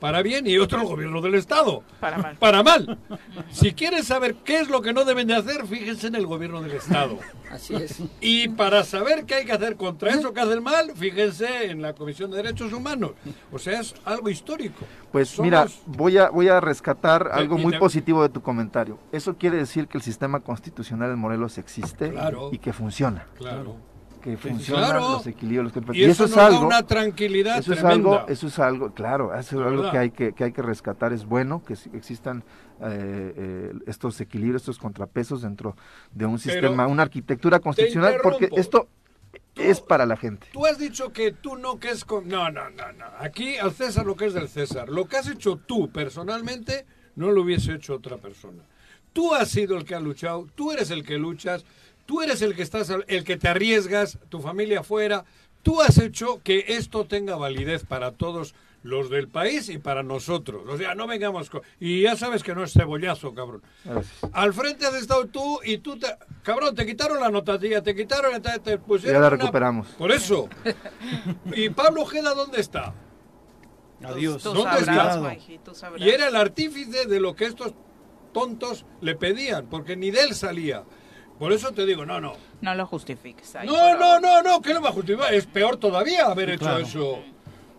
para 0.00 0.22
bien, 0.22 0.46
y 0.46 0.56
otro 0.56 0.80
el 0.80 0.86
gobierno 0.86 1.20
del 1.20 1.34
Estado. 1.34 1.82
Para 2.00 2.16
mal. 2.16 2.36
Para 2.38 2.62
mal. 2.62 2.98
Si 3.52 3.72
quieren 3.74 4.02
saber 4.02 4.36
qué 4.36 4.60
es 4.60 4.70
lo 4.70 4.80
que 4.80 4.94
no 4.94 5.04
deben 5.04 5.26
de 5.28 5.34
hacer, 5.34 5.66
fíjense 5.66 6.06
en 6.06 6.14
el 6.14 6.26
gobierno 6.26 6.62
del 6.62 6.72
Estado. 6.72 7.18
Así 7.50 7.74
es. 7.74 8.00
Y 8.22 8.48
para 8.48 8.84
saber 8.84 9.26
qué 9.26 9.34
hay 9.34 9.44
que 9.44 9.52
hacer 9.52 9.76
contra 9.76 10.12
eso 10.12 10.32
que 10.32 10.40
hacen 10.40 10.62
mal, 10.62 10.92
fíjense 10.96 11.66
en 11.66 11.82
la 11.82 11.92
Comisión 11.92 12.30
de 12.30 12.38
Derechos 12.38 12.72
Humanos. 12.72 13.10
O 13.52 13.58
sea, 13.58 13.80
es 13.80 13.94
algo 14.06 14.30
histórico. 14.30 14.86
Pues 15.12 15.38
mira, 15.38 15.66
voy 15.84 16.16
a, 16.16 16.30
voy 16.30 16.48
a 16.48 16.58
rescatar 16.58 17.28
algo 17.30 17.58
muy 17.58 17.78
positivo 17.78 18.22
de 18.22 18.30
tu 18.30 18.40
comentario. 18.40 18.98
Eso 19.12 19.36
quiere 19.36 19.58
decir 19.58 19.88
que 19.88 19.98
el 19.98 20.02
sistema 20.02 20.40
constitucional 20.40 21.10
en 21.10 21.18
Morelos 21.18 21.58
existe 21.58 22.14
y 22.50 22.56
que 22.56 22.72
funciona. 22.72 23.26
Claro 23.36 23.89
que 24.20 24.36
funcionan 24.36 24.96
los 24.96 25.26
equilibrios. 25.26 25.72
y, 25.92 26.04
eso, 26.04 26.24
es 26.24 26.36
algo, 26.36 26.66
una 26.66 26.82
tranquilidad 26.82 27.58
eso 27.58 27.72
es 27.72 27.82
algo, 27.82 28.26
eso 28.28 28.46
es 28.46 28.58
algo, 28.58 28.92
claro, 28.92 29.34
eso 29.34 29.60
es 29.60 29.66
algo 29.66 29.90
que 29.90 29.98
hay 29.98 30.10
que, 30.10 30.32
que 30.32 30.44
hay 30.44 30.52
que 30.52 30.62
rescatar. 30.62 31.12
Es 31.12 31.24
bueno 31.24 31.62
que 31.64 31.74
existan 31.94 32.44
eh, 32.80 33.34
eh, 33.36 33.72
estos 33.86 34.20
equilibrios, 34.20 34.62
estos 34.62 34.78
contrapesos 34.78 35.42
dentro 35.42 35.76
de 36.12 36.26
un 36.26 36.38
sistema, 36.38 36.86
una 36.86 37.02
arquitectura 37.02 37.60
constitucional, 37.60 38.16
porque 38.22 38.48
esto 38.56 38.88
es 39.56 39.80
para 39.80 40.06
la 40.06 40.16
gente. 40.16 40.48
Tú 40.52 40.66
has 40.66 40.78
dicho 40.78 41.12
que 41.12 41.32
tú 41.32 41.56
no 41.56 41.78
que 41.78 41.90
es 41.90 42.04
con... 42.04 42.28
No, 42.28 42.50
no, 42.50 42.70
no, 42.70 42.92
no. 42.92 43.06
Aquí 43.18 43.56
al 43.56 43.72
César 43.72 44.06
lo 44.06 44.16
que 44.16 44.26
es 44.26 44.34
del 44.34 44.48
César. 44.48 44.88
Lo 44.88 45.06
que 45.06 45.16
has 45.16 45.28
hecho 45.28 45.56
tú 45.56 45.90
personalmente 45.90 46.86
no 47.16 47.30
lo 47.30 47.42
hubiese 47.42 47.74
hecho 47.74 47.94
otra 47.94 48.16
persona. 48.16 48.64
Tú 49.12 49.34
has 49.34 49.48
sido 49.48 49.76
el 49.76 49.84
que 49.84 49.94
ha 49.94 50.00
luchado, 50.00 50.46
tú 50.54 50.72
eres 50.72 50.90
el 50.90 51.04
que 51.04 51.18
luchas, 51.18 51.64
Tú 52.10 52.22
eres 52.22 52.42
el 52.42 52.56
que 52.56 52.62
estás, 52.62 52.92
el 53.06 53.22
que 53.22 53.36
te 53.36 53.46
arriesgas, 53.46 54.18
tu 54.30 54.40
familia 54.40 54.80
afuera. 54.80 55.24
Tú 55.62 55.80
has 55.80 55.96
hecho 55.96 56.40
que 56.42 56.64
esto 56.66 57.04
tenga 57.04 57.36
validez 57.36 57.84
para 57.84 58.10
todos 58.10 58.56
los 58.82 59.10
del 59.10 59.28
país 59.28 59.68
y 59.68 59.78
para 59.78 60.02
nosotros. 60.02 60.64
O 60.68 60.76
sea, 60.76 60.96
no 60.96 61.06
vengamos 61.06 61.48
con... 61.50 61.62
Y 61.78 62.02
ya 62.02 62.16
sabes 62.16 62.42
que 62.42 62.52
no 62.52 62.64
es 62.64 62.72
cebollazo, 62.72 63.32
cabrón. 63.32 63.62
Al 64.32 64.52
frente 64.52 64.88
has 64.88 64.94
estado 64.94 65.26
tú 65.26 65.60
y 65.62 65.78
tú, 65.78 66.00
te... 66.00 66.08
cabrón, 66.42 66.74
te 66.74 66.84
quitaron 66.84 67.20
la 67.20 67.30
notilla, 67.30 67.80
te 67.80 67.94
quitaron, 67.94 68.42
te, 68.42 68.58
te 68.58 68.78
pusieron... 68.78 69.22
Ya 69.22 69.30
la 69.30 69.30
recuperamos. 69.30 69.86
Por 69.90 70.10
eso. 70.10 70.48
¿Y 71.54 71.68
Pablo 71.68 72.02
Ojeda 72.02 72.34
dónde 72.34 72.60
está? 72.60 72.92
Adiós. 74.02 74.42
¿Dónde 74.42 74.80
está? 74.80 75.36
Y 75.96 76.08
era 76.08 76.26
el 76.26 76.34
artífice 76.34 77.06
de 77.06 77.20
lo 77.20 77.36
que 77.36 77.44
estos 77.44 77.72
tontos 78.32 78.84
le 79.00 79.14
pedían, 79.14 79.68
porque 79.68 79.94
ni 79.94 80.10
de 80.10 80.22
él 80.22 80.34
salía. 80.34 80.82
Por 81.40 81.54
eso 81.54 81.72
te 81.72 81.86
digo, 81.86 82.04
no, 82.04 82.20
no. 82.20 82.34
No 82.60 82.74
lo 82.74 82.84
justifiques. 82.86 83.54
no, 83.64 83.96
no, 83.96 84.20
no, 84.20 84.42
no, 84.42 84.60
¿qué 84.60 84.74
lo 84.74 84.82
va 84.82 84.90
a 84.90 84.92
justificar? 84.92 85.32
Es 85.32 85.46
peor 85.46 85.78
todavía 85.78 86.26
haber 86.26 86.50
hecho 86.50 86.76
eso. 86.76 87.18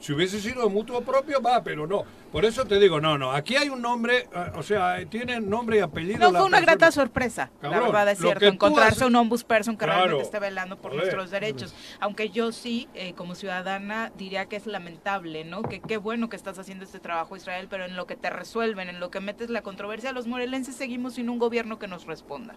Si 0.01 0.13
hubiese 0.13 0.41
sido 0.41 0.67
mutuo 0.69 1.01
propio, 1.01 1.41
va, 1.41 1.63
pero 1.63 1.85
no. 1.85 2.03
Por 2.31 2.43
eso 2.43 2.65
te 2.65 2.79
digo, 2.79 2.99
no, 2.99 3.17
no, 3.17 3.31
aquí 3.31 3.55
hay 3.55 3.69
un 3.69 3.81
nombre, 3.81 4.29
eh, 4.33 4.51
o 4.55 4.63
sea, 4.63 5.05
tiene 5.05 5.39
nombre 5.39 5.77
y 5.77 5.79
apellido. 5.81 6.17
No, 6.17 6.31
fue 6.31 6.47
una 6.47 6.59
grata 6.59 6.89
sorpresa, 6.91 7.51
la 7.61 7.69
verdad 7.69 8.09
es 8.09 8.19
cierto, 8.19 8.45
encontrarse 8.45 9.05
un 9.05 9.15
ombudsperson 9.15 9.77
que 9.77 9.85
realmente 9.85 10.23
esté 10.23 10.39
velando 10.39 10.77
por 10.77 10.93
nuestros 10.93 11.29
derechos. 11.29 11.75
Aunque 11.99 12.29
yo 12.29 12.51
sí, 12.51 12.89
eh, 12.93 13.13
como 13.13 13.35
ciudadana, 13.35 14.11
diría 14.17 14.45
que 14.47 14.55
es 14.55 14.65
lamentable, 14.65 15.43
¿no? 15.45 15.61
Que 15.61 15.81
qué 15.81 15.97
bueno 15.97 16.29
que 16.29 16.35
estás 16.35 16.57
haciendo 16.57 16.83
este 16.83 16.99
trabajo, 16.99 17.35
Israel, 17.35 17.67
pero 17.69 17.85
en 17.85 17.95
lo 17.95 18.07
que 18.07 18.15
te 18.15 18.29
resuelven, 18.29 18.89
en 18.89 18.99
lo 18.99 19.11
que 19.11 19.19
metes 19.19 19.49
la 19.49 19.61
controversia, 19.61 20.11
los 20.13 20.25
morelenses 20.25 20.75
seguimos 20.75 21.15
sin 21.15 21.29
un 21.29 21.37
gobierno 21.37 21.77
que 21.77 21.87
nos 21.87 22.07
responda. 22.07 22.55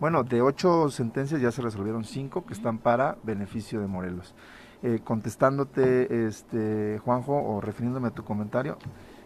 Bueno, 0.00 0.24
de 0.24 0.42
ocho 0.42 0.90
sentencias 0.90 1.40
ya 1.40 1.50
se 1.50 1.62
resolvieron 1.62 2.04
cinco 2.04 2.44
que 2.44 2.52
están 2.52 2.78
para 2.78 3.16
beneficio 3.22 3.80
de 3.80 3.86
Morelos. 3.86 4.34
Eh, 4.86 5.00
contestándote, 5.02 6.26
este, 6.26 7.00
Juanjo, 7.02 7.32
o 7.32 7.62
refiriéndome 7.62 8.08
a 8.08 8.10
tu 8.10 8.22
comentario, 8.22 8.76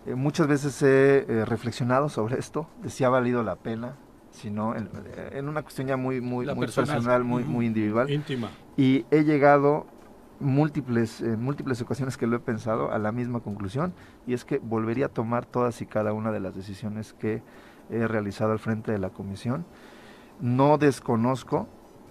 eh, 0.06 0.14
muchas 0.14 0.46
veces 0.46 0.80
he 0.82 1.26
eh, 1.28 1.44
reflexionado 1.44 2.08
sobre 2.08 2.38
esto, 2.38 2.68
de 2.80 2.90
si 2.90 3.02
ha 3.02 3.08
valido 3.08 3.42
la 3.42 3.56
pena, 3.56 3.96
sino 4.30 4.76
en, 4.76 4.88
en 5.32 5.48
una 5.48 5.62
cuestión 5.62 5.88
ya 5.88 5.96
muy, 5.96 6.20
muy, 6.20 6.46
muy 6.46 6.66
personal, 6.66 7.24
muy, 7.24 7.42
muy 7.42 7.66
individual. 7.66 8.08
Íntima. 8.08 8.50
Y 8.76 9.04
he 9.10 9.24
llegado 9.24 9.86
múltiples, 10.38 11.22
en 11.22 11.42
múltiples 11.42 11.82
ocasiones 11.82 12.16
que 12.16 12.28
lo 12.28 12.36
he 12.36 12.38
pensado 12.38 12.92
a 12.92 12.98
la 12.98 13.10
misma 13.10 13.40
conclusión, 13.40 13.94
y 14.28 14.34
es 14.34 14.44
que 14.44 14.58
volvería 14.58 15.06
a 15.06 15.08
tomar 15.08 15.44
todas 15.44 15.82
y 15.82 15.86
cada 15.86 16.12
una 16.12 16.30
de 16.30 16.38
las 16.38 16.54
decisiones 16.54 17.14
que 17.14 17.42
he 17.90 18.06
realizado 18.06 18.52
al 18.52 18.60
frente 18.60 18.92
de 18.92 18.98
la 18.98 19.10
comisión. 19.10 19.66
No 20.40 20.78
desconozco 20.78 21.66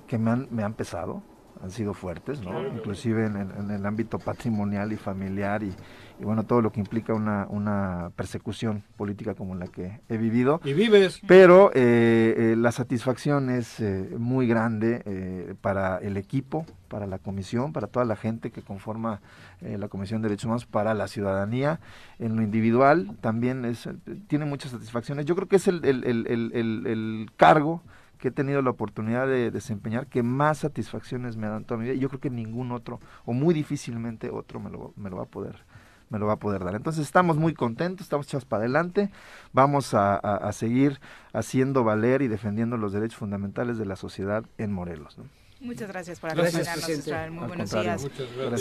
que 0.06 0.18
me 0.18 0.32
han, 0.32 0.50
me 0.52 0.64
han 0.64 0.74
pesado, 0.74 1.24
han 1.62 1.72
sido 1.72 1.94
fuertes, 1.94 2.42
¿no? 2.42 2.66
Inclusive 2.68 3.26
en, 3.26 3.72
el 3.72 3.86
ámbito 3.86 4.20
patrimonial 4.20 4.92
y 4.92 4.98
familiar 4.98 5.64
y, 5.64 5.74
bueno, 6.20 6.44
todo 6.44 6.62
lo 6.62 6.72
que 6.72 6.80
implica 6.80 7.14
una, 7.14 7.46
una, 7.50 8.12
persecución 8.16 8.84
política 8.96 9.36
como 9.36 9.56
la 9.56 9.68
que 9.68 10.00
he 10.10 10.18
vivido. 10.18 10.60
Y 10.64 10.74
vives. 10.74 11.22
Pero 11.28 11.72
eh, 11.74 12.36
eh, 12.38 12.56
la 12.58 12.72
satisfacción 12.72 13.50
es 13.50 13.80
eh, 13.80 14.10
muy 14.18 14.48
grande 14.48 15.56
para 15.62 15.98
el 15.98 16.18
equipo, 16.18 16.66
para 16.88 17.06
la 17.06 17.20
comisión, 17.20 17.74
para 17.74 17.88
toda 17.88 18.06
la 18.06 18.16
gente 18.16 18.52
que 18.52 18.62
conforma 18.62 19.22
la 19.62 19.88
Comisión 19.88 20.22
de 20.22 20.30
Derechos 20.30 20.46
Humanos, 20.46 20.66
para 20.66 20.94
la 20.94 21.08
ciudadanía. 21.08 21.80
En 22.20 22.36
lo 22.36 22.42
individual 22.42 23.18
también 23.22 23.66
es, 23.66 23.90
tiene 24.28 24.46
muchas 24.46 24.72
satisfacciones. 24.72 25.26
Yo 25.26 25.36
creo 25.36 25.48
que 25.48 25.58
es 25.58 25.68
el, 25.68 25.84
el, 25.86 26.04
el, 26.06 26.52
el 26.86 27.32
cargo 27.38 27.84
que 28.18 28.30
he 28.30 28.32
tenido 28.32 28.62
la 28.62 28.70
oportunidad 28.70 29.28
de 29.28 29.52
desempeñar 29.52 30.08
que 30.08 30.24
más 30.24 30.60
satisfacciones 30.60 31.38
me 31.38 31.48
dan 31.48 31.66
toda 31.66 31.80
mi 31.80 31.86
vida 31.86 31.96
y 31.96 32.00
yo 32.00 32.10
creo 32.10 32.20
que 32.20 32.30
ningún 32.30 32.72
otro 32.72 33.00
o 33.26 33.34
muy 33.34 33.54
difícilmente 33.54 34.30
otro 34.30 34.60
me 34.60 34.70
lo, 34.70 34.94
me 34.96 35.10
lo 35.10 35.18
va 35.18 35.24
a 35.24 35.28
poder 35.28 35.66
me 36.10 36.20
lo 36.20 36.28
va 36.28 36.34
a 36.34 36.40
poder 36.40 36.64
dar. 36.64 36.76
Entonces 36.76 37.06
estamos 37.06 37.38
muy 37.38 37.54
contentos, 37.54 38.06
estamos 38.06 38.28
echados 38.28 38.46
para 38.46 38.62
adelante, 38.62 39.10
vamos 39.52 39.94
a, 39.94 40.52
seguir 40.54 41.00
haciendo 41.34 41.84
valer 41.84 42.22
y 42.22 42.28
defendiendo 42.28 42.78
los 42.78 42.94
derechos 42.94 43.18
fundamentales 43.18 43.78
de 43.78 43.86
la 43.86 43.96
sociedad 43.96 44.44
en 44.58 44.72
Morelos. 44.72 45.18
Muchas 45.60 45.90
gracias 45.90 46.20
por 46.20 46.32
acompañarnos, 46.32 47.32
Muy 47.32 47.48
buenos 47.48 47.72
días. 47.72 48.08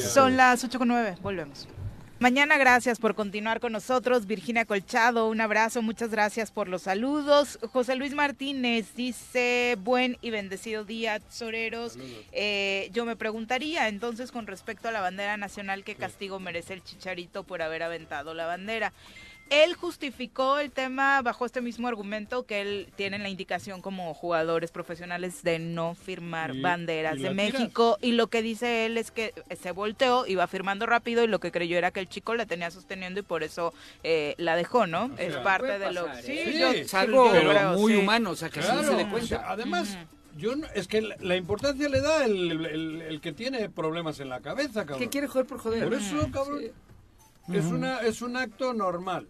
Son 0.01 0.37
las 0.37 0.65
8 0.65 0.79
con 0.79 0.89
9, 0.89 1.17
volvemos. 1.23 1.69
Mañana 2.19 2.57
gracias 2.57 2.99
por 2.99 3.15
continuar 3.15 3.61
con 3.61 3.73
nosotros. 3.73 4.27
Virginia 4.27 4.65
Colchado, 4.65 5.29
un 5.29 5.39
abrazo, 5.43 5.83
muchas 5.83 6.11
gracias 6.11 6.51
por 6.51 6.67
los 6.67 6.83
saludos. 6.83 7.59
José 7.75 7.95
Luis 7.95 8.15
Martínez 8.15 8.95
dice, 8.95 9.77
buen 9.81 10.17
y 10.23 10.31
bendecido 10.31 10.87
día, 10.87 11.21
tesoreros. 11.21 11.99
Eh, 12.33 12.89
yo 12.95 13.05
me 13.05 13.17
preguntaría 13.17 13.89
entonces 13.89 14.33
con 14.33 14.47
respecto 14.47 14.89
a 14.89 14.93
la 14.93 15.03
bandera 15.03 15.37
nacional, 15.37 15.85
¿qué 15.85 15.95
castigo 15.95 16.41
merece 16.41 16.73
el 16.73 16.83
chicharito 16.83 17.45
por 17.45 17.61
haber 17.61 17.83
aventado 17.83 18.33
la 18.33 18.47
bandera? 18.47 18.95
Él 19.51 19.75
justificó 19.75 20.59
el 20.59 20.73
tema 20.73 21.23
bajo 21.23 21.47
este 21.47 21.61
mismo 21.61 21.87
argumento 21.87 22.45
que 22.47 22.63
él 22.63 22.89
tiene 22.97 23.19
la 23.19 23.29
indicación 23.29 23.81
como 23.81 24.13
jugadores 24.13 24.73
profesionales 24.73 25.43
de 25.45 25.61
no 25.61 25.95
firmar 25.95 26.55
banderas 26.55 27.21
de 27.21 27.31
México 27.31 27.97
y 28.01 28.13
lo 28.13 28.27
que 28.27 28.43
dice 28.43 28.87
él 28.87 28.99
es 28.99 29.13
que 29.13 29.33
se 29.61 29.71
volteó, 29.71 30.27
iba 30.27 30.47
firmando 30.49 30.87
rápido 30.87 31.23
y 31.23 31.29
lo 31.29 31.39
que 31.39 31.53
creyó 31.53 31.79
era 31.79 31.93
que 31.93 32.01
el 32.01 32.09
chico 32.09 32.35
la 32.35 32.47
tenía 32.47 32.73
sosteniendo 32.73 33.21
y 33.21 33.23
por 33.23 33.45
eso 33.45 33.73
eh, 34.03 34.35
la 34.39 34.57
dejó, 34.57 34.87
¿no? 34.87 35.11
es 35.17 35.37
parte 35.37 35.79
de 35.79 35.93
lo... 35.93 36.07
Sí, 36.23 36.33
¿eh? 36.33 36.85
sí 36.89 36.97
algo 36.97 37.31
muy 37.77 37.95
humano, 37.95 38.31
o 38.31 38.37
sea, 38.37 38.51
que 38.51 38.61
así 38.61 38.85
se 38.85 38.97
le 38.97 39.09
cuenta. 39.09 39.45
además... 39.47 39.97
Yo 40.37 40.53
es 40.75 40.87
que 40.87 41.01
la, 41.01 41.35
importancia 41.35 41.89
le 41.89 42.03
da 42.03 42.27
el, 42.27 43.21
que 43.23 43.33
tiene 43.33 43.71
problemas 43.71 44.21
en 44.21 44.29
la 44.29 44.41
cabeza, 44.41 44.85
cabrón. 44.85 44.99
Que 44.99 45.09
quiere 45.09 45.29
joder 45.29 45.47
por 45.47 45.59
joder. 45.59 45.85
Por 45.85 45.95
eso, 45.95 46.31
cabrón. 46.31 46.63
Es, 47.53 47.65
una, 47.67 48.01
es 48.01 48.23
un 48.23 48.37
acto 48.37 48.73
normal. 48.73 49.27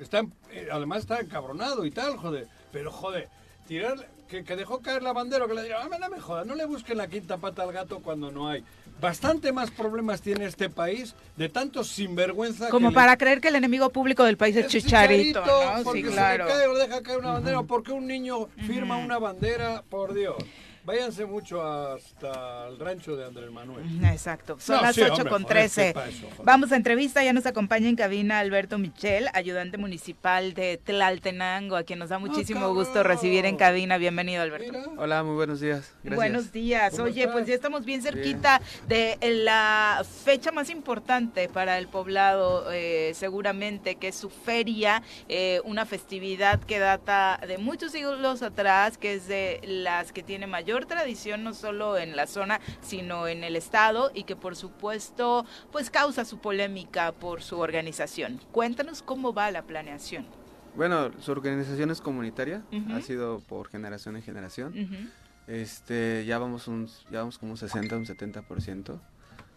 Está, 0.00 0.20
eh, 0.50 0.68
además 0.72 1.00
está 1.00 1.20
encabronado 1.20 1.84
y 1.84 1.90
tal, 1.90 2.16
joder. 2.16 2.48
Pero, 2.72 2.90
joder, 2.90 3.28
tirar, 3.66 4.08
que, 4.28 4.56
dejó 4.56 4.80
caer 4.80 5.02
la 5.02 5.12
bandera, 5.12 5.46
que 5.46 5.54
le 5.54 5.64
diga, 5.64 5.82
ah, 5.82 5.98
no 5.98 6.08
me 6.08 6.20
joda, 6.20 6.44
no 6.44 6.54
le 6.54 6.64
busquen 6.64 6.96
la 6.96 7.08
quinta 7.08 7.36
pata 7.36 7.62
al 7.62 7.72
gato 7.72 8.00
cuando 8.00 8.30
no 8.30 8.48
hay. 8.48 8.64
Bastante 9.00 9.52
más 9.52 9.70
problemas 9.70 10.22
tiene 10.22 10.46
este 10.46 10.70
país 10.70 11.14
de 11.36 11.48
tantos 11.48 11.88
sinvergüenza. 11.88 12.68
Como 12.68 12.92
para 12.92 13.16
creer 13.16 13.40
que 13.40 13.48
el 13.48 13.56
enemigo 13.56 13.90
público 13.90 14.24
del 14.24 14.36
país 14.36 14.56
es, 14.56 14.68
Chicharito, 14.68 15.42
Porque 15.84 16.04
se 16.04 16.10
le 16.10 16.14
cae 16.14 16.66
o 16.68 16.74
deja 16.74 17.02
caer 17.02 17.18
una 17.18 17.32
bandera, 17.32 17.62
porque 17.62 17.92
un 17.92 18.06
niño 18.06 18.46
firma 18.66 18.96
una 18.96 19.18
bandera, 19.18 19.82
por 19.90 20.14
Dios. 20.14 20.36
Váyanse 20.84 21.26
mucho 21.26 21.62
hasta 21.62 22.66
el 22.66 22.76
rancho 22.76 23.14
de 23.14 23.24
Andrés 23.24 23.52
Manuel. 23.52 23.84
Exacto, 24.04 24.56
son 24.58 24.82
las 24.82 24.98
8 24.98 25.28
con 25.28 25.44
13. 25.44 25.94
Vamos 26.42 26.72
a 26.72 26.76
entrevista, 26.76 27.22
ya 27.22 27.32
nos 27.32 27.46
acompaña 27.46 27.88
en 27.88 27.94
cabina 27.94 28.40
Alberto 28.40 28.78
Michel, 28.78 29.28
ayudante 29.32 29.78
municipal 29.78 30.54
de 30.54 30.78
Tlaltenango, 30.78 31.76
a 31.76 31.84
quien 31.84 32.00
nos 32.00 32.08
da 32.08 32.18
muchísimo 32.18 32.74
gusto 32.74 33.04
recibir 33.04 33.46
en 33.46 33.56
cabina. 33.56 33.96
Bienvenido, 33.96 34.42
Alberto. 34.42 34.92
Hola, 34.98 35.22
muy 35.22 35.36
buenos 35.36 35.60
días. 35.60 35.94
Buenos 36.02 36.50
días. 36.50 36.98
Oye, 36.98 37.28
pues 37.28 37.46
ya 37.46 37.54
estamos 37.54 37.84
bien 37.84 38.02
cerquita 38.02 38.60
de 38.88 39.18
la 39.20 40.04
fecha 40.24 40.50
más 40.50 40.68
importante 40.68 41.48
para 41.48 41.78
el 41.78 41.86
poblado, 41.86 42.72
eh, 42.72 43.12
seguramente, 43.14 43.94
que 43.94 44.08
es 44.08 44.16
su 44.16 44.30
feria, 44.30 45.04
eh, 45.28 45.60
una 45.64 45.86
festividad 45.86 46.58
que 46.58 46.80
data 46.80 47.38
de 47.46 47.58
muchos 47.58 47.92
siglos 47.92 48.42
atrás, 48.42 48.98
que 48.98 49.14
es 49.14 49.28
de 49.28 49.60
las 49.62 50.10
que 50.10 50.24
tiene 50.24 50.48
mayor 50.48 50.71
tradición 50.86 51.44
no 51.44 51.54
solo 51.54 51.98
en 51.98 52.16
la 52.16 52.26
zona, 52.26 52.60
sino 52.80 53.28
en 53.28 53.44
el 53.44 53.56
estado 53.56 54.10
y 54.14 54.24
que 54.24 54.36
por 54.36 54.56
supuesto 54.56 55.46
pues 55.70 55.90
causa 55.90 56.24
su 56.24 56.38
polémica 56.38 57.12
por 57.12 57.42
su 57.42 57.58
organización. 57.58 58.40
Cuéntanos 58.52 59.02
cómo 59.02 59.32
va 59.32 59.50
la 59.50 59.62
planeación. 59.62 60.26
Bueno, 60.74 61.10
su 61.20 61.32
organización 61.32 61.90
es 61.90 62.00
comunitaria, 62.00 62.62
ha 62.94 63.00
sido 63.02 63.40
por 63.40 63.68
generación 63.68 64.16
en 64.16 64.22
generación. 64.22 65.10
Este, 65.46 66.24
ya 66.24 66.38
vamos 66.38 66.66
un, 66.68 66.88
ya 67.10 67.20
vamos 67.20 67.38
como 67.38 67.52
un 67.52 67.58
60, 67.58 67.96
un 67.96 68.06
70% 68.06 68.98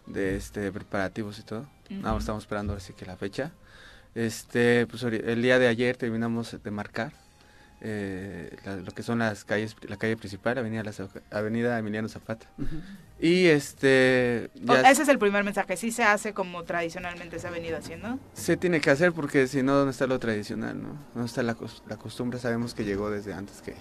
de 0.06 0.36
este 0.36 0.70
preparativos 0.72 1.38
y 1.38 1.42
todo. 1.42 1.66
estamos 1.88 2.44
esperando 2.44 2.74
así 2.74 2.92
que 2.92 3.06
la 3.06 3.16
fecha. 3.16 3.52
Este, 4.14 4.86
pues 4.86 5.02
el 5.02 5.42
día 5.42 5.58
de 5.58 5.68
ayer 5.68 5.96
terminamos 5.96 6.56
de 6.62 6.70
marcar 6.70 7.12
eh, 7.80 8.56
lo 8.84 8.92
que 8.92 9.02
son 9.02 9.18
las 9.18 9.44
calles, 9.44 9.76
la 9.86 9.96
calle 9.96 10.16
principal, 10.16 10.56
Avenida, 10.58 10.82
Avenida 11.30 11.78
Emiliano 11.78 12.08
Zapata. 12.08 12.46
Y 13.20 13.46
este... 13.46 14.50
ese 14.88 15.02
es 15.02 15.08
el 15.08 15.18
primer 15.18 15.44
mensaje, 15.44 15.76
sí 15.76 15.90
se 15.90 16.02
hace 16.02 16.32
como 16.32 16.64
tradicionalmente 16.64 17.38
se 17.38 17.48
ha 17.48 17.50
venido 17.50 17.76
haciendo. 17.76 18.18
Se 18.34 18.56
tiene 18.56 18.80
que 18.80 18.90
hacer 18.90 19.12
porque 19.12 19.46
si 19.46 19.62
no, 19.62 19.74
¿dónde 19.74 19.92
está 19.92 20.06
lo 20.06 20.18
tradicional? 20.18 20.82
¿no? 20.82 20.98
¿Dónde 21.14 21.26
está 21.26 21.42
la, 21.42 21.54
costumbre? 21.54 22.38
Sabemos 22.38 22.74
que 22.74 22.84
llegó 22.84 23.10
desde 23.10 23.34
antes 23.34 23.60
que, 23.62 23.74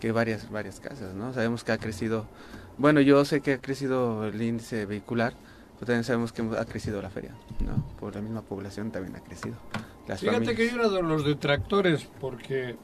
que 0.00 0.12
varias, 0.12 0.50
varias 0.50 0.80
casas, 0.80 1.14
¿no? 1.14 1.32
Sabemos 1.32 1.64
que 1.64 1.72
ha 1.72 1.78
crecido, 1.78 2.26
bueno, 2.78 3.00
yo 3.00 3.24
sé 3.24 3.40
que 3.40 3.54
ha 3.54 3.58
crecido 3.58 4.26
el 4.26 4.40
índice 4.40 4.86
vehicular, 4.86 5.34
pero 5.74 5.86
también 5.86 6.04
sabemos 6.04 6.32
que 6.32 6.42
ha 6.42 6.64
crecido 6.66 7.00
la 7.00 7.10
feria, 7.10 7.32
¿no? 7.64 7.86
Por 7.98 8.14
la 8.14 8.20
misma 8.20 8.42
población 8.42 8.90
también 8.90 9.16
ha 9.16 9.20
crecido. 9.20 9.56
Fíjate 10.18 10.54
que 10.54 10.68
yo 10.68 10.76
era 10.76 10.88
de 10.88 11.02
los 11.02 11.24
detractores 11.24 12.08
porque 12.20 12.76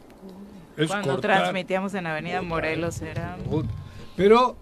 cuando 0.86 1.18
transmitíamos 1.18 1.94
en 1.94 2.06
Avenida 2.06 2.42
Morelos 2.42 3.00
era... 3.02 3.36
Pero 4.16 4.56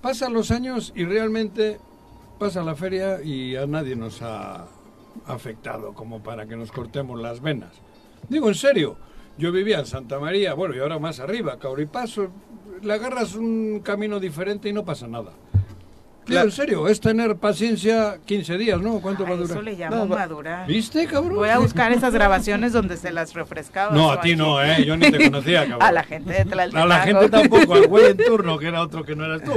pasan 0.00 0.32
los 0.32 0.50
años 0.50 0.92
y 0.94 1.04
realmente 1.04 1.78
pasa 2.38 2.62
la 2.62 2.74
feria 2.74 3.22
y 3.22 3.56
a 3.56 3.66
nadie 3.66 3.96
nos 3.96 4.22
ha 4.22 4.66
afectado 5.26 5.94
como 5.94 6.22
para 6.22 6.46
que 6.46 6.56
nos 6.56 6.70
cortemos 6.70 7.20
las 7.20 7.40
venas. 7.40 7.70
Digo 8.28 8.48
en 8.48 8.54
serio, 8.54 8.96
yo 9.36 9.52
vivía 9.52 9.78
en 9.80 9.86
Santa 9.86 10.18
María, 10.18 10.54
bueno, 10.54 10.74
y 10.74 10.78
ahora 10.78 10.98
más 10.98 11.20
arriba, 11.20 11.58
Cauripaso, 11.58 12.30
le 12.82 12.92
agarras 12.92 13.34
un 13.34 13.80
camino 13.80 14.20
diferente 14.20 14.68
y 14.68 14.72
no 14.72 14.84
pasa 14.84 15.06
nada 15.06 15.32
en 16.28 16.50
serio, 16.52 16.88
es 16.88 17.00
tener 17.00 17.36
paciencia 17.36 18.18
15 18.24 18.58
días, 18.58 18.80
¿no? 18.80 19.00
¿Cuánto 19.00 19.24
va 19.24 19.30
a 19.30 19.36
durar? 19.36 19.50
Eso 19.50 19.62
le 19.62 19.74
llamo 19.74 20.06
madurar. 20.06 20.66
¿Viste, 20.66 21.06
cabrón? 21.06 21.36
Voy 21.36 21.48
a 21.48 21.58
buscar 21.58 21.92
esas 21.92 22.12
grabaciones 22.12 22.72
donde 22.72 22.96
se 22.96 23.10
las 23.12 23.34
refrescaba. 23.34 23.94
No, 23.94 24.10
a 24.10 24.20
ti 24.20 24.36
no, 24.36 24.62
¿eh? 24.62 24.84
Yo 24.84 24.96
ni 24.96 25.10
te 25.10 25.30
conocía, 25.30 25.60
cabrón. 25.68 25.82
A 25.82 25.92
la 25.92 26.04
gente 26.04 26.32
de 26.32 26.44
Tlaltenango. 26.44 26.84
A 26.84 26.96
la 26.96 27.00
gente 27.04 27.28
tampoco, 27.28 27.74
al 27.74 27.86
güey 27.86 28.06
en 28.10 28.16
turno, 28.16 28.58
que 28.58 28.68
era 28.68 28.82
otro 28.82 29.04
que 29.04 29.16
no 29.16 29.24
eras 29.24 29.42
tú. 29.42 29.52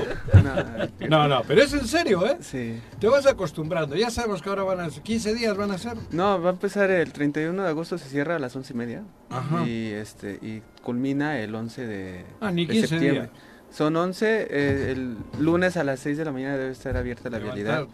No, 1.09 1.27
no, 1.27 1.41
pero 1.47 1.61
es 1.63 1.73
en 1.73 1.87
serio, 1.87 2.25
¿eh? 2.25 2.37
Sí. 2.41 2.79
Te 2.99 3.07
vas 3.07 3.25
acostumbrando. 3.25 3.95
Ya 3.95 4.09
sabemos 4.09 4.41
que 4.41 4.49
ahora 4.49 4.63
van 4.63 4.79
a 4.79 4.89
ser 4.89 5.03
15 5.03 5.33
días 5.33 5.57
van 5.57 5.71
a 5.71 5.77
ser. 5.77 5.97
No, 6.11 6.41
va 6.41 6.49
a 6.49 6.53
empezar 6.53 6.89
el 6.89 7.11
31 7.11 7.63
de 7.63 7.69
agosto, 7.69 7.97
se 7.97 8.09
cierra 8.09 8.35
a 8.35 8.39
las 8.39 8.55
11 8.55 8.73
y 8.73 8.75
media. 8.75 9.03
Ajá. 9.29 9.65
Y, 9.67 9.91
este, 9.91 10.39
y 10.41 10.61
culmina 10.81 11.39
el 11.39 11.53
11 11.53 11.87
de, 11.87 12.25
ah, 12.41 12.51
ni 12.51 12.67
15 12.67 12.87
septiembre. 12.87 13.21
Días. 13.23 13.50
Son 13.71 13.95
11, 13.95 14.47
eh, 14.49 14.91
el 14.91 15.15
lunes 15.39 15.77
a 15.77 15.85
las 15.85 16.01
6 16.01 16.17
de 16.17 16.25
la 16.25 16.33
mañana 16.33 16.57
debe 16.57 16.71
estar 16.71 16.97
abierta 16.97 17.29
la 17.29 17.39
vialidad 17.39 17.87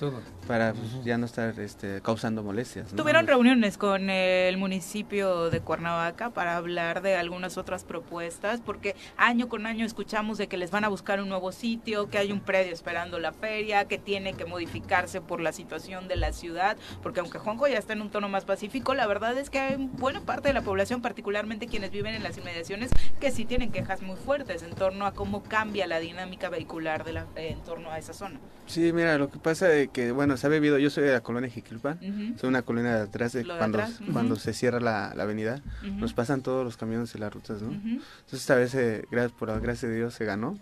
para 0.47 0.73
pues, 0.73 1.03
ya 1.03 1.19
no 1.19 1.27
estar 1.27 1.59
este, 1.59 2.01
causando 2.01 2.41
molestias. 2.41 2.95
¿Tuvieron 2.95 3.27
reuniones 3.27 3.77
con 3.77 4.09
el 4.09 4.57
municipio 4.57 5.51
de 5.51 5.59
Cuernavaca 5.59 6.31
para 6.31 6.57
hablar 6.57 7.03
de 7.03 7.15
algunas 7.15 7.59
otras 7.59 7.83
propuestas? 7.83 8.59
Porque 8.65 8.95
año 9.17 9.49
con 9.49 9.67
año 9.67 9.85
escuchamos 9.85 10.39
de 10.39 10.47
que 10.47 10.57
les 10.57 10.71
van 10.71 10.83
a 10.83 10.87
buscar 10.87 11.21
un 11.21 11.29
nuevo 11.29 11.51
sitio, 11.51 12.09
que 12.09 12.17
hay 12.17 12.31
un 12.31 12.39
predio 12.39 12.73
esperando 12.73 13.19
la 13.19 13.31
feria, 13.31 13.85
que 13.85 13.99
tiene 13.99 14.33
que 14.33 14.45
modificarse 14.45 15.21
por 15.21 15.41
la 15.41 15.51
situación 15.51 16.07
de 16.07 16.15
la 16.15 16.33
ciudad, 16.33 16.75
porque 17.03 17.19
aunque 17.19 17.37
Juanjo 17.37 17.67
ya 17.67 17.77
está 17.77 17.93
en 17.93 18.01
un 18.01 18.09
tono 18.09 18.29
más 18.29 18.45
pacífico, 18.45 18.95
la 18.95 19.05
verdad 19.05 19.37
es 19.37 19.51
que 19.51 19.59
hay 19.59 19.75
buena 19.77 20.21
parte 20.21 20.47
de 20.47 20.55
la 20.55 20.61
población, 20.63 21.03
particularmente 21.03 21.67
quienes 21.67 21.91
viven 21.91 22.15
en 22.15 22.23
las 22.23 22.35
inmediaciones, 22.35 22.89
que 23.19 23.29
sí 23.29 23.45
tienen 23.45 23.71
quejas 23.71 24.01
muy 24.01 24.15
fuertes 24.15 24.63
en 24.63 24.71
torno 24.71 25.05
a 25.05 25.13
cómo 25.13 25.43
cambia 25.43 25.66
cambia 25.67 25.87
la 25.87 25.99
dinámica 25.99 26.49
vehicular 26.49 27.03
de 27.03 27.11
la, 27.11 27.27
eh, 27.35 27.49
en 27.51 27.61
torno 27.61 27.91
a 27.91 27.99
esa 27.99 28.13
zona. 28.13 28.39
Sí, 28.67 28.93
mira, 28.93 29.17
lo 29.17 29.29
que 29.29 29.37
pasa 29.37 29.73
es 29.73 29.89
que, 29.89 30.11
bueno, 30.11 30.37
se 30.37 30.47
ha 30.47 30.49
vivido, 30.49 30.77
yo 30.77 30.89
soy 30.89 31.03
de 31.03 31.11
la 31.11 31.21
colonia 31.21 31.49
Jiquilpan, 31.49 31.99
soy 32.39 32.47
una 32.49 32.61
colonia 32.61 32.95
de 32.95 33.01
atrás, 33.01 33.33
de 33.33 33.45
cuando, 33.45 33.79
cuando 34.13 34.35
se 34.37 34.53
cierra 34.53 34.79
la, 34.79 35.07
avenida, 35.09 35.61
nos 35.83 36.13
pasan 36.13 36.41
todos 36.41 36.63
los 36.63 36.77
camiones 36.77 37.13
y 37.15 37.17
las 37.17 37.33
rutas, 37.33 37.61
¿no? 37.61 37.71
Entonces 37.71 38.39
esta 38.39 38.55
vez, 38.55 38.75
eh, 38.75 39.05
gracias 39.11 39.33
por 39.33 39.49
la 39.49 39.59
gracia 39.59 39.89
de 39.89 39.95
Dios, 39.95 40.13
se 40.13 40.25
ganó. 40.25 40.57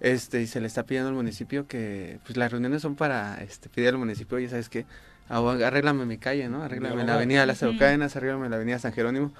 Este, 0.00 0.42
y 0.42 0.48
se 0.48 0.60
le 0.60 0.66
está 0.66 0.82
pidiendo 0.84 1.10
al 1.10 1.14
municipio 1.14 1.68
que, 1.68 2.18
pues 2.24 2.36
las 2.36 2.50
reuniones 2.50 2.82
son 2.82 2.96
para 2.96 3.40
este, 3.42 3.68
pedir 3.68 3.90
al 3.90 3.98
municipio, 3.98 4.38
ya 4.38 4.50
sabes 4.50 4.68
que, 4.68 4.84
arréglame 5.28 6.04
mi 6.06 6.18
calle, 6.18 6.48
¿no? 6.48 6.62
Arréglame 6.62 7.04
la 7.04 7.14
avenida 7.14 7.46
Las 7.46 7.60
Cadenas, 7.60 8.16
arréglame 8.16 8.48
la 8.48 8.56
avenida 8.56 8.78
San 8.78 8.92
Jerónimo, 8.92 9.32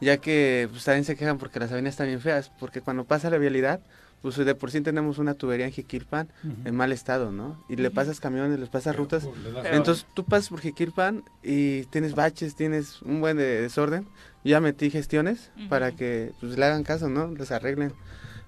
ya 0.00 0.18
que 0.18 0.68
pues 0.70 0.84
también 0.84 1.04
se 1.04 1.16
quejan 1.16 1.38
porque 1.38 1.58
las 1.58 1.72
avenidas 1.72 1.94
están 1.94 2.06
bien 2.06 2.20
feas, 2.20 2.52
porque 2.58 2.80
cuando 2.80 3.04
pasa 3.04 3.30
la 3.30 3.38
vialidad, 3.38 3.80
pues 4.22 4.36
de 4.36 4.54
por 4.54 4.70
sí 4.70 4.80
tenemos 4.80 5.18
una 5.18 5.34
tubería 5.34 5.66
en 5.66 5.72
Jiquilpan 5.72 6.28
en 6.64 6.74
mal 6.74 6.92
estado, 6.92 7.32
¿no? 7.32 7.62
Y 7.68 7.76
le 7.76 7.90
pasas 7.90 8.20
camiones, 8.20 8.58
les 8.58 8.68
pasas 8.68 8.94
rutas. 8.96 9.26
Entonces 9.64 10.06
tú 10.14 10.24
pasas 10.24 10.48
por 10.50 10.60
Jiquilpan 10.60 11.24
y 11.42 11.84
tienes 11.84 12.14
baches, 12.14 12.54
tienes 12.54 13.00
un 13.02 13.20
buen 13.20 13.36
desorden. 13.36 14.06
Ya 14.44 14.60
metí 14.60 14.90
gestiones 14.90 15.50
para 15.68 15.92
que 15.92 16.32
pues, 16.40 16.58
le 16.58 16.64
hagan 16.64 16.84
caso, 16.84 17.08
¿no? 17.08 17.30
Les 17.32 17.50
arreglen 17.50 17.92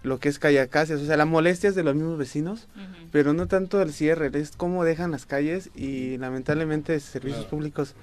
lo 0.02 0.18
que 0.18 0.28
es 0.28 0.38
Callacasias. 0.38 1.00
O 1.00 1.06
sea, 1.06 1.16
la 1.16 1.26
molestia 1.26 1.68
es 1.70 1.74
de 1.74 1.84
los 1.84 1.94
mismos 1.94 2.18
vecinos, 2.18 2.68
pero 3.10 3.32
no 3.32 3.46
tanto 3.46 3.80
el 3.80 3.92
cierre, 3.92 4.30
es 4.34 4.52
cómo 4.56 4.84
dejan 4.84 5.10
las 5.10 5.26
calles 5.26 5.70
y 5.74 6.18
lamentablemente 6.18 6.98
servicios 7.00 7.46
públicos 7.46 7.94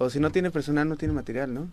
o 0.00 0.10
si 0.10 0.20
no 0.20 0.30
tiene 0.30 0.50
personal 0.52 0.88
no 0.88 0.96
tiene 0.96 1.12
material, 1.12 1.52
¿no? 1.52 1.68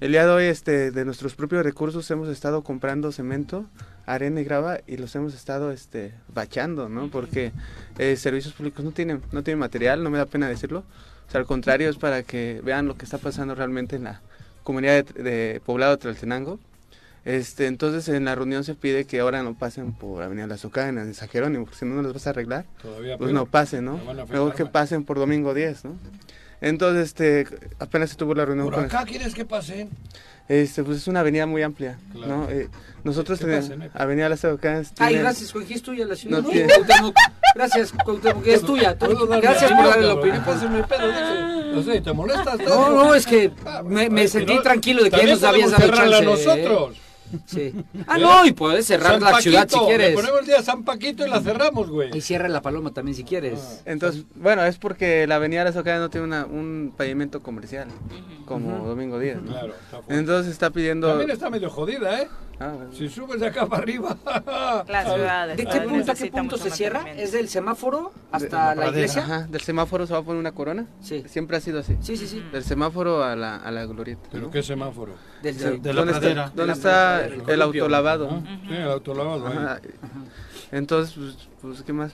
El 0.00 0.12
día 0.12 0.24
de 0.24 0.30
hoy 0.30 0.44
este, 0.44 0.92
de 0.92 1.04
nuestros 1.04 1.34
propios 1.34 1.64
recursos 1.64 2.08
hemos 2.12 2.28
estado 2.28 2.62
comprando 2.62 3.10
cemento, 3.10 3.66
arena 4.06 4.40
y 4.40 4.44
grava 4.44 4.78
y 4.86 4.96
los 4.96 5.12
hemos 5.16 5.34
estado 5.34 5.72
este, 5.72 6.14
bachando, 6.32 6.88
¿no? 6.88 7.08
Porque 7.10 7.50
eh, 7.98 8.14
servicios 8.14 8.54
públicos 8.54 8.84
no 8.84 8.92
tienen, 8.92 9.22
no 9.32 9.42
tienen 9.42 9.58
material, 9.58 10.04
no 10.04 10.10
me 10.10 10.18
da 10.18 10.26
pena 10.26 10.48
decirlo, 10.48 10.84
O 11.26 11.30
sea, 11.32 11.40
al 11.40 11.48
contrario, 11.48 11.90
es 11.90 11.96
para 11.96 12.22
que 12.22 12.60
vean 12.64 12.86
lo 12.86 12.96
que 12.96 13.06
está 13.06 13.18
pasando 13.18 13.56
realmente 13.56 13.96
en 13.96 14.04
la 14.04 14.20
comunidad 14.62 15.04
de, 15.04 15.60
poblado 15.66 15.96
de 15.96 15.98
Tlaltenango. 15.98 16.60
Este, 17.24 17.66
entonces 17.66 18.08
en 18.08 18.24
la 18.24 18.36
reunión 18.36 18.62
se 18.62 18.76
pide 18.76 19.04
que 19.04 19.18
ahora 19.18 19.42
no 19.42 19.58
pasen 19.58 19.92
por 19.92 20.22
Avenida 20.22 20.46
La 20.46 20.58
Socana, 20.58 21.02
en 21.02 21.12
San 21.12 21.28
Jerónimo, 21.28 21.64
porque 21.64 21.80
si 21.80 21.86
no, 21.86 21.96
no 21.96 22.02
los 22.02 22.14
vas 22.14 22.28
a 22.28 22.30
arreglar. 22.30 22.66
pues 23.18 23.32
no 23.32 23.46
pasen, 23.46 23.86
¿no? 23.86 24.00
Luego 24.30 24.52
que 24.52 24.64
pasen 24.64 25.04
por 25.04 25.18
Domingo 25.18 25.54
10, 25.54 25.86
¿no? 25.86 25.96
Entonces, 26.60 27.06
este, 27.06 27.46
apenas 27.78 28.10
se 28.10 28.16
tuvo 28.16 28.34
la 28.34 28.44
reunión 28.44 28.70
¿Por 28.70 28.80
acá 28.80 29.04
quieres 29.04 29.34
que 29.34 29.44
pasen? 29.44 29.90
Este, 30.48 30.82
pues 30.82 30.96
es 30.96 31.08
una 31.08 31.20
avenida 31.20 31.46
muy 31.46 31.62
amplia, 31.62 31.98
¿no? 32.14 32.48
Eh, 32.48 32.68
nosotros 33.04 33.38
tenemos 33.38 33.70
Avenida 33.92 34.30
Las 34.30 34.42
Educadas. 34.44 34.92
Ay, 34.98 35.16
gracias, 35.16 35.52
Juan, 35.52 35.66
es 35.68 35.82
tuya 35.82 36.06
la 36.06 36.16
ciudad. 36.16 36.42
No, 36.42 37.12
Gracias, 37.54 37.92
Cuauhtémoc, 38.04 38.46
es 38.46 38.62
tuya. 38.62 38.94
Gracias 38.94 39.72
por 39.72 39.84
darle 39.84 40.06
la 40.06 40.14
opinión. 40.14 40.42
No 41.74 41.82
sé, 41.82 42.00
¿te 42.00 42.12
molestas? 42.12 42.58
No, 42.60 42.90
no, 42.90 43.14
es 43.14 43.26
que 43.26 43.52
me, 43.84 44.08
me 44.08 44.26
sentí 44.26 44.58
tranquilo 44.62 45.04
de 45.04 45.10
que 45.10 45.18
ya 45.18 45.26
nos 45.26 45.42
habías 45.42 45.70
dado 45.70 45.88
chance. 45.92 46.14
a 46.14 46.18
¿eh? 46.18 46.24
nosotros. 46.24 47.07
Sí. 47.46 47.74
Ah, 48.06 48.18
no, 48.18 48.46
y 48.46 48.52
puedes 48.52 48.86
cerrar 48.86 49.20
la 49.20 49.40
ciudad 49.40 49.68
si 49.68 49.78
quieres. 49.80 50.10
Le 50.10 50.14
ponemos 50.16 50.40
el 50.40 50.46
día 50.46 50.62
San 50.62 50.84
Paquito 50.84 51.26
y 51.26 51.30
la 51.30 51.40
cerramos, 51.40 51.90
güey. 51.90 52.16
Y 52.16 52.20
cierra 52.20 52.48
la 52.48 52.62
paloma 52.62 52.92
también 52.92 53.14
si 53.14 53.24
quieres. 53.24 53.60
Ah. 53.60 53.82
Entonces, 53.86 54.24
bueno, 54.34 54.64
es 54.64 54.78
porque 54.78 55.26
la 55.26 55.36
avenida 55.36 55.64
de 55.64 55.82
la 55.82 55.98
no 55.98 56.10
tiene 56.10 56.26
una, 56.26 56.46
un 56.46 56.92
pavimento 56.96 57.42
comercial, 57.42 57.88
como 58.46 58.86
Domingo 58.86 59.18
Díaz. 59.18 59.40
Claro, 59.46 59.74
Entonces 60.08 60.52
está 60.52 60.70
pidiendo... 60.70 61.08
También 61.08 61.30
está 61.30 61.50
medio 61.50 61.70
jodida, 61.70 62.20
¿eh? 62.22 62.28
Ah, 62.60 62.74
si 62.92 63.08
subes 63.08 63.40
de 63.40 63.46
acá 63.46 63.66
para 63.66 63.82
arriba. 63.82 64.16
¿De 65.56 65.64
qué 65.64 65.80
punto 65.82 66.12
a 66.12 66.14
qué 66.14 66.30
punto 66.30 66.56
se 66.56 66.70
cierra? 66.70 67.04
¿Es 67.12 67.32
del 67.32 67.48
semáforo 67.48 68.12
hasta 68.32 68.74
la, 68.74 68.88
iglesia? 68.88 69.22
Ajá, 69.22 69.46
del 69.46 69.60
semáforo 69.60 70.06
se 70.06 70.12
va 70.12 70.18
a 70.18 70.22
poner 70.22 70.40
una 70.40 70.52
corona. 70.52 70.86
Sí. 71.00 71.24
Siempre 71.28 71.56
ha 71.56 71.60
sido 71.60 71.78
así. 71.78 71.96
Sí, 72.00 72.16
sí, 72.16 72.26
sí. 72.26 72.44
Del 72.52 72.64
semáforo 72.64 73.22
a 73.22 73.36
la, 73.36 73.56
a 73.56 73.70
la 73.70 73.86
glorieta. 73.86 74.28
¿Pero 74.32 74.50
qué 74.50 74.62
semáforo? 74.62 75.14
de, 75.42 75.52
la 75.52 75.92
¿Dónde 75.92 76.12
está, 76.12 76.52
¿dónde 76.54 76.72
está 76.72 77.26
el 77.26 77.62
autolavado? 77.62 78.42
Sí, 78.68 78.74
el 78.74 78.90
autolavado. 78.90 79.52
Entonces, 80.72 81.14
pues, 81.14 81.48
pues, 81.60 81.82
¿qué 81.82 81.92
más? 81.92 82.12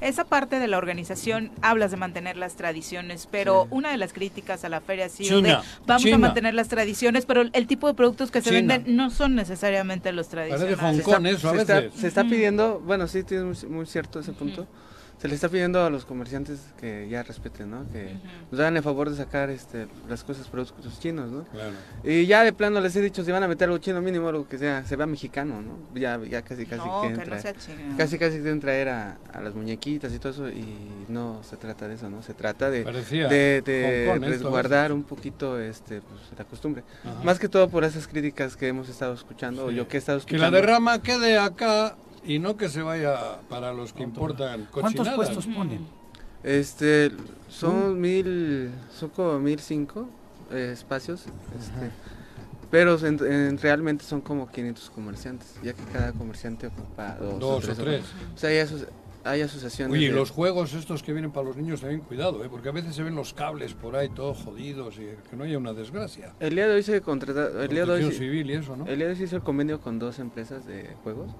Esa 0.00 0.24
parte 0.24 0.58
de 0.58 0.66
la 0.66 0.78
organización 0.78 1.50
hablas 1.60 1.90
de 1.90 1.96
mantener 1.96 2.36
las 2.36 2.56
tradiciones, 2.56 3.28
pero 3.30 3.66
una 3.70 3.90
de 3.90 3.96
las 3.98 4.12
críticas 4.12 4.64
a 4.64 4.68
la 4.68 4.80
feria 4.80 5.06
ha 5.06 5.08
sido 5.08 5.42
de 5.42 5.56
vamos 5.86 6.12
a 6.12 6.18
mantener 6.18 6.54
las 6.54 6.68
tradiciones, 6.68 7.26
pero 7.26 7.42
el 7.52 7.66
tipo 7.66 7.86
de 7.86 7.94
productos 7.94 8.30
que 8.30 8.40
se 8.40 8.50
venden 8.50 8.84
no 8.96 9.10
son 9.10 9.34
necesariamente 9.34 10.12
los 10.12 10.28
tradicionales. 10.28 10.78
se, 11.94 12.06
está, 12.06 12.24
pidiendo, 12.24 12.80
bueno, 12.80 13.06
sí, 13.08 13.22
tienes 13.24 13.64
muy, 13.64 13.86
cierto 13.86 14.20
ese 14.20 14.32
punto 14.32 14.66
se 15.20 15.28
le 15.28 15.34
está 15.34 15.50
pidiendo 15.50 15.84
a 15.84 15.90
los 15.90 16.06
comerciantes 16.06 16.60
que 16.80 17.06
ya 17.10 17.22
respeten, 17.22 17.70
¿no? 17.70 17.84
Que 17.92 18.16
nos 18.50 18.58
hagan 18.58 18.78
el 18.78 18.82
favor 18.82 19.10
de 19.10 19.16
sacar 19.16 19.50
este, 19.50 19.86
las 20.08 20.24
cosas 20.24 20.48
productos 20.48 20.98
chinos, 20.98 21.30
¿no? 21.30 21.44
Claro. 21.44 21.74
Y 22.02 22.24
ya 22.24 22.42
de 22.42 22.54
plano 22.54 22.80
les 22.80 22.96
he 22.96 23.02
dicho, 23.02 23.22
si 23.22 23.30
van 23.30 23.42
a 23.42 23.48
meter 23.48 23.66
algo 23.68 23.76
chino 23.76 24.00
mínimo, 24.00 24.28
algo 24.30 24.48
que 24.48 24.56
sea, 24.56 24.82
se 24.86 24.96
vea 24.96 25.06
mexicano, 25.06 25.60
¿no? 25.60 25.76
Ya, 25.94 26.18
ya 26.24 26.40
casi 26.40 26.64
casi 26.64 26.88
que, 27.02 27.06
entra, 27.08 27.38
casi 27.98 28.18
casi 28.18 28.38
quieren 28.38 28.60
traer 28.60 28.88
a, 28.88 29.18
a, 29.30 29.42
las 29.42 29.54
muñequitas 29.54 30.10
y 30.14 30.18
todo 30.18 30.32
eso 30.32 30.48
y 30.48 30.64
no 31.08 31.42
se 31.42 31.58
trata 31.58 31.86
de 31.86 31.96
eso, 31.96 32.08
¿no? 32.08 32.22
Se 32.22 32.32
trata 32.32 32.70
de, 32.70 32.84
de, 32.84 33.60
de 33.60 34.18
resguardar 34.22 34.90
un 34.90 35.02
poquito 35.02 35.60
este, 35.60 36.00
pues, 36.00 36.20
la 36.38 36.46
costumbre. 36.46 36.82
Más 37.24 37.38
que 37.38 37.50
todo 37.50 37.68
por 37.68 37.84
esas 37.84 38.08
críticas 38.08 38.56
que 38.56 38.68
hemos 38.68 38.88
estado 38.88 39.12
escuchando, 39.12 39.66
o 39.66 39.70
yo 39.70 39.86
que 39.86 39.98
he 39.98 40.00
estado 40.00 40.16
escuchando. 40.16 40.46
Que 40.46 40.50
la 40.50 40.60
derrama 40.60 41.02
quede 41.02 41.36
acá 41.36 41.94
y 42.24 42.38
no 42.38 42.56
que 42.56 42.68
se 42.68 42.82
vaya 42.82 43.40
para 43.48 43.72
los 43.72 43.92
que 43.92 44.02
importan 44.02 44.68
¿Cuántos 44.70 45.08
puestos 45.10 45.46
ponen? 45.46 45.86
Este, 46.42 47.10
son 47.48 48.00
mil, 48.00 48.70
son 48.98 49.10
como 49.10 49.38
mil 49.38 49.60
cinco 49.60 50.08
eh, 50.50 50.70
espacios, 50.72 51.26
este, 51.58 51.90
pero 52.70 52.96
realmente 52.96 54.04
son 54.04 54.20
como 54.20 54.48
500 54.48 54.90
comerciantes, 54.90 55.54
ya 55.62 55.74
que 55.74 55.82
cada 55.92 56.12
comerciante 56.12 56.68
ocupa 56.68 57.16
dos, 57.16 57.68
o 57.68 57.74
tres. 57.74 58.04
O, 58.34 58.38
sea, 58.38 58.50
ya 58.50 58.66
hay 59.24 59.42
asociaciones. 59.42 59.96
Oye, 59.96 60.10
los 60.10 60.30
juegos 60.30 60.72
estos 60.74 61.02
que 61.02 61.12
vienen 61.12 61.30
para 61.30 61.46
los 61.46 61.56
niños 61.56 61.80
también 61.80 62.00
cuidado, 62.00 62.44
¿eh? 62.44 62.48
porque 62.50 62.68
a 62.68 62.72
veces 62.72 62.94
se 62.94 63.02
ven 63.02 63.14
los 63.14 63.34
cables 63.34 63.74
por 63.74 63.96
ahí 63.96 64.08
todos 64.08 64.38
jodidos 64.38 64.96
y 64.96 65.08
que 65.28 65.36
no 65.36 65.44
haya 65.44 65.58
una 65.58 65.72
desgracia. 65.72 66.34
El 66.40 66.54
día 66.54 66.68
de 66.68 66.74
hoy 66.74 66.82
se 66.82 67.00
contrata, 67.00 67.62
el 67.62 67.68
día 67.68 67.84
de 67.84 67.92
hoy 67.92 68.12
civil 68.12 68.50
y 68.50 68.54
eso, 68.54 68.76
¿no? 68.76 68.86
El 68.86 68.96
día 68.96 69.06
de 69.06 69.12
hoy 69.12 69.18
se 69.18 69.24
hizo 69.24 69.36
el 69.36 69.42
convenio 69.42 69.80
con 69.80 69.98
dos 69.98 70.18
empresas 70.18 70.66
de 70.66 70.90
juegos, 71.02 71.30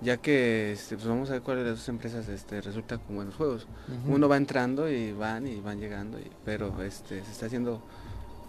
ya 0.00 0.16
que 0.16 0.72
este, 0.72 0.96
pues 0.96 1.06
vamos 1.06 1.30
a 1.30 1.34
ver 1.34 1.42
cuáles 1.42 1.64
de 1.64 1.72
esas 1.72 1.88
empresas 1.88 2.28
este, 2.28 2.60
resultan 2.60 2.98
con 3.00 3.16
buenos 3.16 3.34
juegos. 3.34 3.66
Uno 4.06 4.28
va 4.28 4.36
entrando 4.36 4.90
y 4.90 5.12
van 5.12 5.46
y 5.46 5.60
van 5.60 5.80
llegando, 5.80 6.18
pero 6.44 6.82
este, 6.82 7.22
se 7.24 7.30
está 7.30 7.46
haciendo, 7.46 7.82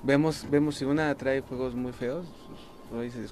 vemos, 0.03 0.45
vemos 0.49 0.75
si 0.75 0.85
una 0.85 1.13
trae 1.15 1.41
juegos 1.41 1.75
muy 1.75 1.91
feos, 1.91 2.25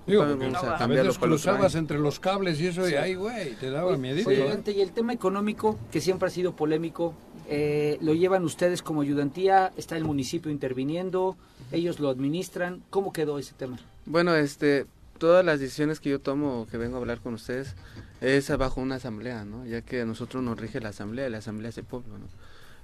Digo, 0.07 0.23
a, 0.23 0.87
veces 0.87 1.17
cruzabas 1.19 1.75
entre 1.75 1.99
los 1.99 2.19
cables 2.19 2.59
y 2.59 2.67
eso, 2.67 2.89
y 2.89 2.95
ay, 2.95 3.15
güey, 3.15 3.53
te 3.55 3.69
daba 3.69 3.95
miedo. 3.97 4.29
¿eh? 4.29 4.63
Y 4.65 4.81
el 4.81 4.91
tema 4.91 5.13
económico, 5.13 5.77
que 5.91 6.01
siempre 6.01 6.27
ha 6.27 6.31
sido 6.31 6.55
polémico, 6.55 7.13
eh, 7.47 7.97
lo 8.01 8.13
llevan 8.13 8.43
ustedes 8.43 8.81
como 8.81 9.01
ayudantía, 9.01 9.71
está 9.77 9.97
el 9.97 10.03
municipio 10.03 10.51
interviniendo, 10.51 11.37
ellos 11.71 11.99
lo 11.99 12.09
administran, 12.09 12.81
¿cómo 12.89 13.13
quedó 13.13 13.37
ese 13.37 13.53
tema? 13.53 13.77
Bueno, 14.05 14.35
este, 14.35 14.87
todas 15.19 15.45
las 15.45 15.59
decisiones 15.59 15.99
que 15.99 16.09
yo 16.09 16.19
tomo, 16.19 16.67
que 16.71 16.77
vengo 16.77 16.97
a 16.97 16.99
hablar 16.99 17.19
con 17.19 17.35
ustedes, 17.35 17.75
es 18.19 18.55
bajo 18.57 18.81
una 18.81 18.95
asamblea, 18.95 19.45
¿no? 19.45 19.65
Ya 19.65 19.81
que 19.81 20.01
a 20.01 20.05
nosotros 20.05 20.43
nos 20.43 20.59
rige 20.59 20.79
la 20.79 20.89
asamblea, 20.89 21.27
y 21.27 21.29
la 21.29 21.37
asamblea 21.37 21.69
es 21.69 21.77
el 21.77 21.85
pueblo, 21.85 22.17
¿no? 22.17 22.25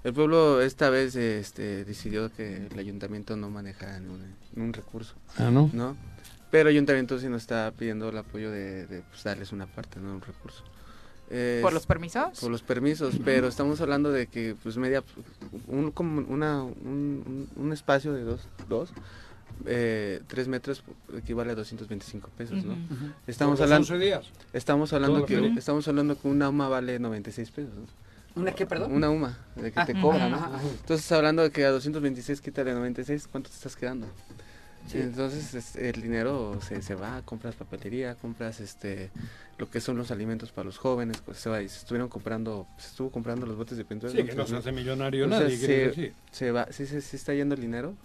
El 0.03 0.13
pueblo 0.13 0.61
esta 0.61 0.89
vez 0.89 1.15
este, 1.15 1.84
decidió 1.84 2.32
que 2.32 2.67
el 2.67 2.80
ayuntamiento 2.80 3.36
no 3.36 3.49
manejara 3.49 3.99
un 4.55 4.73
recurso. 4.73 5.15
Ah, 5.38 5.49
¿no? 5.51 5.69
¿no? 5.73 5.97
Pero 6.50 6.70
Ayuntamiento 6.70 7.20
sí 7.20 7.28
nos 7.28 7.41
está 7.41 7.72
pidiendo 7.72 8.10
el 8.10 8.18
apoyo 8.18 8.52
de, 8.52 9.04
pues, 9.10 9.24
darles 9.24 9.52
una 9.52 9.68
parte, 9.68 10.00
¿no? 10.00 10.14
Un 10.14 10.22
recurso. 10.22 10.64
¿Por 11.62 11.74
los 11.74 11.86
permisos? 11.86 12.39
Por 12.39 12.52
los 12.52 12.62
permisos, 12.62 13.16
pero 13.26 13.50
estamos 13.50 13.82
hablando 13.82 14.12
de 14.12 14.28
que 14.28 14.56
pues 14.64 14.78
media, 14.78 15.04
un, 15.68 15.91
como 15.91 16.22
una, 16.22 16.64
un, 16.64 17.70
espacio 17.74 18.14
de 18.14 18.24
dos, 18.24 18.48
dos 18.70 18.93
eh, 19.66 20.22
tres 20.28 20.48
metros 20.48 20.84
equivale 21.18 21.52
a 21.52 21.56
225 21.56 22.30
pesos, 22.38 22.64
¿no? 22.64 22.78
Estamos 23.28 23.60
hablando, 23.60 23.98
días? 23.98 24.28
Estamos 24.54 24.93
hablando 24.93 25.26
que 25.26 25.54
estamos 25.58 25.86
hablando 25.89 26.18
que 26.18 26.30
una 26.30 26.48
UMA 26.48 26.70
vale 26.70 26.98
96 26.98 27.52
pesos. 27.52 27.74
¿Una 28.36 28.54
qué, 28.54 28.66
perdón? 28.66 28.93
Una 28.93 29.10
UMA, 29.10 29.38
de 29.56 29.72
que 29.72 29.84
te 29.84 29.98
ah, 29.98 30.02
cobran, 30.02 30.32
¿no? 30.32 30.60
Entonces 30.80 31.12
hablando 31.12 31.41
de 31.41 31.52
que 31.52 31.66
a 31.66 31.72
226 31.72 32.39
quítale 32.39 32.74
96, 32.74 33.28
¿cuánto 33.30 33.50
te 33.50 33.56
estás 33.56 33.76
quedando? 33.76 34.08
Entonces 34.93 35.75
el 35.75 36.01
dinero 36.01 36.59
se, 36.61 36.81
se, 36.81 36.95
va, 36.95 37.21
compras 37.23 37.55
papelería, 37.55 38.15
compras 38.15 38.59
este 38.59 39.11
lo 39.57 39.69
que 39.69 39.81
son 39.81 39.97
los 39.97 40.11
alimentos 40.11 40.51
para 40.51 40.65
los 40.65 40.77
jóvenes, 40.77 41.21
pues 41.25 41.39
se 41.39 41.49
va 41.49 41.61
y 41.61 41.69
se 41.69 41.79
estuvieron 41.79 42.09
comprando, 42.09 42.67
se 42.77 42.89
estuvo 42.89 43.09
comprando 43.09 43.45
los 43.45 43.55
botes 43.55 43.77
de 43.77 43.85
pintura. 43.85 44.11
Sí, 44.11 44.23
que 44.23 44.35
no 44.35 44.45
se 44.45 44.55
hace 44.55 44.71
millonario 44.71 45.27
nadie, 45.27 45.57
se, 45.57 46.13
se, 46.31 46.51
va, 46.51 46.67
sí, 46.71 46.85
se, 46.85 46.97
está 46.99 47.33
yendo 47.33 47.55
el 47.55 47.61
dinero. 47.61 47.95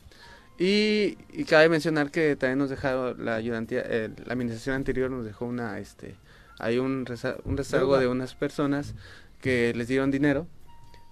Y, 0.58 1.18
y, 1.32 1.44
cabe 1.44 1.68
mencionar 1.68 2.10
que 2.10 2.36
también 2.36 2.58
nos 2.58 2.70
dejaron 2.70 3.24
la 3.24 3.36
ayudantía, 3.36 3.82
eh, 3.84 4.10
la 4.24 4.32
administración 4.32 4.76
anterior 4.76 5.10
nos 5.10 5.24
dejó 5.24 5.46
una, 5.46 5.78
este, 5.78 6.14
hay 6.58 6.78
un, 6.78 7.06
un 7.44 7.56
rezago 7.56 7.98
de 7.98 8.06
unas 8.06 8.34
personas 8.34 8.94
que 9.40 9.72
les 9.74 9.88
dieron 9.88 10.10
dinero 10.10 10.46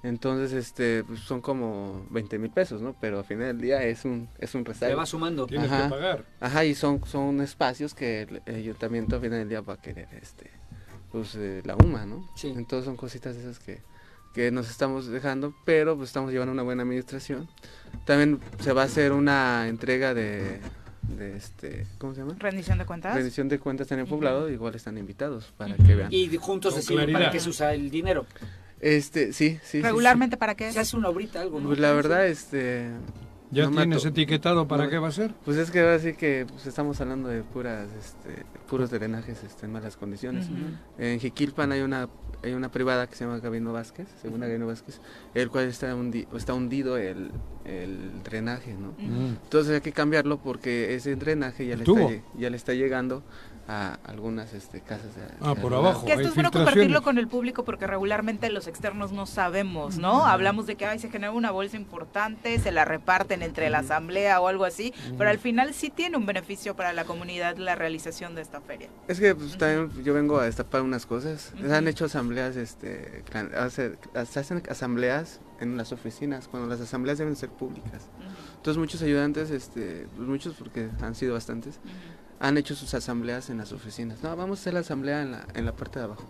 entonces, 0.03 0.53
este, 0.53 1.05
pues 1.05 1.21
son 1.21 1.43
como 1.43 2.07
20 2.11 2.39
mil 2.39 2.51
pesos, 2.51 2.81
¿no? 2.81 2.97
Pero 3.01 3.19
al 3.19 3.25
final 3.25 3.49
del 3.49 3.61
día 3.61 3.83
es 3.83 4.05
un, 4.05 4.29
es 4.39 4.55
un 4.55 4.65
rezago. 4.65 4.91
Se 4.91 4.97
va 4.97 5.05
sumando. 5.07 5.47
Tienes 5.47 5.71
que 5.71 5.89
pagar. 5.91 6.25
Ajá, 6.41 6.65
y 6.65 6.75
son, 6.75 7.05
son 7.07 7.41
espacios 7.43 7.93
que 7.93 8.23
el, 8.23 8.43
ayuntamiento 8.55 9.17
al 9.17 9.23
final 9.23 9.41
del 9.41 9.49
día 9.49 9.61
va 9.61 9.75
a 9.75 9.81
querer, 9.81 10.09
este, 10.21 10.51
pues 11.13 11.35
eh, 11.35 11.63
la 11.65 11.77
UMA, 11.77 12.07
¿no? 12.07 12.27
Sí. 12.35 12.53
Entonces 12.57 12.87
son 12.87 12.97
cositas 12.97 13.37
esas 13.37 13.59
que, 13.59 13.83
que 14.33 14.51
nos 14.51 14.71
estamos 14.71 15.07
dejando, 15.07 15.55
pero 15.67 15.97
pues 15.97 16.09
estamos 16.09 16.33
llevando 16.33 16.53
una 16.53 16.63
buena 16.63 16.83
administración. 16.83 17.49
También 18.07 18.41
se 18.61 18.73
va 18.73 18.83
a 18.83 18.85
hacer 18.87 19.13
una 19.13 19.69
entrega 19.69 20.15
de, 20.15 20.61
de 21.03 21.37
este, 21.37 21.87
¿cómo 21.99 22.15
se 22.15 22.21
llama? 22.21 22.37
Rendición 22.39 22.79
de 22.79 22.87
cuentas. 22.87 23.15
Rendición 23.15 23.49
de 23.49 23.59
cuentas 23.59 23.93
en 23.93 23.99
el 23.99 24.07
poblado, 24.07 24.49
igual 24.49 24.75
están 24.75 24.97
invitados 24.97 25.53
para 25.59 25.75
que 25.77 25.95
vean. 25.95 26.09
Y 26.11 26.35
juntos 26.39 26.75
deciden 26.77 27.13
para 27.13 27.31
qué 27.31 27.41
se 27.41 27.51
usa 27.51 27.75
el 27.75 27.91
dinero. 27.91 28.25
Este, 28.81 29.33
sí, 29.33 29.59
sí. 29.63 29.83
¿Regularmente 29.83 30.37
para 30.37 30.55
qué? 30.55 30.73
Se 30.73 30.81
hace 30.81 30.97
una 30.97 31.09
obrita, 31.09 31.41
algo, 31.41 31.61
¿no? 31.61 31.69
Pues 31.69 31.79
la 31.79 31.93
verdad, 31.93 32.27
este... 32.27 32.91
¿Ya 33.53 33.69
tienes 33.69 34.05
etiquetado 34.05 34.69
para 34.69 34.89
qué 34.89 34.99
va 34.99 35.09
a 35.09 35.13
ser? 35.13 35.35
Pues 35.45 35.57
es 35.57 35.73
que 35.73 35.81
ahora 35.81 35.99
sí 35.99 36.13
que 36.13 36.47
pues, 36.49 36.67
estamos 36.67 37.01
hablando 37.01 37.29
de 37.29 37.43
puras, 37.43 37.89
este, 37.99 38.45
puros 38.69 38.91
drenajes 38.91 39.43
este, 39.43 39.67
en 39.67 39.73
malas 39.73 39.97
condiciones. 39.97 40.47
En 40.99 41.19
Jiquilpan 41.19 41.73
hay 41.73 41.81
una 41.81 42.09
hay 42.43 42.53
una 42.53 42.71
privada 42.71 43.07
que 43.07 43.17
se 43.17 43.25
llama 43.25 43.39
Gabino 43.39 43.73
Vázquez, 43.73 44.09
según 44.21 44.41
Gabino 44.41 44.67
Vázquez, 44.67 45.01
el 45.35 45.51
cual 45.51 45.67
está, 45.67 45.95
está 46.35 46.55
hundido 46.55 46.97
el, 46.97 47.31
el 47.65 48.23
drenaje, 48.23 48.75
¿no? 48.75 48.95
Entonces 48.99 49.75
hay 49.75 49.81
que 49.81 49.93
cambiarlo 49.93 50.39
porque 50.39 50.95
ese 50.95 51.17
drenaje 51.17 51.67
ya 51.67 51.77
le, 51.77 51.85
está, 51.85 52.25
ya 52.39 52.51
le 52.51 52.57
está 52.57 52.73
llegando 52.73 53.23
a 53.69 53.99
algunas 54.05 54.53
este, 54.53 54.81
casas 54.81 55.15
de, 55.15 55.23
ah, 55.41 55.55
por 55.55 55.75
abajo. 55.75 56.05
Que 56.05 56.13
esto 56.13 56.29
es 56.29 56.35
bueno 56.35 56.51
compartirlo 56.51 57.03
con 57.03 57.19
el 57.19 57.29
público 57.29 57.65
porque 57.65 57.87
regularmente 57.87 58.51
los 58.51 58.67
externos 58.67 59.13
no 59.13 59.27
sabemos, 59.27 59.99
¿no? 59.99 60.27
Hablamos 60.27 60.67
de 60.67 60.77
que 60.77 60.87
ay, 60.87 60.99
se 60.99 61.11
genera 61.11 61.33
una 61.33 61.51
bolsa 61.51 61.77
importante, 61.77 62.59
se 62.59 62.73
la 62.73 62.85
reparten 62.85 63.43
entre 63.43 63.71
la 63.71 63.79
asamblea 63.79 64.41
o 64.41 64.49
algo 64.49 64.65
así, 64.65 64.93
pero 65.17 65.31
al 65.31 65.39
final 65.39 65.73
sí 65.75 65.91
tiene 65.91 66.17
un 66.17 66.27
beneficio 66.27 66.75
para 66.75 66.93
la 66.93 67.05
comunidad 67.05 67.57
la 67.57 67.75
realización 67.75 68.35
de 68.35 68.43
esta 68.43 68.61
feria. 68.61 68.89
Es 69.09 69.21
que 69.21 69.35
pues, 69.35 69.57
también 69.57 69.91
yo 70.03 70.15
vengo 70.15 70.39
a 70.39 70.45
destapar 70.45 70.83
unas 70.83 71.07
cosas. 71.07 71.53
Han 71.71 71.89
hecho 71.89 72.07
asambleas, 72.07 72.57
este, 72.57 73.25
hace, 73.57 73.97
hacen 74.15 74.63
asambleas 74.69 75.41
en 75.61 75.77
las 75.77 75.93
oficinas, 75.93 76.49
cuando 76.49 76.69
las 76.69 76.81
asambleas 76.81 77.19
deben 77.19 77.37
ser 77.37 77.51
públicas. 77.51 78.09
Entonces 78.57 78.79
muchos 78.79 79.03
ayudantes, 79.03 79.51
este, 79.51 80.07
pues, 80.17 80.29
muchos 80.29 80.55
porque 80.55 80.89
han 81.01 81.15
sido 81.15 81.35
bastantes, 81.35 81.79
han 82.41 82.57
hecho 82.57 82.75
sus 82.75 82.95
asambleas 82.95 83.51
en 83.51 83.59
las 83.59 83.71
oficinas. 83.73 84.23
No, 84.23 84.35
vamos 84.35 84.59
a 84.59 84.61
hacer 84.63 84.75
la 84.75 84.81
asamblea 84.81 85.23
en 85.23 85.33
la, 85.33 85.47
en 85.55 85.67
la 85.67 85.73
parte 85.73 85.99
de 85.99 86.07
abajo 86.07 86.27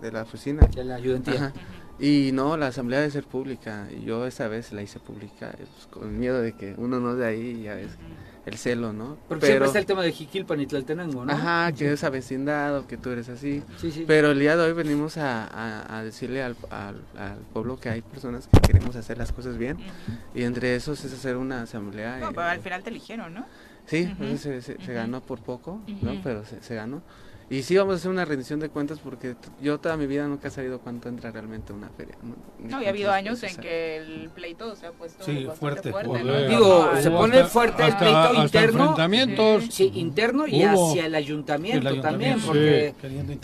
de, 0.00 0.10
la 0.10 0.22
oficina. 0.22 0.66
De 0.74 0.82
la 0.82 0.96
ayudantía. 0.96 1.52
Y 1.98 2.30
no, 2.32 2.56
la 2.56 2.68
asamblea 2.68 3.00
debe 3.00 3.12
ser 3.12 3.24
pública. 3.24 3.86
Y 3.94 4.04
yo 4.04 4.26
esta 4.26 4.48
vez 4.48 4.72
la 4.72 4.82
hice 4.82 4.98
pública, 4.98 5.54
pues, 5.56 5.86
con 5.90 6.18
miedo 6.18 6.40
de 6.40 6.54
que 6.54 6.74
uno 6.78 6.98
no 7.00 7.14
de 7.14 7.26
ahí, 7.26 7.62
ya 7.62 7.74
ves, 7.74 7.90
el 8.46 8.56
celo, 8.56 8.92
¿no? 8.92 9.18
Porque 9.28 9.46
siempre 9.46 9.66
está 9.66 9.78
el 9.78 9.86
tema 9.86 10.02
de 10.02 10.10
Jiquilpan 10.10 10.60
y 10.60 10.66
Tlaltenango, 10.66 11.26
¿no? 11.26 11.32
Ajá, 11.32 11.70
que 11.72 11.92
es 11.92 12.02
avecindado, 12.02 12.86
que 12.86 12.96
tú 12.96 13.10
eres 13.10 13.28
así. 13.28 13.62
Sí, 13.76 13.92
sí. 13.92 14.04
Pero 14.06 14.32
el 14.32 14.40
día 14.40 14.56
de 14.56 14.64
hoy 14.64 14.72
venimos 14.72 15.16
a, 15.16 15.96
a, 15.96 16.02
decirle 16.02 16.42
al, 16.42 16.56
al, 16.70 17.38
pueblo 17.52 17.78
que 17.78 17.90
hay 17.90 18.02
personas 18.02 18.48
que 18.48 18.60
queremos 18.60 18.96
hacer 18.96 19.18
las 19.18 19.30
cosas 19.30 19.58
bien. 19.58 19.76
Y 20.34 20.42
entre 20.42 20.74
esos 20.74 21.04
es 21.04 21.12
hacer 21.12 21.36
una 21.36 21.62
asamblea. 21.62 22.16
No, 22.18 22.30
pero 22.30 22.42
al 22.42 22.60
final 22.60 22.82
te 22.82 22.90
eligieron, 22.90 23.34
¿no? 23.34 23.46
Sí, 23.86 24.08
pues 24.16 24.40
se, 24.40 24.92
ganó 24.92 25.20
por 25.20 25.42
poco, 25.42 25.80
¿no? 26.02 26.20
Pero 26.22 26.44
se, 26.44 26.74
ganó. 26.74 27.02
Y 27.52 27.64
sí 27.64 27.76
vamos 27.76 27.92
a 27.92 27.96
hacer 27.96 28.10
una 28.10 28.24
rendición 28.24 28.60
de 28.60 28.70
cuentas 28.70 28.98
porque 28.98 29.36
yo 29.60 29.78
toda 29.78 29.98
mi 29.98 30.06
vida 30.06 30.26
nunca 30.26 30.48
he 30.48 30.50
sabido 30.50 30.80
cuánto 30.80 31.10
entra 31.10 31.30
realmente 31.30 31.74
una 31.74 31.90
feria. 31.90 32.14
No, 32.58 32.80
y 32.80 32.86
ha 32.86 32.88
habido 32.88 33.12
años 33.12 33.42
en 33.42 33.54
que 33.56 33.98
el 33.98 34.30
pleito 34.30 34.74
se 34.74 34.86
ha 34.86 34.92
puesto 34.92 35.22
fuerte. 35.54 35.92
fuerte 35.92 36.48
Digo, 36.48 36.90
se 36.98 37.10
pone 37.10 37.44
fuerte 37.44 37.84
el 37.84 37.96
pleito 37.96 38.42
interno. 38.42 38.80
enfrentamientos. 38.80 39.64
Sí, 39.70 39.90
interno 39.96 40.46
y 40.46 40.62
hacia 40.62 41.04
el 41.04 41.14
ayuntamiento, 41.14 42.00
también. 42.00 42.40
Porque, 42.40 42.94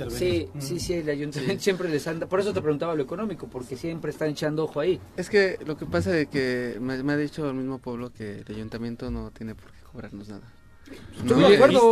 sí, 0.09 0.49
sí, 0.59 0.81
sí, 0.81 0.95
el 0.95 1.11
ayuntamiento 1.11 1.63
siempre 1.63 1.91
les 1.91 2.07
anda. 2.07 2.27
Por 2.27 2.41
eso 2.41 2.55
te 2.55 2.63
preguntaba 2.63 2.95
lo 2.95 3.03
económico, 3.03 3.47
porque 3.49 3.77
siempre 3.77 4.11
están 4.11 4.31
echando 4.31 4.65
ojo 4.65 4.81
ahí. 4.81 4.99
Es 5.19 5.29
que 5.29 5.59
lo 5.67 5.77
que 5.77 5.85
pasa 5.85 6.17
es 6.17 6.29
que 6.29 6.79
me, 6.81 7.03
me 7.03 7.13
ha 7.13 7.17
dicho 7.19 7.47
el 7.47 7.57
mismo 7.57 7.79
pueblo 7.79 8.11
que 8.11 8.39
el 8.39 8.55
ayuntamiento 8.55 9.11
no 9.11 9.31
tiene 9.33 9.55
por 9.55 9.71
qué 9.71 9.78
cobrarnos 9.93 10.29
nada. 10.29 10.53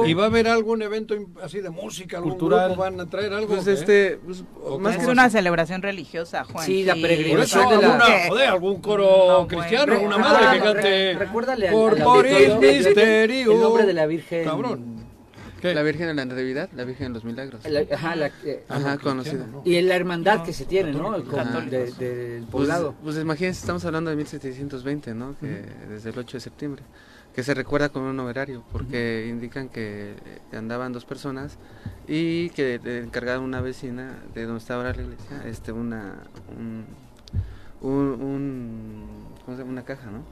¿Y, 0.07 0.15
va 0.15 0.25
a 0.25 0.27
haber 0.27 0.49
algún 0.49 0.83
evento 0.83 1.15
así 1.43 1.61
de 1.61 1.71
música, 1.71 2.21
cultural? 2.21 2.77
¿Van 2.77 3.01
a 3.01 3.07
traer 3.07 3.33
algo? 3.33 3.55
Pues 3.55 3.67
este, 3.67 4.19
pues, 4.25 4.45
más 4.81 4.97
que 4.97 5.07
una 5.07 5.29
celebración 5.29 5.83
religiosa, 5.83 6.45
Juan. 6.45 6.65
Sí, 6.65 6.85
la 6.85 6.95
peregrinación 6.95 7.69
de 7.69 7.83
la... 7.83 8.29
joder, 8.29 8.49
algún 8.49 8.81
coro 8.81 9.47
cristiano, 9.49 9.95
alguna 9.95 10.19
madre 10.19 10.59
que 10.59 10.65
cante. 10.65 11.15
Recuérdale 11.19 11.71
por 11.71 11.99
morir 11.99 12.57
misterio. 12.61 13.53
El 13.53 13.61
nombre 13.61 13.87
de 13.87 13.93
la 13.93 14.07
Virgen. 14.07 14.45
Cabrón. 14.45 15.07
La 15.63 15.83
Virgen 15.83 16.07
de 16.07 16.15
la 16.15 16.25
Natividad, 16.25 16.71
la 16.77 16.85
Virgen 16.85 17.09
de 17.09 17.15
los 17.15 17.25
Milagros. 17.25 17.63
ajá, 17.93 18.15
la, 18.15 18.31
eh, 18.45 18.65
ajá 18.69 18.99
conocida. 18.99 19.49
Y 19.65 19.81
la 19.81 19.97
hermandad 19.97 20.45
que 20.45 20.53
se 20.53 20.65
tiene, 20.65 20.93
¿no? 20.93 21.17
El 21.17 21.25
del 21.71 21.93
pues, 21.93 22.51
poblado. 22.51 22.95
Pues, 23.03 23.17
imagínense, 23.17 23.61
estamos 23.61 23.85
hablando 23.85 24.11
de 24.11 24.17
1720, 24.17 25.15
¿no? 25.15 25.37
Que 25.41 25.65
desde 25.89 26.11
el 26.11 26.19
8 26.19 26.37
de 26.37 26.41
septiembre 26.41 26.85
que 27.37 27.43
se 27.43 27.53
recuerda 27.53 27.91
con 27.91 28.03
un 28.03 28.17
numerario, 28.17 28.65
porque 28.73 29.27
indican 29.29 29.69
que 29.69 30.17
andaban 30.55 30.95
dos 30.95 31.05
personas 31.05 31.59
y 32.09 32.49
que 32.49 32.81
le 32.83 33.01
encargaron 33.01 33.45
una 33.45 33.61
vecina 33.61 34.23
de 34.35 34.45
donde 34.45 34.59
estaba 34.59 34.85
la 34.85 34.91
iglesia, 34.93 35.43
este, 35.45 35.71
una, 35.71 36.23
un, 37.83 39.07
una 39.69 39.85
caja, 39.85 40.11
¿no? 40.11 40.23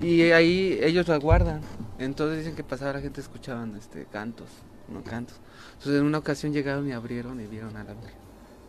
Y 0.00 0.22
ahí 0.30 0.78
ellos 0.80 1.06
la 1.08 1.18
guardan, 1.18 1.60
entonces 1.98 2.38
dicen 2.38 2.56
que 2.56 2.64
pasaba 2.64 2.94
la 2.94 3.00
gente 3.02 3.20
escuchaban 3.20 3.76
este, 3.76 4.06
cantos, 4.06 4.48
¿no? 4.90 5.04
Cantos. 5.04 5.38
Entonces 5.74 6.00
en 6.00 6.06
una 6.06 6.16
ocasión 6.16 6.54
llegaron 6.54 6.88
y 6.88 6.92
abrieron 6.92 7.38
y 7.38 7.46
vieron 7.46 7.76
a 7.76 7.84
la 7.84 7.92
Virgen. 7.92 8.18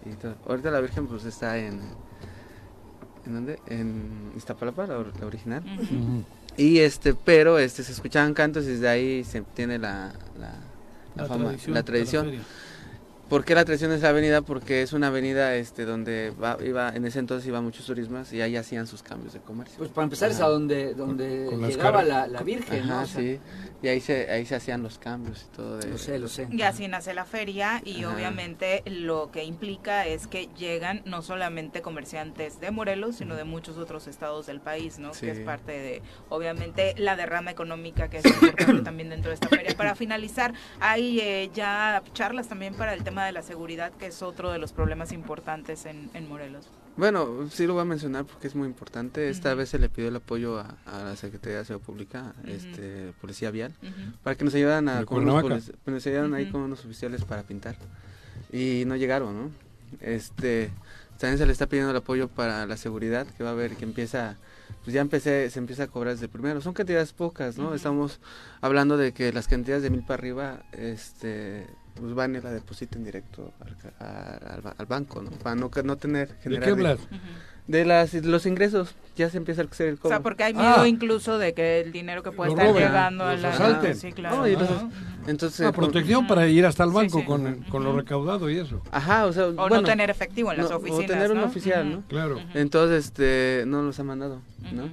Y 0.06 0.50
ahorita 0.50 0.72
la 0.72 0.82
Virgen 0.82 1.08
pues 1.08 1.24
está 1.24 1.58
en... 1.58 1.80
¿En 3.26 3.34
dónde? 3.34 3.60
En 3.68 4.34
Iztapalapa, 4.36 4.88
la, 4.88 4.98
original. 5.26 5.64
Y 6.60 6.80
este, 6.80 7.14
pero 7.14 7.58
este 7.58 7.84
se 7.84 7.94
escuchaban 7.94 8.34
cantos 8.34 8.66
y 8.66 8.72
desde 8.72 8.90
ahí 8.90 9.24
se 9.24 9.42
tiene 9.42 9.80
la, 9.80 10.12
la, 11.16 11.26
fama, 11.26 11.56
la 11.68 11.84
tradición. 11.84 12.34
¿Por 13.30 13.46
qué 13.46 13.54
la 13.54 13.64
tradición 13.64 13.92
de 13.92 13.98
esa 13.98 14.10
avenida? 14.10 14.42
Porque 14.42 14.82
es 14.82 14.92
una 14.92 15.08
avenida 15.08 15.56
este 15.56 15.86
donde 15.86 16.34
iba 16.66 16.90
en 16.90 17.06
ese 17.06 17.20
entonces 17.20 17.48
iba 17.48 17.62
muchos 17.62 17.86
turismas 17.86 18.34
y 18.34 18.42
ahí 18.42 18.56
hacían 18.56 18.88
sus 18.88 19.04
cambios 19.04 19.34
de 19.34 19.40
comercio. 19.40 19.78
Pues 19.78 19.92
para 19.92 20.06
empezar 20.06 20.32
es 20.32 20.40
a 20.40 20.48
donde 20.48 20.96
donde 20.96 21.48
llegaba 21.68 22.02
la, 22.02 22.26
la, 22.26 22.42
Virgen, 22.42 22.90
Ajá, 22.90 23.06
sí. 23.06 23.40
Y 23.84 23.88
ahí 23.88 24.02
se 24.02 24.32
ahí 24.32 24.46
se 24.48 24.56
hacían 24.56 24.82
los 24.82 24.98
cambios 24.98 25.46
y 25.48 25.56
todo. 25.56 25.78
De, 25.78 25.90
lo 25.90 25.98
sé, 26.00 26.18
lo 26.18 26.28
sé. 26.28 26.48
Y 26.52 26.64
así 26.64 26.88
nace 26.88 27.14
la 27.14 27.26
feria 27.26 27.82
y 27.86 28.04
obviamente 28.06 28.82
lo 28.88 29.30
que 29.32 29.44
implica 29.44 30.08
es 30.08 30.26
que 30.26 30.50
llegan 30.58 31.04
no 31.06 31.22
solamente 31.22 31.84
comerciantes 31.84 32.60
de 32.60 32.72
Morelos, 32.72 33.18
sino 33.18 33.36
de 33.36 33.44
muchos 33.44 33.78
otros 33.78 34.08
estados 34.08 34.48
del 34.48 34.60
país, 34.60 34.98
¿no? 34.98 35.12
Que 35.12 35.30
es 35.32 35.40
parte 35.42 35.74
de 35.74 36.02
obviamente 36.30 36.96
la 36.98 37.16
derrama 37.16 37.52
económica 37.52 38.10
que 38.10 38.18
es 38.18 38.26
importante 38.26 38.82
también 38.82 39.10
dentro 39.10 39.30
de 39.30 39.36
esta 39.36 39.50
feria. 39.50 39.76
Para 39.78 39.94
finalizar, 39.96 40.54
hay 40.80 41.20
eh, 41.20 41.52
ya 41.54 42.02
charlas 42.14 42.48
también 42.48 42.74
para 42.74 42.94
el 42.94 43.04
tema 43.04 43.19
de 43.26 43.32
la 43.32 43.42
seguridad, 43.42 43.92
que 43.94 44.08
es 44.08 44.22
otro 44.22 44.52
de 44.52 44.60
los 44.60 44.74
problemas 44.74 45.12
importantes 45.12 45.86
en, 45.86 46.30
Morelos. 46.30 46.68
Bueno, 46.98 47.50
sí 47.50 47.66
lo 47.66 47.74
voy 47.74 47.84
a 47.84 47.86
mencionar 47.86 48.26
porque 48.26 48.48
es 48.48 48.56
muy 48.56 48.68
importante. 48.68 49.30
Esta 49.30 49.54
vez 49.54 49.70
se 49.70 49.80
le 49.80 49.90
pidió 49.90 50.10
el 50.10 50.16
apoyo 50.16 50.60
a, 50.60 50.76
la 50.86 51.16
Secretaría 51.16 51.60
de 51.60 51.66
Seguridad 51.66 51.86
Pública, 51.86 52.34
este, 52.46 53.14
Policía 53.22 53.52
Vial, 53.52 53.74
para 54.24 54.36
que 54.36 54.44
nos 54.44 54.54
ayudaran 54.54 54.90
a, 54.90 55.06
con 55.06 55.26
nos 55.26 56.08
ayudaran 56.08 56.34
ahí 56.34 56.52
con 56.52 56.62
unos 56.62 56.84
oficiales 56.86 57.24
para 57.24 57.44
pintar. 57.44 57.76
Y 58.52 58.84
no 58.86 58.96
llegaron, 58.96 59.36
¿no? 59.36 59.52
Este, 60.02 60.72
también 61.18 61.38
se 61.38 61.46
le 61.46 61.52
está 61.52 61.68
pidiendo 61.68 61.92
el 61.92 61.98
apoyo 61.98 62.28
para 62.28 62.66
la 62.66 62.78
seguridad, 62.78 63.28
que 63.28 63.44
va 63.44 63.50
a 63.50 63.54
haber, 63.54 63.76
que 63.76 63.86
empieza 63.86 64.38
pues 64.84 64.94
ya 64.94 65.02
empecé, 65.02 65.50
se 65.50 65.60
empieza 65.60 65.84
a 65.84 65.88
cobrar 65.88 66.14
desde 66.14 66.28
primero. 66.28 66.62
Son 66.62 66.74
cantidades 66.74 67.14
pocas, 67.14 67.58
¿no? 67.58 67.74
Estamos 67.74 68.20
hablando 68.62 68.98
de 68.98 69.14
que 69.14 69.32
las 69.34 69.48
cantidades 69.48 69.84
de 69.84 69.90
mil 69.90 70.02
para 70.04 70.16
arriba, 70.16 70.64
este, 70.72 71.68
pues 71.96 72.14
van 72.14 72.36
y 72.36 72.42
la 72.42 72.52
depositen 72.52 73.04
directo 73.04 73.54
al, 74.00 74.74
al, 74.78 74.86
banco, 74.86 75.22
¿no? 75.22 75.32
Para 75.32 75.56
no, 75.56 75.70
no 75.84 75.98
tener... 75.98 76.40
¿De 76.40 76.60
qué 76.60 76.70
hablas? 76.70 77.00
De, 77.70 77.86
las, 77.86 78.14
los 78.16 78.48
ingresos, 78.48 78.96
ya 79.16 79.30
se 79.30 79.38
empieza 79.38 79.62
a 79.62 79.66
hacer 79.66 79.90
el 79.90 80.00
cobro. 80.00 80.10
O 80.10 80.12
sea, 80.18 80.24
porque 80.24 80.44
hay 80.44 80.56
miedo 80.56 80.80
ah. 80.80 80.88
incluso 80.88 81.38
de 81.38 81.54
que 81.54 81.82
el 81.82 81.92
dinero 81.92 82.24
que 82.24 82.32
puede 82.32 82.50
estar 82.50 82.74
llegando 82.74 83.26
a 83.26 83.36
la... 83.36 83.94
Sí, 83.94 84.12
claro. 84.12 84.44
entonces, 85.28 85.60
la 85.60 85.72
protección 85.72 86.26
para 86.26 86.48
ir 86.48 86.66
hasta 86.66 86.84
el 86.84 86.90
banco 86.90 87.24
Con, 87.24 87.64
con, 87.70 87.84
lo 87.84 87.96
recaudado 87.96 88.50
y 88.50 88.58
eso. 88.58 88.82
Ajá, 88.92 89.28
o 89.28 89.34
sea... 89.34 89.46
O 89.46 89.70
no 89.70 89.84
tener 89.84 90.10
efectivo 90.10 90.52
en 90.52 90.58
las 90.58 90.72
oficinas, 90.72 91.04
O 91.04 91.14
tener 91.14 91.32
un 91.32 91.40
oficial, 91.40 91.92
¿no? 91.92 92.04
Claro. 92.08 92.40
Entonces, 92.56 93.06
este, 93.06 93.66
no 93.68 93.84
nos 93.84 94.00
ha 94.00 94.04
mandado, 94.04 94.42
¿no? 94.74 94.90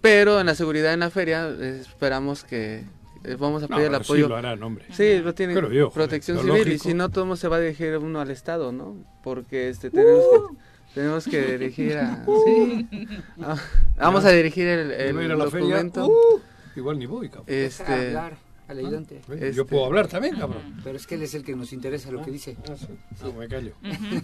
Pero 0.00 0.40
en 0.40 0.46
la 0.46 0.54
seguridad 0.54 0.94
en 0.94 1.00
la 1.00 1.10
feria 1.10 1.48
esperamos 1.48 2.42
que 2.42 2.84
eh, 3.24 3.36
vamos 3.38 3.62
a 3.62 3.68
pedir 3.68 3.86
el 3.86 3.94
apoyo. 3.94 4.24
Sí, 4.24 4.28
lo 4.28 4.36
harán, 4.36 4.62
hombre. 4.62 4.84
Sí, 4.92 5.20
lo 5.20 5.34
tiene 5.34 5.54
protección 5.92 6.38
civil 6.38 6.72
y 6.72 6.78
si 6.78 6.94
no, 6.94 7.08
todo 7.08 7.36
se 7.36 7.48
va 7.48 7.56
a 7.56 7.60
dirigir 7.60 7.96
uno 7.96 8.20
al 8.20 8.30
Estado, 8.30 8.70
¿no? 8.70 8.96
Porque 9.22 9.70
este, 9.70 9.90
tenemos, 9.90 10.24
que, 10.30 10.36
uh. 10.36 10.56
Tenemos 10.94 11.24
que 11.24 11.58
dirigir 11.58 11.98
a... 11.98 12.24
Sí. 12.44 12.88
Ah, 13.42 13.56
vamos 13.98 14.24
a 14.24 14.30
dirigir 14.30 14.66
el, 14.66 14.90
el 14.90 15.38
documento. 15.38 16.06
Uh, 16.06 16.40
igual 16.76 16.98
ni 16.98 17.06
voy, 17.06 17.28
cabrón. 17.28 17.46
Este, 17.48 17.92
hablar 18.08 18.36
al 18.68 18.78
ayudante. 18.78 19.20
Yo 19.28 19.34
este, 19.34 19.64
puedo 19.64 19.84
hablar 19.84 20.08
también, 20.08 20.36
cabrón. 20.36 20.80
Pero 20.82 20.96
es 20.96 21.06
que 21.06 21.16
él 21.16 21.22
es 21.22 21.34
el 21.34 21.44
que 21.44 21.54
nos 21.54 21.72
interesa 21.72 22.10
lo 22.10 22.22
que 22.22 22.30
dice. 22.30 22.56
Ah, 22.68 22.74
sí. 22.76 22.86
Ah, 23.22 23.28
me 23.38 23.48
callo. 23.48 23.72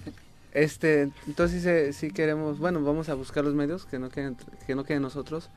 Este, 0.53 1.13
entonces 1.29 1.95
sí, 1.95 2.11
queremos, 2.11 2.59
bueno, 2.59 2.83
vamos 2.83 3.09
a 3.09 3.15
buscar 3.15 3.45
los 3.45 3.55
medios 3.55 3.87
que 3.87 4.01
no 4.01 4.09
queden, 4.09 4.37
que 4.67 4.75
no 4.75 4.83
queden 4.83 5.03
nosotros 5.03 5.49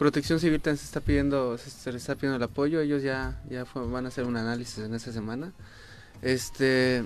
Protección 0.00 0.40
Civil 0.40 0.62
también 0.62 0.78
se 0.78 0.86
está 0.86 1.02
pidiendo, 1.02 1.58
se, 1.58 1.92
les 1.92 2.00
está 2.00 2.14
pidiendo 2.14 2.38
el 2.38 2.42
apoyo, 2.42 2.80
ellos 2.80 3.02
ya, 3.02 3.38
ya 3.50 3.66
van 3.74 4.06
a 4.06 4.08
hacer 4.08 4.24
un 4.24 4.34
análisis 4.38 4.78
en 4.78 4.94
esta 4.94 5.12
semana. 5.12 5.52
Este, 6.22 7.04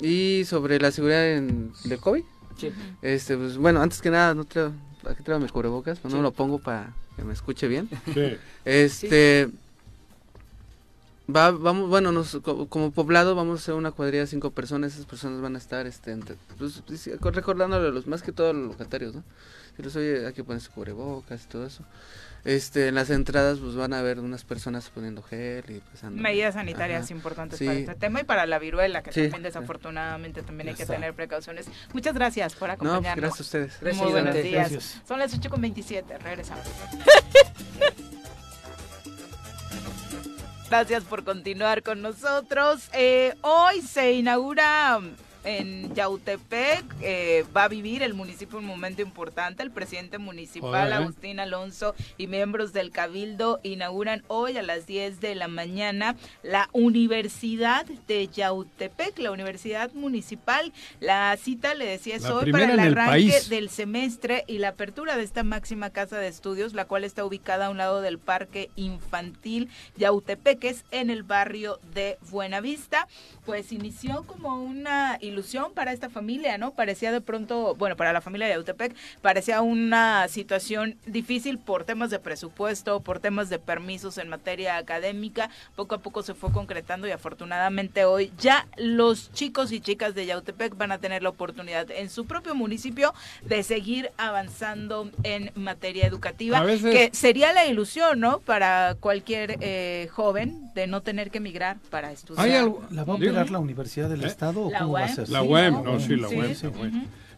y 0.00 0.44
sobre 0.46 0.78
la 0.80 0.90
seguridad 0.90 1.32
en, 1.32 1.74
del 1.84 2.00
COVID, 2.00 2.24
sí. 2.56 2.72
este, 3.02 3.36
pues, 3.36 3.56
bueno, 3.56 3.80
antes 3.82 4.00
que 4.00 4.10
nada, 4.10 4.34
no 4.34 4.44
traigo, 4.44 4.72
aquí 5.08 5.22
traigo 5.22 5.40
mis 5.40 5.52
cubrebocas, 5.52 6.04
no 6.04 6.22
lo 6.22 6.32
pongo 6.32 6.58
para 6.58 6.94
que 7.16 7.24
me 7.24 7.32
escuche 7.32 7.68
bien. 7.68 7.88
Sí. 8.12 8.36
Este, 8.64 9.50
Va, 11.26 11.50
vamos, 11.52 11.88
bueno, 11.88 12.12
nos, 12.12 12.38
como, 12.42 12.90
poblado 12.90 13.34
vamos 13.34 13.60
a 13.60 13.62
hacer 13.62 13.74
una 13.74 13.92
cuadrilla 13.92 14.22
de 14.22 14.26
cinco 14.26 14.50
personas, 14.50 14.92
esas 14.92 15.06
personas 15.06 15.40
van 15.40 15.54
a 15.54 15.58
estar 15.58 15.86
este, 15.86 16.14
pues, 16.58 16.82
recordándole 17.22 17.88
a 17.88 17.90
los, 17.90 18.06
más 18.06 18.22
que 18.22 18.30
todos 18.30 18.54
los 18.54 18.72
locatarios, 18.72 19.14
¿no? 19.14 19.24
Si 19.74 19.82
los 19.82 19.96
oye, 19.96 20.26
hay 20.26 20.34
que 20.34 20.44
ponerse 20.44 20.68
cubrebocas 20.70 21.44
y 21.44 21.48
todo 21.48 21.66
eso. 21.66 21.82
Este, 22.44 22.88
en 22.88 22.94
las 22.94 23.08
entradas 23.08 23.58
pues 23.58 23.74
van 23.74 23.94
a 23.94 24.02
ver 24.02 24.20
unas 24.20 24.44
personas 24.44 24.90
poniendo 24.90 25.22
gel 25.22 25.64
y 25.68 25.80
pasando. 25.80 26.20
Medidas 26.20 26.54
sanitarias 26.54 27.10
importantes 27.10 27.58
para 27.58 27.72
este 27.72 27.94
tema 27.94 28.20
y 28.20 28.24
para 28.24 28.44
la 28.44 28.58
viruela, 28.58 29.02
que 29.02 29.10
también 29.10 29.42
desafortunadamente 29.42 30.42
también 30.42 30.68
hay 30.68 30.74
que 30.74 30.84
tener 30.84 31.14
precauciones. 31.14 31.66
Muchas 31.94 32.14
gracias 32.14 32.54
por 32.54 32.68
pues, 32.68 32.72
acompañarnos. 32.74 33.16
gracias 33.16 33.40
a 33.40 33.42
ustedes. 33.42 33.80
Gracias, 33.80 34.02
Muy 34.02 34.12
buenos 34.12 34.34
días. 34.34 35.00
Son 35.08 35.18
las 35.18 35.38
8.27, 35.40 36.18
regresamos. 36.18 36.64
Gracias 40.68 41.04
por 41.04 41.24
continuar 41.24 41.82
con 41.82 42.02
nosotros. 42.02 42.88
Eh, 42.94 43.34
hoy 43.42 43.80
se 43.80 44.14
inaugura 44.14 44.98
en 45.44 45.94
Yautepec 45.94 46.84
eh, 47.00 47.44
va 47.56 47.64
a 47.64 47.68
vivir 47.68 48.02
el 48.02 48.14
municipio 48.14 48.58
un 48.58 48.64
momento 48.64 49.02
importante. 49.02 49.62
El 49.62 49.70
presidente 49.70 50.18
municipal, 50.18 50.92
Agustín 50.92 51.40
Alonso, 51.40 51.94
y 52.16 52.26
miembros 52.26 52.72
del 52.72 52.90
Cabildo 52.90 53.60
inauguran 53.62 54.22
hoy 54.28 54.56
a 54.56 54.62
las 54.62 54.86
10 54.86 55.20
de 55.20 55.34
la 55.34 55.48
mañana 55.48 56.16
la 56.42 56.68
Universidad 56.72 57.86
de 58.06 58.28
Yautepec, 58.28 59.18
la 59.18 59.30
Universidad 59.30 59.92
Municipal. 59.92 60.72
La 61.00 61.36
cita, 61.36 61.74
le 61.74 61.86
decía, 61.86 62.16
es 62.16 62.24
hoy 62.24 62.50
para 62.50 62.72
el 62.72 62.78
arranque 62.78 63.40
del 63.48 63.68
semestre 63.68 64.44
y 64.46 64.58
la 64.58 64.68
apertura 64.68 65.16
de 65.16 65.22
esta 65.22 65.42
máxima 65.42 65.90
casa 65.90 66.18
de 66.18 66.28
estudios, 66.28 66.74
la 66.74 66.86
cual 66.86 67.04
está 67.04 67.24
ubicada 67.24 67.66
a 67.66 67.70
un 67.70 67.78
lado 67.78 68.00
del 68.00 68.18
Parque 68.18 68.70
Infantil 68.76 69.68
Yautepec, 69.96 70.64
es 70.64 70.84
en 70.90 71.10
el 71.10 71.22
barrio 71.22 71.78
de 71.94 72.18
Buenavista. 72.30 73.08
Pues 73.44 73.72
inició 73.72 74.24
como 74.24 74.62
una 74.62 75.18
ilusión 75.34 75.72
para 75.74 75.92
esta 75.92 76.08
familia, 76.08 76.56
¿no? 76.58 76.72
Parecía 76.72 77.12
de 77.12 77.20
pronto, 77.20 77.74
bueno, 77.74 77.96
para 77.96 78.12
la 78.12 78.20
familia 78.20 78.46
de 78.46 78.54
Autepec, 78.54 78.94
parecía 79.20 79.60
una 79.60 80.28
situación 80.28 80.96
difícil 81.06 81.58
por 81.58 81.84
temas 81.84 82.10
de 82.10 82.18
presupuesto, 82.18 83.00
por 83.00 83.18
temas 83.18 83.50
de 83.50 83.58
permisos 83.58 84.18
en 84.18 84.28
materia 84.28 84.76
académica. 84.76 85.50
Poco 85.76 85.96
a 85.96 85.98
poco 85.98 86.22
se 86.22 86.34
fue 86.34 86.52
concretando 86.52 87.08
y 87.08 87.10
afortunadamente 87.10 88.04
hoy 88.04 88.32
ya 88.38 88.66
los 88.76 89.32
chicos 89.32 89.72
y 89.72 89.80
chicas 89.80 90.14
de 90.14 90.26
Yautepec 90.26 90.76
van 90.76 90.92
a 90.92 90.98
tener 90.98 91.22
la 91.22 91.30
oportunidad 91.30 91.90
en 91.90 92.08
su 92.08 92.26
propio 92.26 92.54
municipio 92.54 93.12
de 93.42 93.62
seguir 93.62 94.10
avanzando 94.16 95.10
en 95.24 95.50
materia 95.54 96.06
educativa, 96.06 96.64
que 96.64 97.10
sería 97.12 97.52
la 97.52 97.66
ilusión, 97.66 98.20
¿no? 98.20 98.38
Para 98.38 98.96
cualquier 99.00 99.58
eh, 99.60 100.08
joven 100.12 100.72
de 100.74 100.86
no 100.86 101.02
tener 101.02 101.30
que 101.30 101.38
emigrar 101.38 101.78
para 101.90 102.12
estudiar. 102.12 102.70
¿La 102.90 103.04
va 103.04 103.14
a 103.14 103.16
operar 103.16 103.50
la 103.50 103.58
Universidad 103.58 104.08
del 104.08 104.22
¿Eh? 104.22 104.26
Estado 104.26 104.66
o 104.66 104.70
cómo 104.70 104.92
va 104.92 105.04
a 105.04 105.08
ser? 105.08 105.23
La 105.30 105.42
web, 105.42 105.72
no, 105.84 106.00
sí, 106.00 106.16
la 106.16 106.28
web. 106.28 106.56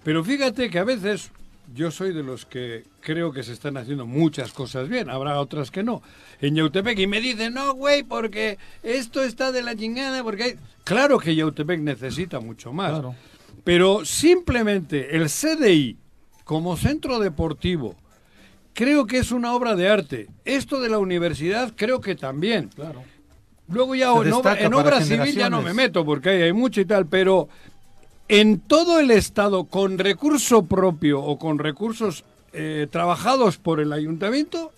Pero 0.02 0.22
fíjate 0.24 0.70
que 0.70 0.78
a 0.78 0.84
veces 0.84 1.30
yo 1.74 1.90
soy 1.90 2.12
de 2.12 2.22
los 2.22 2.46
que 2.46 2.84
creo 3.00 3.32
que 3.32 3.42
se 3.42 3.52
están 3.52 3.76
haciendo 3.76 4.06
muchas 4.06 4.52
cosas 4.52 4.88
bien, 4.88 5.10
habrá 5.10 5.40
otras 5.40 5.70
que 5.70 5.82
no. 5.82 6.02
En 6.40 6.54
Yautepec 6.54 6.98
y 6.98 7.06
me 7.06 7.20
dicen, 7.20 7.54
no, 7.54 7.74
güey, 7.74 8.02
porque 8.02 8.58
esto 8.82 9.22
está 9.22 9.52
de 9.52 9.62
la 9.62 9.74
chingada, 9.74 10.22
porque 10.22 10.42
hay... 10.42 10.54
Claro 10.84 11.18
que 11.18 11.34
Yautepec 11.34 11.80
necesita 11.80 12.40
mucho 12.40 12.72
más. 12.72 13.02
Pero 13.64 14.04
simplemente 14.04 15.16
el 15.16 15.28
CDI 15.28 15.96
como 16.44 16.76
centro 16.76 17.18
deportivo, 17.18 17.96
creo 18.72 19.06
que 19.06 19.18
es 19.18 19.32
una 19.32 19.54
obra 19.54 19.74
de 19.74 19.88
arte. 19.88 20.28
Esto 20.44 20.80
de 20.80 20.88
la 20.88 20.98
universidad 20.98 21.72
creo 21.74 22.00
que 22.00 22.14
también. 22.14 22.68
Claro. 22.68 23.02
Luego 23.68 23.96
ya 23.96 24.12
en 24.12 24.32
obra, 24.32 24.60
en 24.60 24.74
obra 24.74 25.00
civil 25.00 25.34
ya 25.34 25.50
no 25.50 25.60
me 25.60 25.74
meto 25.74 26.04
porque 26.04 26.28
hay, 26.28 26.42
hay 26.42 26.52
mucho 26.52 26.80
y 26.80 26.84
tal, 26.84 27.06
pero 27.06 27.48
en 28.28 28.60
todo 28.60 28.98
el 28.98 29.10
Estado 29.10 29.64
con 29.64 29.98
recurso 29.98 30.66
propio 30.66 31.22
o 31.22 31.38
con 31.38 31.58
recursos 31.58 32.24
eh, 32.52 32.86
trabajados 32.90 33.58
por 33.58 33.80
el 33.80 33.92
ayuntamiento, 33.92 34.72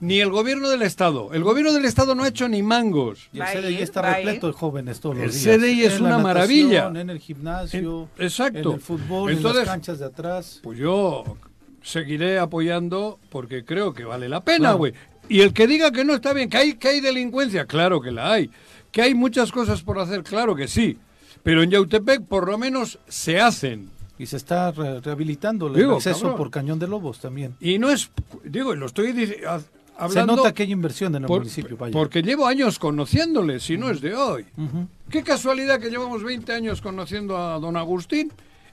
ni 0.00 0.20
el 0.20 0.30
gobierno 0.30 0.68
del 0.68 0.82
Estado. 0.82 1.30
El 1.32 1.42
gobierno 1.42 1.72
del 1.72 1.84
Estado 1.84 2.14
no 2.14 2.24
ha 2.24 2.28
hecho 2.28 2.48
ni 2.48 2.62
mangos. 2.62 3.28
Y 3.32 3.40
el 3.40 3.46
CDI 3.46 3.82
está 3.82 4.02
repleto 4.02 4.46
de 4.46 4.52
jóvenes 4.52 5.00
todos 5.00 5.16
el 5.16 5.26
los 5.26 5.34
días. 5.34 5.46
El 5.46 5.60
CDI 5.60 5.84
es 5.84 6.00
una 6.00 6.18
maravilla. 6.18 6.88
En 6.88 7.10
el 7.10 7.18
gimnasio, 7.18 8.08
exacto. 8.18 8.70
en 8.70 8.74
el 8.76 8.80
fútbol, 8.80 9.32
en 9.32 9.42
las 9.42 9.64
canchas 9.64 9.98
de 9.98 10.06
atrás. 10.06 10.60
Pues 10.62 10.78
yo 10.78 11.36
seguiré 11.82 12.38
apoyando 12.38 13.18
porque 13.30 13.64
creo 13.64 13.94
que 13.94 14.04
vale 14.04 14.28
la 14.28 14.42
pena, 14.42 14.72
güey. 14.72 14.92
Y 15.28 15.40
el 15.40 15.52
que 15.52 15.66
diga 15.66 15.90
que 15.90 16.04
no 16.04 16.14
está 16.14 16.32
bien, 16.32 16.48
que 16.48 16.56
hay, 16.56 16.74
que 16.74 16.88
hay 16.88 17.00
delincuencia, 17.00 17.66
claro 17.66 18.00
que 18.00 18.10
la 18.10 18.32
hay. 18.32 18.50
Que 18.90 19.02
hay 19.02 19.14
muchas 19.14 19.52
cosas 19.52 19.82
por 19.82 19.98
hacer, 19.98 20.22
claro 20.22 20.54
que 20.54 20.68
sí. 20.68 20.96
Pero 21.42 21.62
en 21.62 21.70
Yautepec 21.70 22.22
por 22.24 22.46
lo 22.48 22.58
menos 22.58 22.98
se 23.08 23.40
hacen. 23.40 23.90
Y 24.18 24.26
se 24.26 24.36
está 24.36 24.72
rehabilitando 24.72 25.68
el 25.68 25.90
acceso 25.90 26.34
por 26.34 26.50
Cañón 26.50 26.78
de 26.80 26.88
Lobos 26.88 27.20
también. 27.20 27.54
Y 27.60 27.78
no 27.78 27.88
es, 27.88 28.10
digo, 28.42 28.74
lo 28.74 28.86
estoy 28.86 29.10
hablando... 29.96 30.32
Se 30.32 30.36
nota 30.38 30.52
que 30.52 30.64
hay 30.64 30.72
inversión 30.72 31.14
en 31.14 31.22
el 31.22 31.28
municipio, 31.28 31.78
Porque 31.92 32.22
llevo 32.22 32.46
años 32.46 32.80
conociéndole, 32.80 33.60
si 33.60 33.78
no 33.78 33.90
es 33.90 34.00
de 34.00 34.16
hoy. 34.16 34.44
Qué 35.08 35.22
casualidad 35.22 35.78
que 35.78 35.88
llevamos 35.88 36.24
20 36.24 36.52
años 36.52 36.80
conociendo 36.80 37.36
a 37.36 37.60
don 37.60 37.76
Agustín 37.76 38.32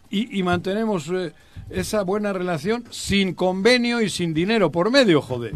y, 0.10 0.42
mantenemos 0.42 1.10
eh, 1.14 1.34
esa 1.70 2.04
buena 2.04 2.34
relación 2.34 2.84
sin 2.90 3.34
convenio 3.34 4.02
y 4.02 4.10
sin 4.10 4.34
dinero 4.34 4.72
por 4.72 4.90
medio, 4.90 5.22
joder 5.22 5.54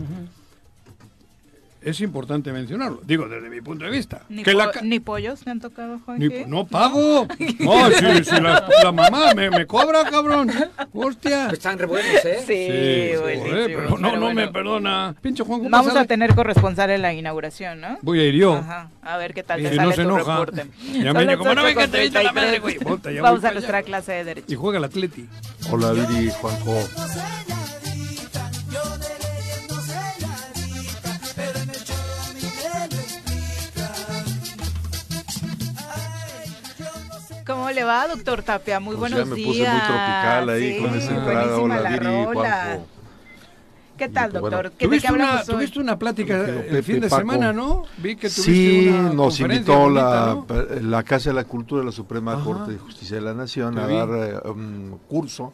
es 1.82 2.02
importante 2.02 2.52
mencionarlo, 2.52 3.02
digo 3.06 3.28
desde 3.28 3.50
mi 3.50 3.62
punto 3.62 3.86
de 3.86 3.92
vista. 3.92 4.24
Ni, 4.30 4.44
que 4.44 4.54
la... 4.54 4.72
ni 4.84 5.00
pollos 5.00 5.46
me 5.46 5.54
han 5.54 5.60
tocado, 5.60 6.00
Juan. 6.06 6.20
No 6.48 6.68
pago. 6.68 7.28
No, 7.60 7.92
si, 7.92 8.24
si 8.24 8.42
la, 8.42 8.92
mamá 8.92 9.34
me, 9.34 9.50
me, 9.50 9.66
cobra, 9.66 10.04
cabrón. 10.10 10.52
Hostia. 10.94 11.48
Están 11.48 11.80
re 11.80 11.86
buenos, 11.86 12.26
¿eh? 12.26 12.38
Sí, 12.40 12.46
sí 12.46 13.74
pero 13.76 13.98
no, 13.98 14.18
no 14.18 14.34
me 14.34 14.48
perdona. 14.50 15.16
Pinche 15.22 15.44
Juan, 15.44 15.70
Vamos 15.70 15.96
a 15.96 16.06
tener 16.06 16.36
corresponsal 16.36 16.90
en 16.90 17.02
la 17.02 17.14
inauguración, 17.14 17.82
¿no? 17.82 17.98
Voy 18.02 18.20
a 18.20 18.26
ir 18.26 18.36
yo. 18.36 18.56
Ajá. 18.56 18.90
A 19.02 19.18
ver 19.18 19.34
qué 19.34 19.44
tal 19.44 19.62
te 19.62 19.76
sale 19.76 19.82
no 19.82 19.92
se 19.92 19.96
tu 19.96 20.02
enoja. 20.02 20.40
reporte. 20.40 20.66
Ya 20.94 21.14
me 21.14 21.38
como 21.38 21.56
no 21.56 21.64
venga, 21.64 21.88
te 21.88 22.10
la 22.10 22.32
madre, 22.32 22.60
güey. 22.60 22.78
Vamos 23.22 23.44
a 23.44 23.52
nuestra 23.52 23.84
clase 23.84 24.12
de 24.12 24.24
Derecho. 24.24 24.52
Y 24.52 24.56
juega 24.56 24.78
el 24.78 24.84
Atleti. 24.84 25.28
Hola, 25.72 25.92
Viri, 25.92 26.30
Juanjo. 26.30 27.59
¿Cómo 37.70 37.80
le 37.80 37.84
va, 37.84 38.08
doctor 38.08 38.42
Tapia? 38.42 38.80
Muy 38.80 38.96
pues 38.96 39.12
buenos 39.12 39.20
ya 39.20 39.26
me 39.26 39.44
puse 39.44 39.60
muy 39.60 39.82
tropical 39.82 40.50
ahí 40.50 40.82
con 40.82 40.96
esa 40.96 41.16
entrada. 41.16 41.58
Hola, 41.60 41.90
Viri, 41.92 42.26
Juanjo. 42.34 42.88
¿Qué 43.96 44.10
tal, 44.10 44.32
doctor? 44.32 44.72
¿Qué 44.72 44.88
¿Tuviste, 44.88 45.14
una, 45.14 45.44
tuviste 45.44 45.80
una 45.80 46.00
plática 46.00 46.46
el 46.48 46.84
fin 46.84 47.00
de 47.00 47.12
semana, 47.12 47.54
¿no? 47.54 47.84
Vi 47.98 48.16
que 48.16 48.28
tuviste 48.28 48.44
sí, 48.44 48.90
nos 49.14 49.40
invitó 49.40 49.88
la, 49.88 50.44
la 50.82 51.04
Casa 51.04 51.30
de 51.30 51.36
la 51.36 51.44
Cultura 51.44 51.82
de 51.82 51.86
la 51.86 51.92
Suprema 51.92 52.44
Corte 52.44 52.72
de 52.72 52.80
Justicia 52.80 53.18
de 53.18 53.22
la 53.22 53.36
Nación 53.36 53.78
a 53.78 53.86
dar 53.86 54.10
eh, 54.10 54.50
un 54.50 55.00
curso 55.08 55.54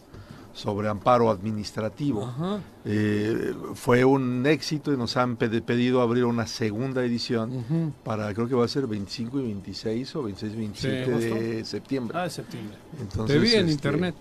sobre 0.54 0.88
amparo 0.88 1.30
administrativo. 1.30 2.62
Eh, 2.88 3.56
fue 3.74 4.06
un 4.06 4.46
éxito 4.46 4.94
y 4.94 4.98
nos 4.98 5.18
han 5.18 5.38
pedido 5.38 6.02
abrir 6.02 6.26
una 6.26 6.46
segunda 6.46 7.04
edición 7.04 7.94
para, 8.04 8.32
creo 8.36 8.48
que 8.48 8.54
va 8.54 8.64
a 8.64 8.68
ser 8.68 8.86
25 8.86 9.40
y 9.40 9.44
26 9.44 10.16
o 10.16 10.24
26 10.24 10.54
y 10.54 10.56
27 10.56 11.12
de 11.12 11.66
septiembre. 11.66 12.16
Ah, 12.20 12.24
de 12.26 12.30
septiembre. 12.30 12.78
Entonces, 13.02 13.36
Te 13.36 13.42
vi 13.42 13.54
en 13.54 13.70
este, 13.70 13.72
internet. 13.72 14.16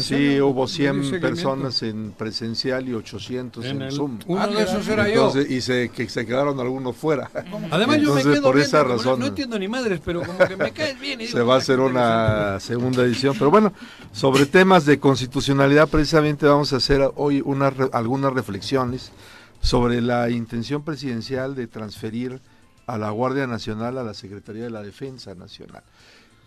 sí, 0.00 0.40
hubo 0.40 0.66
100 0.66 1.20
personas 1.20 1.82
en 1.82 2.12
presencial 2.12 2.88
y 2.88 2.94
800 2.94 3.64
en, 3.66 3.92
Zoom. 3.92 4.20
Uno 4.26 4.46
de 4.46 4.62
esos 4.62 4.88
era 4.88 5.06
yo. 5.06 5.30
Y 5.46 5.60
se, 5.60 5.90
que 5.90 6.08
se 6.08 6.24
quedaron 6.24 6.58
algunos 6.60 6.96
fuera. 6.96 7.30
Además, 7.70 8.00
yo 8.00 8.14
me 8.14 8.22
quedo 8.22 8.42
por 8.42 8.58
esa 8.58 8.84
razón. 8.84 9.20
No, 9.20 9.26
entiendo 9.26 9.58
ni 9.58 9.68
madres, 9.68 10.00
pero 10.02 10.22
como 10.22 10.38
que 10.38 10.56
me 10.56 10.72
caes 10.72 10.98
bien. 10.98 11.20
se 11.26 11.42
va 11.42 11.56
a 11.56 11.58
hacer 11.58 11.78
una 11.78 12.58
segunda 12.58 13.02
edición. 13.02 13.34
Pero 13.38 13.50
bueno, 13.50 13.74
sobre 14.12 14.46
temas 14.46 14.86
de 14.86 14.98
constitucionalidad, 14.98 15.88
precisamente 15.88 16.46
vamos 16.46 16.72
a 16.72 16.76
hacer 16.76 17.02
hoy 17.16 17.42
una, 17.44 17.70
algunas 17.98 18.32
reflexiones 18.32 19.12
sobre 19.60 20.00
la 20.00 20.30
intención 20.30 20.82
presidencial 20.82 21.54
de 21.54 21.66
transferir 21.66 22.40
a 22.86 22.96
la 22.96 23.10
Guardia 23.10 23.46
Nacional 23.46 23.98
a 23.98 24.02
la 24.02 24.14
Secretaría 24.14 24.64
de 24.64 24.70
la 24.70 24.82
Defensa 24.82 25.34
Nacional. 25.34 25.82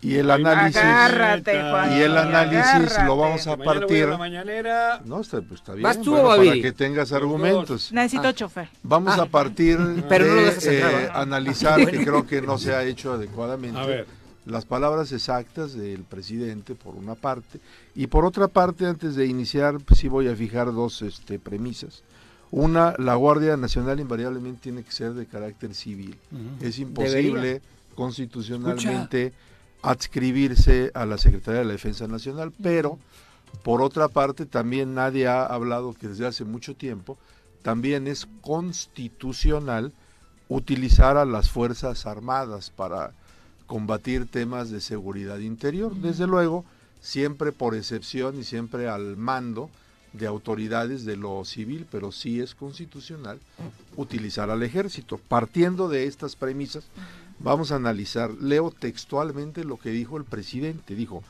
Y 0.02 0.16
el 0.16 0.32
análisis 0.32 0.82
y 0.82 2.00
el 2.00 2.18
análisis 2.18 2.98
lo 3.04 3.16
vamos 3.16 3.46
a 3.46 3.56
partir. 3.56 4.08
no, 5.04 5.20
está, 5.20 5.40
pues 5.40 5.60
está 5.60 5.74
bien. 5.74 5.88
para 6.04 6.52
que 6.54 6.72
tengas 6.72 7.12
argumentos. 7.12 7.92
Necesito 7.92 8.26
ah, 8.28 8.34
chofer. 8.34 8.68
Vamos 8.82 9.16
a 9.16 9.22
ah. 9.22 9.26
partir 9.26 9.78
de 9.78 10.56
eh, 10.64 11.10
analizar 11.14 11.86
que 11.86 12.04
creo 12.04 12.26
que 12.26 12.42
no 12.42 12.58
se 12.58 12.74
ha 12.74 12.82
hecho 12.82 13.12
adecuadamente. 13.12 14.04
Las 14.44 14.64
palabras 14.64 15.12
exactas 15.12 15.74
del 15.74 16.02
presidente 16.02 16.74
por 16.74 16.96
una 16.96 17.14
parte 17.14 17.60
y 17.94 18.08
por 18.08 18.24
otra 18.24 18.48
parte 18.48 18.86
antes 18.86 19.14
de 19.14 19.26
iniciar 19.26 19.78
pues, 19.78 20.00
sí 20.00 20.08
voy 20.08 20.28
a 20.28 20.34
fijar 20.34 20.72
dos 20.72 21.02
este, 21.02 21.38
premisas. 21.38 22.02
Una, 22.50 22.94
la 22.98 23.14
Guardia 23.14 23.56
Nacional 23.56 24.00
invariablemente 24.00 24.62
tiene 24.62 24.82
que 24.82 24.92
ser 24.92 25.14
de 25.14 25.26
carácter 25.26 25.74
civil. 25.74 26.18
Es 26.60 26.78
imposible 26.78 27.62
constitucionalmente 27.94 29.32
adscribirse 29.80 30.90
a 30.94 31.06
la 31.06 31.18
Secretaría 31.18 31.60
de 31.60 31.66
la 31.66 31.72
Defensa 31.72 32.06
Nacional, 32.06 32.52
pero 32.62 32.98
por 33.62 33.80
otra 33.80 34.08
parte 34.08 34.44
también 34.44 34.94
nadie 34.94 35.28
ha 35.28 35.44
hablado 35.46 35.94
que 35.94 36.08
desde 36.08 36.26
hace 36.26 36.44
mucho 36.44 36.74
tiempo 36.74 37.16
también 37.62 38.06
es 38.06 38.26
constitucional 38.40 39.92
utilizar 40.48 41.16
a 41.16 41.24
las 41.24 41.48
Fuerzas 41.48 42.06
Armadas 42.06 42.70
para 42.70 43.12
combatir 43.72 44.26
temas 44.26 44.70
de 44.70 44.82
seguridad 44.82 45.38
interior. 45.38 45.94
Desde 45.94 46.26
luego, 46.26 46.66
siempre 47.00 47.52
por 47.52 47.74
excepción 47.74 48.38
y 48.38 48.44
siempre 48.44 48.86
al 48.86 49.16
mando 49.16 49.70
de 50.12 50.26
autoridades 50.26 51.06
de 51.06 51.16
lo 51.16 51.42
civil, 51.46 51.86
pero 51.90 52.12
sí 52.12 52.38
es 52.38 52.54
constitucional 52.54 53.40
utilizar 53.96 54.50
al 54.50 54.62
ejército. 54.62 55.16
Partiendo 55.16 55.88
de 55.88 56.04
estas 56.04 56.36
premisas, 56.36 56.84
vamos 57.38 57.72
a 57.72 57.76
analizar, 57.76 58.30
leo 58.42 58.70
textualmente 58.78 59.64
lo 59.64 59.78
que 59.78 59.88
dijo 59.88 60.18
el 60.18 60.24
presidente, 60.24 60.94
dijo, 60.94 61.24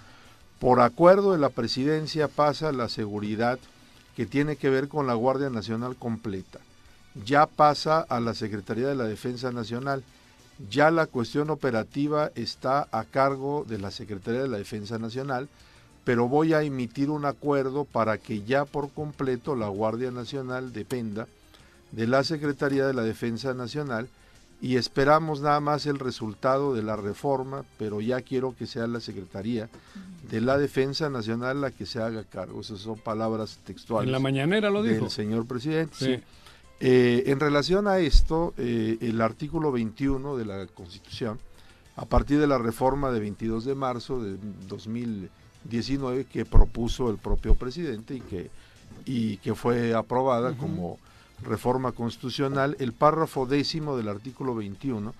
por 0.58 0.80
acuerdo 0.80 1.30
de 1.30 1.38
la 1.38 1.50
presidencia 1.50 2.26
pasa 2.26 2.72
la 2.72 2.88
seguridad 2.88 3.60
que 4.16 4.26
tiene 4.26 4.56
que 4.56 4.68
ver 4.68 4.88
con 4.88 5.06
la 5.06 5.14
Guardia 5.14 5.48
Nacional 5.48 5.94
completa, 5.94 6.58
ya 7.24 7.46
pasa 7.46 8.00
a 8.00 8.18
la 8.18 8.34
Secretaría 8.34 8.88
de 8.88 8.96
la 8.96 9.04
Defensa 9.04 9.52
Nacional, 9.52 10.02
ya 10.70 10.90
la 10.90 11.06
cuestión 11.06 11.50
operativa 11.50 12.30
está 12.34 12.88
a 12.92 13.04
cargo 13.04 13.64
de 13.68 13.78
la 13.78 13.90
Secretaría 13.90 14.42
de 14.42 14.48
la 14.48 14.58
Defensa 14.58 14.98
Nacional, 14.98 15.48
pero 16.04 16.28
voy 16.28 16.52
a 16.52 16.62
emitir 16.62 17.10
un 17.10 17.24
acuerdo 17.24 17.84
para 17.84 18.18
que 18.18 18.42
ya 18.42 18.64
por 18.64 18.90
completo 18.90 19.56
la 19.56 19.68
Guardia 19.68 20.10
Nacional 20.10 20.72
dependa 20.72 21.26
de 21.92 22.06
la 22.06 22.24
Secretaría 22.24 22.86
de 22.86 22.94
la 22.94 23.02
Defensa 23.02 23.54
Nacional 23.54 24.08
y 24.60 24.76
esperamos 24.76 25.40
nada 25.40 25.60
más 25.60 25.86
el 25.86 25.98
resultado 25.98 26.74
de 26.74 26.82
la 26.82 26.94
reforma, 26.94 27.64
pero 27.78 28.00
ya 28.00 28.20
quiero 28.20 28.54
que 28.56 28.66
sea 28.66 28.86
la 28.86 29.00
Secretaría 29.00 29.68
de 30.30 30.40
la 30.40 30.56
Defensa 30.56 31.10
Nacional 31.10 31.60
la 31.60 31.72
que 31.72 31.84
se 31.84 32.00
haga 32.00 32.22
cargo. 32.22 32.60
Esas 32.60 32.78
son 32.78 32.98
palabras 32.98 33.58
textuales. 33.64 34.06
En 34.06 34.12
la 34.12 34.20
mañanera 34.20 34.70
lo 34.70 34.82
dijo. 34.84 35.00
Del 35.00 35.10
señor 35.10 35.46
presidente. 35.46 35.96
Sí. 35.96 36.22
Eh, 36.84 37.30
en 37.30 37.38
relación 37.38 37.86
a 37.86 38.00
esto, 38.00 38.54
eh, 38.56 38.98
el 39.02 39.20
artículo 39.20 39.70
21 39.70 40.36
de 40.36 40.44
la 40.44 40.66
Constitución, 40.66 41.38
a 41.94 42.06
partir 42.06 42.40
de 42.40 42.48
la 42.48 42.58
reforma 42.58 43.12
de 43.12 43.20
22 43.20 43.64
de 43.64 43.76
marzo 43.76 44.20
de 44.20 44.36
2019 44.66 46.24
que 46.24 46.44
propuso 46.44 47.08
el 47.08 47.18
propio 47.18 47.54
presidente 47.54 48.16
y 48.16 48.20
que, 48.20 48.50
y 49.04 49.36
que 49.36 49.54
fue 49.54 49.94
aprobada 49.94 50.54
como 50.54 50.98
reforma 51.44 51.92
constitucional, 51.92 52.76
el 52.80 52.92
párrafo 52.92 53.46
décimo 53.46 53.96
del 53.96 54.08
artículo 54.08 54.56
21 54.56 55.14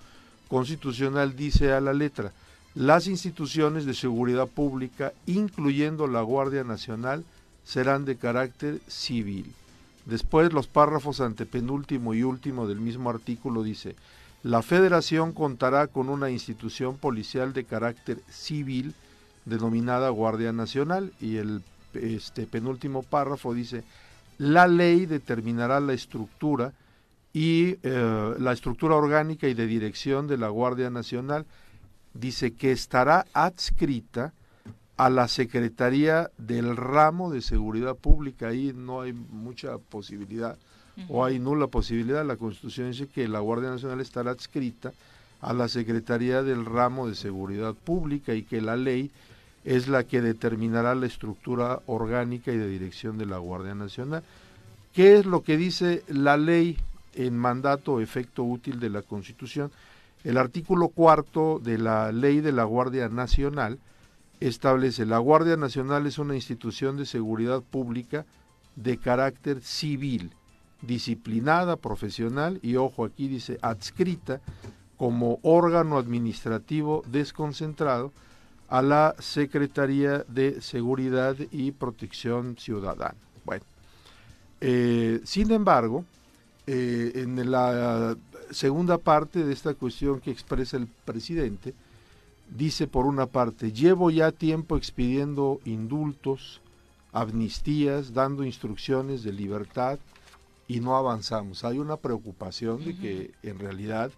constitucional 0.49 1.37
dice 1.37 1.71
a 1.71 1.81
la 1.81 1.93
letra, 1.93 2.33
las 2.75 3.07
instituciones 3.07 3.87
de 3.87 3.95
seguridad 3.95 4.49
pública, 4.49 5.13
incluyendo 5.27 6.09
la 6.09 6.23
Guardia 6.23 6.65
Nacional, 6.65 7.25
serán 7.63 8.05
de 8.05 8.17
carácter 8.17 8.81
civil 8.89 9.55
Después 10.07 10.53
los 10.53 10.67
párrafos 10.67 11.21
antepenúltimo 11.21 12.15
y 12.15 12.23
último 12.23 12.67
del 12.67 12.81
mismo 12.81 13.11
artículo 13.11 13.63
dice, 13.63 13.95
la 14.43 14.63
federación 14.63 15.33
contará 15.33 15.87
con 15.87 16.09
una 16.09 16.31
institución 16.31 16.97
policial 16.97 17.53
de 17.53 17.65
carácter 17.65 18.21
civil 18.29 18.95
denominada 19.45 20.09
Guardia 20.11 20.53
Nacional 20.53 21.13
y 21.21 21.37
el 21.37 21.63
este 21.95 22.47
penúltimo 22.47 23.03
párrafo 23.03 23.55
dice, 23.55 23.85
la 24.39 24.67
ley 24.67 25.07
determinará 25.07 25.79
la 25.81 25.93
estructura 25.93 26.73
y 27.33 27.77
eh, 27.83 28.35
la 28.39 28.53
estructura 28.53 28.97
orgánica 28.97 29.47
y 29.47 29.55
de 29.55 29.67
dirección 29.67 30.27
de 30.27 30.39
la 30.39 30.49
Guardia 30.49 30.91
Nacional 30.91 31.47
dice 32.15 32.55
que 32.55 32.73
estará 32.73 33.27
adscrita 33.33 34.33
a 34.97 35.11
la 35.11 35.29
Secretaría 35.29 36.31
del 36.39 36.77
ramo 36.77 37.31
de 37.31 37.43
seguridad 37.43 37.97
pública. 37.97 38.49
Ahí 38.49 38.73
no 38.75 39.01
hay 39.01 39.13
mucha 39.13 39.79
posibilidad 39.79 40.57
o 41.09 41.25
hay 41.25 41.39
nula 41.39 41.67
posibilidad. 41.67 42.25
La 42.25 42.37
Constitución 42.37 42.91
dice 42.91 43.09
que 43.09 43.29
la 43.29 43.41
Guardia 43.41 43.71
Nacional 43.71 44.01
estará 44.01 44.33
adscrita 44.33 44.93
a 45.41 45.53
la 45.53 45.69
Secretaría 45.69 46.43
del 46.43 46.65
ramo 46.65 47.09
de 47.09 47.15
seguridad 47.15 47.75
pública 47.75 48.35
y 48.35 48.43
que 48.43 48.61
la 48.61 48.77
ley 48.77 49.11
es 49.65 49.89
la 49.89 50.05
que 50.05 50.21
determinará 50.21 50.95
la 50.95 51.07
estructura 51.07 51.81
orgánica 51.87 52.53
y 52.53 52.59
de 52.59 52.69
dirección 52.69 53.19
de 53.19 53.27
la 53.27 53.39
Guardia 53.39 53.75
Nacional. 53.75 54.23
¿Qué 54.93 55.17
es 55.17 55.27
lo 55.27 55.43
que 55.43 55.57
dice 55.57 56.03
la 56.09 56.37
ley 56.37 56.79
en 57.15 57.39
mandato 57.39 58.01
efecto 58.01 58.45
útil 58.45 58.79
de 58.79 58.91
la 58.91 59.03
Constitución? 59.03 59.71
El 60.25 60.37
artículo 60.37 60.89
cuarto 60.89 61.61
de 61.63 61.79
la 61.79 62.13
ley 62.13 62.41
de 62.41 62.53
la 62.53 62.65
Guardia 62.65 63.09
Nacional 63.09 63.79
establece 64.49 65.07
la 65.07 65.19
Guardia 65.19 65.57
Nacional 65.57 66.07
es 66.07 66.19
una 66.19 66.35
institución 66.35 66.97
de 66.97 67.07
seguridad 67.07 67.63
pública 67.63 68.27
de 68.77 68.99
carácter 68.99 69.63
civil, 69.63 70.33
disciplinada, 70.81 71.77
profesional 71.77 72.59
y, 72.63 72.77
ojo, 72.77 73.05
aquí 73.05 73.29
dice 73.29 73.59
adscrita 73.63 74.41
como 74.97 75.39
órgano 75.43 75.97
administrativo 75.99 77.03
desconcentrado 77.07 78.13
a 78.69 78.83
la 78.83 79.15
Secretaría 79.19 80.25
de 80.29 80.61
Seguridad 80.61 81.37
y 81.51 81.73
Protección 81.73 82.57
Ciudadana. 82.59 83.15
Bueno, 83.45 83.65
eh, 84.61 85.21
sin 85.25 85.51
embargo, 85.51 86.05
eh, 86.67 87.13
en 87.17 87.51
la 87.51 88.17
segunda 88.51 88.99
parte 88.99 89.45
de 89.45 89.53
esta 89.53 89.75
cuestión 89.75 90.21
que 90.21 90.31
expresa 90.31 90.77
el 90.77 90.87
presidente, 90.87 91.75
dice 92.57 92.87
por 92.87 93.07
una 93.07 93.27
parte, 93.27 93.73
llevo 93.73 94.11
ya 94.11 94.33
tiempo 94.33 94.77
expidiendo 94.77 95.61
indultos, 95.65 96.61
amnistías, 97.13 98.13
dando 98.15 98.45
instrucciones 98.45 99.23
de 99.23 99.33
libertad 99.33 99.99
y 100.69 100.81
no 100.81 100.97
avanzamos. 100.97 101.65
Hay 101.65 101.79
una 101.79 101.97
preocupación 101.97 102.85
de 102.85 102.97
que 102.97 103.31
en 103.43 103.59
realidad 103.59 104.11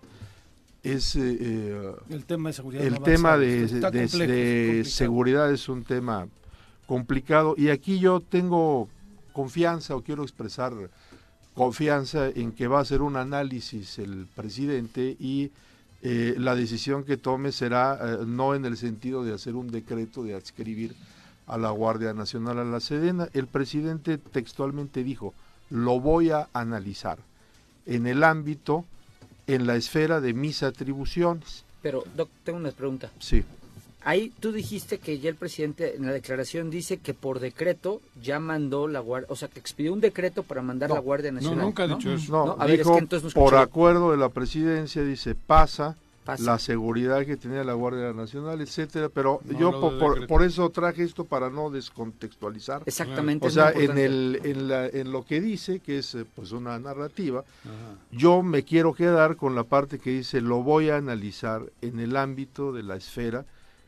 es 0.82 1.16
eh, 1.16 1.38
eh, 1.40 1.92
el 2.10 2.24
tema 2.24 2.50
de 2.50 2.52
seguridad, 2.52 2.84
el 2.84 3.00
tema 3.00 3.38
de, 3.38 4.84
seguridad 4.84 5.50
es 5.50 5.68
un 5.68 5.82
tema 5.82 6.28
complicado. 6.86 7.54
Y 7.56 7.70
aquí 7.70 7.98
yo 7.98 8.20
tengo 8.20 8.88
confianza 9.32 9.96
o 9.96 10.02
quiero 10.02 10.22
expresar 10.22 10.72
confianza 11.54 12.28
en 12.28 12.52
que 12.52 12.68
va 12.68 12.78
a 12.78 12.82
hacer 12.82 13.00
un 13.00 13.16
análisis 13.16 13.98
el 13.98 14.26
presidente 14.34 15.16
y 15.18 15.50
eh, 16.06 16.34
la 16.36 16.54
decisión 16.54 17.04
que 17.04 17.16
tome 17.16 17.50
será 17.50 17.98
eh, 17.98 18.18
no 18.26 18.54
en 18.54 18.66
el 18.66 18.76
sentido 18.76 19.24
de 19.24 19.32
hacer 19.32 19.54
un 19.54 19.70
decreto 19.70 20.22
de 20.22 20.34
adscribir 20.34 20.94
a 21.46 21.56
la 21.56 21.70
Guardia 21.70 22.12
Nacional 22.12 22.58
a 22.58 22.64
la 22.64 22.80
Sedena. 22.80 23.30
El 23.32 23.46
presidente 23.46 24.18
textualmente 24.18 25.02
dijo, 25.02 25.32
lo 25.70 26.00
voy 26.00 26.30
a 26.30 26.48
analizar 26.52 27.16
en 27.86 28.06
el 28.06 28.22
ámbito, 28.22 28.84
en 29.46 29.66
la 29.66 29.76
esfera 29.76 30.20
de 30.20 30.34
mis 30.34 30.62
atribuciones. 30.62 31.64
Pero, 31.80 32.04
Doc, 32.14 32.28
tengo 32.44 32.58
una 32.58 32.70
pregunta. 32.70 33.10
Sí. 33.18 33.42
Ahí 34.04 34.32
tú 34.38 34.52
dijiste 34.52 34.98
que 34.98 35.18
ya 35.18 35.30
el 35.30 35.36
presidente 35.36 35.96
en 35.96 36.04
la 36.04 36.12
declaración 36.12 36.70
dice 36.70 36.98
que 36.98 37.14
por 37.14 37.40
decreto 37.40 38.02
ya 38.22 38.38
mandó 38.38 38.86
la 38.86 39.00
Guardia, 39.00 39.28
o 39.30 39.36
sea, 39.36 39.48
que 39.48 39.58
expidió 39.58 39.94
un 39.94 40.00
decreto 40.00 40.42
para 40.42 40.60
mandar 40.60 40.90
la 40.90 41.00
Guardia 41.00 41.32
Nacional. 41.32 41.58
No, 41.58 41.64
nunca 41.64 41.84
ha 41.84 41.88
dicho 41.88 42.12
eso. 42.12 42.30
No, 42.30 42.56
a 42.58 42.66
ver, 42.66 42.80
es 42.80 42.86
que 42.86 42.98
entonces 42.98 43.32
por 43.32 43.56
acuerdo 43.56 44.10
de 44.10 44.18
la 44.18 44.28
presidencia 44.28 45.02
dice 45.02 45.34
pasa, 45.34 45.96
la 46.38 46.58
seguridad 46.58 47.24
que 47.24 47.36
tenía 47.36 47.64
la 47.64 47.74
Guardia 47.74 48.12
Nacional, 48.12 48.60
etcétera, 48.60 49.08
pero 49.08 49.40
yo 49.58 49.98
por, 50.28 50.42
eso 50.42 50.68
traje 50.70 51.02
esto 51.02 51.24
para 51.24 51.50
no 51.50 51.70
descontextualizar. 51.70 52.82
Exactamente. 52.86 53.46
O 53.46 53.50
sea, 53.50 53.70
en 53.70 53.98
el 53.98 54.40
en, 54.44 54.68
la, 54.68 54.86
en 54.86 55.12
lo 55.12 55.24
que 55.24 55.40
dice, 55.40 55.80
que 55.80 55.98
es 55.98 56.14
eh, 56.14 56.24
pues 56.34 56.52
una 56.52 56.78
narrativa, 56.78 57.44
yo 58.10 58.42
me 58.42 58.64
quiero 58.64 58.94
quedar 58.94 59.36
con 59.36 59.54
la 59.54 59.64
parte 59.64 59.98
que 59.98 60.10
dice 60.10 60.40
lo 60.40 60.62
voy 60.62 60.90
a 60.90 60.96
analizar 60.96 61.62
en 61.82 62.00
el 62.00 62.16
ámbito 62.16 62.72
de 62.72 62.82
la 62.82 62.96
esfera 62.96 63.44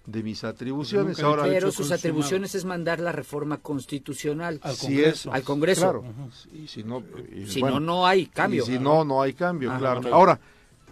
de 0.07 0.23
mis 0.23 0.45
atribuciones. 0.45 1.21
Ahora, 1.21 1.43
pero 1.45 1.73
sus 1.73 1.91
atribuciones 1.91 2.55
es 2.55 2.65
mandar 2.65 3.01
la 3.01 3.13
reforma 3.13 3.59
constitucional 3.59 4.61
al 4.63 4.77
Congreso. 4.77 5.33
al 5.33 5.43
Congreso. 5.43 5.81
Claro. 5.81 6.05
Y 6.53 6.69
si 6.69 6.85
no, 6.85 7.03
si 7.47 7.61
no, 7.61 7.81
no 7.81 8.07
hay 8.07 8.27
cambio. 8.27 8.65
si 8.65 8.79
no, 8.79 9.05
no 9.05 9.21
hay 9.21 9.33
cambio, 9.33 9.77
claro. 9.77 10.03
Ahora, 10.15 10.39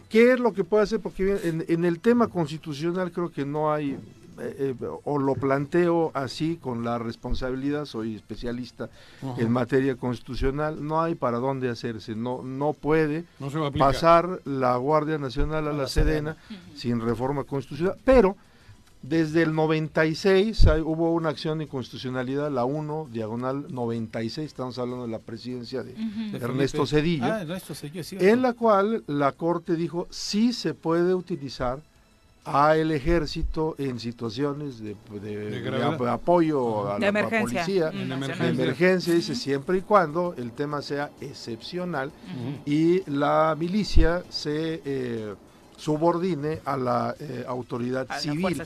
¿qué 0.09 0.32
es 0.32 0.41
lo 0.41 0.53
que 0.53 0.65
puede 0.65 0.82
hacer? 0.82 1.01
Porque 1.01 1.39
en, 1.45 1.85
el 1.85 2.01
tema 2.01 2.27
constitucional 2.27 3.12
creo 3.12 3.31
que 3.31 3.47
no 3.47 3.73
hay, 3.73 3.93
eh, 3.93 4.74
eh, 4.81 4.89
o 5.05 5.19
lo 5.19 5.35
planteo 5.35 6.11
así 6.12 6.57
con 6.61 6.82
la 6.82 6.99
responsabilidad, 6.99 7.85
soy 7.85 8.16
especialista 8.16 8.91
en 9.39 9.53
materia 9.53 9.95
constitucional, 9.95 10.85
no 10.85 11.01
hay 11.01 11.15
para 11.15 11.39
dónde 11.39 11.69
hacerse, 11.69 12.16
no, 12.16 12.43
no 12.43 12.73
puede 12.73 13.27
pasar 13.78 14.41
la 14.45 14.77
Guardia 14.77 15.19
Nacional 15.19 15.69
a, 15.69 15.73
la, 15.73 15.86
Sedena 15.86 16.36
sin 16.74 17.01
reforma 17.01 17.45
constitucional, 17.45 17.97
pero 18.05 18.36
Desde 19.05 19.43
el 19.43 19.55
96 19.55 20.66
hubo 20.82 21.12
una 21.12 21.28
acción 21.28 21.59
de 21.59 21.64
inconstitucionalidad, 21.64 22.51
la 22.51 22.64
1, 22.64 23.09
diagonal 23.12 23.66
96, 23.68 24.47
estamos 24.47 24.78
hablando 24.78 25.05
de 25.05 25.12
la 25.12 25.18
presidencia 25.18 25.82
de, 25.82 25.94
Ernesto 26.40 26.86
Cedillo, 26.86 27.26
ah, 27.26 27.44
en 28.12 28.40
la 28.40 28.55
cual 28.55 29.05
la 29.06 29.32
Corte 29.32 29.76
dijo 29.76 30.06
sí 30.09 30.55
se 30.55 30.72
puede 30.72 31.12
utilizar 31.12 31.81
a 32.47 32.76
el 32.76 32.93
ejército 32.93 33.74
en 33.76 34.01
situaciones 34.01 34.81
de, 34.81 34.97
apoyo 36.09 36.90
a 36.90 36.98
la, 36.98 37.28
policía, 37.28 37.90
de 37.90 38.02
emergencia, 38.48 39.12
dice 39.12 39.35
siempre 39.35 39.78
y 39.78 39.81
cuando 39.82 40.35
el 40.39 40.52
tema 40.52 40.81
sea 40.81 41.10
excepcional 41.20 42.10
y 42.64 43.02
la 43.10 43.55
milicia 43.59 44.24
se... 44.31 44.81
Eh, 44.82 45.35
subordine 45.85 46.61
a 46.65 46.78
la 46.78 47.15
eh, 47.20 47.44
autoridad 47.47 48.09
civil. 48.19 48.62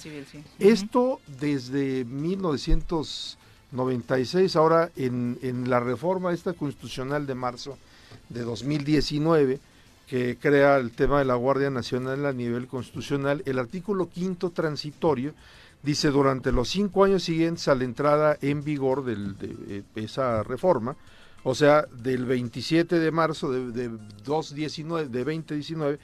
Esto 0.61 1.21
desde 1.41 2.05
1996, 2.05 4.55
ahora 4.55 4.93
en, 4.95 5.37
en 5.43 5.69
la 5.69 5.81
reforma 5.81 6.33
esta 6.33 6.53
constitucional 6.53 7.27
de 7.27 7.35
marzo 7.35 7.77
de 8.29 8.43
2019, 8.43 9.59
que 10.07 10.39
crea 10.41 10.77
el 10.77 10.93
tema 10.93 11.19
de 11.19 11.25
la 11.25 11.35
Guardia 11.35 11.71
Nacional 11.71 12.25
a 12.25 12.33
nivel 12.33 12.69
constitucional, 12.69 13.43
el 13.47 13.59
artículo 13.59 14.09
quinto 14.09 14.51
transitorio 14.51 15.35
dice 15.83 16.11
durante 16.11 16.53
los 16.53 16.69
cinco 16.69 17.03
años 17.03 17.25
siguientes 17.25 17.67
a 17.67 17.75
la 17.75 17.83
entrada 17.83 18.39
en 18.43 18.63
vigor 18.63 19.05
de 19.05 19.17
eh, 19.69 19.83
esa 19.97 20.45
reforma, 20.45 20.95
o 21.43 21.57
sea, 21.57 21.85
del 21.91 22.27
27 22.27 23.01
de 23.01 23.11
marzo 23.11 23.51
de, 23.51 23.73
de, 23.73 23.91
219, 24.25 25.09
de 25.09 25.25
2019 25.25 25.99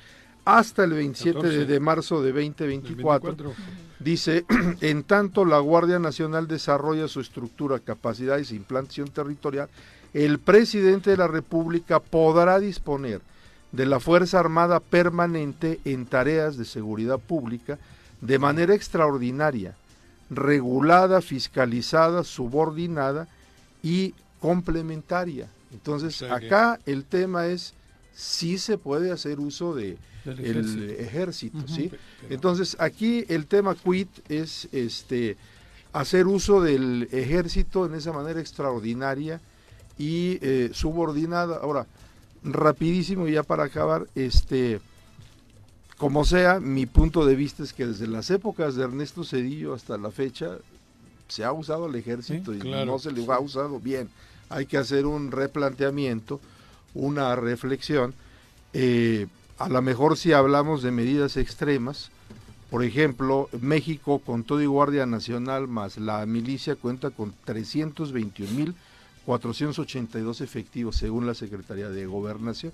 hasta 0.44 0.84
el 0.84 0.92
27 0.92 1.64
de, 1.64 1.80
marzo 1.80 2.22
de 2.22 2.32
2024. 2.32 3.52
Dice, 3.98 4.44
en 4.80 5.02
tanto 5.04 5.44
la 5.44 5.58
Guardia 5.58 5.98
Nacional 5.98 6.46
desarrolla 6.46 7.08
su 7.08 7.20
estructura, 7.20 7.78
capacidades 7.78 8.50
e 8.50 8.56
implantación 8.56 9.08
territorial, 9.08 9.68
el 10.12 10.38
presidente 10.38 11.10
de 11.10 11.16
la 11.16 11.28
República 11.28 12.00
podrá 12.00 12.60
disponer 12.60 13.20
de 13.72 13.86
la 13.86 13.98
Fuerza 13.98 14.38
Armada 14.38 14.78
permanente 14.78 15.80
en 15.84 16.06
tareas 16.06 16.56
de 16.56 16.64
seguridad 16.64 17.18
pública 17.18 17.78
de 18.20 18.38
manera 18.38 18.74
extraordinaria, 18.74 19.74
regulada, 20.30 21.20
fiscalizada, 21.20 22.22
subordinada 22.22 23.26
y 23.82 24.14
complementaria. 24.38 25.48
Entonces, 25.72 26.22
acá 26.22 26.78
el 26.86 27.04
tema 27.04 27.46
es 27.46 27.74
si 28.14 28.58
se 28.58 28.78
puede 28.78 29.10
hacer 29.10 29.40
uso 29.40 29.74
de, 29.74 29.98
el 30.24 30.96
ejército, 30.98 31.66
¿sí? 31.68 31.90
Entonces, 32.30 32.76
aquí 32.78 33.24
el 33.28 33.46
tema 33.46 33.74
quit 33.74 34.08
es 34.28 34.68
este 34.72 35.36
hacer 35.92 36.26
uso 36.26 36.60
del 36.60 37.08
ejército 37.12 37.86
en 37.86 37.94
esa 37.94 38.12
manera 38.12 38.40
extraordinaria 38.40 39.40
y 39.96 40.38
eh, 40.42 40.70
subordinada. 40.72 41.58
Ahora, 41.58 41.86
rapidísimo 42.42 43.28
ya 43.28 43.42
para 43.42 43.64
acabar, 43.64 44.06
este 44.14 44.80
como 45.96 46.24
sea, 46.24 46.58
mi 46.58 46.86
punto 46.86 47.24
de 47.24 47.36
vista 47.36 47.62
es 47.62 47.72
que 47.72 47.86
desde 47.86 48.08
las 48.08 48.28
épocas 48.30 48.74
de 48.74 48.84
Ernesto 48.84 49.22
Cedillo 49.24 49.74
hasta 49.74 49.96
la 49.96 50.10
fecha 50.10 50.58
se 51.28 51.44
ha 51.44 51.52
usado 51.52 51.86
el 51.86 51.94
ejército 51.94 52.52
y 52.52 52.58
no 52.58 52.98
se 52.98 53.12
le 53.12 53.24
ha 53.32 53.38
usado 53.38 53.78
bien. 53.78 54.08
Hay 54.48 54.66
que 54.66 54.76
hacer 54.76 55.06
un 55.06 55.30
replanteamiento, 55.30 56.40
una 56.94 57.34
reflexión. 57.36 58.12
Eh, 58.72 59.28
a 59.58 59.68
lo 59.68 59.82
mejor 59.82 60.16
si 60.16 60.32
hablamos 60.32 60.82
de 60.82 60.90
medidas 60.90 61.36
extremas, 61.36 62.10
por 62.70 62.82
ejemplo, 62.82 63.48
México 63.60 64.18
con 64.18 64.42
todo 64.42 64.60
y 64.60 64.66
Guardia 64.66 65.06
Nacional 65.06 65.68
más 65.68 65.96
la 65.96 66.26
milicia 66.26 66.74
cuenta 66.74 67.10
con 67.10 67.32
321.482 67.46 70.40
efectivos 70.40 70.96
según 70.96 71.24
la 71.26 71.34
Secretaría 71.34 71.88
de 71.88 72.06
Gobernación. 72.06 72.72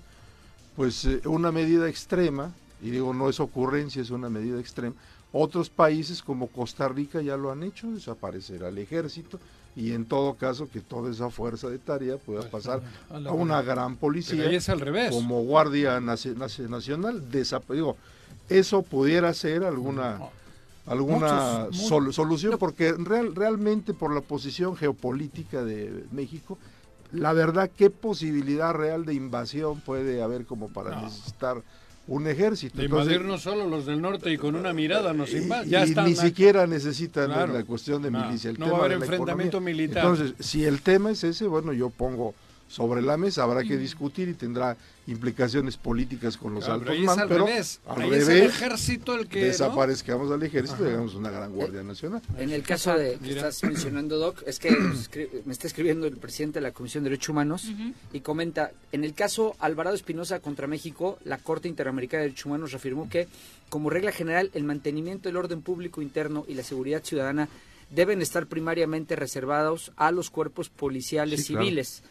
Pues 0.75 1.05
eh, 1.05 1.21
una 1.25 1.51
medida 1.51 1.87
extrema, 1.87 2.51
y 2.81 2.89
digo 2.89 3.13
no 3.13 3.29
es 3.29 3.39
ocurrencia, 3.39 4.01
es 4.01 4.09
una 4.09 4.29
medida 4.29 4.59
extrema. 4.59 4.95
Otros 5.33 5.69
países 5.69 6.23
como 6.23 6.47
Costa 6.47 6.87
Rica 6.87 7.21
ya 7.21 7.37
lo 7.37 7.51
han 7.51 7.61
hecho, 7.63 7.91
desaparecer 7.91 8.63
al 8.63 8.79
ejército 8.79 9.39
y 9.75 9.93
en 9.93 10.05
todo 10.05 10.35
caso 10.35 10.69
que 10.69 10.81
toda 10.81 11.11
esa 11.11 11.29
fuerza 11.29 11.69
de 11.69 11.79
tarea 11.79 12.17
pueda 12.17 12.41
pues, 12.41 12.51
pasar 12.51 12.81
a, 13.09 13.31
una 13.31 13.61
gran 13.61 13.95
policía 13.95 14.49
es 14.49 14.69
al 14.69 14.79
revés. 14.79 15.11
como 15.11 15.43
Guardia 15.43 15.99
Nacional. 15.99 17.23
Digo, 17.31 17.97
eso 18.49 18.81
pudiera 18.81 19.33
ser 19.33 19.63
alguna 19.63 20.19
alguna 20.87 21.67
solución 21.71 22.57
porque 22.57 22.93
real, 22.93 23.35
realmente 23.35 23.93
por 23.93 24.13
la 24.13 24.21
posición 24.21 24.75
geopolítica 24.75 25.63
de 25.63 26.05
México 26.11 26.57
la 27.11 27.33
verdad 27.33 27.69
qué 27.75 27.89
posibilidad 27.89 28.73
real 28.73 29.05
de 29.05 29.13
invasión 29.13 29.79
puede 29.81 30.23
haber 30.23 30.45
como 30.45 30.69
para 30.69 31.01
necesitar 31.01 31.61
un 32.11 32.27
ejército. 32.27 32.77
De 32.77 32.85
invadir 32.85 33.21
no 33.21 33.37
solo 33.37 33.67
los 33.67 33.85
del 33.85 34.01
norte 34.01 34.31
y 34.31 34.37
con 34.37 34.55
una 34.55 34.73
mirada 34.73 35.13
nos 35.13 35.33
invaden. 35.33 35.69
Ya 35.69 35.85
y 35.85 35.95
ni 35.95 36.15
siquiera 36.15 36.67
necesitan 36.67 37.29
la 37.29 37.63
cuestión 37.63 38.01
de 38.01 38.11
milicia. 38.11 38.51
no 38.57 38.71
va 38.71 38.77
a 38.77 38.79
haber 38.81 38.91
enfrentamiento 38.93 39.61
militar. 39.61 40.03
Entonces, 40.03 40.33
si 40.39 40.65
el 40.65 40.81
tema 40.81 41.11
es 41.11 41.23
ese, 41.23 41.47
bueno, 41.47 41.71
yo 41.71 41.89
pongo 41.89 42.35
sobre 42.67 43.01
la 43.01 43.17
mesa, 43.17 43.43
habrá 43.43 43.63
que 43.63 43.77
discutir 43.77 44.27
y 44.27 44.33
tendrá 44.33 44.75
implicaciones 45.11 45.77
políticas 45.77 46.37
con 46.37 46.53
los 46.53 46.67
altos 46.67 46.97
mandos. 46.99 47.17
Al 47.17 47.27
pero 47.27 47.45
revés. 47.45 47.79
Al 47.85 47.97
revés, 47.97 48.23
es 48.23 48.29
el 48.29 48.43
ejército 48.43 49.15
el 49.15 49.27
que 49.27 49.45
desaparezcamos 49.45 50.31
al 50.31 50.41
ejército 50.43 50.83
y 50.85 50.89
hagamos 50.89 51.15
una 51.15 51.29
gran 51.29 51.51
guardia 51.51 51.83
nacional. 51.83 52.21
En 52.37 52.51
el 52.51 52.63
caso 52.63 52.97
de 52.97 53.17
que 53.17 53.31
estás 53.31 53.63
mencionando 53.63 54.17
Doc, 54.17 54.43
es 54.45 54.59
que 54.59 54.71
me 55.45 55.53
está 55.53 55.67
escribiendo 55.67 56.07
el 56.07 56.17
presidente 56.17 56.59
de 56.59 56.63
la 56.63 56.71
Comisión 56.71 57.03
de 57.03 57.11
Derechos 57.11 57.29
Humanos 57.29 57.71
y 58.13 58.21
comenta, 58.21 58.71
en 58.91 59.03
el 59.03 59.13
caso 59.13 59.55
Alvarado 59.59 59.95
Espinosa 59.95 60.39
contra 60.39 60.67
México, 60.67 61.19
la 61.23 61.37
Corte 61.37 61.67
Interamericana 61.67 62.21
de 62.21 62.29
Derechos 62.29 62.45
Humanos 62.45 62.71
reafirmó 62.71 63.09
que 63.09 63.27
como 63.69 63.89
regla 63.89 64.11
general 64.11 64.51
el 64.53 64.63
mantenimiento 64.63 65.29
del 65.29 65.37
orden 65.37 65.61
público 65.61 66.01
interno 66.01 66.45
y 66.47 66.55
la 66.55 66.63
seguridad 66.63 67.03
ciudadana 67.03 67.47
deben 67.91 68.21
estar 68.21 68.47
primariamente 68.47 69.15
reservados 69.15 69.91
a 69.97 70.11
los 70.11 70.29
cuerpos 70.29 70.69
policiales 70.69 71.45
civiles. 71.45 72.03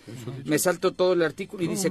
Me 0.45 0.59
salto 0.59 0.93
todo 0.93 1.15
el 1.15 1.23
artículo 1.23 1.65
y 1.65 1.69
dice 1.69 1.89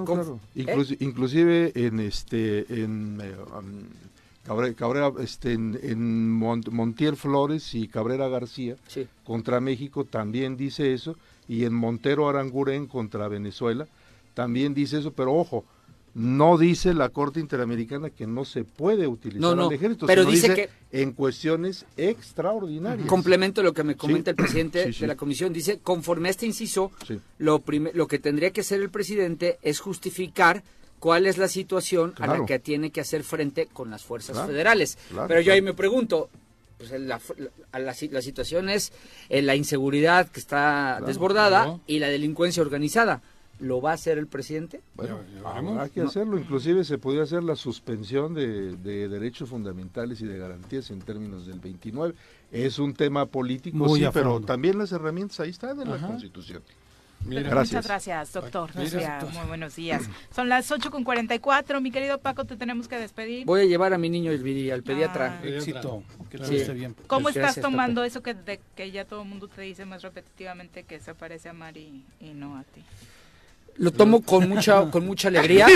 ¿Eh? 0.56 0.98
inclusive 1.00 1.72
en 1.76 2.00
este 2.00 2.82
en 2.84 3.20
eh, 3.22 3.36
um, 3.58 4.74
Cabrera, 4.76 5.12
este, 5.20 5.54
en, 5.54 6.32
Montiel 6.32 7.18
Flores 7.18 7.76
y 7.76 7.88
Cabrera 7.88 8.30
García 8.30 8.78
contra 9.24 9.60
México 9.60 10.06
también 10.06 10.58
dice 10.58 10.94
eso 10.94 11.16
y 11.48 11.66
en 11.66 11.74
Montero 11.74 12.30
Aranguren 12.30 12.88
contra 12.88 13.28
Venezuela 13.28 13.88
también 14.34 14.74
dice 14.74 15.00
eso, 15.00 15.12
pero 15.12 15.34
ojo, 15.36 15.66
no 16.14 16.58
dice 16.58 16.94
la 16.94 17.10
Corte 17.10 17.40
Interamericana 17.40 18.10
que 18.10 18.28
no 18.28 18.46
se 18.46 18.64
puede 18.64 19.08
utilizar 19.08 19.58
el 19.58 19.72
ejército, 19.72 20.06
pero 20.08 20.26
dice, 20.26 20.54
que 20.54 20.70
en 20.92 21.14
cuestiones 21.14 21.86
extraordinarias. 21.98 23.08
Complemento 23.08 23.64
lo 23.64 23.74
que 23.74 23.84
me 23.84 23.96
comenta 23.96 24.32
el 24.32 24.36
presidente 24.36 24.92
de 24.92 25.08
la 25.08 25.16
comisión, 25.16 25.54
dice, 25.54 25.80
conforme 25.80 26.30
a 26.30 26.32
este 26.32 26.46
inciso, 26.46 26.92
lo, 27.38 27.64
lo 27.94 28.08
que 28.08 28.20
tendría 28.20 28.52
que 28.52 28.62
hacer 28.62 28.82
el 28.82 28.90
presidente 28.90 29.60
es 29.62 29.80
justificar 29.80 30.64
cuál 31.00 31.28
es 31.28 31.38
la 31.38 31.48
situación 31.48 32.14
a 32.20 32.28
la 32.28 32.46
que 32.46 32.60
tiene 32.60 32.92
que 32.92 33.02
hacer 33.02 33.24
frente 33.24 33.68
con 33.68 33.90
las 33.90 34.04
fuerzas 34.04 34.46
federales. 34.46 34.98
pero 35.28 35.42
yo 35.42 35.54
ahí 35.54 35.62
me 35.62 35.74
pregunto, 35.74 36.30
pues 36.78 36.92
la, 36.92 37.20
la, 37.74 37.94
situación 38.22 38.70
es 38.70 38.94
eh, 39.30 39.42
la 39.42 39.56
inseguridad 39.56 40.30
que 40.30 40.40
está 40.40 41.00
desbordada 41.06 41.80
y 41.88 42.00
la 42.00 42.08
delincuencia 42.08 42.62
organizada. 42.62 43.22
¿Lo 43.60 43.82
va 43.82 43.92
a 43.92 43.94
hacer 43.96 44.18
el 44.18 44.28
presidente? 44.28 44.82
Bueno, 44.96 45.20
hay 45.80 45.90
que 45.90 46.02
hacerlo. 46.02 46.40
Inclusive 46.40 46.84
se 46.84 46.98
podría 46.98 47.24
hacer 47.24 47.44
la 47.44 47.56
suspensión 47.56 48.34
de, 48.34 48.78
derechos 49.08 49.50
fundamentales 49.50 50.22
y 50.22 50.26
de 50.26 50.38
garantías 50.38 50.90
en 50.92 51.00
términos 51.00 51.46
del 51.46 51.60
29. 51.60 52.16
Es 52.52 52.80
un 52.80 52.94
tema 52.94 53.26
político, 53.26 53.96
sí, 53.96 54.06
pero 54.14 54.40
también 54.40 54.78
las 54.78 54.92
herramientas 54.92 55.40
ahí 55.42 55.50
están 55.50 55.82
en 55.82 55.90
la 55.90 55.98
Constitución. 55.98 56.62
Muchas 57.26 57.86
gracias, 57.86 58.34
doctor. 58.34 58.72
Muy 58.76 59.48
buenos 59.48 59.76
días. 59.76 60.04
Son 60.34 60.48
las 60.50 60.72
8 60.72 60.90
con 60.90 61.04
44. 61.04 61.82
Mi 61.82 61.92
querido 61.92 62.18
Paco, 62.20 62.46
te 62.46 62.56
tenemos 62.56 62.88
que 62.88 62.98
despedir. 62.98 63.46
Voy 63.46 63.62
a 63.62 63.66
llevar 63.66 63.94
a 63.94 63.98
mi 63.98 64.10
niño 64.10 64.32
al 64.32 64.84
pediatra. 64.84 65.42
Éxito. 65.44 66.04
Que 66.30 66.38
bien. 66.74 66.96
¿Cómo 67.08 67.30
estás 67.30 67.60
tomando 67.60 68.04
eso 68.04 68.22
que, 68.22 68.36
que 68.76 68.92
ya 68.92 69.06
todo 69.06 69.24
el 69.24 69.28
mundo 69.28 69.48
te 69.48 69.62
dice 69.62 69.86
más 69.86 70.02
repetitivamente 70.02 70.84
que 70.84 71.00
se 71.00 71.14
parece 71.14 71.50
a 71.50 71.54
Mari 71.54 72.06
y 72.22 72.30
no 72.34 72.58
a 72.58 72.64
ti? 72.64 72.84
Lo 73.80 73.92
tomo 73.92 74.22
con 74.22 74.48
mucha, 74.48 74.82
con 74.92 75.06
mucha 75.06 75.30
alegría, 75.30 75.68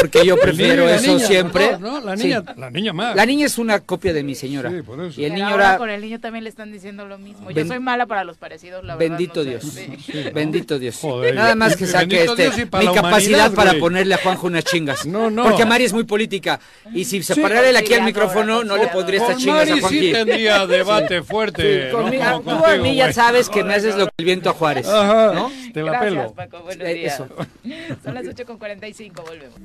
porque 0.00 0.24
yo 0.24 0.36
prefiero 0.36 0.88
eso 0.88 1.18
siempre. 1.18 1.76
La, 2.04 2.14
niña, 2.14 2.44
la 2.56 2.70
niña 2.70 2.92
más. 2.92 3.16
La 3.16 3.26
niña 3.26 3.46
es 3.46 3.58
una 3.58 3.80
copia 3.80 4.12
de 4.12 4.22
mi 4.22 4.34
señora. 4.34 4.70
Sí, 4.70 4.82
por 4.82 5.02
eso. 5.02 5.20
Y 5.20 5.24
el 5.24 5.34
niño 5.34 5.48
ahora 5.48 5.78
con 5.78 5.90
el 5.90 6.00
niño 6.00 6.20
también 6.20 6.44
le 6.44 6.50
están 6.50 6.70
diciendo 6.70 7.06
lo 7.06 7.18
mismo. 7.18 7.50
Yo 7.50 7.64
soy 7.66 7.80
mala 7.80 8.06
para 8.06 8.24
los 8.24 8.36
parecidos, 8.36 8.84
la 8.84 8.96
verdad. 8.96 9.16
Bendito 9.16 9.44
Dios. 9.44 9.64
Bendito 10.34 10.78
Dios. 10.78 11.00
Nada 11.34 11.54
más 11.54 11.76
que 11.76 11.86
saque 11.86 12.24
este, 12.24 12.50
mi 12.78 12.86
capacidad 12.94 13.52
para 13.52 13.74
ponerle 13.74 14.14
a 14.14 14.18
Juanjo 14.18 14.46
unas 14.46 14.64
chingas. 14.64 15.06
No, 15.06 15.30
no. 15.30 15.44
Porque 15.44 15.64
Mari 15.64 15.84
es 15.84 15.92
muy 15.92 16.04
política. 16.04 16.60
Y 16.94 17.04
si 17.04 17.22
se 17.22 17.36
parara 17.36 17.76
aquí 17.78 17.94
al 17.94 18.02
micrófono, 18.02 18.64
no 18.64 18.76
le 18.76 18.88
pondría 18.88 19.20
estas 19.20 19.38
chingas 19.38 19.62
a 19.70 19.72
Juanjo. 19.72 19.88
sí 19.88 20.12
tendría 20.12 20.66
debate 20.66 21.22
fuerte. 21.22 21.90
Conmigo, 21.90 22.42
tú 22.44 22.64
a 22.64 22.76
mí 22.76 22.94
ya 22.96 23.12
sabes 23.12 23.48
que 23.48 23.64
me 23.64 23.74
haces 23.74 23.96
lo 23.96 24.06
que 24.06 24.12
el 24.18 24.24
viento 24.26 24.50
a 24.50 24.52
Juárez. 24.52 24.86
Ajá. 24.86 25.48
Te 25.72 25.82
la 25.82 26.00
pelo. 26.00 26.34
Eh. 26.78 27.06
Eso. 27.06 27.29
Son 28.02 28.14
las 28.14 28.24
8.45, 28.24 29.24
volvemos. 29.24 29.58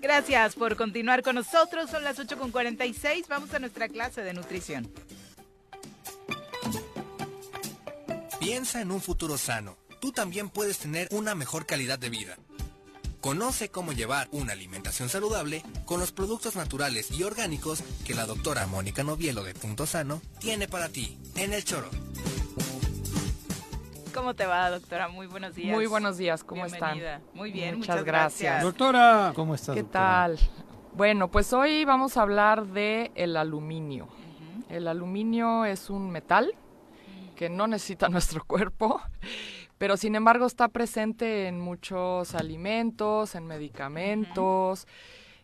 Gracias 0.00 0.54
por 0.54 0.76
continuar 0.76 1.22
con 1.22 1.36
nosotros. 1.36 1.90
Son 1.90 2.04
las 2.04 2.18
8.46. 2.18 3.26
Vamos 3.26 3.54
a 3.54 3.58
nuestra 3.58 3.88
clase 3.88 4.22
de 4.22 4.34
nutrición. 4.34 4.90
Piensa 8.38 8.82
en 8.82 8.90
un 8.90 9.00
futuro 9.00 9.38
sano. 9.38 9.78
Tú 10.00 10.12
también 10.12 10.50
puedes 10.50 10.76
tener 10.76 11.08
una 11.10 11.34
mejor 11.34 11.64
calidad 11.64 11.98
de 11.98 12.10
vida. 12.10 12.36
Conoce 13.22 13.70
cómo 13.70 13.92
llevar 13.94 14.28
una 14.32 14.52
alimentación 14.52 15.08
saludable 15.08 15.62
con 15.86 15.98
los 15.98 16.12
productos 16.12 16.56
naturales 16.56 17.10
y 17.10 17.22
orgánicos 17.22 17.82
que 18.04 18.12
la 18.12 18.26
doctora 18.26 18.66
Mónica 18.66 19.02
Novielo 19.02 19.42
de 19.42 19.54
Punto 19.54 19.86
Sano 19.86 20.20
tiene 20.40 20.68
para 20.68 20.90
ti 20.90 21.16
en 21.36 21.54
el 21.54 21.64
choro. 21.64 21.88
¿Cómo 24.14 24.34
te 24.34 24.46
va, 24.46 24.70
doctora? 24.70 25.08
Muy 25.08 25.26
buenos 25.26 25.56
días. 25.56 25.74
Muy 25.74 25.86
buenos 25.86 26.16
días, 26.16 26.44
¿cómo 26.44 26.64
están? 26.64 27.00
Muy 27.34 27.50
bien, 27.50 27.78
muchas, 27.78 28.04
gracias. 28.04 28.62
Doctora, 28.62 29.32
¿cómo 29.34 29.56
estás? 29.56 29.74
¿Qué 29.74 29.82
tal? 29.82 30.38
Bueno, 30.94 31.32
pues 31.32 31.52
hoy 31.52 31.84
vamos 31.84 32.16
a 32.16 32.22
hablar 32.22 32.64
de 32.64 33.10
el 33.16 33.36
aluminio. 33.36 34.06
El 34.68 34.86
aluminio 34.86 35.64
es 35.64 35.90
un 35.90 36.12
metal 36.12 36.54
que 37.34 37.48
no 37.50 37.66
necesita 37.66 38.08
nuestro 38.10 38.44
cuerpo, 38.44 39.00
pero 39.78 39.96
sin 39.96 40.14
embargo 40.14 40.46
está 40.46 40.68
presente 40.68 41.48
en 41.48 41.58
muchos 41.58 42.36
alimentos, 42.36 43.34
en 43.34 43.46
medicamentos. 43.48 44.86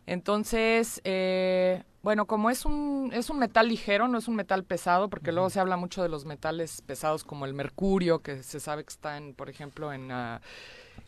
Entonces, 0.06 1.00
eh, 1.02 1.82
bueno, 2.02 2.26
como 2.26 2.50
es 2.50 2.64
un, 2.64 3.10
es 3.12 3.28
un 3.28 3.38
metal 3.38 3.68
ligero, 3.68 4.08
no 4.08 4.18
es 4.18 4.26
un 4.26 4.36
metal 4.36 4.64
pesado, 4.64 5.10
porque 5.10 5.32
luego 5.32 5.50
se 5.50 5.60
habla 5.60 5.76
mucho 5.76 6.02
de 6.02 6.08
los 6.08 6.24
metales 6.24 6.80
pesados 6.82 7.24
como 7.24 7.44
el 7.44 7.52
mercurio, 7.52 8.20
que 8.20 8.42
se 8.42 8.58
sabe 8.58 8.84
que 8.84 8.90
está, 8.90 9.18
en, 9.18 9.34
por 9.34 9.50
ejemplo, 9.50 9.92
en, 9.92 10.10
ah, 10.10 10.40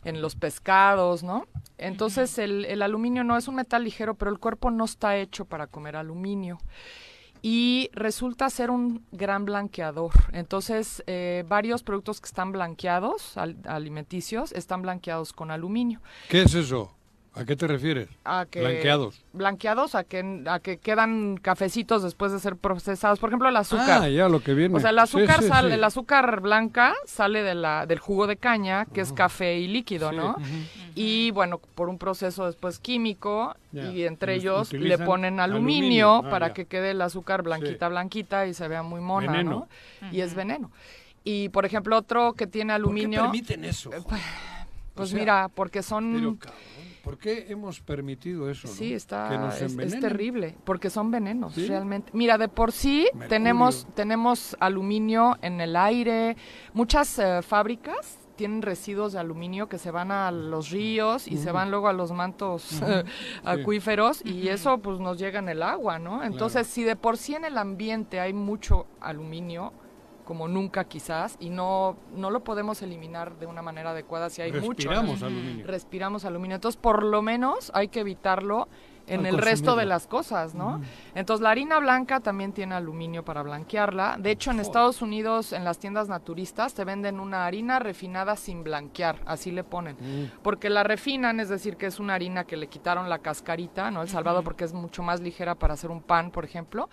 en 0.03 0.21
los 0.21 0.35
pescados, 0.35 1.23
¿no? 1.23 1.47
Entonces 1.77 2.37
el, 2.37 2.65
el, 2.65 2.81
aluminio 2.81 3.23
no 3.23 3.37
es 3.37 3.47
un 3.47 3.55
metal 3.55 3.83
ligero, 3.83 4.13
pero 4.15 4.29
el 4.29 4.37
cuerpo 4.37 4.69
no 4.69 4.85
está 4.85 5.17
hecho 5.17 5.45
para 5.45 5.67
comer 5.67 5.95
aluminio. 5.95 6.59
Y 7.45 7.89
resulta 7.91 8.49
ser 8.49 8.71
un 8.71 9.05
gran 9.11 9.43
blanqueador. 9.43 10.13
Entonces, 10.31 11.03
eh, 11.07 11.43
varios 11.45 11.83
productos 11.83 12.21
que 12.21 12.27
están 12.27 12.53
blanqueados, 12.53 13.35
alimenticios, 13.65 14.53
están 14.53 14.81
blanqueados 14.81 15.33
con 15.33 15.51
aluminio. 15.51 16.01
¿Qué 16.29 16.43
es 16.43 16.55
eso? 16.55 16.95
¿A 17.35 17.45
qué 17.45 17.55
te 17.55 17.65
refieres? 17.65 18.09
A 18.25 18.45
que, 18.49 18.59
blanqueados. 18.59 19.23
Blanqueados, 19.33 19.95
a 19.95 20.03
que, 20.03 20.43
a 20.45 20.59
que 20.59 20.77
quedan 20.77 21.37
cafecitos 21.37 22.03
después 22.03 22.31
de 22.31 22.39
ser 22.39 22.57
procesados. 22.57 23.17
Por 23.17 23.29
ejemplo, 23.29 23.49
el 23.49 23.57
azúcar. 23.57 24.03
Ah, 24.03 24.09
ya, 24.09 24.29
lo 24.29 24.41
que 24.41 24.53
viene. 24.53 24.75
O 24.77 24.79
sea, 24.79 24.91
el 24.91 24.99
azúcar, 24.99 25.41
sale, 25.41 25.73
el 25.73 25.83
azúcar 25.83 26.41
blanca 26.41 26.93
sale 27.05 27.41
de 27.41 27.55
la, 27.55 27.87
del 27.87 27.97
jugo 27.97 28.27
de 28.27 28.37
caña, 28.37 28.85
que 28.85 29.01
es 29.01 29.11
café 29.13 29.57
y 29.57 29.67
líquido, 29.67 30.11
¿no? 30.11 30.35
Y 30.93 31.31
bueno, 31.31 31.59
por 31.73 31.89
un 31.89 31.97
proceso 31.97 32.45
después 32.45 32.77
químico, 32.77 33.55
y 33.71 34.03
entre 34.03 34.35
ellos 34.35 34.71
le 34.71 34.97
ponen 34.99 35.39
aluminio, 35.39 36.21
ah, 36.25 36.29
para 36.29 36.53
que 36.53 36.65
quede 36.65 36.91
el 36.91 37.01
azúcar 37.01 37.41
blanquita, 37.41 37.89
blanquita 37.89 38.45
y 38.45 38.53
se 38.53 38.67
vea 38.67 38.83
muy 38.83 39.01
mona, 39.01 39.41
¿no? 39.41 39.67
Y 40.11 40.21
es 40.21 40.35
veneno. 40.35 40.71
Y 41.23 41.49
por 41.49 41.65
ejemplo, 41.65 41.97
otro 41.97 42.33
que 42.33 42.47
tiene 42.47 42.73
aluminio. 42.73 43.21
¿Por 43.21 43.31
qué 43.31 43.39
permiten 43.39 43.65
eso? 43.65 43.93
Eh, 43.93 44.03
pues, 44.07 44.21
pues 44.93 45.13
mira, 45.13 45.49
porque 45.53 45.81
son. 45.81 46.37
¿Por 47.03 47.17
qué 47.17 47.47
hemos 47.49 47.81
permitido 47.81 48.49
eso? 48.49 48.65
Sí, 48.69 48.93
está, 48.93 49.53
es, 49.57 49.99
terrible, 49.99 50.55
porque 50.63 50.89
son 50.89 51.11
venenos, 51.11 51.53
realmente. 51.67 52.09
Mira, 52.13 52.37
de 52.37 52.47
por 52.47 52.71
sí 52.71 53.09
tenemos, 53.27 53.85
tenemos 53.93 54.55
aluminio 54.61 55.37
en 55.41 55.59
el 55.59 55.75
aire, 55.75 56.37
muchas 56.73 57.19
eh, 57.19 57.41
fábricas 57.41 58.19
tienen 58.37 58.61
residuos 58.61 59.13
de 59.13 59.19
aluminio 59.19 59.67
que 59.67 59.77
se 59.77 59.91
van 59.91 60.11
a 60.11 60.31
los 60.31 60.69
ríos 60.69 61.27
y 61.27 61.37
se 61.37 61.51
van 61.51 61.69
luego 61.69 61.87
a 61.87 61.93
los 61.93 62.11
mantos 62.11 62.81
acuíferos 63.43 64.25
y 64.25 64.47
eso 64.47 64.79
pues 64.79 64.99
nos 64.99 65.19
llega 65.19 65.39
en 65.39 65.49
el 65.49 65.61
agua, 65.61 65.99
¿no? 65.99 66.23
Entonces, 66.23 66.67
si 66.67 66.83
de 66.83 66.95
por 66.95 67.17
sí 67.17 67.35
en 67.35 67.45
el 67.45 67.57
ambiente 67.57 68.19
hay 68.19 68.33
mucho 68.33 68.87
aluminio, 69.01 69.73
como 70.23 70.47
nunca 70.47 70.85
quizás 70.85 71.37
y 71.39 71.49
no 71.49 71.97
no 72.15 72.29
lo 72.29 72.43
podemos 72.43 72.81
eliminar 72.81 73.37
de 73.37 73.45
una 73.45 73.61
manera 73.61 73.91
adecuada 73.91 74.29
si 74.29 74.41
hay 74.41 74.51
respiramos 74.51 75.13
mucho 75.15 75.25
aluminio 75.25 75.67
respiramos 75.67 76.25
aluminio 76.25 76.55
entonces 76.55 76.79
por 76.79 77.03
lo 77.03 77.21
menos 77.21 77.71
hay 77.73 77.87
que 77.87 78.01
evitarlo 78.01 78.67
en 79.07 79.25
el 79.25 79.37
resto 79.37 79.75
de 79.75 79.85
las 79.85 80.07
cosas, 80.07 80.55
¿no? 80.55 80.81
Entonces 81.15 81.41
la 81.41 81.49
harina 81.51 81.79
blanca 81.79 82.19
también 82.19 82.53
tiene 82.53 82.75
aluminio 82.75 83.23
para 83.23 83.41
blanquearla. 83.43 84.17
De 84.19 84.31
hecho, 84.31 84.51
en 84.51 84.59
Estados 84.59 85.01
Unidos, 85.01 85.53
en 85.53 85.63
las 85.63 85.79
tiendas 85.79 86.07
naturistas, 86.07 86.73
te 86.73 86.83
venden 86.83 87.19
una 87.19 87.45
harina 87.45 87.79
refinada 87.79 88.35
sin 88.35 88.63
blanquear, 88.63 89.19
así 89.25 89.51
le 89.51 89.63
ponen. 89.63 89.97
Mm. 89.99 90.41
Porque 90.41 90.69
la 90.69 90.83
refinan, 90.83 91.39
es 91.39 91.49
decir, 91.49 91.77
que 91.77 91.87
es 91.87 91.99
una 91.99 92.15
harina 92.15 92.45
que 92.45 92.57
le 92.57 92.67
quitaron 92.67 93.09
la 93.09 93.19
cascarita, 93.19 93.91
¿no? 93.91 94.01
El 94.01 94.09
salvado 94.09 94.43
porque 94.43 94.63
es 94.63 94.73
mucho 94.73 95.03
más 95.03 95.19
ligera 95.19 95.55
para 95.55 95.73
hacer 95.73 95.91
un 95.91 96.01
pan, 96.01 96.31
por 96.31 96.45
ejemplo 96.45 96.89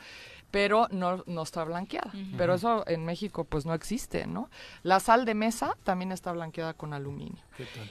pero 0.51 0.89
no, 0.91 1.23
no 1.27 1.43
está 1.43 1.65
blanqueada. 1.65 2.11
Pero 2.37 2.55
eso 2.55 2.85
en 2.87 3.05
México 3.05 3.45
pues 3.45 3.67
no 3.67 3.75
existe, 3.75 4.27
¿no? 4.27 4.51
La 4.83 5.01
sal 5.01 5.25
de 5.25 5.35
mesa 5.35 5.77
también 5.85 6.13
está 6.13 6.33
blanqueada 6.33 6.75
con 6.75 6.93
aluminio. 6.93 7.43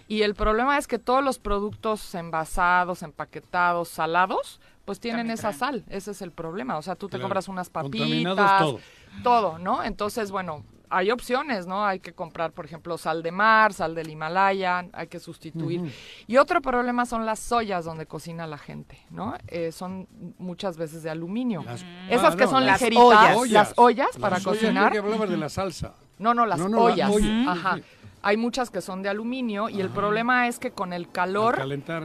Y 0.07 0.23
el 0.23 0.35
problema 0.35 0.77
es 0.77 0.87
que 0.87 0.99
todos 0.99 1.23
los 1.23 1.39
productos 1.39 2.13
envasados, 2.15 3.03
empaquetados, 3.03 3.89
salados, 3.89 4.59
pues 4.85 4.99
tienen 4.99 5.29
esa 5.29 5.53
sal. 5.53 5.83
Ese 5.89 6.11
es 6.11 6.21
el 6.21 6.31
problema. 6.31 6.77
O 6.77 6.81
sea, 6.81 6.95
tú 6.95 7.07
te 7.09 7.19
compras 7.19 7.47
unas 7.47 7.69
papitas, 7.69 8.59
todo. 8.59 8.79
todo, 9.23 9.59
¿no? 9.59 9.83
Entonces, 9.83 10.31
bueno, 10.31 10.63
hay 10.89 11.11
opciones, 11.11 11.67
¿no? 11.67 11.85
Hay 11.85 11.99
que 11.99 12.13
comprar, 12.13 12.51
por 12.51 12.65
ejemplo, 12.65 12.97
sal 12.97 13.23
de 13.23 13.31
mar, 13.31 13.73
sal 13.73 13.95
del 13.95 14.09
Himalaya, 14.09 14.85
hay 14.93 15.07
que 15.07 15.19
sustituir. 15.19 15.93
Y 16.27 16.37
otro 16.37 16.61
problema 16.61 17.05
son 17.05 17.25
las 17.25 17.51
ollas 17.51 17.85
donde 17.85 18.05
cocina 18.05 18.47
la 18.47 18.57
gente, 18.57 18.99
¿no? 19.09 19.35
Eh, 19.47 19.71
son 19.71 20.07
muchas 20.37 20.77
veces 20.77 21.03
de 21.03 21.09
aluminio. 21.09 21.63
Esas 22.09 22.33
ah, 22.33 22.37
que 22.37 22.47
son 22.47 22.65
las 22.65 22.81
ligeritas, 22.81 23.49
las 23.49 23.73
ollas 23.77 24.17
para 24.19 24.39
cocinar. 24.39 24.91
que 24.91 24.99
hablabas 24.99 25.29
de 25.29 25.37
la 25.37 25.49
salsa. 25.49 25.93
No, 26.17 26.33
no, 26.33 26.45
las 26.45 26.59
ollas. 26.59 27.11
Ajá. 27.47 27.79
Hay 28.21 28.35
muchas 28.35 28.69
que 28.69 28.81
son 28.81 29.01
de 29.01 29.09
aluminio 29.09 29.69
y 29.69 29.79
el 29.79 29.89
problema 29.89 30.47
es 30.47 30.59
que 30.59 30.71
con 30.71 30.91
el 30.91 31.09
calor, 31.09 31.61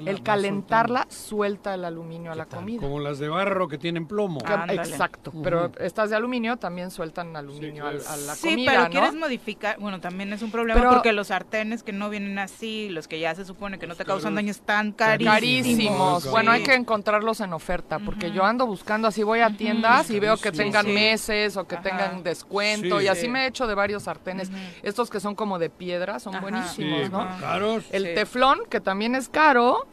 el 0.06 0.22
calentarla, 0.22 1.06
suelta. 1.10 1.74
el 1.74 1.84
aluminio 1.84 2.30
a 2.30 2.36
la 2.36 2.46
comida. 2.46 2.80
Como 2.80 3.00
las 3.00 3.18
de 3.18 3.28
barro 3.28 3.66
que 3.66 3.78
tienen 3.78 4.06
plomo. 4.06 4.40
exacto, 4.68 5.32
pero 5.42 5.72
estas 5.80 6.10
de 6.10 6.16
aluminio 6.16 6.56
también 6.56 6.92
sueltan 6.92 7.34
aluminio 7.34 7.86
a, 7.86 7.92
la 7.92 7.98
comida. 8.00 8.34
Sí, 8.34 8.64
pero 8.66 8.88
quieres 8.90 9.14
modificar, 9.14 9.78
bueno, 9.80 10.00
también 10.00 10.32
es 10.32 10.42
un 10.42 10.52
problema 10.52 10.88
porque 10.90 11.12
los 11.12 11.28
sartenes 11.28 11.82
que 11.82 11.92
no 11.92 12.10
vienen 12.10 12.38
así, 12.38 12.88
los 12.90 13.08
que 13.08 13.18
ya 13.18 13.34
se 13.34 13.44
supone 13.44 13.78
que 13.78 13.86
no 13.86 13.96
te 13.96 14.04
causan 14.04 14.36
daño, 14.36 14.50
están 14.50 14.92
carísimos. 14.92 15.34
Carísimos. 15.34 16.30
Bueno, 16.30 16.52
hay 16.52 16.62
que 16.62 16.74
encontrarlos 16.74 17.40
en 17.40 17.52
oferta 17.52 17.98
porque 17.98 18.30
yo 18.30 18.44
ando 18.44 18.66
buscando 18.66 19.08
así, 19.08 19.24
voy 19.24 19.40
a 19.40 19.50
tiendas 19.56 20.10
y 20.10 20.20
veo 20.20 20.36
que 20.36 20.52
tengan 20.52 20.86
meses 20.86 21.56
o 21.56 21.66
que 21.66 21.76
tengan 21.78 22.22
descuento 22.22 23.00
y 23.00 23.08
así 23.08 23.28
me 23.28 23.44
he 23.44 23.46
hecho 23.48 23.66
de 23.66 23.74
varios 23.74 24.04
sartenes. 24.04 24.50
Estos 24.84 25.10
que 25.10 25.18
son 25.18 25.34
como 25.34 25.58
de 25.58 25.70
piedra 25.70 26.03
son 26.18 26.40
buenísimos, 26.40 27.10
¿no? 27.10 27.28
El 27.90 28.14
teflón, 28.14 28.60
que 28.68 28.80
también 28.80 29.14
es 29.14 29.28
caro, 29.28 29.86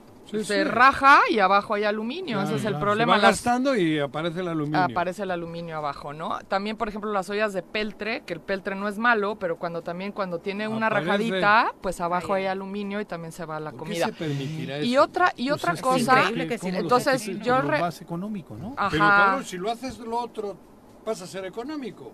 se 0.43 0.63
raja 0.63 1.19
y 1.29 1.39
abajo 1.39 1.73
hay 1.73 1.83
aluminio, 1.83 2.41
ese 2.41 2.55
es 2.55 2.65
el 2.65 2.77
problema. 2.77 3.15
Se 3.15 3.21
va 3.21 3.27
gastando 3.27 3.75
y 3.75 3.99
aparece 3.99 4.39
el 4.39 4.47
aluminio. 4.47 4.79
Aparece 4.79 5.23
el 5.23 5.31
aluminio 5.31 5.77
abajo, 5.77 6.13
¿no? 6.13 6.39
También, 6.47 6.77
por 6.77 6.87
ejemplo, 6.87 7.11
las 7.11 7.29
ollas 7.29 7.53
de 7.53 7.61
peltre, 7.63 8.23
que 8.25 8.33
el 8.33 8.39
peltre 8.39 8.75
no 8.75 8.87
es 8.87 8.97
malo, 8.97 9.35
pero 9.35 9.57
cuando 9.57 9.81
también 9.81 10.11
cuando 10.11 10.39
tiene 10.39 10.67
una 10.67 10.89
rajadita, 10.89 11.73
pues 11.81 11.99
abajo 12.01 12.33
hay 12.33 12.45
aluminio 12.45 13.01
y 13.01 13.05
también 13.05 13.31
se 13.31 13.45
va 13.45 13.59
la 13.59 13.71
comida. 13.71 14.07
se 14.07 14.13
permitirá 14.13 14.79
Y 14.79 14.97
otra 14.97 15.33
y 15.35 15.49
pues 15.49 15.63
otra 15.63 15.75
cosa, 15.81 16.29
entonces 16.29 17.39
yo 17.41 17.61
lo 17.61 17.79
más 17.79 18.01
económico, 18.01 18.55
¿no? 18.55 18.73
Ajá. 18.77 18.89
Pero 18.89 19.05
claro, 19.05 19.43
si 19.43 19.57
lo 19.57 19.71
haces 19.71 19.99
lo 19.99 20.17
otro 20.17 20.55
pasa 21.03 21.25
a 21.25 21.27
ser 21.27 21.45
económico. 21.45 22.11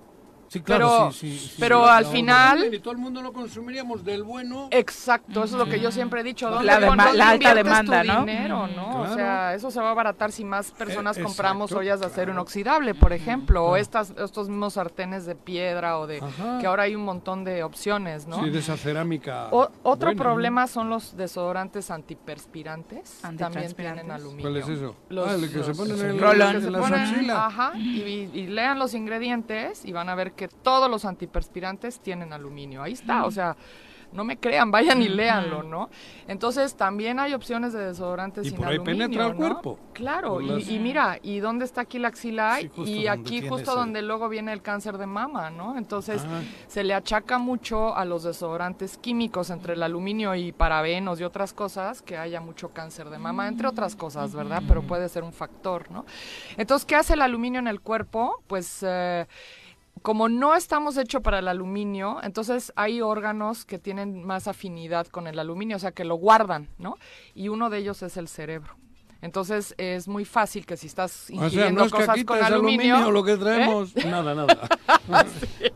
Sí, 0.48 0.62
claro, 0.62 1.10
pero, 1.20 1.32
pero 1.60 1.86
al 1.86 2.06
final... 2.06 2.74
Y 2.74 2.80
todo 2.80 2.94
el 2.94 3.00
mundo 3.00 3.22
lo 3.22 3.34
consumiríamos 3.34 4.06
del 4.06 4.24
bueno. 4.24 4.70
Exacto, 4.72 5.44
eso 5.44 5.60
es 5.60 5.66
lo 5.66 5.70
que 5.70 5.80
yo 5.82 5.92
siempre 5.92 6.22
he 6.22 6.24
dicho. 6.24 6.50
La, 6.62 6.80
la 6.80 7.30
alta 7.30 7.54
demanda, 7.54 8.04
¿no? 8.04 8.20
Dinero, 8.22 8.68
¿no? 8.68 9.02
O 9.02 9.14
sea, 9.14 9.54
eso 9.54 9.72
se 9.72 9.82
va 9.82 9.90
a 9.90 9.92
abaratar 9.92 10.32
si 10.32 10.46
más 10.46 10.72
personas 10.72 11.18
eh, 11.18 11.24
compramos 11.24 11.72
ollas 11.74 12.00
de 12.00 12.06
acero 12.06 12.32
inoxidable, 12.32 12.96
por 12.96 13.12
ejemplo, 13.12 13.66
o 13.66 13.76
estas, 13.76 14.12
estos 14.12 14.48
mismos 14.48 14.74
sartenes 14.74 15.26
de 15.26 15.36
piedra 15.36 16.00
o 16.00 16.08
de... 16.08 16.22
que 16.60 16.66
ahora 16.66 16.84
hay 16.84 16.96
un 16.96 17.04
montón 17.04 17.44
de 17.44 17.64
opciones, 17.64 18.28
¿no? 18.28 18.44
Sí, 18.44 18.50
de 18.50 18.60
esa 18.60 18.78
cerámica. 18.78 19.50
otro 19.52 20.16
problema 20.16 20.68
son 20.68 20.90
los 20.90 21.18
desodorantes 21.18 21.92
antiperspirantes. 21.92 23.20
También 23.38 23.74
tienen 23.74 24.12
aluminio. 24.12 24.44
¿Cuál 24.44 24.58
es 24.58 24.70
eso? 24.70 24.96
Los, 25.10 25.30
ah, 25.30 25.36
el 25.36 25.52
que 25.52 25.64
se 25.64 25.74
pone 25.74 25.94
en, 25.94 26.00
el, 26.02 26.76
en, 27.20 27.32
Ajá, 27.32 27.74
y, 27.78 28.30
y 28.34 28.48
lean 28.48 28.80
los 28.80 28.94
ingredientes 28.94 29.84
y 29.84 29.92
van 29.92 30.10
a 30.10 30.16
ver 30.16 30.34
que 30.38 30.48
todos 30.48 30.90
los 30.90 31.04
antiperspirantes 31.04 32.00
tienen 32.00 32.32
aluminio. 32.32 32.82
Ahí 32.82 32.94
está, 32.94 33.26
o 33.26 33.32
sea, 33.32 33.58
no 34.12 34.24
me 34.24 34.38
crean, 34.38 34.72
vayan 34.72 35.02
y 35.02 35.10
léanlo, 35.10 35.64
¿no? 35.64 35.90
Entonces 36.28 36.76
también 36.76 37.20
hay 37.20 37.34
opciones 37.34 37.74
de 37.74 37.88
desodorantes 37.88 38.46
y 38.46 38.50
sin 38.50 38.58
por 38.58 38.68
ahí 38.68 38.76
aluminio, 38.76 39.06
penetra 39.06 39.28
el 39.28 39.36
cuerpo. 39.36 39.80
Claro, 39.94 40.40
y, 40.42 40.80
mira, 40.80 41.20
¿y 41.22 41.40
dónde 41.40 41.66
está 41.66 41.82
aquí 41.82 42.00
la 42.00 42.10
axila? 42.10 42.60
y 42.62 43.08
aquí 43.08 43.48
justo 43.48 43.76
donde 43.76 44.02
luego 44.02 44.30
viene 44.30 44.54
el 44.54 44.62
cáncer 44.62 44.98
de 44.98 45.06
mama, 45.06 45.50
¿no? 45.50 45.78
Entonces 45.78 46.24
ah. 46.26 46.42
se 46.68 46.84
le 46.84 46.94
achaca 46.94 47.38
mucho 47.38 47.96
a 47.96 48.06
los 48.06 48.24
desodorantes 48.24 48.98
químicos 48.98 49.50
entre 49.50 49.74
el 49.74 49.84
aluminio 49.84 50.36
y 50.36 50.52
parabenos 50.52 51.20
y 51.20 51.24
otras 51.24 51.54
cosas 51.54 52.02
que 52.02 52.18
haya 52.18 52.40
mucho 52.40 52.70
cáncer 52.70 53.10
de 53.10 53.18
mama, 53.18 53.48
entre 53.48 53.68
otras 53.68 53.96
cosas, 53.96 54.34
¿verdad? 54.34 54.64
Pero 54.68 54.84
puede 54.84 55.10
ser 55.10 55.24
un 55.24 55.34
factor, 55.34 55.92
¿no? 55.92 56.06
Entonces, 56.56 56.86
¿qué 56.86 56.96
hace 56.96 57.14
el 57.14 57.22
aluminio 57.22 57.60
en 57.60 57.68
el 57.68 57.82
cuerpo? 57.82 58.42
Pues... 58.48 58.84
Eh, 58.84 59.28
como 60.02 60.30
no 60.30 60.56
estamos 60.56 60.98
hechos 60.98 61.22
para 61.22 61.40
el 61.40 61.48
aluminio, 61.48 62.20
entonces 62.24 62.74
hay 62.76 63.02
órganos 63.02 63.66
que 63.66 63.80
tienen 63.80 64.24
más 64.24 64.48
afinidad 64.48 65.08
con 65.08 65.28
el 65.28 65.40
aluminio, 65.40 65.78
o 65.78 65.80
sea, 65.80 65.92
que 65.92 66.06
lo 66.06 66.16
guardan, 66.16 66.70
¿no? 66.78 66.98
Y 67.36 67.50
uno 67.50 67.70
de 67.70 67.80
ellos 67.80 68.02
es 68.04 68.18
el 68.18 68.28
cerebro. 68.28 68.76
Entonces 69.22 69.74
es 69.78 70.08
muy 70.08 70.26
fácil 70.26 70.66
que 70.66 70.78
si 70.78 70.88
estás 70.88 71.30
ingiriendo 71.30 71.84
o 71.84 71.90
sea, 71.90 72.00
no 72.00 72.06
cosas 72.06 72.24
con 72.24 72.44
aluminio, 72.44 72.96
aluminio, 72.96 73.12
lo 73.12 73.24
que 73.24 73.38
traemos, 73.38 73.96
¿eh? 73.96 74.06
nada, 74.06 74.36
nada. 74.36 74.70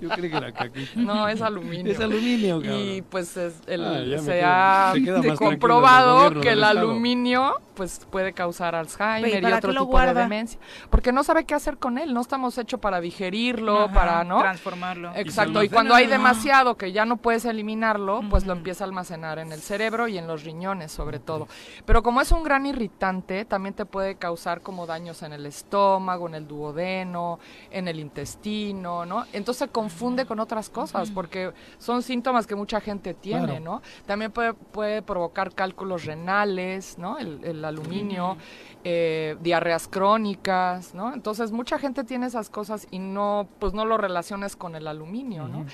Yo 0.02 0.10
creí 0.10 0.30
que 0.30 0.38
era 0.38 0.52
caquita. 0.52 0.92
No, 0.96 1.28
es 1.28 1.42
aluminio. 1.42 1.92
Es 1.92 2.00
aluminio, 2.00 2.62
cabrón. 2.62 2.80
Y 2.80 3.02
pues 3.02 3.38
el, 3.38 3.84
ah, 3.84 4.20
se 4.20 4.44
ha 4.44 4.94
comprobado 5.38 6.40
que 6.42 6.52
el 6.52 6.64
aluminio 6.64 7.60
pues 7.74 8.06
puede 8.12 8.34
causar 8.34 8.76
Alzheimer 8.76 9.42
y, 9.42 9.54
otro 9.54 9.72
tipo 9.74 10.00
de 10.00 10.14
demencia, 10.14 10.60
porque 10.90 11.12
no 11.12 11.24
sabe 11.24 11.46
qué 11.46 11.56
hacer 11.56 11.78
con 11.78 11.98
él, 11.98 12.14
no 12.14 12.22
estamos 12.22 12.58
hechos 12.58 12.80
para 12.80 13.02
digerirlo, 13.02 13.90
para, 13.92 14.24
¿no? 14.24 14.40
Transformarlo. 14.40 15.12
Exacto, 15.16 15.64
y, 15.64 15.70
cuando 15.70 15.96
hay 15.96 16.06
demasiado 16.06 16.76
que 16.76 16.92
ya 16.92 17.06
no 17.06 17.18
puedes 17.18 17.46
eliminarlo, 17.46 18.22
pues 18.30 18.46
lo 18.46 18.54
empieza 18.54 18.84
a 18.84 18.88
almacenar 18.88 19.40
en 19.40 19.52
el 19.52 19.62
cerebro 19.62 20.08
y 20.08 20.18
en 20.18 20.28
los 20.28 20.44
riñones 20.44 20.92
sobre 20.92 21.20
todo. 21.20 21.48
Pero 21.86 22.04
como 22.04 22.22
es 22.22 22.32
un 22.32 22.44
gran 22.44 22.66
irritante 22.66 23.31
también 23.48 23.74
te 23.74 23.86
puede 23.86 24.16
causar 24.16 24.62
como 24.62 24.86
daños 24.86 25.24
en 25.24 25.34
el 25.34 25.46
estómago, 25.46 26.28
en 26.28 26.36
el 26.36 26.48
duodeno, 26.48 27.40
en 27.70 27.88
el 27.88 28.00
intestino, 28.00 29.06
¿no? 29.06 29.26
Entonces 29.34 29.68
se 29.68 29.72
confunde 29.72 30.26
con 30.26 30.40
otras 30.40 30.70
cosas 30.70 31.12
porque 31.12 31.52
son 31.78 32.04
síntomas 32.04 32.48
que 32.48 32.56
mucha 32.56 32.82
gente 32.82 33.14
tiene, 33.14 33.60
¿no? 33.60 33.82
También 34.06 34.32
puede, 34.32 34.54
puede 34.54 35.02
provocar 35.02 35.54
cálculos 35.54 36.06
renales, 36.06 36.98
¿no? 36.98 37.18
El, 37.18 37.64
aluminio, 37.66 38.38
eh, 38.84 39.38
diarreas 39.42 39.88
crónicas, 39.88 40.94
¿no? 40.94 41.14
Entonces 41.14 41.52
mucha 41.52 41.78
gente 41.78 42.04
tiene 42.04 42.26
esas 42.26 42.50
cosas 42.50 42.88
y 42.92 43.00
no, 43.00 43.48
pues 43.60 43.74
no 43.74 43.86
lo 43.86 43.98
relaciones 43.98 44.56
con 44.56 44.76
el 44.76 44.88
aluminio, 44.88 45.48
¿no? 45.48 45.66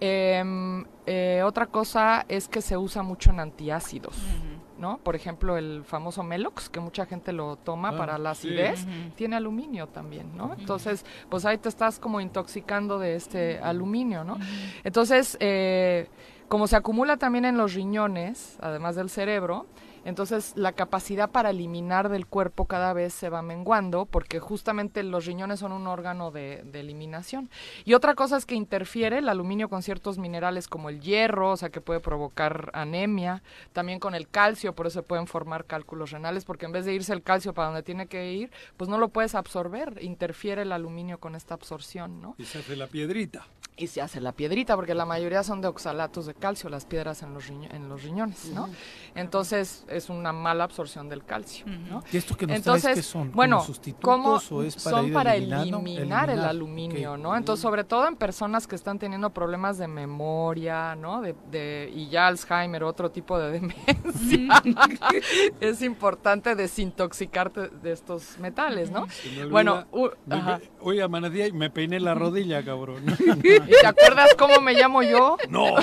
Eh, 0.00 1.42
otra 1.44 1.66
cosa 1.66 2.24
es 2.28 2.48
que 2.48 2.62
se 2.62 2.76
usa 2.76 3.02
mucho 3.02 3.30
en 3.30 3.40
antiácidos. 3.40 4.16
¿No? 4.80 4.98
Por 4.98 5.14
ejemplo, 5.14 5.56
el 5.56 5.84
famoso 5.84 6.22
Melox, 6.22 6.70
que 6.70 6.80
mucha 6.80 7.06
gente 7.06 7.32
lo 7.32 7.56
toma 7.56 7.90
ah, 7.90 7.96
para 7.96 8.18
la 8.18 8.30
acidez, 8.30 8.86
tiene 9.14 9.36
aluminio 9.36 9.86
también, 9.86 10.36
¿no? 10.36 10.54
Entonces, 10.58 11.04
pues 11.28 11.44
ahí 11.44 11.58
te 11.58 11.68
estás 11.68 12.00
como 12.00 12.20
intoxicando 12.20 12.98
de 12.98 13.14
este 13.14 13.58
aluminio, 13.58 14.24
¿no? 14.24 14.38
Entonces, 14.82 15.36
eh, 15.40 16.08
como 16.48 16.66
se 16.66 16.76
acumula 16.76 17.16
también 17.18 17.44
en 17.44 17.56
los 17.56 17.74
riñones, 17.74 18.56
además 18.60 18.96
del 18.96 19.10
cerebro, 19.10 19.66
entonces 20.04 20.52
la 20.56 20.72
capacidad 20.72 21.30
para 21.30 21.50
eliminar 21.50 22.08
del 22.08 22.26
cuerpo 22.26 22.66
cada 22.66 22.92
vez 22.92 23.12
se 23.12 23.28
va 23.28 23.42
menguando 23.42 24.06
porque 24.06 24.40
justamente 24.40 25.02
los 25.02 25.26
riñones 25.26 25.60
son 25.60 25.72
un 25.72 25.86
órgano 25.86 26.30
de, 26.30 26.64
eliminación. 26.72 27.50
Y 27.84 27.94
otra 27.94 28.14
cosa 28.14 28.36
es 28.36 28.46
que 28.46 28.54
interfiere 28.54 29.18
el 29.18 29.28
aluminio 29.28 29.68
con 29.68 29.82
ciertos 29.82 30.18
minerales 30.18 30.66
como 30.66 30.88
el 30.88 31.00
hierro, 31.00 31.50
o 31.50 31.56
sea 31.56 31.70
que 31.70 31.80
puede 31.80 32.00
provocar 32.00 32.70
anemia, 32.72 33.42
también 33.72 33.98
con 33.98 34.14
el 34.14 34.28
calcio, 34.28 34.74
por 34.74 34.86
eso 34.86 35.02
pueden 35.02 35.26
formar 35.26 35.66
cálculos 35.66 36.10
renales 36.10 36.44
porque 36.44 36.66
en 36.66 36.72
vez 36.72 36.84
de 36.84 36.94
irse 36.94 37.12
el 37.12 37.22
calcio 37.22 37.52
para 37.52 37.66
donde 37.66 37.82
tiene 37.82 38.06
que 38.06 38.32
ir, 38.32 38.50
pues 38.76 38.88
no 38.88 38.98
lo 38.98 39.08
puedes 39.08 39.34
absorber, 39.34 39.98
interfiere 40.00 40.62
el 40.62 40.72
aluminio 40.72 41.18
con 41.18 41.34
esta 41.34 41.54
absorción, 41.54 42.20
¿no? 42.20 42.34
Y 42.38 42.44
se 42.44 42.58
hace 42.58 42.76
la 42.76 42.86
piedrita. 42.86 43.46
Y 43.80 43.86
se 43.86 44.02
hace 44.02 44.20
la 44.20 44.32
piedrita 44.32 44.76
porque 44.76 44.94
la 44.94 45.06
mayoría 45.06 45.42
son 45.42 45.62
de 45.62 45.68
oxalatos 45.68 46.26
de 46.26 46.34
calcio, 46.34 46.68
las 46.68 46.84
piedras 46.84 47.22
en 47.22 47.32
los, 47.32 47.48
en 47.48 47.88
los 47.88 48.02
riñones, 48.02 48.50
¿no? 48.54 48.68
Entonces 49.14 49.86
es 49.88 50.10
una 50.10 50.34
mala 50.34 50.64
absorción 50.64 51.08
del 51.08 51.24
calcio. 51.24 51.64
¿no? 51.66 52.02
¿Y 52.12 52.18
esto 52.18 52.36
que 52.36 52.46
nos 52.46 52.56
Entonces, 52.56 52.94
que 52.94 53.02
son? 53.02 53.32
Bueno, 53.32 53.64
sustitutos 53.64 54.52
o 54.52 54.62
es 54.62 54.76
para 54.82 54.98
son 54.98 55.12
para 55.12 55.34
eliminar, 55.34 56.28
el 56.28 56.40
aluminio, 56.40 57.16
¿no? 57.16 57.34
Entonces, 57.34 57.62
sobre 57.62 57.84
todo 57.84 58.06
en 58.06 58.16
personas 58.16 58.66
que 58.66 58.76
están 58.76 58.98
teniendo 58.98 59.30
problemas 59.30 59.78
de 59.78 59.88
memoria, 59.88 60.94
¿no? 60.94 61.22
De, 61.22 61.34
de 61.50 61.90
y 61.94 62.10
ya 62.10 62.26
Alzheimer, 62.26 62.84
otro 62.84 63.10
tipo 63.10 63.38
de 63.38 63.50
demencia, 63.60 64.62
es 65.60 65.80
importante 65.80 66.54
desintoxicarte 66.54 67.68
de 67.68 67.92
estos 67.92 68.38
metales, 68.38 68.90
¿no? 68.90 69.06
Bueno, 69.50 69.86
hoy 70.80 71.00
amanecía 71.00 71.46
y 71.46 71.52
me 71.52 71.70
peiné 71.70 71.98
la 71.98 72.14
rodilla, 72.14 72.62
cabrón. 72.62 73.04
¿Y 73.70 73.80
te 73.80 73.86
acuerdas 73.86 74.34
cómo 74.36 74.60
me 74.60 74.74
llamo 74.74 75.02
yo? 75.02 75.36
No. 75.48 75.74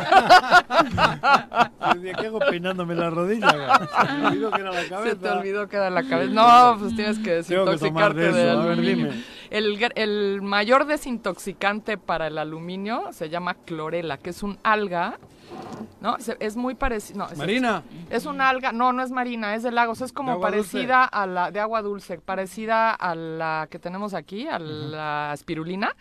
¿Qué 2.01 2.27
hago 2.27 2.39
peinándome 2.39 2.95
la 2.95 3.09
rodilla? 3.09 3.49
Se 3.49 3.55
te 3.55 4.25
olvidó 4.27 4.51
que 4.51 4.61
era 4.61 4.71
la 4.71 4.87
cabeza. 4.87 5.09
Se 5.09 5.15
te 5.15 5.29
olvidó 5.29 5.67
que 5.67 5.75
era 5.77 5.89
la 5.89 6.03
cabeza. 6.03 6.33
No, 6.33 6.77
pues 6.79 6.95
tienes 6.95 7.19
que 7.19 7.35
desintoxicarte 7.35 8.19
de 8.19 8.31
del 8.33 8.49
aluminio. 8.49 9.11
El, 9.49 9.91
el 9.95 10.41
mayor 10.41 10.85
desintoxicante 10.85 11.97
para 11.97 12.27
el 12.27 12.37
aluminio 12.37 13.03
se 13.11 13.29
llama 13.29 13.53
clorela, 13.53 14.17
que 14.17 14.31
es 14.31 14.43
un 14.43 14.59
alga 14.63 15.17
¿no? 16.01 16.17
Es 16.39 16.55
muy 16.55 16.75
parecido. 16.75 17.27
Marina. 17.35 17.83
Es, 18.09 18.25
una 18.25 18.49
alga, 18.49 18.71
no, 18.71 18.93
no 18.93 19.03
es 19.03 19.11
marina, 19.11 19.55
es 19.55 19.63
de 19.63 19.71
lagos, 19.71 20.01
es 20.01 20.13
como 20.13 20.39
parecida 20.39 21.03
a 21.03 21.25
la 21.25 21.51
de 21.51 21.59
agua 21.59 21.81
dulce, 21.81 22.19
parecida 22.19 22.93
a 22.93 23.15
la 23.15 23.67
que 23.69 23.79
tenemos 23.79 24.13
aquí, 24.13 24.47
a 24.47 24.59
la 24.59 25.31
espirulina, 25.33 25.95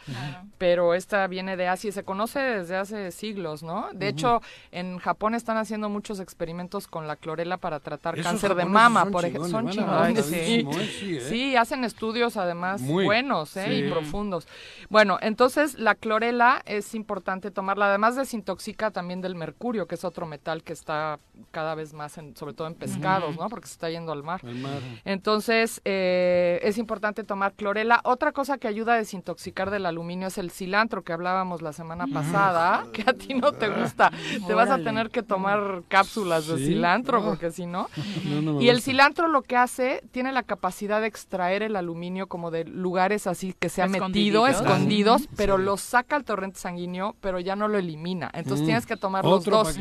pero 0.59 0.95
esta 0.95 1.27
viene 1.27 1.57
de 1.57 1.69
Asia 1.69 1.89
y 1.89 1.93
se 1.93 2.05
conoce 2.05 2.39
desde 2.41 2.77
hace 2.77 3.11
siglos, 3.11 3.63
¿no? 3.63 3.89
De 3.93 4.09
hecho, 4.09 4.43
en 4.71 4.99
Japón 4.99 5.35
están 5.35 5.57
haciendo 5.57 5.89
muchos 5.89 6.21
experimentos 6.21 6.87
con 6.87 7.07
la 7.07 7.17
clorela 7.17 7.57
para 7.57 7.81
tratar 7.81 8.21
cáncer 8.23 8.55
de 8.55 8.65
mama, 8.65 9.07
por 9.07 9.25
ejemplo. 9.25 9.49
Son 9.49 9.69
chingones, 9.71 10.27
sí. 10.27 10.67
¿eh? 10.71 11.21
sí. 11.29 11.57
hacen 11.57 11.85
estudios 11.85 12.37
además 12.37 12.87
buenos 12.87 13.57
¿eh? 13.57 13.75
y 13.75 13.91
profundos. 13.91 14.47
Bueno, 14.91 15.19
entonces 15.21 15.79
la 15.79 15.95
clorela 15.95 16.63
es 16.67 16.95
importante 16.95 17.51
tomarla, 17.51 17.89
además 17.89 18.17
desintoxica 18.17 18.91
también 18.91 19.21
del 19.21 19.36
mercurio, 19.37 19.87
que 19.87 19.95
es 19.95 20.05
otro 20.05 20.27
metal 20.27 20.63
que 20.63 20.73
está 20.73 21.19
cada 21.51 21.75
vez 21.75 21.93
más, 21.93 22.19
en, 22.19 22.37
sobre 22.37 22.55
todo 22.55 22.67
en 22.67 22.75
pescados, 22.75 23.37
¿no? 23.37 23.49
Porque 23.49 23.69
se 23.69 23.75
está 23.75 23.91
yendo 23.91 24.13
al 24.13 24.23
mar. 24.23 24.41
Entonces, 25.05 25.81
eh, 25.85 26.61
es 26.63 26.79
importante 26.79 27.25
tomar 27.25 27.55
clorela. 27.55 28.01
Otra 28.05 28.33
cosa 28.33 28.59
que 28.59 28.69
ayuda 28.69 28.95
a 28.95 28.97
desintoxicar 28.97 29.71
del 29.71 29.87
aluminio 29.87 30.29
es 30.29 30.39
el 30.39 30.51
cilantro 30.51 31.03
que 31.03 31.13
hablábamos 31.13 31.63
la 31.63 31.73
semana 31.73 32.07
pasada, 32.07 32.87
que 32.93 33.03
a 33.03 33.13
ti 33.13 33.35
no 33.35 33.53
te 33.53 33.69
gusta. 33.69 34.11
te 34.47 34.55
vas 34.55 34.71
a 34.71 34.79
tener 34.79 35.11
que 35.11 35.23
tomar 35.23 35.83
cápsulas 35.89 36.47
de 36.47 36.59
cilantro, 36.59 37.23
porque 37.23 37.51
si 37.51 37.67
no. 37.67 37.89
y 38.61 38.69
el 38.69 38.83
cilantro 38.83 39.29
lo 39.29 39.43
que 39.43 39.57
hace, 39.57 40.03
tiene 40.11 40.33
la 40.33 40.43
capacidad 40.43 41.01
de 41.01 41.07
extraer 41.07 41.63
el 41.63 41.77
aluminio 41.77 42.27
como 42.27 42.51
de 42.51 42.65
lugares 42.65 43.27
así 43.27 43.55
que 43.59 43.69
se 43.69 43.83
ha 43.83 43.89
metido, 43.89 44.47
escondidos, 44.47 45.29
pero 45.37 45.59
lo 45.59 45.77
saca 45.77 46.17
al 46.17 46.25
torrente 46.25 46.59
sanguíneo, 46.59 47.17
pero 47.21 47.41
ya 47.41 47.57
no 47.57 47.69
lo 47.69 47.79
elimina. 47.79 48.31
Entonces 48.33 48.63
mm. 48.63 48.67
tienes 48.67 48.87
que 48.87 48.97
tomar 48.97 49.25
los 49.31 49.45
dos. 49.45 49.77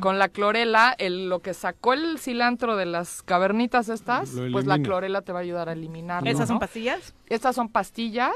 Con 0.00 0.18
la 0.18 0.28
clorela, 0.28 0.94
el, 0.98 1.28
lo 1.28 1.40
que 1.40 1.54
sacó 1.54 1.92
el 1.92 2.18
cilantro 2.18 2.76
de 2.76 2.86
las 2.86 3.22
cavernitas 3.22 3.88
estas, 3.88 4.32
pues 4.52 4.66
la 4.66 4.78
clorela 4.78 5.22
te 5.22 5.32
va 5.32 5.40
a 5.40 5.42
ayudar 5.42 5.68
a 5.68 5.72
eliminar. 5.72 6.26
¿Esas 6.26 6.48
son 6.48 6.58
pastillas? 6.58 7.14
Estas 7.26 7.54
son 7.54 7.68
pastillas 7.68 8.32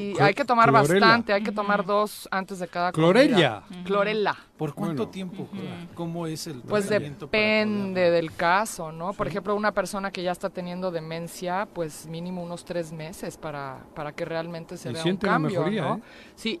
y 0.00 0.20
hay 0.20 0.34
que 0.34 0.44
tomar 0.44 0.72
bastante, 0.72 1.32
hay 1.32 1.42
que 1.42 1.52
tomar 1.52 1.84
dos 1.84 2.28
antes 2.30 2.58
de 2.58 2.68
cada 2.68 2.92
Clorella. 2.92 3.62
Clorela. 3.84 4.36
¿Por 4.56 4.74
cuánto 4.74 5.08
tiempo? 5.08 5.48
¿Cómo 5.94 6.26
es 6.26 6.46
el 6.46 6.60
Pues 6.62 6.88
depende 6.88 8.10
del 8.10 8.32
caso, 8.34 8.92
¿no? 8.92 9.12
Por 9.12 9.26
ejemplo, 9.26 9.54
una 9.54 9.72
persona 9.72 10.10
que 10.10 10.22
ya 10.22 10.32
está 10.32 10.50
teniendo 10.50 10.90
demencia, 10.90 11.68
pues 11.72 12.06
mínimo 12.06 12.42
unos 12.42 12.64
tres 12.64 12.92
meses 12.92 13.36
para, 13.36 13.78
para 13.94 14.12
que 14.12 14.24
realmente 14.24 14.76
se 14.76 14.92
vea 14.92 15.04
un 15.04 15.16
cambio, 15.16 15.68
¿no? 15.70 15.96
¿eh? 15.96 16.00
Sí, 16.34 16.60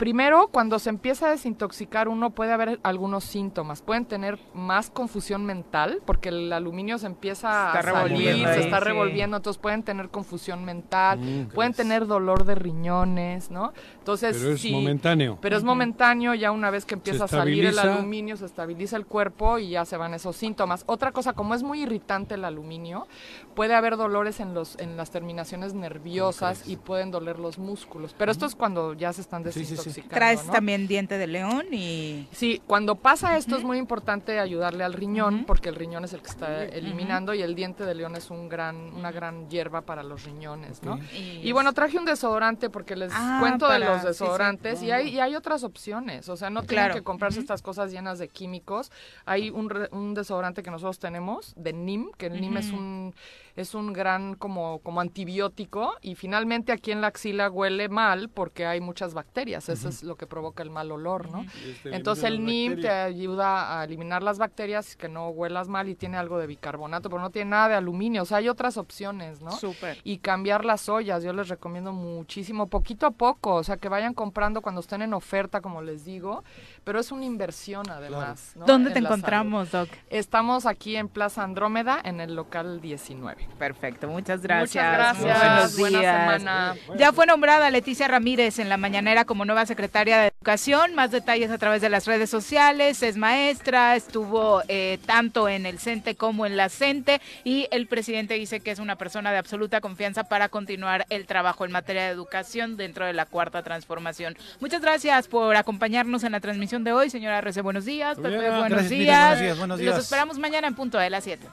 primero, 0.00 0.48
cuando 0.50 0.78
se 0.78 0.88
empieza 0.88 1.26
a 1.26 1.30
desintoxicar 1.32 2.08
uno 2.08 2.30
puede 2.30 2.52
haber 2.52 2.80
algunos 2.84 3.22
síntomas. 3.22 3.82
Pueden 3.82 4.06
tener 4.06 4.38
más 4.54 4.88
confusión 4.88 5.44
mental 5.44 6.00
porque 6.06 6.30
el 6.30 6.50
aluminio 6.54 6.96
se 6.96 7.04
empieza 7.04 7.70
a 7.70 7.82
salir, 7.82 8.46
se 8.46 8.60
está 8.60 8.80
revolviendo, 8.80 9.36
entonces 9.36 9.60
pueden 9.60 9.82
tener 9.82 10.08
confusión 10.08 10.64
mental, 10.64 11.18
mm, 11.18 11.48
pueden 11.48 11.74
tener 11.74 12.06
dolor 12.06 12.46
de 12.46 12.54
riñones, 12.54 13.50
¿no? 13.50 13.74
Entonces, 13.98 14.38
pero 14.40 14.54
es 14.54 14.70
momentáneo. 14.70 15.38
Pero 15.38 15.58
es 15.58 15.64
momentáneo, 15.64 16.32
ya 16.32 16.50
una 16.50 16.70
vez 16.70 16.86
que 16.86 16.94
empieza 16.94 17.24
a 17.24 17.28
salir 17.28 17.66
el 17.66 17.78
aluminio, 17.78 18.38
se 18.38 18.46
estabiliza 18.46 18.96
el 18.96 19.04
cuerpo 19.04 19.58
y 19.58 19.68
ya 19.68 19.84
se 19.84 19.98
van 19.98 20.14
esos 20.14 20.34
síntomas. 20.34 20.82
Otra 20.86 21.12
cosa, 21.12 21.34
como 21.34 21.54
es 21.54 21.62
muy 21.62 21.82
irritante 21.82 22.36
el 22.36 22.46
aluminio, 22.46 23.06
puede 23.54 23.74
haber 23.74 23.98
dolores 23.98 24.40
en 24.40 24.54
los 24.54 24.78
en 24.78 24.96
las 24.96 25.10
terminaciones 25.10 25.74
nerviosas 25.74 26.66
y 26.66 26.76
pueden 26.76 27.10
doler 27.10 27.38
los 27.38 27.58
músculos. 27.58 28.14
Pero 28.16 28.32
esto 28.32 28.46
es 28.46 28.54
cuando 28.54 28.94
ya 28.94 29.12
se 29.12 29.20
están 29.20 29.42
desintoxicando. 29.42 29.89
Traes 30.08 30.44
también 30.46 30.86
diente 30.86 31.18
de 31.18 31.26
león 31.26 31.66
y... 31.72 32.26
Sí, 32.32 32.60
cuando 32.66 32.96
pasa 32.96 33.36
esto 33.36 33.56
es 33.56 33.64
muy 33.64 33.78
importante 33.78 34.38
ayudarle 34.38 34.84
al 34.84 34.92
riñón, 34.92 35.44
porque 35.44 35.68
el 35.68 35.74
riñón 35.74 36.04
es 36.04 36.12
el 36.12 36.22
que 36.22 36.28
está 36.28 36.64
eliminando 36.64 37.34
y 37.34 37.42
el 37.42 37.54
diente 37.54 37.84
de 37.84 37.94
león 37.94 38.16
es 38.16 38.30
un 38.30 38.48
gran, 38.48 38.92
una 38.94 39.12
gran 39.12 39.48
hierba 39.48 39.82
para 39.82 40.02
los 40.02 40.24
riñones, 40.24 40.82
¿no? 40.82 40.98
Y, 41.12 41.52
bueno, 41.52 41.72
traje 41.72 41.98
un 41.98 42.04
desodorante 42.04 42.70
porque 42.70 42.96
les 42.96 43.12
ah, 43.14 43.38
cuento 43.40 43.68
de 43.68 43.78
los 43.78 44.02
desodorantes 44.02 44.82
y, 44.82 44.90
hay, 44.90 45.08
y 45.08 45.20
hay 45.20 45.34
otras 45.34 45.64
opciones, 45.64 46.28
o 46.28 46.36
sea, 46.36 46.50
no 46.50 46.62
tienen 46.62 46.92
que 46.92 47.02
comprarse 47.02 47.40
estas 47.40 47.62
cosas 47.62 47.92
llenas 47.92 48.18
de 48.18 48.28
químicos. 48.28 48.90
Hay 49.24 49.50
un, 49.50 49.72
un 49.92 50.14
desodorante 50.14 50.62
que 50.62 50.70
nosotros 50.70 50.98
tenemos 50.98 51.52
de 51.56 51.72
NIM, 51.72 52.10
que 52.16 52.26
el 52.26 52.40
NIM 52.40 52.56
es 52.56 52.70
un 52.70 53.14
es 53.60 53.74
un 53.74 53.92
gran 53.92 54.34
como, 54.34 54.80
como 54.80 55.00
antibiótico 55.00 55.94
y 56.00 56.14
finalmente 56.14 56.72
aquí 56.72 56.92
en 56.92 57.00
la 57.00 57.08
axila 57.08 57.50
huele 57.50 57.88
mal 57.88 58.28
porque 58.28 58.66
hay 58.66 58.80
muchas 58.80 59.14
bacterias, 59.14 59.68
eso 59.68 59.88
es 59.88 60.02
lo 60.02 60.16
que 60.16 60.26
provoca 60.26 60.62
el 60.62 60.70
mal 60.70 60.90
olor, 60.90 61.30
¿no? 61.30 61.44
Este 61.66 61.94
Entonces 61.94 62.24
el 62.24 62.44
NIM 62.44 62.80
te 62.80 62.90
ayuda 62.90 63.80
a 63.80 63.84
eliminar 63.84 64.22
las 64.22 64.38
bacterias 64.38 64.96
que 64.96 65.08
no 65.08 65.28
huelas 65.28 65.68
mal 65.68 65.88
y 65.88 65.94
tiene 65.94 66.16
algo 66.16 66.38
de 66.38 66.46
bicarbonato, 66.46 67.10
pero 67.10 67.20
no 67.20 67.30
tiene 67.30 67.50
nada 67.50 67.68
de 67.68 67.74
aluminio, 67.74 68.22
o 68.22 68.24
sea, 68.24 68.38
hay 68.38 68.48
otras 68.48 68.76
opciones, 68.76 69.40
¿no? 69.42 69.52
Súper. 69.52 69.98
Y 70.04 70.18
cambiar 70.18 70.64
las 70.64 70.88
ollas, 70.88 71.22
yo 71.22 71.32
les 71.32 71.48
recomiendo 71.48 71.92
muchísimo, 71.92 72.66
poquito 72.66 73.06
a 73.06 73.10
poco, 73.10 73.56
o 73.56 73.64
sea, 73.64 73.76
que 73.76 73.88
vayan 73.88 74.14
comprando 74.14 74.62
cuando 74.62 74.80
estén 74.80 75.02
en 75.02 75.14
oferta, 75.14 75.60
como 75.60 75.82
les 75.82 76.04
digo, 76.04 76.44
pero 76.84 76.98
es 76.98 77.12
una 77.12 77.24
inversión 77.24 77.88
además. 77.90 78.52
¿Dónde 78.66 78.90
te 78.90 78.98
encontramos, 79.00 79.70
Doc? 79.70 79.88
Estamos 80.08 80.66
aquí 80.66 80.96
en 80.96 81.08
Plaza 81.08 81.42
Andrómeda, 81.42 82.00
en 82.02 82.20
el 82.20 82.34
local 82.34 82.80
19. 82.80 83.46
Perfecto, 83.58 84.08
muchas 84.08 84.42
gracias. 84.42 84.84
Muchas 84.84 85.22
gracias. 85.22 85.78
Buenos 85.78 86.00
días. 86.00 86.20
semana. 86.20 86.74
Ya 86.96 87.12
fue 87.12 87.26
nombrada 87.26 87.70
Leticia 87.70 88.08
Ramírez 88.08 88.58
en 88.58 88.68
la 88.68 88.76
mañanera 88.76 89.24
como 89.24 89.44
nueva 89.44 89.66
secretaria 89.66 90.18
de 90.18 90.28
Educación. 90.28 90.94
Más 90.94 91.10
detalles 91.10 91.50
a 91.50 91.58
través 91.58 91.82
de 91.82 91.90
las 91.90 92.06
redes 92.06 92.30
sociales. 92.30 93.02
Es 93.02 93.16
maestra, 93.16 93.96
estuvo 93.96 94.62
eh, 94.68 94.98
tanto 95.04 95.48
en 95.48 95.66
el 95.66 95.78
CENTE 95.78 96.14
como 96.14 96.46
en 96.46 96.56
la 96.56 96.70
CENTE 96.70 97.20
y 97.44 97.68
el 97.70 97.86
presidente 97.86 98.34
dice 98.34 98.60
que 98.60 98.70
es 98.70 98.78
una 98.78 98.96
persona 98.96 99.32
de 99.32 99.38
absoluta 99.38 99.80
confianza 99.80 100.24
para 100.24 100.48
continuar 100.48 101.04
el 101.10 101.26
trabajo 101.26 101.64
en 101.64 101.72
materia 101.72 102.04
de 102.04 102.08
educación 102.08 102.76
dentro 102.76 103.04
de 103.04 103.12
la 103.12 103.26
cuarta 103.26 103.62
transformación. 103.62 104.36
Muchas 104.60 104.80
gracias 104.80 105.28
por 105.28 105.56
acompañarnos 105.56 106.24
en 106.24 106.32
la 106.32 106.40
transmisión 106.40 106.84
de 106.84 106.92
hoy, 106.92 107.10
señora 107.10 107.40
Rece. 107.40 107.60
Buenos 107.60 107.84
días, 107.84 108.16
Pepe, 108.16 108.36
buenos, 108.50 108.88
días. 108.88 109.58
buenos 109.58 109.78
días. 109.78 109.94
Los 109.94 110.04
esperamos 110.04 110.38
mañana 110.38 110.66
en 110.66 110.74
punto 110.74 110.98
de 110.98 111.10
las 111.10 111.24
7 111.24 111.46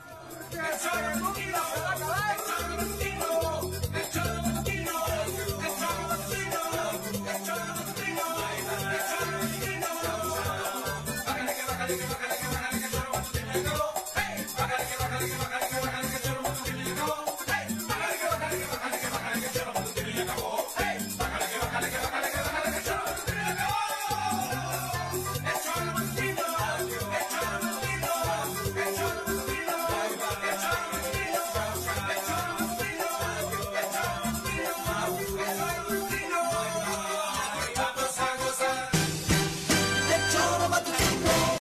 que 0.58 0.78
soy 0.80 1.04
el 1.04 2.07